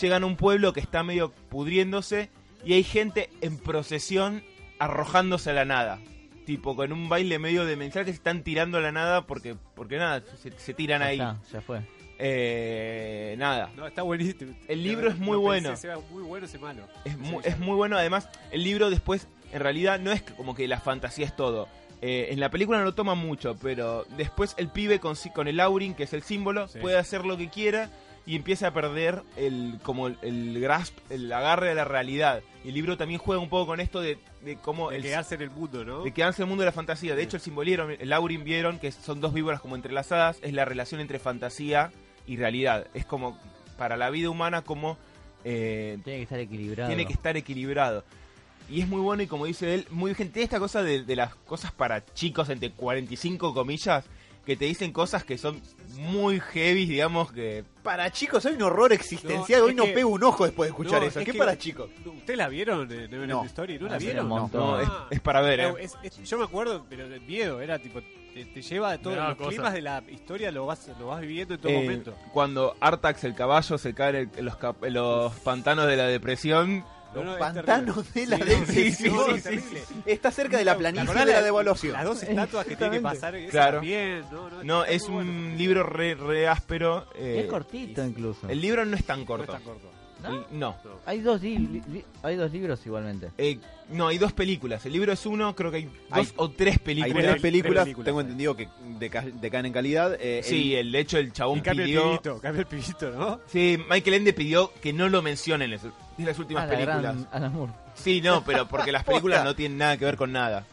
llegan 0.00 0.22
a 0.22 0.26
un 0.26 0.36
pueblo 0.36 0.72
que 0.72 0.80
está 0.80 1.02
medio 1.02 1.30
pudriéndose 1.50 2.30
y 2.64 2.72
hay 2.72 2.84
gente 2.84 3.28
en 3.42 3.58
procesión 3.58 4.42
arrojándose 4.78 5.50
a 5.50 5.54
la 5.54 5.64
nada. 5.64 5.98
Tipo, 6.46 6.76
con 6.76 6.92
un 6.92 7.08
baile 7.08 7.38
medio 7.38 7.64
demencial 7.64 8.04
que 8.04 8.10
se 8.12 8.16
están 8.16 8.42
tirando 8.42 8.76
a 8.78 8.80
la 8.82 8.92
nada 8.92 9.26
porque, 9.26 9.56
porque 9.74 9.96
nada, 9.96 10.22
se, 10.42 10.50
se 10.58 10.74
tiran 10.74 11.00
Ya 11.00 11.06
ahí. 11.06 11.18
está, 11.18 11.40
ya 11.50 11.60
fue. 11.62 11.80
Eh, 12.18 13.34
nada. 13.38 13.70
No, 13.76 13.86
está 13.86 14.02
buenísimo. 14.02 14.54
El 14.68 14.82
libro 14.82 15.08
es 15.08 15.18
muy 15.18 15.36
bueno. 15.36 15.72
muy 16.10 16.22
bueno 16.22 16.46
ese 16.46 16.58
malo. 16.58 16.82
Es 17.04 17.18
muy, 17.18 17.42
es 17.44 17.58
muy 17.58 17.74
bueno, 17.76 17.96
además, 17.96 18.28
el 18.50 18.62
libro 18.64 18.90
después, 18.90 19.28
en 19.52 19.60
realidad, 19.60 19.98
no 20.00 20.12
es 20.12 20.22
como 20.22 20.54
que 20.54 20.66
la 20.68 20.80
fantasía 20.80 21.26
es 21.26 21.36
todo. 21.36 21.68
Eh, 22.02 22.28
en 22.32 22.40
la 22.40 22.50
película 22.50 22.78
no 22.78 22.84
lo 22.84 22.94
toma 22.94 23.14
mucho, 23.14 23.56
pero 23.60 24.04
después 24.16 24.54
el 24.58 24.68
pibe 24.68 25.00
con, 25.00 25.16
con 25.34 25.48
el 25.48 25.58
Aurin, 25.60 25.94
que 25.94 26.02
es 26.02 26.12
el 26.12 26.22
símbolo, 26.22 26.68
Sí. 26.68 26.78
puede 26.80 26.98
hacer 26.98 27.24
lo 27.24 27.36
que 27.36 27.48
quiera 27.48 27.88
y 28.26 28.36
empieza 28.36 28.68
a 28.68 28.74
perder 28.74 29.22
el 29.36 29.78
como 29.82 30.06
el, 30.08 30.18
el 30.22 30.60
grasp, 30.60 30.96
el 31.10 31.32
agarre 31.32 31.68
de 31.68 31.74
la 31.74 31.84
realidad. 31.84 32.42
Y 32.64 32.68
el 32.68 32.74
libro 32.74 32.96
también 32.96 33.20
juega 33.20 33.40
un 33.42 33.48
poco 33.48 33.66
con 33.66 33.80
esto 33.80 34.00
de, 34.00 34.18
de 34.42 34.56
cómo 34.56 34.90
De 34.90 34.96
el, 34.96 35.02
quedarse 35.02 35.34
en 35.36 35.42
el 35.42 35.50
mundo, 35.50 35.84
¿no? 35.84 36.02
de 36.02 36.12
quedarse 36.12 36.42
en 36.42 36.46
el 36.46 36.48
mundo 36.50 36.62
de 36.62 36.66
la 36.66 36.72
fantasía. 36.72 37.14
De 37.14 37.22
hecho, 37.22 37.36
el 37.36 37.42
simbolieron, 37.42 37.90
el 37.98 38.12
Aurin 38.12 38.44
vieron 38.44 38.78
que 38.78 38.92
son 38.92 39.20
dos 39.20 39.32
víboras 39.32 39.60
como 39.60 39.76
entrelazadas, 39.76 40.38
es 40.42 40.52
la 40.52 40.64
relación 40.66 41.00
entre 41.00 41.18
fantasía 41.18 41.90
y 42.26 42.36
realidad. 42.36 42.86
Es 42.94 43.04
como 43.04 43.38
para 43.78 43.96
la 43.96 44.10
vida 44.10 44.30
humana 44.30 44.62
como 44.62 44.96
eh, 45.44 45.98
Tiene 46.04 46.18
que 46.18 46.22
estar 46.24 46.38
equilibrado. 46.40 46.88
tiene 46.88 47.06
que 47.06 47.12
estar 47.12 47.36
equilibrado. 47.36 48.04
Y 48.70 48.80
es 48.80 48.88
muy 48.88 49.00
bueno 49.00 49.22
y 49.22 49.26
como 49.26 49.44
dice 49.46 49.74
él, 49.74 49.86
muy. 49.90 50.14
Tiene 50.14 50.30
esta 50.42 50.58
cosa 50.58 50.82
de, 50.82 51.02
de 51.04 51.16
las 51.16 51.34
cosas 51.34 51.70
para 51.72 52.02
chicos 52.14 52.48
entre 52.48 52.70
45 52.70 53.52
comillas, 53.52 54.06
que 54.46 54.56
te 54.56 54.64
dicen 54.64 54.90
cosas 54.92 55.22
que 55.24 55.36
son 55.36 55.60
muy 55.98 56.40
heavy, 56.40 56.86
digamos 56.86 57.30
que... 57.30 57.62
Para 57.82 58.10
chicos, 58.10 58.44
hay 58.46 58.54
un 58.54 58.62
horror 58.62 58.92
existencial. 58.92 59.60
No, 59.60 59.66
Hoy 59.66 59.74
no 59.74 59.84
que- 59.84 59.92
pego 59.92 60.08
un 60.10 60.22
ojo 60.24 60.44
después 60.44 60.66
de 60.68 60.70
escuchar 60.72 61.00
No, 61.02 61.06
eso. 61.08 61.20
es 61.20 61.26
¿Qué 61.26 61.32
que- 61.32 61.38
para 61.38 61.56
chicos? 61.58 61.88
¿Ustedes 62.04 62.36
la 62.38 62.48
vieron, 62.48 62.90
eh, 62.90 63.06
Neverland 63.08 63.30
No. 63.30 63.44
Story? 63.44 63.78
¿No 63.78 63.88
la 63.88 63.98
vieron? 63.98 64.24
un 64.24 64.28
montón. 64.40 64.60
No, 64.60 64.80
es, 64.80 64.88
es 65.10 65.20
para 65.20 65.40
ver, 65.42 65.60
¿eh? 65.60 65.74
Es- 65.80 65.96
es- 66.02 66.22
yo 66.28 66.38
me 66.38 66.44
acuerdo, 66.44 66.84
pero 66.88 67.08
de 67.08 67.20
miedo, 67.20 67.60
era 67.60 67.78
tipo, 67.78 68.00
te, 68.34 68.44
te 68.46 68.62
lleva 68.62 68.90
a 68.92 68.98
todos 68.98 69.16
los 69.16 69.36
cosa. 69.36 69.48
climas 69.50 69.72
de 69.72 69.80
la 69.82 70.02
historia, 70.10 70.50
lo 70.50 70.66
vas, 70.66 70.88
lo 70.98 71.06
vas 71.08 71.20
viviendo 71.20 71.54
en 71.54 71.60
todo 71.60 71.72
Eh, 71.72 71.76
momento. 71.82 72.14
cuando 72.32 72.76
Artax, 72.80 73.24
el 73.24 73.34
caballo, 73.34 73.78
se 73.78 73.94
cae 73.94 74.28
en, 74.36 74.44
los, 74.44 74.56
los 74.90 75.32
pantanos 75.40 75.86
de 75.86 75.96
la 75.96 76.06
depresión. 76.06 76.84
No, 77.14 77.22
no, 77.22 77.30
Los 77.30 77.38
pantanos 77.38 78.12
de 78.12 78.26
la 78.26 78.38
Sí, 78.38 78.42
depresión. 78.44 79.40
sí, 79.40 79.58
sí, 79.60 79.76
es. 79.76 79.86
Está 80.04 80.32
cerca 80.32 80.58
de 80.58 80.64
la 80.64 80.72
¿Te 80.72 80.78
planicie 80.80 81.14
de 81.14 81.26
la 81.32 81.42
devaluación. 81.42 81.92
Las 81.92 82.04
dos 82.04 82.22
estatuas 82.24 82.66
que 82.66 82.74
tiene 82.74 82.96
que 82.96 83.00
pasar, 83.02 83.36
Claro. 83.50 83.76
también, 83.78 84.24
no, 84.32 84.62
no, 84.64 84.84
es 84.84 85.04
un 85.04 85.14
bueno. 85.14 85.56
libro 85.56 85.82
re, 85.84 86.16
re 86.16 86.48
áspero. 86.48 87.06
eh, 87.14 87.42
Es 87.44 87.46
cortito 87.46 88.04
incluso. 88.04 88.48
El 88.48 88.60
libro 88.60 88.84
no 88.84 88.96
es 88.96 89.04
tan 89.04 89.18
No 89.18 89.22
es 89.22 89.26
corto. 89.28 89.52
tan 89.52 89.62
corto. 89.62 89.88
¿No? 90.50 90.76
Hay 91.06 91.20
dos, 91.20 91.42
li- 91.42 92.04
hay 92.22 92.36
dos 92.36 92.50
libros 92.52 92.84
igualmente. 92.86 93.30
Eh, 93.38 93.58
no, 93.90 94.08
hay 94.08 94.18
dos 94.18 94.32
películas. 94.32 94.84
El 94.86 94.92
libro 94.92 95.12
es 95.12 95.26
uno, 95.26 95.54
creo 95.54 95.70
que 95.70 95.76
hay 95.78 95.84
dos 95.84 95.92
Hay- 96.10 96.28
o 96.36 96.50
tres 96.50 96.74
Hay 96.74 96.78
películas. 96.78 97.24
tres 97.32 97.42
películas, 97.42 97.84
películas, 97.84 98.04
tengo 98.06 98.20
sí. 98.20 98.24
entendido 98.24 98.56
que 98.56 98.68
deca- 98.98 99.32
decaen 99.40 99.66
en 99.66 99.72
calidad. 99.72 100.16
eh, 100.20 100.40
Sí, 100.42 100.74
el- 100.74 100.86
el, 100.86 100.92
de 100.92 100.98
hecho 101.00 101.18
el 101.18 101.32
chabón 101.32 101.58
Y 101.58 101.62
cambia 101.62 101.84
el 101.84 101.88
pidió... 101.90 102.04
pibito, 102.10 102.40
cambia 102.40 102.60
el 102.60 102.66
pibito, 102.66 103.10
¿no? 103.10 103.40
Sí, 103.46 103.78
Michael 103.90 104.14
Ende 104.14 104.32
pidió 104.32 104.72
que 104.80 104.92
no 104.92 105.08
lo 105.08 105.20
mencionen 105.22 105.72
en 105.72 105.78
las- 105.82 105.84
en 106.18 106.24
las 106.26 106.38
últimas 106.38 106.62
Ah, 106.64 106.66
la 106.66 106.72
películas. 106.72 107.02
gran 107.02 107.28
Alan 107.32 107.52
Moore. 107.52 107.72
Sí, 107.94 108.20
no, 108.20 108.42
pero 108.44 108.66
porque 108.66 108.92
las 108.92 109.04
películas 109.28 109.44
no 109.44 109.54
tienen 109.54 109.78
nada 109.78 109.96
que 109.96 110.04
ver 110.04 110.16
con 110.16 110.32
nada. 110.32 110.64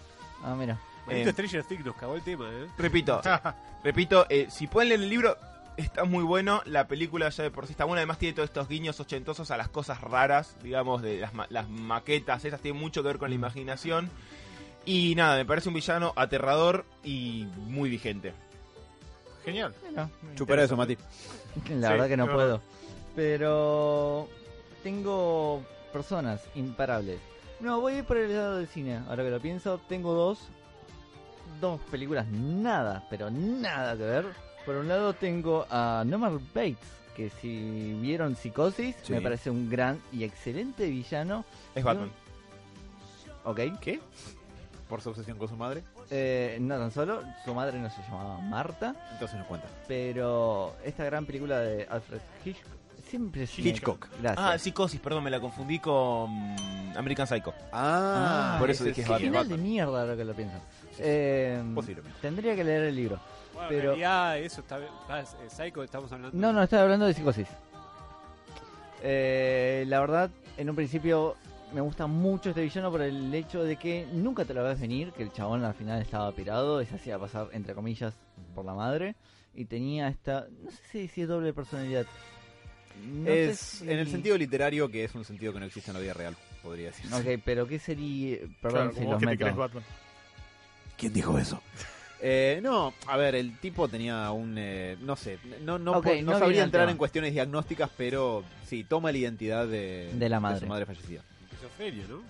Ah, 0.44 0.56
mira. 0.58 0.80
Maldito 1.06 1.30
Eh. 1.30 1.34
Stranger 1.34 1.64
Things 1.64 1.86
nos 1.86 1.96
cagó 1.96 2.16
el 2.16 2.22
tema, 2.22 2.48
¿eh? 2.50 2.68
Repito, 2.78 3.22
repito, 3.84 4.26
eh, 4.30 4.48
si 4.50 4.68
pueden 4.68 4.90
leer 4.90 5.02
el 5.02 5.10
libro, 5.10 5.36
está 5.82 6.04
muy 6.06 6.24
bueno. 6.24 6.62
La 6.66 6.88
película 6.88 7.30
ya 7.30 7.44
de 7.44 7.52
por 7.52 7.66
sí 7.68 7.72
está 7.74 7.86
buena. 7.86 8.00
Además 8.00 8.18
tiene 8.18 8.34
todos 8.36 8.50
estos 8.50 8.68
guiños 8.68 9.00
ochentosos 9.00 9.52
a 9.52 9.58
las 9.58 9.70
cosas 9.70 10.02
raras, 10.02 10.56
digamos, 10.64 11.02
de 11.02 11.18
las, 11.20 11.34
ma- 11.34 11.48
las 11.50 11.70
maquetas. 11.70 12.44
Esas 12.46 12.62
tienen 12.62 12.82
mucho 12.82 13.02
que 13.04 13.08
ver 13.10 13.18
con 13.18 13.30
la 13.30 13.36
imaginación. 13.36 14.10
Y 14.86 15.14
nada, 15.16 15.36
me 15.38 15.46
parece 15.46 15.70
un 15.70 15.76
villano 15.76 16.14
aterrador 16.16 16.86
y 17.04 17.46
muy 17.58 17.90
vigente. 17.90 18.34
Genial. 19.46 19.74
Chupera 20.36 20.64
eso, 20.64 20.76
Mati. 20.78 20.96
La 21.70 21.88
Sí, 21.88 21.94
verdad 21.94 22.08
que 22.08 22.18
no 22.18 22.26
es 22.26 22.32
puedo. 22.32 22.62
Pero 23.16 24.28
tengo 24.84 25.64
personas 25.94 26.42
imparables. 26.56 27.20
No, 27.60 27.80
voy 27.82 27.94
a 27.94 27.98
ir 28.00 28.04
por 28.06 28.18
el 28.18 28.34
lado 28.36 28.58
del 28.58 28.68
cine. 28.68 29.02
Ahora 29.08 29.24
que 29.24 29.30
lo 29.30 29.40
pienso, 29.40 29.80
tengo 29.88 30.14
dos. 30.14 30.40
Dos 31.60 31.80
películas 31.92 32.26
nada, 32.28 33.06
pero 33.10 33.30
nada 33.30 33.96
que 33.96 34.04
ver. 34.04 34.26
Por 34.66 34.76
un 34.76 34.88
lado 34.88 35.14
tengo 35.14 35.66
a 35.70 36.04
Norman 36.06 36.40
Bates, 36.54 36.78
que 37.16 37.30
si 37.42 37.94
vieron 38.02 38.36
Psicosis, 38.36 38.96
Sí. 39.04 39.14
me 39.14 39.22
parece 39.22 39.50
un 39.50 39.70
gran 39.70 40.00
y 40.12 40.24
excelente 40.24 40.88
villano. 40.90 41.44
Es 41.76 41.84
Batman. 41.84 42.12
Ok. 43.44 43.60
¿Qué? 43.82 44.00
Por 44.88 45.02
su 45.02 45.10
obsesión 45.10 45.38
con 45.38 45.48
su 45.48 45.56
madre. 45.56 45.84
Eh, 46.10 46.58
no 46.62 46.78
tan 46.78 46.92
solo, 46.92 47.22
su 47.46 47.54
madre 47.56 47.80
no 47.80 47.90
se 47.90 48.02
llamaba 48.04 48.38
Marta, 48.40 48.94
Entonces 49.14 49.38
nos 49.38 49.48
cuenta. 49.48 49.68
pero 49.88 50.76
esta 50.84 51.06
gran 51.06 51.26
película 51.26 51.60
de 51.62 51.88
Alfred 51.90 52.20
Hitchcock, 52.44 52.68
siempre 53.08 53.42
me- 53.58 53.70
Hitchcock. 53.70 54.08
Gracias. 54.22 54.46
Ah, 54.46 54.58
Psicosis, 54.60 55.00
perdón, 55.00 55.24
me 55.24 55.32
la 55.32 55.40
confundí 55.40 55.80
con 55.80 56.30
American 56.98 57.26
Psycho. 57.26 57.54
Ah, 57.72 58.58
por 58.60 58.70
eso 58.70 58.84
dije 58.84 59.02
sí. 59.02 59.04
Qué 59.04 59.10
Batman. 59.10 59.30
final 59.32 59.48
de 59.48 59.58
mierda 59.58 60.02
ahora 60.02 60.16
que 60.18 60.26
lo 60.26 60.34
pienso. 60.34 60.58
Eh, 61.00 61.64
Posiblemente. 61.74 62.18
tendría 62.22 62.56
que 62.56 62.64
leer 62.66 62.84
el 62.84 62.96
libro. 62.96 63.18
Bueno, 63.54 63.70
Pero- 63.70 63.80
en 63.80 63.86
realidad 64.00 64.38
eso 64.40 64.62
está, 64.62 64.80
está 64.80 65.26
Psycho, 65.50 65.84
estamos 65.84 66.12
hablando. 66.12 66.38
No, 66.38 66.54
no, 66.54 66.64
estaba 66.64 66.84
hablando 66.84 67.06
de 67.06 67.14
psicosis. 67.14 67.48
Eh, 69.04 69.84
la 69.88 70.00
verdad, 70.00 70.30
en 70.58 70.70
un 70.70 70.76
principio 70.76 71.36
me 71.74 71.82
gusta 71.82 72.06
mucho 72.08 72.50
este 72.50 72.62
villano 72.62 72.92
por 72.92 73.02
el 73.02 73.34
hecho 73.34 73.64
de 73.64 73.78
que 73.78 74.08
nunca 74.12 74.46
te 74.46 74.54
lo 74.54 74.64
ves 74.64 74.80
venir, 74.80 75.12
que 75.14 75.24
el 75.24 75.32
chabón 75.32 75.64
al 75.64 75.74
final 75.74 76.02
estaba 76.02 76.32
pirado 76.34 76.82
y 76.82 76.86
se 76.86 76.96
hacía 76.96 77.18
pasar, 77.18 77.48
entre 77.54 77.74
comillas, 77.74 78.14
por 78.54 78.66
la 78.66 78.74
madre. 78.74 79.16
Y 79.54 79.66
tenía 79.66 80.08
esta, 80.08 80.48
no 80.64 80.72
sé 80.72 80.78
si, 80.92 81.08
si 81.08 81.22
es 81.24 81.28
doble 81.28 81.54
personalidad. 81.54 82.06
No 83.06 83.30
es 83.30 83.58
si- 83.60 83.90
en 83.90 84.00
el 84.00 84.08
sentido 84.08 84.38
literario 84.38 84.90
que 84.90 85.04
es 85.04 85.16
un 85.16 85.26
sentido 85.26 85.52
que 85.54 85.60
no 85.60 85.66
existe 85.66 85.92
en 85.92 85.96
la 85.96 86.02
vida 86.02 86.14
real, 86.14 86.36
podría 86.62 86.88
decir. 86.88 87.12
Ok, 87.14 87.42
pero 87.44 87.68
¿qué 87.68 87.80
sería? 87.80 88.38
Perdón 88.62 88.92
Claro, 88.92 88.94
si 88.94 89.04
los 89.12 89.22
meto. 89.22 89.56
Batman. 89.56 89.84
¿Quién 90.98 91.14
dijo 91.14 91.38
eso? 91.38 91.62
Eh, 92.24 92.60
no, 92.62 92.94
a 93.08 93.18
ver, 93.18 93.34
el 93.36 93.58
tipo 93.60 93.88
tenía 93.88 94.30
un, 94.32 94.56
eh, 94.58 94.96
no 95.02 95.16
sé, 95.16 95.40
no, 95.62 95.80
no, 95.80 96.02
no 96.02 96.22
no 96.22 96.40
sabría 96.40 96.64
entrar 96.64 96.88
en 96.90 96.98
cuestiones 96.98 97.34
diagnósticas, 97.34 97.90
pero 97.98 98.44
sí, 98.68 98.84
toma 98.84 99.12
la 99.12 99.18
identidad 99.18 99.66
de, 99.68 100.12
De 100.14 100.30
la 100.30 100.40
madre. 100.40 100.60
su 100.60 100.68
madre 100.68 100.86
fallecida. 100.86 101.22
Esquizofrenia, 101.52 102.06
¿no? 102.08 102.22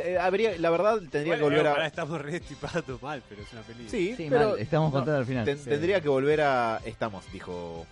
Eh, 0.00 0.16
habría, 0.18 0.56
la 0.58 0.70
verdad, 0.70 0.98
tendría 1.10 1.34
Bueno, 1.34 1.36
que 1.38 1.42
volver 1.42 1.66
a... 1.66 1.70
Ahora 1.72 1.86
estamos 1.86 2.20
re 2.20 2.40
mal, 3.02 3.22
pero 3.28 3.42
es 3.42 3.52
una 3.52 3.62
película. 3.62 3.90
Sí, 3.90 4.14
Sí, 4.16 4.26
pero 4.30 4.50
mal, 4.50 4.58
estamos 4.60 4.90
no, 4.90 4.98
contando 4.98 5.18
al 5.18 5.26
final. 5.26 5.44
ten- 5.44 5.58
Sí. 5.58 5.68
tendría 5.70 6.00
que 6.00 6.08
volver 6.08 6.40
a... 6.42 6.80
Estamos, 6.84 7.24
dijo... 7.32 7.84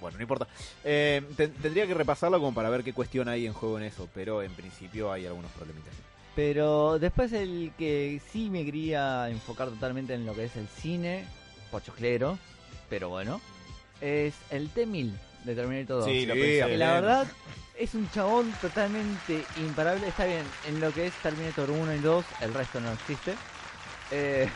Bueno, 0.00 0.16
no 0.18 0.22
importa. 0.22 0.48
Eh, 0.82 1.22
ten- 1.36 1.52
tendría 1.52 1.86
que 1.86 1.94
repasarlo 1.94 2.38
como 2.38 2.52
para 2.54 2.68
ver 2.70 2.82
qué 2.82 2.92
cuestión 2.92 3.28
hay 3.28 3.46
en 3.46 3.52
juego 3.52 3.78
en 3.78 3.84
eso, 3.84 4.08
pero 4.14 4.42
en 4.42 4.52
principio 4.54 5.12
hay 5.12 5.26
algunos 5.26 5.50
problemitas. 5.52 5.92
Pero 6.34 6.98
después 6.98 7.32
el 7.32 7.72
que 7.78 8.20
sí 8.32 8.50
me 8.50 8.64
quería 8.64 9.28
enfocar 9.28 9.68
totalmente 9.68 10.14
en 10.14 10.26
lo 10.26 10.34
que 10.34 10.44
es 10.46 10.56
el 10.56 10.66
cine, 10.66 11.24
pochoclero, 11.70 12.38
pero 12.90 13.08
bueno, 13.08 13.40
es 14.00 14.34
el 14.50 14.68
T-1000 14.70 15.12
de 15.44 15.54
Terminator 15.54 15.98
2. 16.00 16.04
Sí, 16.06 16.26
lo 16.26 16.34
Sí, 16.34 16.40
pensé. 16.40 16.66
que 16.66 16.76
la 16.76 16.92
verdad 16.94 17.26
es 17.78 17.94
un 17.94 18.10
chabón 18.10 18.52
totalmente 18.60 19.44
imparable. 19.58 20.08
Está 20.08 20.24
bien, 20.24 20.42
en 20.68 20.80
lo 20.80 20.92
que 20.92 21.06
es 21.06 21.14
Terminator 21.22 21.70
1 21.70 21.94
y 21.94 21.98
2, 22.00 22.24
el 22.40 22.54
resto 22.54 22.80
no 22.80 22.92
existe. 22.92 23.34
Eh, 24.10 24.48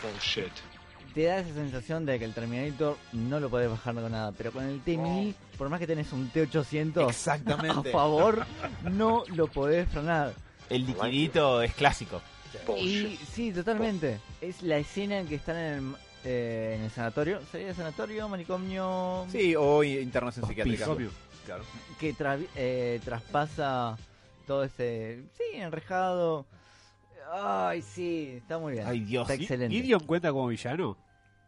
te 1.14 1.24
da 1.24 1.38
esa 1.38 1.54
sensación 1.54 2.04
de 2.06 2.18
que 2.18 2.24
el 2.24 2.34
Terminator 2.34 2.96
no 3.12 3.38
lo 3.40 3.48
podés 3.50 3.70
bajar 3.70 3.94
con 3.94 4.10
nada, 4.10 4.32
pero 4.36 4.50
con 4.52 4.64
el 4.64 4.80
T-1000, 4.82 5.34
por 5.56 5.68
más 5.68 5.78
que 5.80 5.86
tenés 5.86 6.12
un 6.12 6.28
T-800 6.30 7.08
a 7.70 7.82
favor, 7.92 8.44
no 8.82 9.22
lo 9.34 9.46
podés 9.46 9.88
frenar. 9.88 10.32
El 10.70 10.86
liquidito 10.86 11.62
es 11.62 11.74
clásico. 11.74 12.20
Y 12.78 13.16
sí, 13.32 13.52
totalmente. 13.52 14.18
Es 14.40 14.62
la 14.62 14.78
escena 14.78 15.18
en 15.20 15.26
que 15.26 15.34
están 15.36 15.56
en 15.56 15.72
el, 15.74 15.94
eh, 16.24 16.74
en 16.78 16.84
el 16.84 16.90
sanatorio. 16.90 17.40
¿Sería 17.52 17.74
sanatorio, 17.74 18.28
manicomio? 18.28 19.26
Sí, 19.30 19.54
o 19.56 19.82
internación 19.84 20.46
psiquiátrica. 20.46 20.90
Obvio. 20.90 21.10
Claro. 21.46 21.64
Que 21.98 22.14
tra- 22.14 22.46
eh, 22.56 23.00
traspasa 23.04 23.96
todo 24.46 24.64
ese... 24.64 25.22
Sí, 25.36 25.44
enrejado. 25.58 26.46
Ay, 27.32 27.82
sí, 27.82 28.32
está 28.36 28.58
muy 28.58 28.72
bien. 28.72 28.86
Ay, 28.86 29.00
Dios. 29.00 29.28
Está 29.28 29.34
excelente. 29.42 29.74
¿Gideon 29.74 30.00
cuenta 30.04 30.30
como 30.30 30.46
villano? 30.48 30.96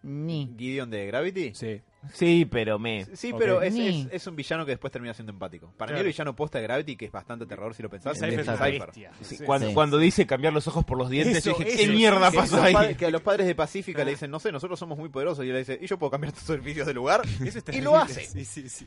Ni. 0.02 0.54
Gideon 0.58 0.90
de 0.90 1.06
Gravity. 1.06 1.54
Sí. 1.54 1.80
Sí, 2.14 2.46
pero 2.50 2.78
me. 2.78 3.04
Sí, 3.14 3.32
pero 3.38 3.60
es, 3.62 3.74
es- 3.74 4.06
es 4.10 4.26
un 4.26 4.34
villano 4.34 4.64
que 4.64 4.72
después 4.72 4.90
termina 4.92 5.12
siendo 5.12 5.32
empático. 5.32 5.72
Para 5.76 5.90
mí 5.90 5.96
Claro. 5.96 6.00
el 6.00 6.06
villano 6.12 6.34
posta 6.34 6.58
de 6.58 6.64
Gravity, 6.64 6.96
que 6.96 7.04
es 7.04 7.12
bastante 7.12 7.44
terror 7.46 7.74
si 7.74 7.82
lo 7.82 7.90
pensás, 7.90 8.20
es 8.20 8.20
Cypher. 8.46 8.80
bestia. 8.80 9.12
Sí, 9.20 9.36
Sí. 9.36 9.44
cuando, 9.44 9.68
Sí. 9.68 9.74
cuando 9.74 9.98
dice 9.98 10.26
cambiar 10.26 10.52
los 10.52 10.66
ojos 10.66 10.84
por 10.84 10.96
los 10.98 11.10
dientes, 11.10 11.36
Eso, 11.38 11.52
yo 11.52 11.58
dije, 11.58 11.70
eso, 11.74 11.78
¿qué 11.78 11.88
mierda 11.96 12.30
Que 12.30 12.36
pasó 12.38 12.62
ahí? 12.62 12.72
padres- 12.72 12.96
que 12.96 13.06
a 13.06 13.10
los 13.10 13.20
padres 13.22 13.46
de 13.46 13.54
Pacífica 13.54 14.02
le 14.04 14.12
dicen, 14.12 14.30
no 14.30 14.40
sé, 14.40 14.50
nosotros 14.50 14.78
somos 14.78 14.98
muy 14.98 15.08
poderosos. 15.10 15.44
Y 15.44 15.48
él 15.48 15.52
le 15.54 15.58
dice, 15.60 15.78
y 15.80 15.86
yo 15.86 15.98
puedo 15.98 16.10
cambiar 16.10 16.32
tus 16.32 16.42
servicios 16.44 16.86
de 16.86 16.94
lugar. 16.94 17.22
Eso 17.44 17.58
es 17.58 17.76
y 17.76 17.80
lo 17.80 17.96
hace. 17.96 18.24
Sí, 18.26 18.44
sí, 18.44 18.68
sí. 18.68 18.86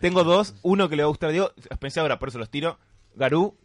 Tengo 0.00 0.24
dos, 0.24 0.54
uno 0.62 0.88
que 0.88 0.96
le 0.96 1.02
va 1.02 1.06
a 1.06 1.10
gustar, 1.10 1.30
digo, 1.32 1.52
pensé 1.78 2.00
ahora, 2.00 2.18
por 2.18 2.28
eso 2.30 2.38
los 2.38 2.50
tiro. 2.50 2.78
Garú, 3.16 3.56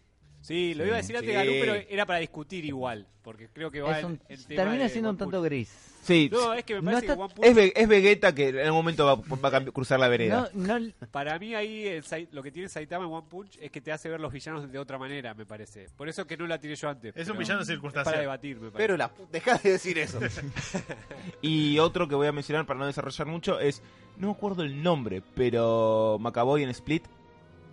Sí, 0.41 0.73
lo 0.73 0.85
iba 0.85 0.95
a 0.95 0.97
decir 0.97 1.15
antes 1.17 1.29
Sí. 1.31 1.35
Garú, 1.35 1.51
pero 1.59 1.73
era 1.75 2.05
para 2.05 2.19
discutir 2.19 2.65
igual. 2.65 3.05
Porque 3.21 3.47
creo 3.49 3.69
que 3.69 3.81
va 3.81 3.99
Es 3.99 4.05
un- 4.05 4.19
el, 4.29 4.45
termina 4.45 4.87
siendo 4.89 5.09
un 5.11 5.17
tanto 5.17 5.41
gris. 5.41 5.69
sí, 6.01 6.29
No, 6.31 6.53
es 6.53 6.63
que 6.63 6.75
me 6.75 6.81
No 6.81 6.85
parece 6.91 7.05
está- 7.05 7.15
que 7.15 7.21
One 7.21 7.33
Punch, 7.35 7.45
es, 7.45 7.71
es 7.75 7.87
Vegeta 7.87 8.33
que 8.33 8.47
en 8.49 8.59
algún 8.59 8.77
momento 8.79 9.05
va, 9.05 9.15
va 9.51 9.57
a 9.57 9.65
cruzar 9.65 9.99
la 9.99 10.07
vereda. 10.07 10.49
No, 10.55 10.79
no, 10.79 10.91
para 11.11 11.37
mí 11.37 11.53
ahí 11.53 11.85
el 11.85 12.03
lo 12.31 12.41
que 12.41 12.51
tiene 12.51 12.69
Saitama 12.69 13.05
en 13.05 13.11
One 13.11 13.27
Punch 13.29 13.57
es 13.61 13.69
que 13.69 13.81
te 13.81 13.91
hace 13.91 14.09
ver 14.09 14.19
los 14.19 14.31
villanos 14.33 14.71
de 14.71 14.79
otra 14.79 14.97
manera, 14.97 15.33
me 15.35 15.45
parece. 15.45 15.87
Por 15.95 16.07
eso 16.09 16.25
que 16.25 16.37
no 16.37 16.47
la 16.47 16.57
tiré 16.57 16.75
yo 16.75 16.89
antes. 16.89 17.15
Es 17.15 17.29
un 17.29 17.37
villano 17.37 17.59
es 17.61 17.67
para 17.67 17.75
circunstancial. 17.75 18.19
debatir, 18.21 18.55
me 18.55 18.71
parece. 18.71 18.77
Pero 18.77 18.97
la 18.97 19.11
deja 19.31 19.57
de 19.57 19.71
decir 19.73 19.99
eso. 19.99 20.19
Y 21.41 21.77
otro 21.79 22.07
que 22.07 22.15
voy 22.15 22.27
a 22.27 22.31
mencionar 22.31 22.65
para 22.65 22.79
no 22.79 22.85
desarrollar 22.87 23.27
mucho 23.27 23.59
es, 23.59 23.81
no 24.17 24.27
me 24.27 24.33
acuerdo 24.33 24.63
el 24.63 24.81
nombre, 24.81 25.21
pero 25.35 26.17
Macaboy 26.19 26.63
en 26.63 26.69
Split, 26.69 27.03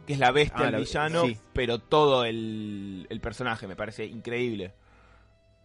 que 0.07 0.13
es 0.15 0.19
la 0.19 0.31
bestia, 0.31 0.65
Ah, 0.65 0.67
el 0.67 0.73
la- 0.73 0.79
villano, 0.79 1.25
sí. 1.27 1.37
pero 1.53 1.79
todo 1.81 2.25
el, 2.25 3.07
el 3.11 3.21
personaje 3.21 3.67
me 3.67 3.77
parece 3.77 4.05
increíble. 4.07 4.73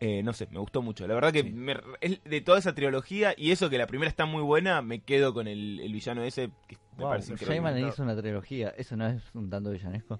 Eh, 0.04 0.24
no 0.24 0.34
sé, 0.34 0.48
me 0.52 0.58
gustó 0.58 0.82
mucho. 0.82 1.06
La 1.08 1.14
verdad 1.14 1.32
que 1.32 1.44
Sí. 1.44 1.52
me- 1.52 1.80
es 2.02 2.24
de 2.24 2.42
toda 2.42 2.58
esa 2.58 2.74
trilogía 2.74 3.36
y 3.38 3.52
eso 3.52 3.70
que 3.70 3.78
la 3.78 3.86
primera 3.86 4.10
está 4.10 4.26
muy 4.26 4.42
buena, 4.42 4.82
me 4.82 5.02
quedo 5.02 5.32
con 5.34 5.48
el, 5.48 5.80
el 5.80 5.94
villano 5.94 6.24
ese, 6.24 6.50
que 6.68 6.76
me 6.98 7.04
wow, 7.04 7.10
parece 7.12 7.34
increíble. 7.34 7.88
Hizo 7.88 8.02
una 8.02 8.16
trilogía. 8.18 8.70
¿Eso 8.76 8.98
no 8.98 9.06
es 9.08 9.22
un 9.36 9.50
tanto 9.52 9.70
villanesco? 9.70 10.20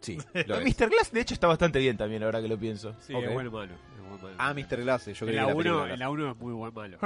Sí, 0.00 0.18
lo 0.48 0.56
es. 0.58 0.64
Mr. 0.80 0.90
Glass, 0.90 1.12
de 1.12 1.20
hecho, 1.20 1.34
está 1.34 1.46
bastante 1.46 1.78
bien 1.78 1.96
también, 1.96 2.24
ahora 2.24 2.42
que 2.42 2.48
lo 2.48 2.58
pienso. 2.58 2.96
Sí, 2.98 3.14
Ok. 3.14 3.22
es 3.22 3.32
bueno 3.32 3.52
malo. 3.52 3.72
es 3.74 4.22
malo. 4.22 4.34
Ah, 4.38 4.52
Mr. 4.52 4.80
Glass, 4.82 5.06
yo 5.06 5.24
creo 5.26 5.46
que 5.46 5.54
1 5.54 5.86
la 5.86 5.94
en 5.94 6.00
la 6.00 6.10
uno 6.10 6.32
es 6.32 6.36
muy 6.38 6.52
buen 6.52 6.74
malo. 6.74 6.98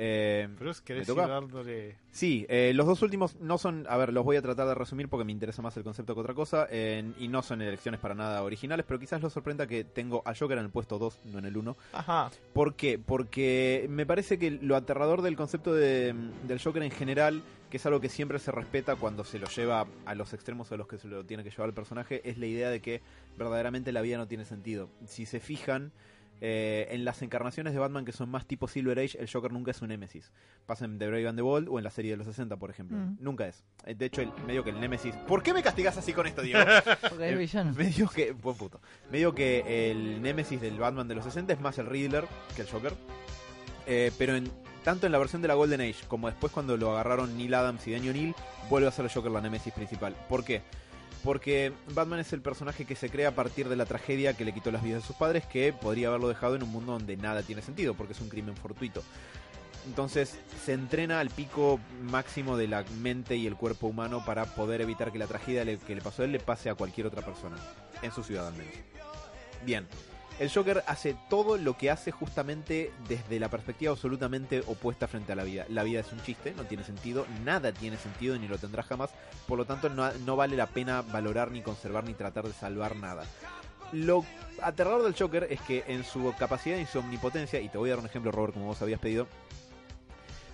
Eh, 0.00 0.48
Pero 0.56 0.70
es 0.70 0.80
querés 0.80 1.08
ir 1.08 1.16
dándole... 1.16 1.96
Sí, 2.12 2.46
eh, 2.48 2.70
los 2.72 2.86
dos 2.86 3.02
últimos 3.02 3.34
no 3.40 3.58
son, 3.58 3.84
a 3.88 3.96
ver, 3.96 4.12
los 4.12 4.24
voy 4.24 4.36
a 4.36 4.42
tratar 4.42 4.68
de 4.68 4.74
resumir 4.76 5.08
porque 5.08 5.24
me 5.24 5.32
interesa 5.32 5.60
más 5.60 5.76
el 5.76 5.82
concepto 5.82 6.14
que 6.14 6.20
otra 6.20 6.34
cosa, 6.34 6.68
eh, 6.70 7.12
y 7.18 7.26
no 7.26 7.42
son 7.42 7.62
elecciones 7.62 7.98
para 7.98 8.14
nada 8.14 8.44
originales, 8.44 8.86
pero 8.86 9.00
quizás 9.00 9.20
los 9.20 9.32
sorprenda 9.32 9.66
que 9.66 9.82
tengo 9.82 10.22
a 10.24 10.36
Joker 10.36 10.56
en 10.56 10.64
el 10.66 10.70
puesto 10.70 11.00
2, 11.00 11.18
no 11.24 11.40
en 11.40 11.46
el 11.46 11.56
1. 11.56 11.76
Ajá. 11.94 12.30
¿Por 12.52 12.76
qué? 12.76 13.00
Porque 13.04 13.86
me 13.90 14.06
parece 14.06 14.38
que 14.38 14.52
lo 14.52 14.76
aterrador 14.76 15.20
del 15.20 15.34
concepto 15.34 15.74
de, 15.74 16.14
del 16.46 16.62
Joker 16.62 16.84
en 16.84 16.92
general, 16.92 17.42
que 17.68 17.78
es 17.78 17.86
algo 17.86 18.00
que 18.00 18.08
siempre 18.08 18.38
se 18.38 18.52
respeta 18.52 18.94
cuando 18.94 19.24
se 19.24 19.40
lo 19.40 19.48
lleva 19.48 19.84
a 20.06 20.14
los 20.14 20.32
extremos 20.32 20.70
a 20.70 20.76
los 20.76 20.86
que 20.86 20.98
se 20.98 21.08
lo 21.08 21.24
tiene 21.24 21.42
que 21.42 21.50
llevar 21.50 21.70
el 21.70 21.74
personaje, 21.74 22.20
es 22.24 22.38
la 22.38 22.46
idea 22.46 22.70
de 22.70 22.80
que 22.80 23.02
verdaderamente 23.36 23.90
la 23.90 24.00
vida 24.00 24.16
no 24.16 24.28
tiene 24.28 24.44
sentido. 24.44 24.90
Si 25.06 25.26
se 25.26 25.40
fijan... 25.40 25.90
eh, 26.40 26.88
en 26.90 27.04
las 27.04 27.22
encarnaciones 27.22 27.72
de 27.72 27.78
Batman 27.78 28.04
que 28.04 28.12
son 28.12 28.28
más 28.28 28.46
tipo 28.46 28.68
Silver 28.68 28.98
Age, 28.98 29.18
el 29.18 29.30
Joker 29.30 29.52
nunca 29.52 29.70
es 29.70 29.82
un 29.82 29.88
Némesis. 29.88 30.32
Pasa 30.66 30.84
en 30.84 30.98
The 30.98 31.08
Brave 31.08 31.28
and 31.28 31.38
the 31.38 31.42
Bold 31.42 31.68
o 31.68 31.78
en 31.78 31.84
la 31.84 31.90
serie 31.90 32.12
de 32.12 32.16
los 32.16 32.26
60, 32.26 32.56
por 32.56 32.70
ejemplo. 32.70 32.96
Mm. 32.96 33.16
Nunca 33.20 33.46
es. 33.46 33.64
Eh, 33.84 33.94
De 33.94 34.06
hecho, 34.06 34.22
el, 34.22 34.32
medio 34.46 34.64
que 34.64 34.70
el 34.70 34.80
Némesis... 34.80 35.14
¿Por 35.26 35.42
qué 35.42 35.52
me 35.52 35.62
castigas 35.62 35.96
así 35.96 36.12
con 36.12 36.26
esto, 36.26 36.42
Diego? 36.42 36.60
Porque 37.08 37.30
es 37.30 37.54
Eh. 37.54 37.64
Medio 37.76 38.08
que, 38.08 38.32
buen 38.32 38.56
puto. 38.56 38.80
Medio 39.10 39.34
que 39.34 39.90
el 39.90 40.22
némesis 40.22 40.60
del 40.60 40.78
Batman 40.78 41.08
de 41.08 41.14
los 41.14 41.24
60 41.24 41.52
es 41.52 41.60
más 41.60 41.78
el 41.78 41.86
Riddler 41.86 42.24
que 42.54 42.62
el 42.62 42.68
Joker. 42.68 42.94
Eh, 43.86 44.12
pero 44.18 44.36
en, 44.36 44.50
tanto 44.84 45.06
en 45.06 45.12
la 45.12 45.18
versión 45.18 45.42
de 45.42 45.48
la 45.48 45.54
Golden 45.54 45.80
Age 45.80 46.06
como 46.08 46.28
después 46.28 46.52
cuando 46.52 46.76
lo 46.76 46.92
agarraron 46.92 47.36
Neil 47.36 47.54
Adams 47.54 47.86
y 47.86 47.92
Danny 47.92 48.10
O'Neill, 48.10 48.34
vuelve 48.68 48.88
a 48.88 48.90
ser 48.92 49.06
el 49.06 49.10
Joker 49.10 49.30
la 49.30 49.40
némesis 49.40 49.72
principal. 49.72 50.14
¿Por 50.28 50.44
qué? 50.44 50.62
Porque 51.24 51.72
Batman 51.94 52.20
es 52.20 52.32
el 52.32 52.40
personaje 52.40 52.84
que 52.84 52.94
se 52.94 53.10
crea 53.10 53.30
a 53.30 53.34
partir 53.34 53.68
de 53.68 53.76
la 53.76 53.86
tragedia 53.86 54.34
que 54.34 54.44
le 54.44 54.52
quitó 54.52 54.70
las 54.70 54.82
vidas 54.82 55.02
de 55.02 55.06
sus 55.06 55.16
padres, 55.16 55.44
que 55.46 55.72
podría 55.72 56.08
haberlo 56.08 56.28
dejado 56.28 56.54
en 56.56 56.62
un 56.62 56.70
mundo 56.70 56.92
donde 56.92 57.16
nada 57.16 57.42
tiene 57.42 57.60
sentido, 57.62 57.94
porque 57.94 58.12
es 58.12 58.20
un 58.20 58.28
crimen 58.28 58.56
fortuito. 58.56 59.02
Entonces 59.86 60.38
se 60.64 60.74
entrena 60.74 61.20
al 61.20 61.30
pico 61.30 61.80
máximo 62.02 62.56
de 62.56 62.68
la 62.68 62.84
mente 63.00 63.36
y 63.36 63.46
el 63.46 63.56
cuerpo 63.56 63.86
humano 63.86 64.24
para 64.24 64.44
poder 64.44 64.80
evitar 64.80 65.12
que 65.12 65.18
la 65.18 65.26
tragedia 65.26 65.64
que 65.78 65.94
le 65.94 66.02
pasó 66.02 66.22
a 66.22 66.24
él 66.26 66.32
le 66.32 66.40
pase 66.40 66.68
a 66.68 66.74
cualquier 66.74 67.06
otra 67.06 67.22
persona, 67.22 67.56
en 68.02 68.12
su 68.12 68.22
ciudad 68.22 68.48
al 68.48 68.54
menos. 68.54 68.74
Bien, 69.64 69.86
el 70.38 70.50
Joker 70.52 70.84
hace 70.86 71.16
todo 71.28 71.56
lo 71.56 71.76
que 71.76 71.90
hace 71.90 72.12
justamente 72.12 72.92
desde 73.08 73.40
la 73.40 73.48
perspectiva 73.48 73.92
absolutamente 73.92 74.62
opuesta 74.66 75.08
frente 75.08 75.32
a 75.32 75.36
la 75.36 75.42
vida. 75.42 75.66
La 75.68 75.82
vida 75.82 76.00
es 76.00 76.12
un 76.12 76.22
chiste, 76.22 76.54
no 76.56 76.64
tiene 76.64 76.84
sentido, 76.84 77.26
nada 77.44 77.72
tiene 77.72 77.96
sentido 77.96 78.38
ni 78.38 78.46
lo 78.46 78.56
tendrá 78.56 78.82
jamás, 78.82 79.10
por 79.48 79.58
lo 79.58 79.64
tanto 79.64 79.88
no, 79.88 80.36
vale 80.36 80.56
la 80.56 80.66
pena 80.66 81.02
valorar 81.02 81.50
ni 81.50 81.60
conservar 81.60 82.04
ni 82.04 82.14
tratar 82.14 82.46
de 82.46 82.52
salvar 82.52 82.94
nada. 82.96 83.24
Lo 83.92 84.24
aterrador 84.62 85.02
del 85.02 85.16
Joker 85.16 85.48
es 85.50 85.60
que 85.62 85.84
en 85.88 86.04
su 86.04 86.32
capacidad 86.38 86.78
y 86.78 86.86
su 86.86 86.98
omnipotencia, 86.98 87.60
y 87.60 87.68
te 87.68 87.78
voy 87.78 87.90
a 87.90 87.94
dar 87.94 88.00
un 88.00 88.06
ejemplo, 88.06 88.30
Robert, 88.30 88.54
como 88.54 88.66
vos 88.66 88.82
habías 88.82 89.00
pedido, 89.00 89.26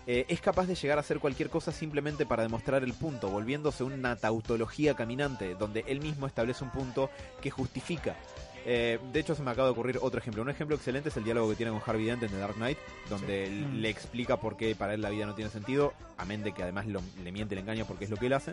eh, 0.07 0.27
es 0.29 0.41
capaz 0.41 0.67
de 0.67 0.75
llegar 0.75 0.99
a 0.99 1.01
hacer 1.01 1.19
cualquier 1.19 1.49
cosa 1.49 1.73
simplemente 1.73 2.27
para 2.27 2.43
demostrar 2.43 2.85
el 2.85 2.93
punto, 2.93 3.29
volviéndose 3.31 3.85
una 3.85 4.17
tautología 4.17 4.95
caminante, 4.95 5.55
donde 5.55 5.85
él 5.89 6.01
mismo 6.01 6.27
establece 6.27 6.63
un 6.63 6.71
punto 6.71 7.11
que 7.41 7.51
justifica. 7.51 8.15
Eh, 8.67 8.99
de 9.13 9.21
hecho, 9.21 9.35
se 9.35 9.43
me 9.43 9.51
acaba 9.51 9.69
de 9.69 9.73
ocurrir 9.73 9.99
otro 10.01 10.19
ejemplo. 10.19 10.43
Un 10.43 10.49
ejemplo 10.49 10.75
excelente 10.77 11.11
es 11.11 11.17
el 11.17 11.25
diálogo 11.25 11.51
que 11.51 11.57
tiene 11.57 11.71
con 11.73 11.83
Harvey 11.85 12.07
Dent 12.07 12.23
en 12.23 12.31
The 12.31 12.39
Dark 12.39 12.55
Knight, 12.55 12.79
donde 13.11 13.49
Mm. 13.51 13.75
le 13.81 13.89
explica 13.91 14.39
por 14.39 14.57
qué 14.57 14.75
para 14.75 14.95
él 14.95 15.03
la 15.03 15.11
vida 15.11 15.27
no 15.27 15.35
tiene 15.35 15.51
sentido, 15.51 15.93
amén 16.17 16.43
de 16.43 16.53
que 16.53 16.63
además 16.63 16.87
lo- 16.87 17.03
le 17.23 17.31
miente, 17.33 17.55
le 17.55 17.61
engaña 17.61 17.85
porque 17.85 18.05
es 18.05 18.11
lo 18.11 18.17
que 18.17 18.27
él 18.27 18.33
hace. 18.33 18.53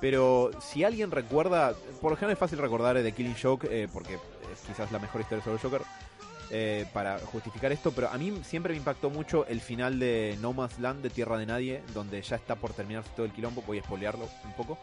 Pero 0.00 0.50
si 0.60 0.82
alguien 0.84 1.10
recuerda, 1.10 1.74
por 2.00 2.10
lo 2.10 2.16
general 2.16 2.32
es 2.32 2.38
fácil 2.38 2.58
recordar 2.58 3.00
de 3.00 3.12
Killing 3.12 3.36
Joke, 3.40 3.68
eh, 3.70 3.88
porque 3.92 4.14
es 4.14 4.60
quizás 4.66 4.90
la 4.92 4.98
mejor 4.98 5.20
historia 5.20 5.44
sobre 5.44 5.56
el 5.56 5.62
Joker, 5.62 5.82
eh, 6.50 6.86
para 6.92 7.18
justificar 7.18 7.72
esto, 7.72 7.90
pero 7.92 8.10
a 8.10 8.18
mí 8.18 8.40
siempre 8.44 8.72
me 8.72 8.78
impactó 8.78 9.08
mucho 9.10 9.46
el 9.46 9.60
final 9.60 9.98
de 9.98 10.36
No 10.42 10.52
Man's 10.52 10.78
Land 10.78 11.02
de 11.02 11.10
Tierra 11.10 11.38
de 11.38 11.46
Nadie, 11.46 11.82
donde 11.94 12.20
ya 12.20 12.36
está 12.36 12.54
por 12.54 12.72
terminarse 12.74 13.10
todo 13.16 13.24
el 13.24 13.32
quilombo, 13.32 13.62
voy 13.66 13.78
a 13.78 13.80
espolearlo 13.80 14.28
un 14.44 14.52
poco. 14.52 14.78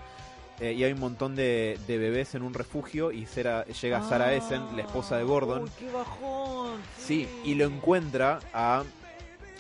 Eh, 0.62 0.74
y 0.74 0.84
hay 0.84 0.94
un 0.94 1.00
montón 1.00 1.36
de, 1.36 1.80
de 1.88 1.98
bebés 1.98 2.36
en 2.36 2.44
un 2.44 2.54
refugio 2.54 3.12
y 3.12 3.26
llega 3.26 3.66
Sarah 4.08 4.34
Essen, 4.36 4.62
la 4.76 4.84
esposa 4.84 5.18
de 5.18 5.24
Gordon. 5.24 5.64
Uy, 5.64 5.72
qué 5.80 5.92
bajón. 5.92 6.80
Sí, 7.00 7.28
y 7.44 7.56
lo 7.56 7.66
encuentra 7.66 8.40
a 8.54 8.84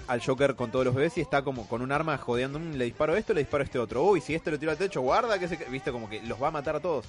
al 0.07 0.21
Joker 0.21 0.55
con 0.55 0.71
todos 0.71 0.83
los 0.85 0.93
bebés 0.93 1.17
y 1.17 1.21
está 1.21 1.41
como 1.41 1.67
con 1.67 1.81
un 1.81 1.91
arma 1.91 2.17
jodeando, 2.17 2.59
"Mm, 2.59 2.73
le 2.73 2.85
disparo 2.85 3.15
esto, 3.15 3.33
le 3.33 3.41
disparo 3.41 3.63
este 3.63 3.79
otro. 3.79 4.03
Uy, 4.03 4.19
si 4.21 4.35
este 4.35 4.51
lo 4.51 4.59
tiro 4.59 4.71
al 4.71 4.77
techo, 4.77 5.01
guarda 5.01 5.39
que 5.39 5.47
se... 5.47 5.57
ca-". 5.57 5.69
Viste, 5.71 5.91
como 5.91 6.09
que 6.09 6.21
los 6.23 6.41
va 6.41 6.49
a 6.49 6.51
matar 6.51 6.75
a 6.75 6.79
todos. 6.81 7.05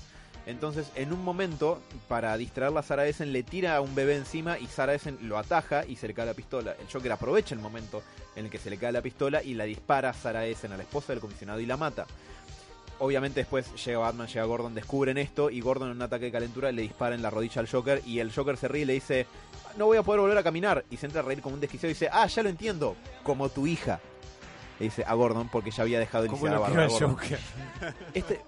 Entonces, 0.47 0.87
en 0.95 1.13
un 1.13 1.23
momento, 1.23 1.81
para 2.09 2.37
distraerla 2.37 2.81
a 2.81 2.83
Sarah 2.83 3.07
Essen, 3.07 3.33
le 3.33 3.43
tira 3.43 3.77
a 3.77 3.81
un 3.81 3.95
bebé 3.95 4.17
encima 4.17 4.59
y 4.59 4.67
Sarah 4.67 4.95
Essen 4.95 5.19
lo 5.23 5.37
ataja 5.39 5.85
y 5.87 5.97
se 5.97 6.09
le 6.09 6.15
cae 6.15 6.27
la 6.27 6.35
pistola. 6.35 6.75
El 6.81 6.87
Joker 6.93 7.13
aprovecha 7.13 7.55
el 7.55 7.61
momento 7.61 8.03
en 8.37 8.47
el 8.47 8.51
que 8.51 8.59
se 8.59 8.71
le 8.71 8.77
cae 8.79 8.91
la 8.93 9.03
pistola 9.03 9.43
y 9.43 9.55
la 9.55 9.65
dispara 9.65 10.11
a 10.11 10.15
Sarah 10.15 10.47
Essen, 10.47 10.73
a 10.73 10.77
la 10.77 10.83
esposa 10.83 11.13
del 11.13 11.21
comisionado, 11.21 11.61
y 11.61 11.67
la 11.67 11.77
mata. 11.77 12.07
Obviamente 13.03 13.41
después 13.41 13.67
llega 13.85 13.99
Batman, 13.99 14.29
llega 14.29 14.45
Gordon, 14.45 14.77
descubren 14.77 15.19
esto 15.19 15.51
y 15.51 15.61
Gordon 15.61 15.91
en 15.91 15.97
un 15.97 16.03
ataque 16.03 16.27
de 16.27 16.31
calentura 16.31 16.71
le 16.71 16.83
dispara 16.83 17.17
en 17.17 17.21
la 17.23 17.31
rodilla 17.31 17.61
al 17.61 17.69
Joker 17.69 18.01
y 18.07 18.21
el 18.21 18.33
Joker 18.33 18.57
se 18.57 18.69
ríe 18.69 18.83
y 18.83 18.85
le 18.85 18.93
dice, 18.93 19.27
no 19.77 19.87
voy 19.87 19.97
a 19.97 20.05
poder 20.05 20.21
volver 20.21 20.39
a 20.39 20.45
caminar. 20.45 20.85
Y 20.89 20.99
se 20.99 21.07
entra 21.07 21.21
a 21.21 21.25
reír 21.25 21.43
como 21.43 21.57
un 21.57 21.61
desquiciado 21.61 21.91
y 21.91 21.95
dice, 21.95 22.09
ah, 22.13 22.29
ya 22.29 22.45
lo 22.45 22.49
entiendo, 22.49 22.95
como 23.25 23.49
tu 23.49 23.67
hija. 23.67 23.99
Le 24.79 24.85
dice 24.85 25.03
a 25.05 25.15
Gordon 25.15 25.49
porque 25.49 25.73
ya 25.73 25.83
había 25.83 25.99
dejado 25.99 26.23
de 26.23 26.31
lisiar 26.31 26.55
a. 26.55 26.89
Joker. 26.89 27.41
Este, 28.15 28.41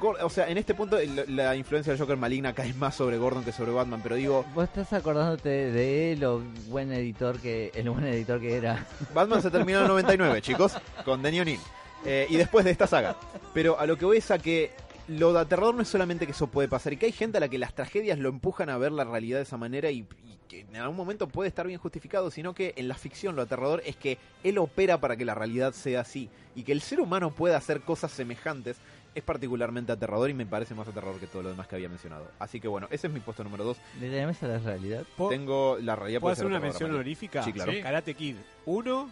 o 0.00 0.30
sea, 0.30 0.48
en 0.48 0.56
este 0.56 0.72
punto 0.72 0.96
la 1.28 1.54
influencia 1.54 1.92
del 1.92 2.00
Joker 2.00 2.16
maligna 2.16 2.54
cae 2.54 2.72
más 2.72 2.94
sobre 2.94 3.18
Gordon 3.18 3.44
que 3.44 3.52
sobre 3.52 3.72
Batman, 3.72 4.00
pero 4.02 4.16
digo, 4.16 4.46
Vos 4.54 4.64
estás 4.64 4.90
acordándote 4.94 5.50
de 5.50 6.16
lo 6.18 6.40
buen 6.68 6.90
editor 6.94 7.38
que 7.38 7.72
el 7.74 7.90
buen 7.90 8.06
editor 8.06 8.40
que 8.40 8.56
era. 8.56 8.86
Batman 9.12 9.42
se 9.42 9.50
terminó 9.50 9.80
en 9.80 9.84
el 9.84 9.90
99, 9.90 10.40
chicos, 10.40 10.78
con 11.04 11.20
O'Neill. 11.20 11.60
Eh, 12.04 12.26
y 12.30 12.36
después 12.36 12.64
de 12.64 12.70
esta 12.70 12.86
saga. 12.86 13.16
Pero 13.52 13.78
a 13.78 13.86
lo 13.86 13.96
que 13.96 14.04
voy 14.04 14.18
es 14.18 14.30
a 14.30 14.38
que 14.38 14.70
lo 15.08 15.32
de 15.32 15.40
aterrador 15.40 15.74
no 15.74 15.82
es 15.82 15.88
solamente 15.88 16.24
que 16.24 16.32
eso 16.32 16.46
puede 16.46 16.68
pasar, 16.68 16.92
y 16.92 16.96
que 16.96 17.06
hay 17.06 17.12
gente 17.12 17.38
a 17.38 17.40
la 17.40 17.48
que 17.48 17.58
las 17.58 17.74
tragedias 17.74 18.18
lo 18.18 18.28
empujan 18.28 18.70
a 18.70 18.78
ver 18.78 18.92
la 18.92 19.04
realidad 19.04 19.38
de 19.38 19.42
esa 19.42 19.56
manera 19.56 19.90
y, 19.90 19.98
y 19.98 20.38
que 20.48 20.60
en 20.60 20.76
algún 20.76 20.96
momento 20.96 21.28
puede 21.28 21.48
estar 21.48 21.66
bien 21.66 21.80
justificado, 21.80 22.30
sino 22.30 22.54
que 22.54 22.74
en 22.76 22.86
la 22.86 22.94
ficción 22.94 23.34
lo 23.34 23.42
aterrador 23.42 23.82
es 23.84 23.96
que 23.96 24.18
él 24.44 24.58
opera 24.58 25.00
para 25.00 25.16
que 25.16 25.24
la 25.24 25.34
realidad 25.34 25.72
sea 25.72 26.00
así, 26.00 26.30
y 26.54 26.62
que 26.62 26.72
el 26.72 26.80
ser 26.80 27.00
humano 27.00 27.32
pueda 27.32 27.56
hacer 27.56 27.80
cosas 27.80 28.12
semejantes 28.12 28.76
es 29.14 29.22
particularmente 29.22 29.92
aterrador 29.92 30.30
y 30.30 30.34
me 30.34 30.46
parece 30.46 30.74
más 30.74 30.86
aterrador 30.86 31.18
que 31.18 31.26
todo 31.26 31.42
lo 31.42 31.48
demás 31.48 31.66
que 31.66 31.74
había 31.74 31.88
mencionado. 31.88 32.30
Así 32.38 32.60
que 32.60 32.68
bueno, 32.68 32.86
ese 32.90 33.08
es 33.08 33.12
mi 33.12 33.20
puesto 33.20 33.42
número 33.42 33.64
2. 33.64 33.76
¿Le 34.00 34.10
tenemos 34.10 34.42
a 34.42 34.46
la 34.46 34.58
realidad? 34.58 35.04
¿Puedo, 35.16 35.30
Tengo 35.30 35.78
la 35.80 35.96
realidad 35.96 36.20
puedo 36.20 36.34
puede 36.34 36.36
ser 36.36 36.46
hacer 36.46 36.56
una 36.56 36.60
mención 36.60 36.90
honorífica? 36.90 37.42
Sí, 37.42 37.52
claro. 37.52 37.72
Sí. 37.72 37.82
Karate 37.82 38.14
Kid 38.14 38.36
1, 38.66 39.10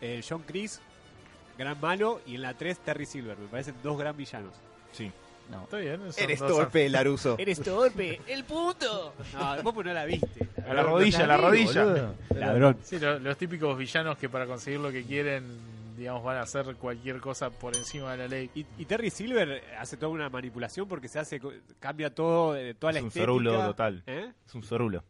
el 0.00 0.24
John 0.26 0.42
Chris, 0.46 0.80
gran 1.58 1.80
malo, 1.80 2.20
y 2.26 2.34
en 2.36 2.42
la 2.42 2.54
3 2.54 2.78
Terry 2.78 3.06
Silver. 3.06 3.36
Me 3.38 3.46
parecen 3.48 3.74
dos 3.82 3.98
gran 3.98 4.16
villanos. 4.16 4.52
Sí. 4.92 5.10
No. 5.50 5.64
Está 5.64 5.76
bien. 5.76 6.00
son 6.12 6.24
Eres 6.24 6.40
dos- 6.40 6.50
torpe, 6.52 6.88
Laruso. 6.88 7.36
Eres 7.38 7.60
torpe, 7.60 8.20
el 8.26 8.44
puto. 8.44 9.12
No, 9.34 9.62
vos 9.62 9.74
pues 9.74 9.86
no 9.86 9.92
la 9.92 10.04
viste. 10.06 10.48
A 10.66 10.72
la 10.72 10.82
rodilla, 10.82 11.24
a 11.24 11.26
la 11.26 11.36
rodilla. 11.36 11.84
boludo. 11.84 12.14
Ladrón. 12.34 12.78
Sí, 12.82 12.98
lo- 12.98 13.18
los 13.18 13.36
típicos 13.36 13.76
villanos 13.76 14.16
que 14.16 14.28
para 14.30 14.46
conseguir 14.46 14.80
lo 14.80 14.90
que 14.90 15.02
quieren, 15.04 15.44
digamos, 15.98 16.24
van 16.24 16.38
a 16.38 16.42
hacer 16.42 16.74
cualquier 16.76 17.20
cosa 17.20 17.50
por 17.50 17.76
encima 17.76 18.12
de 18.12 18.16
la 18.18 18.26
ley. 18.28 18.50
Y, 18.54 18.64
y 18.78 18.84
Terry 18.86 19.10
Silver 19.10 19.62
hace 19.78 19.98
toda 19.98 20.10
una 20.12 20.30
manipulación 20.30 20.88
porque 20.88 21.08
se 21.08 21.18
hace 21.18 21.38
cambia 21.78 22.08
todo, 22.14 22.56
eh, 22.56 22.72
toda 22.72 22.94
la 22.94 23.00
Es 23.00 23.02
un 23.02 23.08
estética. 23.08 23.26
sorulo 23.26 23.64
total. 23.66 24.02
¿Eh? 24.06 24.30
Es 24.46 24.54
un 24.54 24.62
sorulo. 24.62 25.04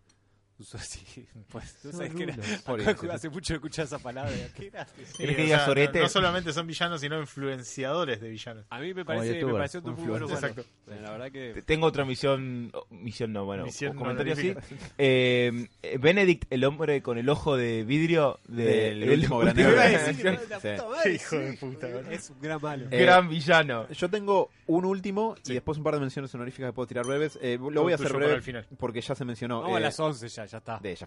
Sí, 0.85 1.27
pues, 1.51 1.75
tú 1.83 1.91
sabes 1.93 2.15
que 2.15 2.23
era- 2.25 2.35
hace 3.15 3.29
mucho 3.29 3.55
escuché 3.55 3.83
esa 3.83 3.99
palabra. 3.99 4.33
¿Qué 4.57 4.69
era? 4.69 4.87
Sí, 4.87 5.17
¿Querés 5.19 5.37
que 5.37 5.43
o 5.43 5.45
diga 5.47 5.57
sea, 5.59 5.67
sorete? 5.67 5.99
No, 5.99 6.05
no 6.05 6.09
solamente 6.09 6.53
son 6.53 6.67
villanos, 6.67 7.01
sino 7.01 7.19
influenciadores 7.21 8.21
de 8.21 8.29
villanos. 8.31 8.65
A 8.71 8.79
mí 8.79 8.95
me 8.95 9.05
parece, 9.05 9.45
me 9.45 9.53
pareció 9.53 9.83
muy 9.83 10.07
bueno. 10.07 10.29
Exacto. 10.31 10.65
La 10.87 11.11
verdad 11.11 11.31
que 11.33 11.63
Tengo 11.67 11.87
otra 11.87 12.05
misión, 12.05 12.71
oh, 12.73 12.87
misión 12.91 13.33
no, 13.33 13.45
bueno, 13.45 13.65
Misión 13.65 13.97
comentario 13.97 14.33
así. 14.35 14.51
honorífica. 14.51 14.93
Eh, 14.99 15.69
Benedict, 15.99 16.45
el 16.53 16.65
hombre 16.65 17.03
con 17.03 17.19
el 17.19 17.29
ojo 17.29 17.57
de 17.57 17.83
vidrio 17.85 18.39
del 18.47 19.03
El 19.03 19.11
último 19.11 19.39
gran 19.41 19.57
Hijo 21.15 21.37
de 21.39 21.53
puta. 21.55 21.89
Es 22.11 22.31
un 22.31 22.41
gran 22.41 22.61
malo. 22.61 22.87
Eh, 22.91 23.03
gran 23.03 23.29
villano. 23.29 23.89
Yo 23.91 24.09
tengo 24.09 24.51
un 24.67 24.85
último 24.85 25.35
y 25.45 25.49
Sí. 25.49 25.55
después 25.55 25.79
un 25.79 25.85
par 25.85 25.95
de 25.95 26.01
menciones 26.01 26.35
honoríficas 26.35 26.71
que 26.71 26.73
puedo 26.75 26.87
tirar 26.87 27.07
breves. 27.07 27.39
Eh, 27.43 27.59
lo 27.61 27.83
voy 27.83 27.93
a 27.93 27.97
hacer 27.97 28.13
breve 28.13 28.41
porque 28.79 29.01
ya 29.01 29.15
se 29.15 29.25
mencionó. 29.25 29.75
A 29.75 29.81
las 29.81 29.99
11 29.99 30.29
ya, 30.29 30.44
ya 30.47 30.59
está. 30.59 30.79
de 30.79 30.95
ya. 30.95 31.07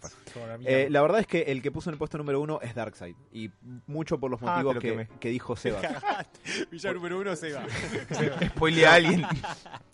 Eh, 0.65 0.87
la 0.89 1.01
verdad 1.01 1.19
es 1.19 1.27
que 1.27 1.41
el 1.43 1.61
que 1.61 1.71
puso 1.71 1.89
en 1.89 1.93
el 1.93 1.97
puesto 1.97 2.17
número 2.17 2.39
uno 2.41 2.59
es 2.61 2.73
Darkseid. 2.75 3.15
Y 3.31 3.49
mucho 3.87 4.19
por 4.19 4.31
los 4.31 4.39
Ah, 4.43 4.61
motivos 4.63 5.07
que, 5.19 5.29
dijo 5.29 5.55
Sebas. 5.55 5.83
Villa 6.71 6.93
número 6.93 7.19
uno 7.19 7.35
se 7.35 7.53
va. 7.53 7.65
Spoilea 8.49 8.91
a 8.91 8.95
alguien. 8.95 9.25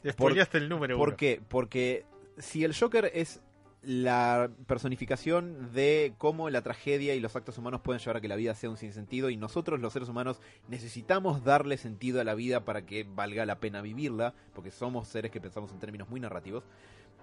Te 0.02 0.12
spoileaste 0.14 0.58
el 0.58 0.70
número 0.70 0.98
¿Por 0.98 1.10
uno. 1.10 1.18
qué? 1.18 1.41
Porque 1.48 2.06
si 2.38 2.64
el 2.64 2.76
Joker 2.76 3.12
es 3.14 3.41
la 3.86 4.50
personificación 4.66 5.74
de 5.74 6.14
cómo 6.18 6.50
la 6.50 6.62
tragedia 6.62 7.16
y 7.16 7.20
los 7.20 7.36
actos 7.36 7.58
humanos 7.58 7.82
pueden 7.82 8.00
llevar 8.00 8.16
a 8.18 8.22
que 8.22 8.30
la 8.30 8.38
vida 8.38 8.56
sea 8.56 8.70
un 8.70 8.78
sinsentido 8.78 9.30
y 9.30 9.36
nosotros 9.36 9.82
los 9.82 9.91
seres 9.91 10.08
humanos 10.08 10.39
necesitamos 10.70 11.44
darle 11.44 11.76
sentido 11.78 12.22
a 12.22 12.24
la 12.24 12.34
vida 12.34 12.64
para 12.64 12.86
que 12.86 13.04
valga 13.04 13.46
la 13.46 13.60
pena 13.60 13.82
vivirla, 13.82 14.34
porque 14.54 14.72
somos 14.72 15.10
seres 15.10 15.32
que 15.32 15.41
pensamos 15.41 15.72
en 15.74 15.80
términos 15.80 16.08
muy 16.08 16.22
narrativos. 16.22 16.64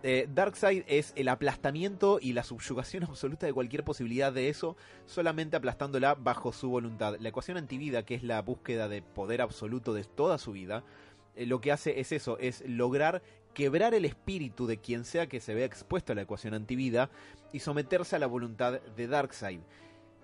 Eh, 0.03 0.27
Darkseid 0.33 0.85
es 0.87 1.13
el 1.15 1.29
aplastamiento 1.29 2.19
y 2.23 2.33
la 2.33 2.43
subyugación 2.43 3.05
absoluta 3.09 3.47
de 3.47 3.53
cualquier 3.53 3.85
posibilidad 3.85 4.33
de 4.33 4.49
eso, 4.49 4.77
solamente 5.07 5.57
aplastándola 5.57 6.15
bajo 6.15 6.53
su 6.53 6.71
voluntad. 6.71 7.17
La 7.21 7.29
ecuación 7.29 7.57
antivida, 7.57 8.05
que 8.05 8.15
es 8.15 8.23
la 8.23 8.41
búsqueda 8.41 8.89
de 8.89 9.03
poder 9.03 9.43
absoluto 9.43 9.93
de 9.93 10.05
toda 10.05 10.39
su 10.39 10.53
vida, 10.53 10.85
eh, 11.37 11.45
lo 11.47 11.61
que 11.61 11.73
hace 11.73 12.01
es 12.01 12.13
eso, 12.13 12.39
es 12.39 12.63
lograr 12.67 13.23
quebrar 13.55 13.95
el 13.95 14.05
espíritu 14.05 14.67
de 14.67 14.79
quien 14.79 15.05
sea 15.05 15.27
que 15.27 15.41
se 15.41 15.55
vea 15.55 15.67
expuesto 15.67 16.13
a 16.13 16.15
la 16.15 16.23
ecuación 16.23 16.55
antivida 16.55 17.11
y 17.53 17.59
someterse 17.59 18.17
a 18.17 18.21
la 18.21 18.27
voluntad 18.27 18.81
de 18.81 19.07
Darkseid. 19.07 19.61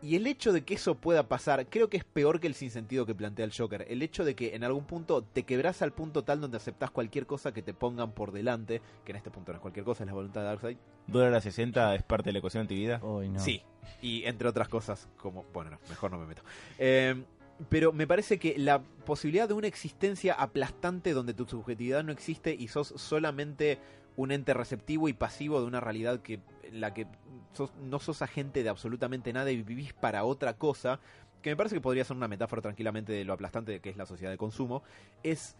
Y 0.03 0.17
el 0.17 0.27
hecho 0.27 0.53
de 0.53 0.63
que 0.63 0.75
eso 0.75 0.97
pueda 0.97 1.27
pasar, 1.27 1.67
creo 1.67 1.89
que 1.89 1.97
es 1.97 2.05
peor 2.05 2.39
que 2.39 2.47
el 2.47 2.55
sinsentido 2.55 3.07
que 3.07 3.15
plantea 3.15 3.45
el 3.45 3.53
Joker. 3.57 3.87
El 3.89 4.03
hecho 4.03 4.25
de 4.25 4.35
que 4.35 4.55
en 4.55 4.63
algún 4.63 4.85
punto 4.85 5.23
te 5.23 5.45
quebras 5.45 5.81
al 5.83 5.93
punto 5.93 6.23
tal 6.23 6.41
donde 6.41 6.59
aceptas 6.59 6.91
cualquier 6.91 7.27
cosa 7.27 7.53
que 7.53 7.63
te 7.63 7.73
pongan 7.73 8.13
por 8.13 8.33
delante, 8.33 8.83
que 9.05 9.13
en 9.13 9.17
este 9.17 9.31
punto 9.31 9.53
no 9.53 9.57
es 9.57 9.63
cualquier 9.63 9.85
cosa, 9.85 10.05
es 10.05 10.09
la 10.09 10.13
voluntad 10.13 10.43
de 10.43 10.47
Darkseid. 10.49 10.77
¿Dólar 11.07 11.35
a 11.35 11.41
60 11.41 11.95
es 11.95 12.03
parte 12.03 12.29
de 12.29 12.35
la 12.35 12.39
ecuación 12.41 12.63
antivida? 12.63 13.01
Uy, 13.03 13.29
no. 13.31 13.41
Sí, 13.41 13.63
y 14.03 14.25
entre 14.25 14.49
otras 14.49 14.69
cosas, 14.69 15.09
como. 15.17 15.45
Bueno, 15.53 15.71
no, 15.71 15.79
mejor 15.89 16.11
no 16.11 16.19
me 16.19 16.27
meto. 16.27 16.43
Eh, 16.79 17.25
pero 17.69 17.93
me 17.93 18.07
parece 18.07 18.39
que 18.39 18.59
la 18.59 18.81
posibilidad 18.81 19.49
de 19.49 19.55
una 19.55 19.67
existencia 19.67 20.35
aplastante 20.35 21.13
donde 21.13 21.33
tu 21.33 21.47
subjetividad 21.47 22.05
no 22.05 22.13
existe 22.13 22.55
y 22.55 22.69
sos 22.69 22.89
solamente 22.97 23.79
un 24.17 24.33
ente 24.33 24.55
receptivo 24.55 25.09
y 25.09 25.13
pasivo 25.13 25.61
de 25.61 25.67
una 25.67 25.81
realidad 25.81 26.21
que 26.21 26.41
la 26.73 26.95
que 26.95 27.07
sos- 27.53 27.75
no 27.77 27.99
sos 27.99 28.23
agente 28.23 28.62
de 28.62 28.69
absolutamente 28.69 29.33
nada 29.33 29.51
y 29.51 29.62
vivís 29.62 29.93
para 29.93 30.25
otra 30.25 30.55
cosa, 30.55 31.01
que 31.43 31.51
me 31.51 31.57
parece 31.57 31.75
que 31.77 31.81
podría 31.81 32.05
ser 32.05 32.17
una 32.17 32.29
metáfora 32.29 32.62
tranquilamente 32.62 33.12
de 33.12 33.25
lo 33.25 33.33
aplastante 33.33 33.81
que 33.81 33.91
es 33.91 33.97
la 33.97 34.07
sociedad 34.07 34.31
de 34.33 34.39
consumo, 34.39 34.83
es 35.23 35.57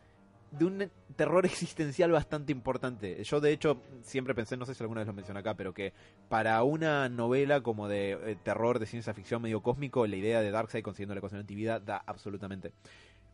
de 0.53 0.65
un 0.65 0.91
terror 1.17 1.45
existencial 1.47 2.11
bastante 2.13 2.53
importante. 2.53 3.23
Yo 3.25 3.41
de 3.41 3.53
hecho 3.53 3.83
siempre 4.03 4.35
pensé, 4.35 4.57
no 4.57 4.65
sé 4.67 4.75
si 4.75 4.83
alguna 4.83 5.01
vez 5.01 5.07
lo 5.09 5.13
mencioné 5.13 5.41
acá, 5.41 5.55
pero 5.55 5.75
que 5.75 5.93
para 6.29 6.63
una 6.63 7.09
novela 7.09 7.61
como 7.63 7.89
de 7.89 8.13
eh, 8.13 8.37
terror 8.43 8.79
de 8.79 8.87
ciencia 8.87 9.13
ficción 9.15 9.43
medio 9.43 9.61
cósmico, 9.63 10.07
la 10.07 10.17
idea 10.17 10.41
de 10.41 10.51
Darkseid 10.51 10.83
consiguiendo 10.83 11.15
la 11.15 11.19
ecuación 11.19 11.41
antivida 11.41 11.81
da 11.81 12.03
absolutamente. 12.07 12.73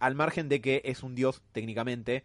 Al 0.01 0.15
margen 0.17 0.49
de 0.49 0.61
que 0.61 0.83
es 0.85 1.03
un 1.05 1.15
dios 1.15 1.43
técnicamente, 1.53 2.25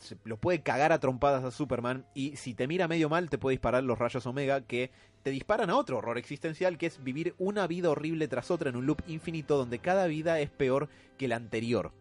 se 0.00 0.16
lo 0.24 0.36
puede 0.38 0.62
cagar 0.62 0.92
a 0.92 0.98
trompadas 1.00 1.44
a 1.44 1.50
Superman 1.50 2.04
y 2.14 2.36
si 2.36 2.54
te 2.54 2.66
mira 2.66 2.88
medio 2.88 3.08
mal 3.08 3.30
te 3.30 3.38
puede 3.38 3.54
disparar 3.54 3.84
los 3.84 3.98
rayos 3.98 4.26
Omega 4.26 4.60
que 4.62 4.90
te 5.22 5.30
disparan 5.30 5.70
a 5.70 5.76
otro 5.76 5.98
horror 5.98 6.18
existencial 6.18 6.78
que 6.78 6.86
es 6.86 7.02
vivir 7.04 7.34
una 7.38 7.66
vida 7.66 7.90
horrible 7.90 8.26
tras 8.28 8.50
otra 8.50 8.70
en 8.70 8.76
un 8.76 8.86
loop 8.86 9.02
infinito 9.06 9.56
donde 9.58 9.78
cada 9.78 10.06
vida 10.06 10.40
es 10.40 10.50
peor 10.50 10.88
que 11.18 11.28
la 11.28 11.36
anterior. 11.36 11.92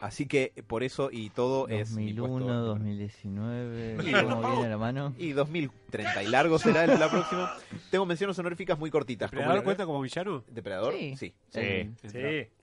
Así 0.00 0.26
que 0.26 0.52
eh, 0.56 0.62
por 0.62 0.82
eso 0.84 1.10
y 1.12 1.28
todo 1.30 1.68
es 1.68 1.90
mi 1.90 2.12
2001, 2.12 2.46
puesto- 2.46 2.64
2019, 2.66 3.96
Y 4.08 4.12
¿cómo 4.12 4.40
no. 4.40 4.50
viene 4.52 4.68
la 4.70 4.78
mano? 4.78 5.14
y 5.18 5.32
2030 5.32 6.22
y 6.22 6.28
largo 6.28 6.58
será 6.58 6.86
la 6.86 7.10
próxima. 7.10 7.52
Tengo 7.90 8.06
menciones 8.06 8.38
honoríficas 8.38 8.78
muy 8.78 8.90
cortitas. 8.90 9.28
como 9.28 9.40
¿Depredador 9.40 9.58
la- 9.58 9.64
cuenta 9.64 9.86
como 9.86 10.00
villano? 10.00 10.44
¿Depredador? 10.48 10.94
Sí. 10.94 11.16
sí. 11.16 11.34
Eh, 11.54 11.90
Sí. 12.00 12.08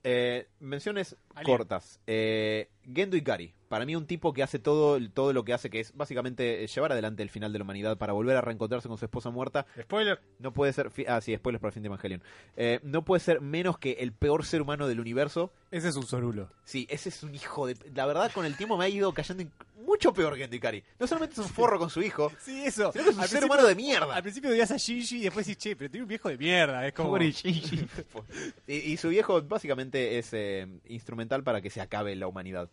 Eh, 0.03 0.47
menciones 0.59 1.15
Alien. 1.35 1.57
cortas. 1.57 1.99
Eh, 2.07 2.69
Gendo 2.91 3.17
Ikari. 3.17 3.53
Para 3.67 3.85
mí 3.85 3.95
un 3.95 4.05
tipo 4.07 4.33
que 4.33 4.43
hace 4.43 4.59
todo, 4.59 4.97
todo 5.13 5.33
lo 5.33 5.43
que 5.43 5.53
hace, 5.53 5.69
que 5.69 5.79
es 5.79 5.93
básicamente 5.95 6.63
eh, 6.63 6.67
llevar 6.67 6.91
adelante 6.91 7.21
el 7.23 7.29
final 7.29 7.51
de 7.51 7.59
la 7.59 7.63
humanidad 7.65 7.97
para 7.97 8.13
volver 8.13 8.37
a 8.37 8.41
reencontrarse 8.41 8.87
con 8.87 8.97
su 8.97 9.05
esposa 9.05 9.29
muerta. 9.29 9.65
Spoiler. 9.81 10.21
No 10.39 10.53
puede 10.53 10.71
ser... 10.73 10.91
Ah, 11.07 11.19
sí, 11.21 11.35
spoilers 11.35 11.61
para 11.61 11.69
el 11.69 11.73
fin 11.73 11.83
de 11.83 11.87
Evangelion. 11.87 12.23
Eh, 12.55 12.79
no 12.83 13.03
puede 13.03 13.19
ser 13.19 13.41
menos 13.41 13.77
que 13.77 13.93
el 13.99 14.13
peor 14.13 14.45
ser 14.45 14.61
humano 14.61 14.87
del 14.87 14.99
universo. 14.99 15.51
Ese 15.71 15.89
es 15.89 15.95
un 15.95 16.05
sorulo. 16.05 16.49
Sí, 16.63 16.87
ese 16.89 17.09
es 17.09 17.23
un 17.23 17.35
hijo 17.35 17.67
de... 17.67 17.75
La 17.93 18.05
verdad, 18.05 18.31
con 18.33 18.45
el 18.45 18.55
tiempo 18.55 18.77
me 18.77 18.85
ha 18.85 18.89
ido 18.89 19.13
cayendo 19.13 19.43
en- 19.43 19.51
mucho 19.85 20.11
peor 20.13 20.35
Gendo 20.35 20.55
Ikari. 20.55 20.83
No 20.99 21.07
solamente 21.07 21.33
es 21.33 21.39
un 21.39 21.53
forro 21.53 21.79
con 21.79 21.89
su 21.89 22.01
hijo, 22.01 22.29
Sí, 22.41 22.63
eso. 22.65 22.91
sino 22.91 23.03
que 23.05 23.09
es 23.11 23.17
un 23.17 23.27
ser 23.27 23.45
humano 23.45 23.65
de 23.65 23.75
mierda. 23.75 24.15
Al 24.15 24.21
principio 24.21 24.49
odias 24.49 24.71
a 24.71 24.77
Shinji 24.77 25.17
y 25.17 25.21
después 25.23 25.45
dices, 25.45 25.61
che, 25.63 25.75
pero 25.75 25.89
tiene 25.89 26.03
un 26.03 26.09
viejo 26.09 26.27
de 26.29 26.37
mierda. 26.37 26.85
Es 26.85 26.93
como. 26.93 27.17
Gigi. 27.17 27.87
y, 28.67 28.73
y 28.75 28.97
su 28.97 29.09
viejo 29.09 29.41
básicamente 29.43 30.17
es 30.19 30.29
eh, 30.33 30.67
instrumental 30.87 31.43
para 31.43 31.61
que 31.61 31.69
se 31.69 31.79
acabe 31.81 32.15
la 32.15 32.27
humanidad. 32.27 32.69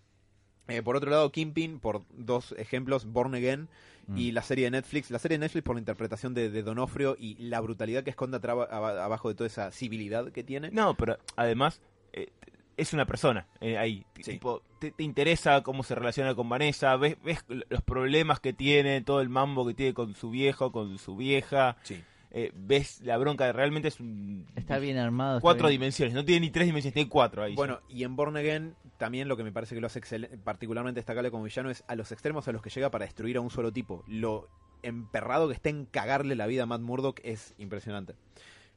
Eh, 0.69 0.83
por 0.83 0.97
otro 0.97 1.11
lado, 1.11 1.31
Kingpin, 1.31 1.79
por 1.79 2.03
dos 2.17 2.55
ejemplos, 2.59 3.05
Born 3.07 3.35
Again 3.35 3.69
y 4.17 4.33
la 4.33 4.43
serie 4.43 4.67
de 4.67 4.71
Netflix. 4.73 5.11
La 5.11 5.19
serie 5.19 5.39
de 5.39 5.45
Netflix 5.45 5.65
por 5.65 5.77
la 5.77 5.81
interpretación 5.81 6.35
de, 6.35 6.51
de 6.51 6.63
Donofrio 6.63 7.17
y 7.19 7.37
la 7.37 7.61
brutalidad 7.61 8.05
que 8.05 8.11
esconde 8.11 8.37
atraba- 8.37 8.69
aba- 8.71 9.03
abajo 9.03 9.29
de 9.31 9.35
toda 9.35 9.47
esa 9.47 9.71
civilidad 9.71 10.31
que 10.31 10.45
tiene. 10.45 10.71
No, 10.71 10.95
pero 10.95 11.17
además 11.37 11.81
eh, 12.13 12.29
es 12.77 12.93
una 12.93 13.07
persona 13.07 13.47
eh, 13.63 13.79
ahí. 13.79 14.05
Sí. 14.17 14.33
Tipo, 14.33 14.63
te, 14.79 14.91
te 14.91 15.03
interesa 15.05 15.63
cómo 15.63 15.83
se 15.85 15.95
relaciona 15.95 16.35
con 16.35 16.49
Vanessa, 16.51 16.95
ves, 16.97 17.17
ves 17.25 17.45
los 17.49 17.81
problemas 17.83 18.41
que 18.41 18.53
tiene, 18.53 19.01
todo 19.01 19.21
el 19.23 19.31
mambo 19.31 19.67
que 19.67 19.73
tiene 19.75 19.95
con 19.95 20.15
su 20.15 20.29
viejo, 20.31 20.71
con 20.71 20.99
su 20.99 21.17
vieja. 21.17 21.77
Sí. 21.83 22.03
eh, 22.31 22.51
ves 22.55 23.01
la 23.03 23.17
bronca, 23.17 23.51
realmente 23.53 23.89
es 23.89 24.01
un... 24.01 24.45
Está 24.57 24.79
bien 24.79 24.99
armado. 24.99 25.41
Cuatro 25.41 25.69
bien- 25.69 25.81
dimensiones, 25.81 26.15
no 26.15 26.25
tiene 26.25 26.41
ni 26.41 26.51
tres 26.51 26.67
dimensiones, 26.67 26.93
tiene 26.95 27.09
cuatro 27.09 27.43
ahí. 27.45 27.55
Bueno, 27.55 27.81
y 27.89 28.03
en 28.05 28.17
Born 28.17 28.37
Again 28.37 28.75
también 28.99 29.29
lo 29.29 29.37
que 29.37 29.45
me 29.45 29.53
parece 29.53 29.75
que 29.75 29.81
lo 29.81 29.87
hace 29.87 30.01
particularmente 30.45 30.99
destacable 30.99 31.31
como 31.31 31.45
villano 31.45 31.71
es 31.71 31.85
a 31.89 31.97
los 31.97 32.13
extremos 32.13 32.47
a 32.49 32.53
los 32.53 32.63
que 32.63 32.71
llega 32.71 32.91
para 32.91 33.05
destruir 33.05 33.37
a 33.37 33.41
un 33.41 33.51
solo 33.51 33.73
tipo. 33.73 34.05
Lo 34.07 34.49
emperrado 34.83 35.49
que 35.49 35.55
está 35.55 35.71
en 35.71 35.87
cagarle 35.87 36.37
la 36.37 36.47
vida 36.47 36.65
a 36.65 36.67
Matt 36.67 36.81
Murdock 36.81 37.21
es 37.25 37.55
impresionante. 37.59 38.15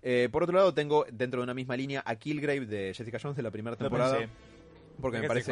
Eh, 0.02 0.30
por 0.32 0.44
otro 0.44 0.56
lado, 0.56 0.74
tengo 0.74 1.06
dentro 1.12 1.42
de 1.42 1.44
una 1.44 1.54
misma 1.54 1.76
línea 1.76 2.04
a 2.06 2.16
Killgrave 2.16 2.66
de 2.66 2.94
Jessica 2.94 3.20
Jones 3.22 3.36
de 3.36 3.44
la 3.44 3.52
primera 3.52 3.76
temporada. 3.76 4.18
Porque 5.02 5.20
me 5.20 5.28
parece. 5.28 5.52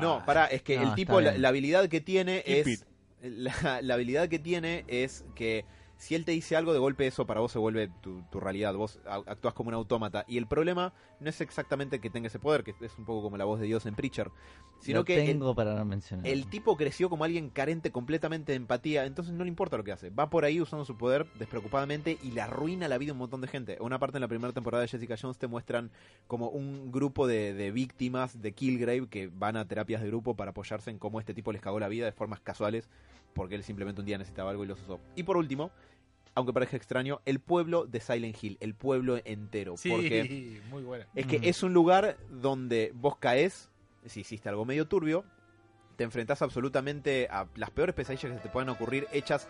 No, 0.00 0.24
pará, 0.24 0.46
es 0.46 0.62
que 0.62 0.76
No, 0.76 0.88
el 0.88 0.94
tipo, 0.94 1.20
la, 1.20 1.48
habilidad 1.48 1.88
que 1.88 2.00
tiene 2.00 2.42
Keep 2.42 2.66
es. 2.66 2.86
La, 3.22 3.80
la 3.82 3.94
habilidad 3.94 4.28
que 4.28 4.40
tiene 4.40 4.84
es 4.88 5.24
que 5.36 5.64
si 6.02 6.16
él 6.16 6.24
te 6.24 6.32
dice 6.32 6.56
algo, 6.56 6.72
de 6.72 6.80
golpe 6.80 7.06
eso 7.06 7.26
para 7.26 7.38
vos 7.38 7.52
se 7.52 7.60
vuelve 7.60 7.86
tu, 8.00 8.22
tu 8.22 8.40
realidad. 8.40 8.74
Vos 8.74 8.98
actúas 9.06 9.54
como 9.54 9.68
un 9.68 9.74
autómata. 9.74 10.24
Y 10.26 10.36
el 10.36 10.48
problema 10.48 10.92
no 11.20 11.28
es 11.30 11.40
exactamente 11.40 12.00
que 12.00 12.10
tenga 12.10 12.26
ese 12.26 12.40
poder, 12.40 12.64
que 12.64 12.74
es 12.80 12.98
un 12.98 13.04
poco 13.04 13.22
como 13.22 13.36
la 13.36 13.44
voz 13.44 13.60
de 13.60 13.66
Dios 13.66 13.86
en 13.86 13.94
Preacher, 13.94 14.28
sino 14.80 14.98
Lo 14.98 15.04
que 15.04 15.20
el- 15.20 15.26
tengo 15.26 15.54
para 15.54 15.76
no 15.76 15.84
mencionar. 15.84 16.26
el 16.26 16.48
tipo 16.48 16.76
creció 16.76 17.08
como 17.08 17.22
alguien 17.22 17.50
carente 17.50 17.92
completamente 17.92 18.50
de 18.50 18.56
empatía, 18.56 19.04
entonces 19.06 19.32
no 19.32 19.44
le 19.44 19.48
importa 19.48 19.76
lo 19.76 19.84
que 19.84 19.92
hace. 19.92 20.10
Va 20.10 20.28
por 20.28 20.44
ahí 20.44 20.60
usando 20.60 20.84
su 20.84 20.96
poder 20.98 21.24
despreocupadamente 21.38 22.18
y 22.20 22.32
le 22.32 22.40
arruina 22.40 22.88
la 22.88 22.98
vida 22.98 23.10
a 23.10 23.12
un 23.12 23.18
montón 23.20 23.40
de 23.40 23.46
gente. 23.46 23.76
Una 23.80 24.00
parte 24.00 24.16
en 24.16 24.22
la 24.22 24.28
primera 24.28 24.52
temporada 24.52 24.82
de 24.82 24.88
Jessica 24.88 25.14
Jones 25.16 25.38
te 25.38 25.46
muestran 25.46 25.92
como 26.26 26.48
un 26.48 26.90
grupo 26.90 27.28
de, 27.28 27.54
de 27.54 27.70
víctimas 27.70 28.42
de 28.42 28.50
Killgrave 28.50 29.06
que 29.08 29.28
van 29.32 29.56
a 29.56 29.68
terapias 29.68 30.02
de 30.02 30.08
grupo 30.08 30.34
para 30.34 30.50
apoyarse 30.50 30.90
en 30.90 30.98
cómo 30.98 31.20
este 31.20 31.32
tipo 31.32 31.52
les 31.52 31.62
cagó 31.62 31.78
la 31.78 31.86
vida 31.86 32.06
de 32.06 32.12
formas 32.12 32.40
casuales 32.40 32.88
porque 33.34 33.54
él 33.54 33.62
simplemente 33.62 34.00
un 34.00 34.06
día 34.06 34.18
necesitaba 34.18 34.50
algo 34.50 34.64
y 34.64 34.66
los 34.66 34.82
usó. 34.82 35.00
Y 35.16 35.22
por 35.22 35.38
último, 35.38 35.70
aunque 36.34 36.52
parezca 36.52 36.76
extraño, 36.76 37.20
el 37.26 37.40
pueblo 37.40 37.86
de 37.86 38.00
Silent 38.00 38.36
Hill, 38.42 38.56
el 38.60 38.74
pueblo 38.74 39.18
entero. 39.24 39.76
Sí, 39.76 39.90
Porque 39.90 40.60
muy 40.70 40.82
buena. 40.82 41.06
es 41.14 41.26
que 41.26 41.38
Mm. 41.40 41.44
es 41.44 41.62
un 41.62 41.72
lugar 41.74 42.16
donde 42.30 42.90
vos 42.94 43.16
caes, 43.18 43.68
si 44.06 44.20
hiciste 44.20 44.48
algo 44.48 44.64
medio 44.64 44.86
turbio, 44.86 45.24
te 45.96 46.04
enfrentás 46.04 46.40
absolutamente 46.42 47.28
a 47.30 47.46
las 47.56 47.70
peores 47.70 47.94
pesadillas 47.94 48.32
que 48.32 48.36
se 48.38 48.42
te 48.44 48.48
puedan 48.48 48.70
ocurrir, 48.70 49.06
hechas 49.12 49.46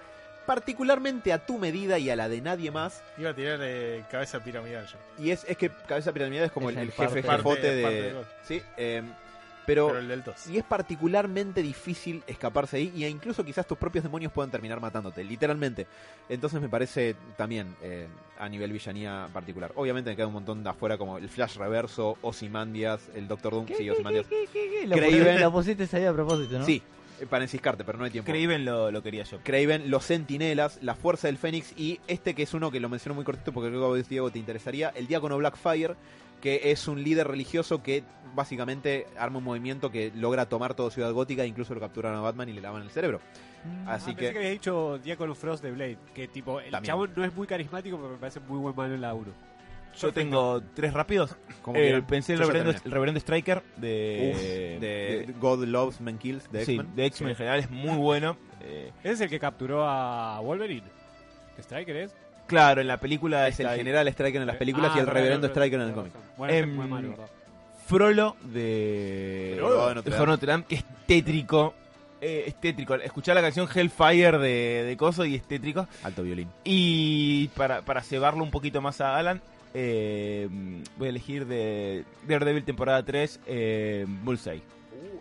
particularmente 0.46 1.32
a 1.32 1.46
tu 1.46 1.56
medida 1.58 1.98
y 2.00 2.10
a 2.10 2.16
la 2.16 2.28
de 2.28 2.40
nadie 2.40 2.70
más. 2.72 3.02
Iba 3.16 3.30
a 3.30 3.34
tirar 3.34 3.60
eh, 3.62 4.04
cabeza 4.10 4.42
piramidal 4.42 4.86
yo. 4.86 4.98
Y 5.24 5.30
es, 5.30 5.44
es 5.48 5.56
que 5.56 5.70
Cabeza 5.86 6.12
Piramidal 6.12 6.46
es 6.46 6.52
como 6.52 6.68
Es 6.70 6.76
el, 6.76 6.90
jefe 6.90 7.22
parte- 7.22 7.22
jefote 7.22 7.42
parte- 7.42 7.74
de... 7.76 7.82
parte 7.82 8.02
de 8.02 8.24
sí, 8.42 8.62
eh, 8.76 9.02
pero... 9.66 9.88
Pero 9.88 9.98
el 9.98 10.08
del 10.08 10.22
2. 10.22 10.48
Y 10.48 10.58
es 10.58 10.64
particularmente 10.64 11.62
difícil 11.62 12.22
escaparse 12.26 12.76
ahí, 12.76 12.92
y 12.94 13.04
incluso 13.06 13.44
quizás 13.44 13.66
tus 13.66 13.78
propios 13.78 14.04
demonios 14.04 14.32
puedan 14.32 14.50
terminar 14.50 14.80
matándote, 14.80 15.24
literalmente. 15.24 15.86
Entonces 16.28 16.60
me 16.60 16.68
parece 16.68 17.16
también 17.36 17.74
eh, 17.82 18.06
a 18.38 18.48
nivel 18.48 18.72
villanía 18.72 19.28
particular. 19.32 19.72
Obviamente 19.76 20.10
me 20.10 20.16
queda 20.16 20.26
un 20.26 20.34
montón 20.34 20.62
de 20.64 20.70
afuera, 20.70 20.98
como 20.98 21.18
el 21.18 21.28
Flash 21.28 21.56
Reverso, 21.56 22.18
Ozymandias, 22.22 23.00
el 23.14 23.28
Doctor 23.28 23.52
Doom. 23.52 23.66
¿Qué, 23.66 23.76
Sí, 23.76 23.88
Ozymandias. 23.88 24.26
qué, 24.26 24.46
qué, 24.52 24.70
qué? 24.80 24.86
Lo, 24.86 24.96
Craven. 24.96 25.40
lo 25.40 25.52
pusiste 25.52 25.88
ahí 25.96 26.04
a 26.04 26.12
propósito, 26.12 26.58
¿no? 26.58 26.64
Sí, 26.64 26.82
eh, 27.20 27.26
para 27.26 27.44
enciscarte, 27.44 27.84
pero 27.84 27.98
no 27.98 28.04
hay 28.04 28.10
tiempo. 28.10 28.30
Craven 28.30 28.64
lo, 28.64 28.90
lo 28.90 29.02
quería 29.02 29.22
yo. 29.22 29.38
Craven, 29.44 29.90
los 29.90 30.04
Centinelas, 30.04 30.78
la 30.82 30.94
Fuerza 30.94 31.28
del 31.28 31.38
Fénix 31.38 31.72
y 31.76 32.00
este 32.08 32.34
que 32.34 32.42
es 32.42 32.52
uno 32.52 32.70
que 32.70 32.80
lo 32.80 32.88
menciono 32.88 33.14
muy 33.14 33.24
cortito 33.24 33.52
porque 33.52 33.68
creo 33.68 33.80
que 33.80 33.86
a 33.86 33.88
vos, 33.88 34.08
Diego 34.08 34.30
te 34.30 34.38
interesaría, 34.40 34.88
el 34.96 35.06
Diácono 35.06 35.36
Blackfire, 35.38 35.94
que 36.42 36.70
es 36.72 36.86
un 36.88 37.02
líder 37.02 37.26
religioso 37.28 37.82
que 37.82 38.04
básicamente 38.34 39.06
arma 39.18 39.38
un 39.38 39.44
movimiento 39.44 39.90
que 39.90 40.12
logra 40.14 40.46
tomar 40.46 40.74
toda 40.74 40.90
Ciudad 40.90 41.12
Gótica, 41.12 41.46
incluso 41.46 41.72
lo 41.74 41.80
capturan 41.80 42.14
a 42.14 42.20
Batman 42.20 42.48
y 42.50 42.52
le 42.52 42.60
lavan 42.60 42.82
el 42.82 42.90
cerebro. 42.90 43.20
Mm. 43.64 43.88
Así 43.88 44.10
Ah, 44.10 44.14
que... 44.14 44.18
pensé 44.18 44.32
que 44.32 44.38
había 44.38 44.50
dicho 44.50 44.98
Diácono 44.98 45.34
Frost 45.34 45.62
de 45.62 45.70
Blade. 45.70 45.98
Que 46.14 46.28
tipo, 46.28 46.58
el 46.60 46.70
También. 46.70 46.90
chabón 46.90 47.12
no 47.16 47.24
es 47.24 47.34
muy 47.34 47.46
carismático, 47.46 47.96
pero 47.96 48.10
me 48.10 48.16
parece 48.18 48.40
muy 48.40 48.58
buen 48.58 48.74
malo 48.76 48.94
en 48.94 49.00
la 49.00 49.14
1. 49.14 49.30
Yo 50.00 50.10
tengo 50.10 50.62
tres 50.74 50.94
rápidos. 50.94 51.36
como 51.60 51.76
Eh, 51.78 52.02
pensé 52.08 52.32
en 52.32 52.40
el 52.40 52.46
reverendo, 52.48 52.70
el 52.82 52.90
reverendo 52.90 53.20
Striker 53.20 53.62
de, 53.76 54.32
Uf, 54.32 54.80
de, 54.80 55.34
God 55.38 55.64
Loves 55.66 56.00
Men 56.00 56.16
Kills 56.16 56.50
de 56.50 56.64
sí, 56.64 56.72
X-Men. 56.76 56.96
de 56.96 57.06
X-Men 57.06 57.30
en 57.30 57.36
general 57.36 57.58
es 57.60 57.70
muy 57.70 57.96
bueno. 57.98 58.38
Eh, 58.62 58.90
Es 59.04 59.20
el 59.20 59.28
que 59.28 59.38
capturó 59.38 59.86
a 59.86 60.40
Wolverine. 60.40 60.86
¿Striker 61.58 61.94
es? 61.96 62.14
Claro, 62.46 62.80
en 62.80 62.86
la 62.88 62.98
película 62.98 63.48
Es 63.48 63.58
el 63.60 63.68
general 63.68 64.06
Striker 64.08 64.40
en 64.40 64.46
las 64.46 64.56
películas 64.56 64.90
Ah, 64.92 64.96
y 64.96 65.00
el 65.00 65.06
verdad, 65.06 65.20
reverendo 65.20 65.48
verdad, 65.48 65.56
Striker 65.62 65.80
en 65.80 65.88
el 65.88 65.94
cómic. 65.94 66.12
razón. 66.14 66.28
Bueno, 66.36 66.52
ese 66.54 66.62
Em, 66.62 66.76
fue 66.76 66.86
malo, 66.86 67.08
¿verdad? 67.10 67.26
Frollo 67.86 68.36
de, 68.42 69.54
Frollo 69.58 69.82
de 69.82 69.88
de 69.88 69.94
Notre 69.96 70.12
Jorge 70.16 70.26
Notre 70.30 70.46
Dame, 70.52 70.64
que 70.68 70.74
es 70.76 70.84
tétrico. 71.06 71.74
Eh, 72.20 72.44
es 72.46 72.54
tétrico. 72.60 72.94
Escuchar 72.94 73.34
la 73.34 73.42
canción 73.42 73.68
Hellfire 73.72 74.38
de, 74.38 74.84
de 74.84 74.96
Coso 74.96 75.24
y 75.24 75.34
es 75.34 75.42
tétrico. 75.42 75.86
Alto 76.04 76.22
violín. 76.22 76.48
Y 76.64 77.48
para, 77.48 77.82
para 77.82 78.00
cebarlo 78.02 78.44
un 78.44 78.50
poquito 78.50 78.80
más 78.80 79.00
a 79.00 79.16
Alan, 79.16 79.40
eh, 79.74 80.48
voy 80.96 81.06
a 81.06 81.10
elegir 81.10 81.46
de 81.46 82.04
Daredevil 82.28 82.64
temporada 82.64 83.02
3, 83.02 83.40
eh, 83.46 84.06
Bullseye. 84.22 84.62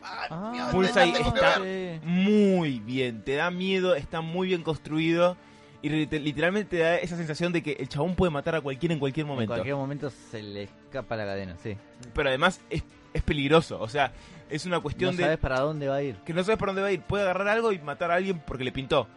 Ah, 0.03 0.69
Bullseye 0.73 1.11
no, 1.13 1.19
está 1.19 1.59
muy 2.03 2.79
bien, 2.79 3.21
te 3.23 3.35
da 3.35 3.49
miedo, 3.51 3.95
está 3.95 4.21
muy 4.21 4.47
bien 4.49 4.61
construido. 4.63 5.37
Y 5.83 5.89
lit- 5.89 6.19
literalmente 6.21 6.77
te 6.77 6.83
da 6.83 6.95
esa 6.97 7.17
sensación 7.17 7.51
de 7.51 7.63
que 7.63 7.71
el 7.73 7.89
chabón 7.89 8.15
puede 8.15 8.29
matar 8.31 8.53
a 8.55 8.61
cualquiera 8.61 8.93
en 8.93 8.99
cualquier 8.99 9.23
En 9.25 9.29
momento. 9.29 9.53
cualquier 9.53 9.75
momento 9.75 10.09
se 10.09 10.43
le 10.43 10.63
escapa 10.63 11.15
la 11.15 11.25
cadena, 11.25 11.55
sí. 11.63 11.75
Pero 12.13 12.29
además 12.29 12.61
es, 12.69 12.83
es 13.13 13.23
peligroso. 13.23 13.79
O 13.81 13.87
sea, 13.89 14.11
es 14.49 14.65
una 14.65 14.75
No 14.77 14.83
cuestión 14.83 15.17
de 15.17 15.23
sabes 15.23 15.39
para 15.39 15.59
dónde 15.59 15.87
va 15.87 15.95
a 15.95 16.03
ir. 16.03 16.15
que 16.17 16.33
no 16.33 16.43
sabes 16.43 16.59
por 16.59 16.67
dónde 16.69 16.81
va 16.83 16.89
a 16.89 16.91
ir. 16.91 17.01
Puede 17.01 17.23
agarrar 17.23 17.47
algo 17.47 17.71
y 17.71 17.79
matar 17.79 18.11
a 18.11 18.15
alguien 18.15 18.39
porque 18.45 18.63
le 18.63 18.71
pintó. 18.71 19.07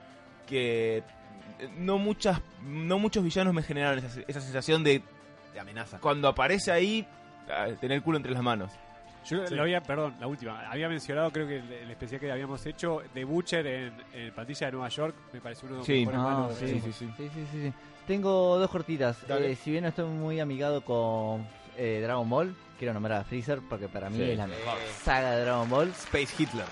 Que 0.47 0.99
eh, 1.59 1.69
no 1.79 1.99
muchas 1.99 2.41
no 2.67 2.99
muchos 2.99 3.23
villanos 3.23 3.53
me 3.53 3.63
generaron 3.63 3.99
esa, 3.99 4.21
esa 4.27 4.41
sensación 4.41 4.83
de 4.85 5.03
De 5.53 5.61
amenaza. 5.61 5.99
cuando 6.01 6.29
aparece 6.29 6.73
ahí 6.73 7.07
ah, 7.51 7.67
tener 7.81 7.97
el 7.99 8.03
culo 8.03 8.17
entre 8.17 8.33
las 8.33 8.43
manos. 8.43 8.73
Yo 9.25 9.47
Sí. 9.47 9.55
lo 9.55 9.63
había, 9.63 9.81
perdón, 9.83 10.15
la 10.21 10.27
última. 10.27 10.69
Había 10.71 10.89
mencionado, 10.89 11.31
creo 11.33 11.47
que 11.47 11.57
el, 11.59 11.73
el 11.73 11.91
especial 11.91 12.21
que 12.21 12.31
habíamos 12.31 12.65
hecho 12.67 13.03
de 13.15 13.25
Butcher 13.25 13.67
en, 13.67 13.95
en 14.13 14.33
Plantilla 14.35 14.67
de 14.67 14.73
Nueva 14.73 14.89
York, 14.89 15.15
me 15.33 15.41
pareció 15.41 15.67
uno 15.67 15.75
de 15.75 15.79
los 15.79 15.87
Sí. 15.87 16.07
mejores 16.07 16.21
Ah, 16.21 16.23
malos 16.25 16.61
de- 16.61 16.69
sí, 16.69 16.81
sí, 16.85 16.93
sí. 16.93 17.11
Sí, 17.17 17.31
sí, 17.33 17.47
sí, 17.53 17.63
sí. 17.69 17.73
Tengo 18.07 18.59
dos 18.59 18.71
cortitas. 18.71 19.17
Eh, 19.29 19.57
si 19.63 19.71
bien 19.71 19.83
no 19.85 19.89
estoy 19.89 20.05
muy 20.07 20.39
amigado 20.41 20.83
con 20.83 21.47
eh, 21.77 22.01
Dragon 22.03 22.29
Ball, 22.29 22.55
quiero 22.79 22.93
nombrar 22.93 23.21
a 23.23 23.25
Freezer 23.25 23.61
porque 23.69 23.89
para 23.89 24.11
mí 24.11 24.19
Sí. 24.19 24.31
es 24.33 24.37
la 24.39 24.47
mejor 24.47 24.79
saga 25.03 25.33
de 25.37 25.45
Dragon 25.45 25.69
Ball. 25.71 25.89
Space 25.89 26.35
Hitler. 26.39 26.67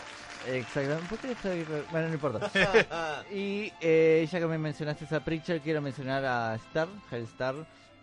Exactamente. 0.46 1.08
¿Por 1.08 1.18
qué 1.18 1.32
estoy.? 1.32 1.64
Bueno, 1.90 2.08
no 2.08 2.14
importa. 2.14 2.50
y 3.32 3.72
eh, 3.80 4.28
ya 4.30 4.38
que 4.40 4.46
me 4.46 4.58
mencionaste 4.58 5.06
a 5.14 5.20
Preacher, 5.20 5.60
quiero 5.60 5.80
mencionar 5.80 6.24
a 6.24 6.54
Star, 6.56 6.88
Hellstar, 7.10 7.54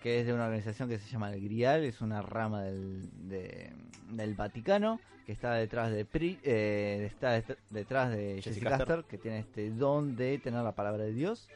que 0.02 0.20
es 0.20 0.26
de 0.26 0.34
una 0.34 0.46
organización 0.46 0.88
que 0.90 0.98
se 1.00 1.10
llama 1.10 1.32
el 1.34 1.42
Grial, 1.42 1.84
es 1.84 2.02
una 2.02 2.22
rama 2.22 2.64
del, 2.64 3.10
de- 3.30 3.74
del 4.12 4.34
Vaticano, 4.36 5.00
que 5.26 5.32
está 5.34 5.54
detrás 5.54 5.92
de 5.92 6.06
Pri- 6.06 6.40
eh, 6.44 7.04
está 7.12 7.32
det- 7.34 7.58
detrás 7.70 8.10
de 8.12 8.36
Jessica 8.42 8.50
Jessica 8.50 8.70
Caster. 8.70 8.88
Caster, 8.88 9.06
que 9.10 9.18
tiene 9.18 9.40
este 9.40 9.70
don 9.72 10.16
de 10.16 10.40
tener 10.40 10.64
la 10.64 10.74
palabra 10.74 11.04
de 11.04 11.14
Dios, 11.14 11.48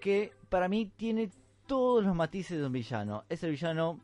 que 0.00 0.32
para 0.48 0.68
mí 0.68 0.90
tiene 0.96 1.30
todos 1.66 2.04
los 2.04 2.14
matices 2.14 2.58
de 2.58 2.66
un 2.66 2.72
villano. 2.72 3.24
Es 3.28 3.42
el 3.44 3.50
villano 3.52 3.98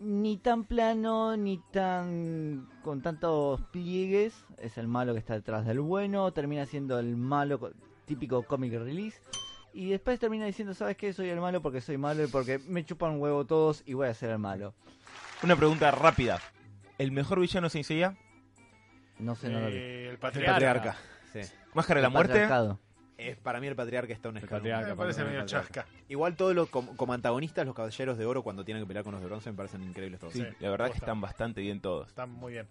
ni 0.00 0.36
tan 0.38 0.64
plano, 0.64 1.36
ni 1.36 1.58
tan 1.72 2.68
con 2.82 3.02
tantos 3.02 3.60
pliegues. 3.70 4.44
Es 4.58 4.78
el 4.78 4.88
malo 4.88 5.12
que 5.12 5.18
está 5.18 5.34
detrás 5.34 5.66
del 5.66 5.80
bueno. 5.80 6.32
Termina 6.32 6.64
siendo 6.66 6.98
el 6.98 7.16
malo 7.16 7.58
co- 7.60 7.70
típico 8.06 8.42
comic 8.44 8.72
release. 8.72 9.20
Y 9.72 9.90
después 9.90 10.18
termina 10.18 10.46
diciendo, 10.46 10.74
¿sabes 10.74 10.96
qué? 10.96 11.12
Soy 11.12 11.28
el 11.28 11.40
malo 11.40 11.62
porque 11.62 11.80
soy 11.80 11.96
malo 11.96 12.24
y 12.24 12.26
porque 12.26 12.58
me 12.58 12.84
chupan 12.84 13.12
un 13.12 13.20
huevo 13.20 13.44
todos 13.46 13.82
y 13.86 13.94
voy 13.94 14.08
a 14.08 14.14
ser 14.14 14.30
el 14.30 14.38
malo. 14.38 14.74
Una 15.42 15.56
pregunta 15.56 15.90
rápida. 15.90 16.40
¿El 16.98 17.12
mejor 17.12 17.40
villano 17.40 17.68
se 17.68 17.82
Seiya? 17.82 18.16
No 19.18 19.34
sé, 19.36 19.48
no 19.48 19.60
lo 19.60 19.66
vi. 19.68 19.74
Eh, 19.76 20.04
el 20.06 20.10
El 20.12 20.18
patriarca. 20.18 20.52
patriarca. 20.52 20.96
Sí. 21.32 21.40
¿Máscara 21.74 21.98
de 21.98 22.02
la 22.02 22.08
El 22.08 22.12
muerte? 22.12 22.48
Es, 23.16 23.36
para 23.36 23.60
mí 23.60 23.66
el 23.66 23.76
patriarca 23.76 24.12
está 24.14 24.30
un 24.30 24.38
escalón. 24.38 24.60
patriarca, 24.60 24.88
Me 24.88 24.96
parece 24.96 25.22
medio 25.24 25.38
El 25.40 25.44
patriarca. 25.44 25.84
chasca. 25.84 25.86
Igual 26.08 26.36
todos 26.36 26.54
los 26.54 26.68
como, 26.70 26.96
como 26.96 27.12
antagonistas, 27.12 27.66
los 27.66 27.74
caballeros 27.74 28.16
de 28.18 28.24
oro 28.26 28.42
cuando 28.42 28.64
tienen 28.64 28.82
que 28.82 28.86
pelear 28.86 29.04
con 29.04 29.12
los 29.12 29.20
de 29.20 29.26
bronce 29.28 29.50
me 29.50 29.56
parecen 29.56 29.82
increíbles 29.82 30.18
todos. 30.20 30.32
Sí, 30.32 30.40
Sí, 30.42 30.56
la 30.58 30.70
verdad 30.70 30.90
que 30.90 30.98
están 30.98 31.20
bastante 31.20 31.60
bien 31.60 31.80
todos. 31.80 32.08
Están 32.08 32.30
muy 32.30 32.54
bien. 32.54 32.66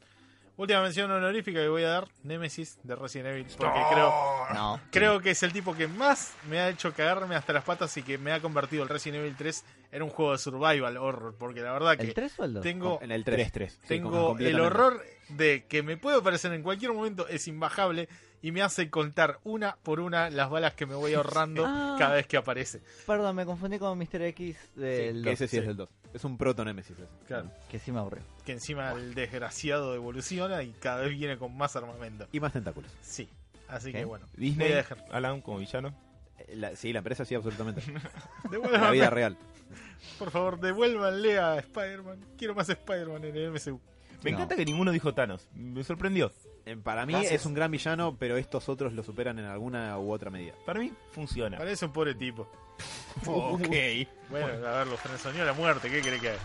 Última 0.60 0.82
mención 0.82 1.10
honorífica 1.10 1.62
que 1.62 1.70
voy 1.70 1.84
a 1.84 1.88
dar, 1.88 2.08
Nemesis 2.24 2.78
de 2.84 2.94
Resident 2.94 3.30
Evil, 3.30 3.48
porque 3.58 3.80
creo, 3.94 4.14
No. 4.54 4.82
creo 4.92 5.22
que 5.22 5.30
es 5.30 5.42
el 5.44 5.54
tipo 5.54 5.74
que 5.74 5.88
más 5.88 6.34
me 6.50 6.60
ha 6.60 6.68
hecho 6.68 6.94
cagarme 6.94 7.38
hasta 7.38 7.54
las 7.54 7.64
patas 7.64 7.96
y 7.96 8.04
que 8.04 8.18
me 8.18 8.34
ha 8.34 8.42
convertido 8.42 8.84
el 8.84 8.90
Resident 8.90 9.22
Evil 9.24 9.36
3 9.38 9.64
en 9.94 10.04
un 10.04 10.10
juego 10.10 10.34
de 10.34 10.38
survival 10.38 10.98
horror, 10.98 11.34
porque 11.40 11.62
la 11.62 11.72
verdad 11.72 11.96
que 11.96 12.04
¿El 12.08 12.14
3 12.14 12.40
o 12.40 12.44
el 12.44 12.54
2? 12.56 12.64
tengo 12.64 13.00
En 13.02 13.14
el 13.14 13.24
3. 13.24 13.54
3-3. 13.54 13.70
Sí, 13.70 13.78
tengo 13.88 14.10
completamente. 14.28 14.50
el 14.50 14.60
horror 14.60 15.02
de 15.30 15.64
que 15.70 15.82
me 15.82 15.96
puede 15.96 16.18
aparecer 16.18 16.52
en 16.52 16.62
cualquier 16.62 16.92
momento 16.92 17.26
es 17.30 17.48
imbajable 17.48 18.10
y 18.42 18.52
me 18.52 18.62
hace 18.62 18.90
contar 18.90 19.40
una 19.44 19.76
por 19.84 20.00
una 20.00 20.30
las 20.30 20.50
balas 20.50 20.74
que 20.74 20.86
me 20.86 20.96
voy 20.96 21.14
ahorrando 21.14 21.64
Ah. 21.68 21.96
cada 22.00 22.16
vez 22.16 22.28
que 22.28 22.38
aparece. 22.38 22.82
Perdón, 23.06 23.36
me 23.36 23.46
confundí 23.46 23.78
con 23.80 23.98
Mr. 23.98 24.22
X 24.24 24.58
Sí, 24.76 24.80
del 24.82 25.24
que 25.24 25.30
2, 25.32 25.34
ese 25.34 25.48
sí, 25.48 25.52
sí. 25.52 25.58
es 25.58 25.68
del 25.68 25.78
2. 25.78 25.90
Es 26.14 26.24
un 26.24 26.38
proto 26.38 26.64
Nemesis. 26.66 26.98
ese. 26.98 27.08
Claro. 27.28 27.52
que 27.70 27.78
sí 27.80 27.92
me 27.92 28.00
aburrió. 28.00 28.24
Que 28.46 28.54
encima 28.54 28.92
el 28.94 29.14
desgraciado 29.14 29.94
evoluciona 29.94 30.64
y 30.64 30.72
cada 30.72 31.02
vez 31.02 31.12
viene 31.12 31.38
con 31.38 31.56
más 31.56 31.76
armamento. 31.76 32.28
Y 32.32 32.40
más 32.40 32.54
tentáculos. 32.54 32.92
Sí. 33.02 33.30
Así 33.68 33.92
¿Qué? 33.92 34.00
que 34.00 34.06
bueno. 34.06 34.26
Disney, 34.36 34.68
Voy 34.70 34.74
a 34.74 34.78
dejar. 34.78 35.06
Alan 35.12 35.42
como 35.42 35.60
villano. 35.60 35.94
Eh, 36.40 36.56
la- 36.56 36.76
sí, 36.76 36.92
la 36.94 37.00
empresa 37.00 37.26
sí, 37.26 37.36
absolutamente. 37.36 37.84
la 38.72 38.90
vida 38.92 39.10
real. 39.12 39.38
por 40.18 40.32
favor, 40.32 40.60
devuélvanle 40.60 41.38
a 41.38 41.58
Spider-Man. 41.60 42.20
Quiero 42.38 42.56
más 42.56 42.68
Spider-Man 42.70 43.26
en 43.26 43.36
el 43.36 43.52
MCU. 43.52 43.80
Me 44.24 44.32
No. 44.32 44.38
encanta 44.38 44.56
que 44.56 44.66
ninguno 44.66 44.92
dijo 44.92 45.14
Thanos. 45.14 45.48
Me 45.54 45.84
sorprendió. 45.84 46.32
Eh, 46.72 46.78
Para 46.78 47.06
mí 47.06 47.14
Gracias. 47.14 47.34
es 47.34 47.46
un 47.46 47.54
gran 47.54 47.72
villano, 47.72 48.16
pero 48.20 48.38
estos 48.38 48.70
otros 48.70 48.94
lo 48.94 49.04
superan 49.04 49.40
en 49.40 49.46
alguna 49.46 49.98
u 49.98 50.12
otra 50.12 50.30
medida. 50.30 50.54
Para 50.66 50.80
mí 50.80 50.94
funciona. 51.12 51.58
Parece 51.58 51.86
un 51.86 51.94
pobre 51.94 52.14
tipo. 52.16 52.50
ok. 53.26 53.68
Bueno, 54.30 54.68
a 54.68 54.78
ver, 54.80 54.88
lo 54.88 54.96
frenzoneó 54.98 55.42
a 55.42 55.46
la 55.48 55.54
muerte. 55.54 55.90
¿Qué 55.90 56.02
cree 56.02 56.20
que 56.20 56.30
haga? 56.30 56.38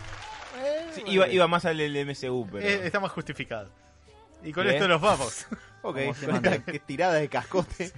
Eh, 0.63 0.87
Sí, 0.95 1.03
iba, 1.05 1.27
iba 1.27 1.47
más 1.47 1.65
al 1.65 1.77
del 1.77 1.93
MCU, 2.05 2.47
pero... 2.51 2.65
eh, 2.67 2.81
está 2.87 2.99
más 2.99 3.11
justificado. 3.11 3.69
Y 4.43 4.51
con 4.51 4.63
Bien. 4.63 4.75
esto 4.75 4.87
nos 4.87 5.01
vamos. 5.01 5.45
Ok, 5.83 5.99
se 6.19 6.25
manda. 6.27 6.57
que 6.57 6.79
tirada 6.79 7.13
de 7.13 7.29
cascote. 7.29 7.91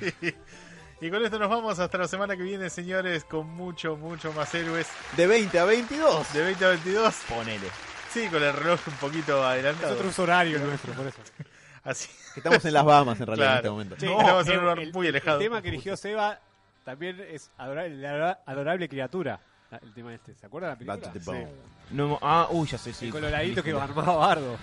Y 0.99 1.09
con 1.09 1.23
esto 1.23 1.39
nos 1.39 1.49
vamos 1.49 1.79
hasta 1.79 1.97
la 1.97 2.07
semana 2.09 2.35
que 2.35 2.43
viene, 2.43 2.69
señores, 2.69 3.23
con 3.23 3.47
mucho, 3.47 3.95
mucho 3.95 4.33
más 4.33 4.53
héroes 4.55 4.87
De 5.15 5.25
20 5.25 5.57
a 5.57 5.63
22. 5.63 6.33
de 6.33 6.43
20 6.43 6.65
a 6.65 6.67
22. 6.69 7.15
Ponele. 7.29 7.67
Sí, 8.11 8.27
con 8.27 8.43
el 8.43 8.51
reloj 8.51 8.79
un 8.87 8.93
poquito 8.95 9.37
Es 9.39 9.45
adelantado. 9.45 9.93
otro 9.95 10.09
uso 10.09 10.23
horario 10.23 10.59
nuestro, 10.59 10.91
por 10.93 11.07
eso. 11.07 11.17
Así. 11.87 12.09
Estamos 12.35 12.63
en 12.65 12.73
las 12.73 12.83
Bahamas 12.85 13.19
en 13.19 13.27
realidad 13.27 13.51
en 13.51 13.55
este 13.57 13.69
momento. 13.69 13.95
Sí, 13.99 14.05
No, 14.05 14.19
estamos 14.19 14.47
en 14.47 14.51
un 14.51 14.55
el- 14.57 14.61
lugar 14.61 14.79
el- 14.79 14.93
muy 14.93 15.07
alejado. 15.07 15.37
El 15.39 15.43
tema 15.45 15.61
que 15.61 15.69
eligió 15.69 15.95
Seba 15.97 16.39
también 16.83 17.19
es 17.29 17.49
adorable, 17.57 17.95
la 17.97 18.39
adorable 18.45 18.89
criatura. 18.89 19.39
Ah, 19.71 19.79
El 19.81 19.93
tema 19.93 20.13
este. 20.13 20.33
¿Se 20.35 20.45
acuerdan 20.45 20.77
de 20.77 20.85
la 20.85 20.95
película? 20.97 21.37
Sí. 21.37 21.45
No, 21.91 22.19
ah, 22.21 22.47
uy, 22.51 22.67
ya 22.67 22.77
sé, 22.77 22.93
sí. 22.93 23.05
El 23.07 23.11
coloradito 23.11 23.63
que 23.63 23.71
armaba 23.71 24.15
bardo. 24.15 24.57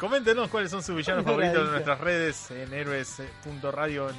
Coméntenos 0.00 0.48
cuáles 0.50 0.70
son 0.70 0.82
sus 0.82 0.94
villanos 0.96 1.24
favoritos 1.24 1.64
en 1.64 1.70
nuestras 1.72 2.00
redes, 2.00 2.50
en 2.50 2.72
héroes.radio, 2.74 4.10
en 4.10 4.16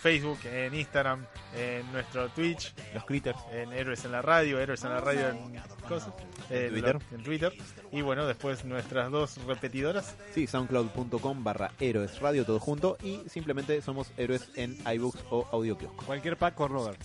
Facebook, 0.00 0.38
en 0.44 0.74
Instagram, 0.74 1.26
en 1.54 1.90
nuestro 1.92 2.28
Twitch, 2.30 2.74
Los 2.94 3.04
critters. 3.04 3.38
en 3.52 3.72
Héroes 3.72 4.04
en 4.04 4.12
la 4.12 4.22
Radio, 4.22 4.58
Héroes 4.58 4.82
en 4.84 4.90
la 4.90 5.00
Radio 5.00 5.28
en, 5.28 5.60
cosas, 5.88 6.12
en 6.48 6.70
Twitter. 6.70 6.94
lo- 7.10 7.16
en 7.18 7.22
Twitter. 7.24 7.52
Y 7.92 8.00
bueno, 8.02 8.26
después 8.26 8.64
nuestras 8.64 9.10
dos 9.10 9.36
repetidoras. 9.46 10.16
Sí, 10.34 10.46
soundcloud.com 10.46 11.44
barra 11.44 11.72
héroes 11.80 12.18
radio 12.20 12.44
todo 12.46 12.58
junto 12.60 12.96
y 13.02 13.22
simplemente 13.28 13.82
somos 13.82 14.10
héroes 14.16 14.48
en 14.56 14.76
iBooks 14.94 15.24
o 15.30 15.46
audio 15.52 15.76
kiosco. 15.76 16.04
Cualquier 16.06 16.36
pack 16.36 16.54
con 16.54 16.70
Robert. 16.72 17.00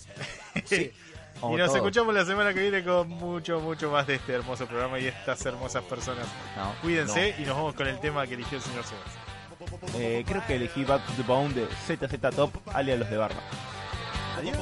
y 0.70 0.90
Como 1.40 1.58
nos 1.58 1.66
todos. 1.66 1.76
escuchamos 1.76 2.14
la 2.14 2.24
semana 2.24 2.54
que 2.54 2.60
viene 2.60 2.82
con 2.82 3.08
mucho, 3.08 3.60
mucho 3.60 3.90
más 3.90 4.06
de 4.06 4.14
este 4.14 4.32
hermoso 4.32 4.66
programa 4.66 4.98
y 4.98 5.06
estas 5.06 5.44
hermosas 5.44 5.82
personas. 5.84 6.26
No. 6.56 6.72
Cuídense 6.80 7.34
y 7.38 7.42
nos 7.42 7.56
vamos 7.56 7.74
con 7.74 7.86
el 7.88 7.98
tema 8.00 8.26
que 8.26 8.34
eligió 8.34 8.56
el 8.56 8.64
señor 8.64 8.84
Sebas. 8.84 9.25
Eh, 9.98 10.24
creo 10.26 10.44
que 10.46 10.56
elegí 10.56 10.84
Back 10.84 11.04
to 11.06 11.12
the 11.16 11.22
Bone 11.22 11.54
de 11.54 11.66
ZZ 11.86 12.34
Top, 12.34 12.50
alias 12.74 12.98
los 12.98 13.10
de 13.10 13.16
Barba. 13.16 13.40
Adiós. 14.38 14.56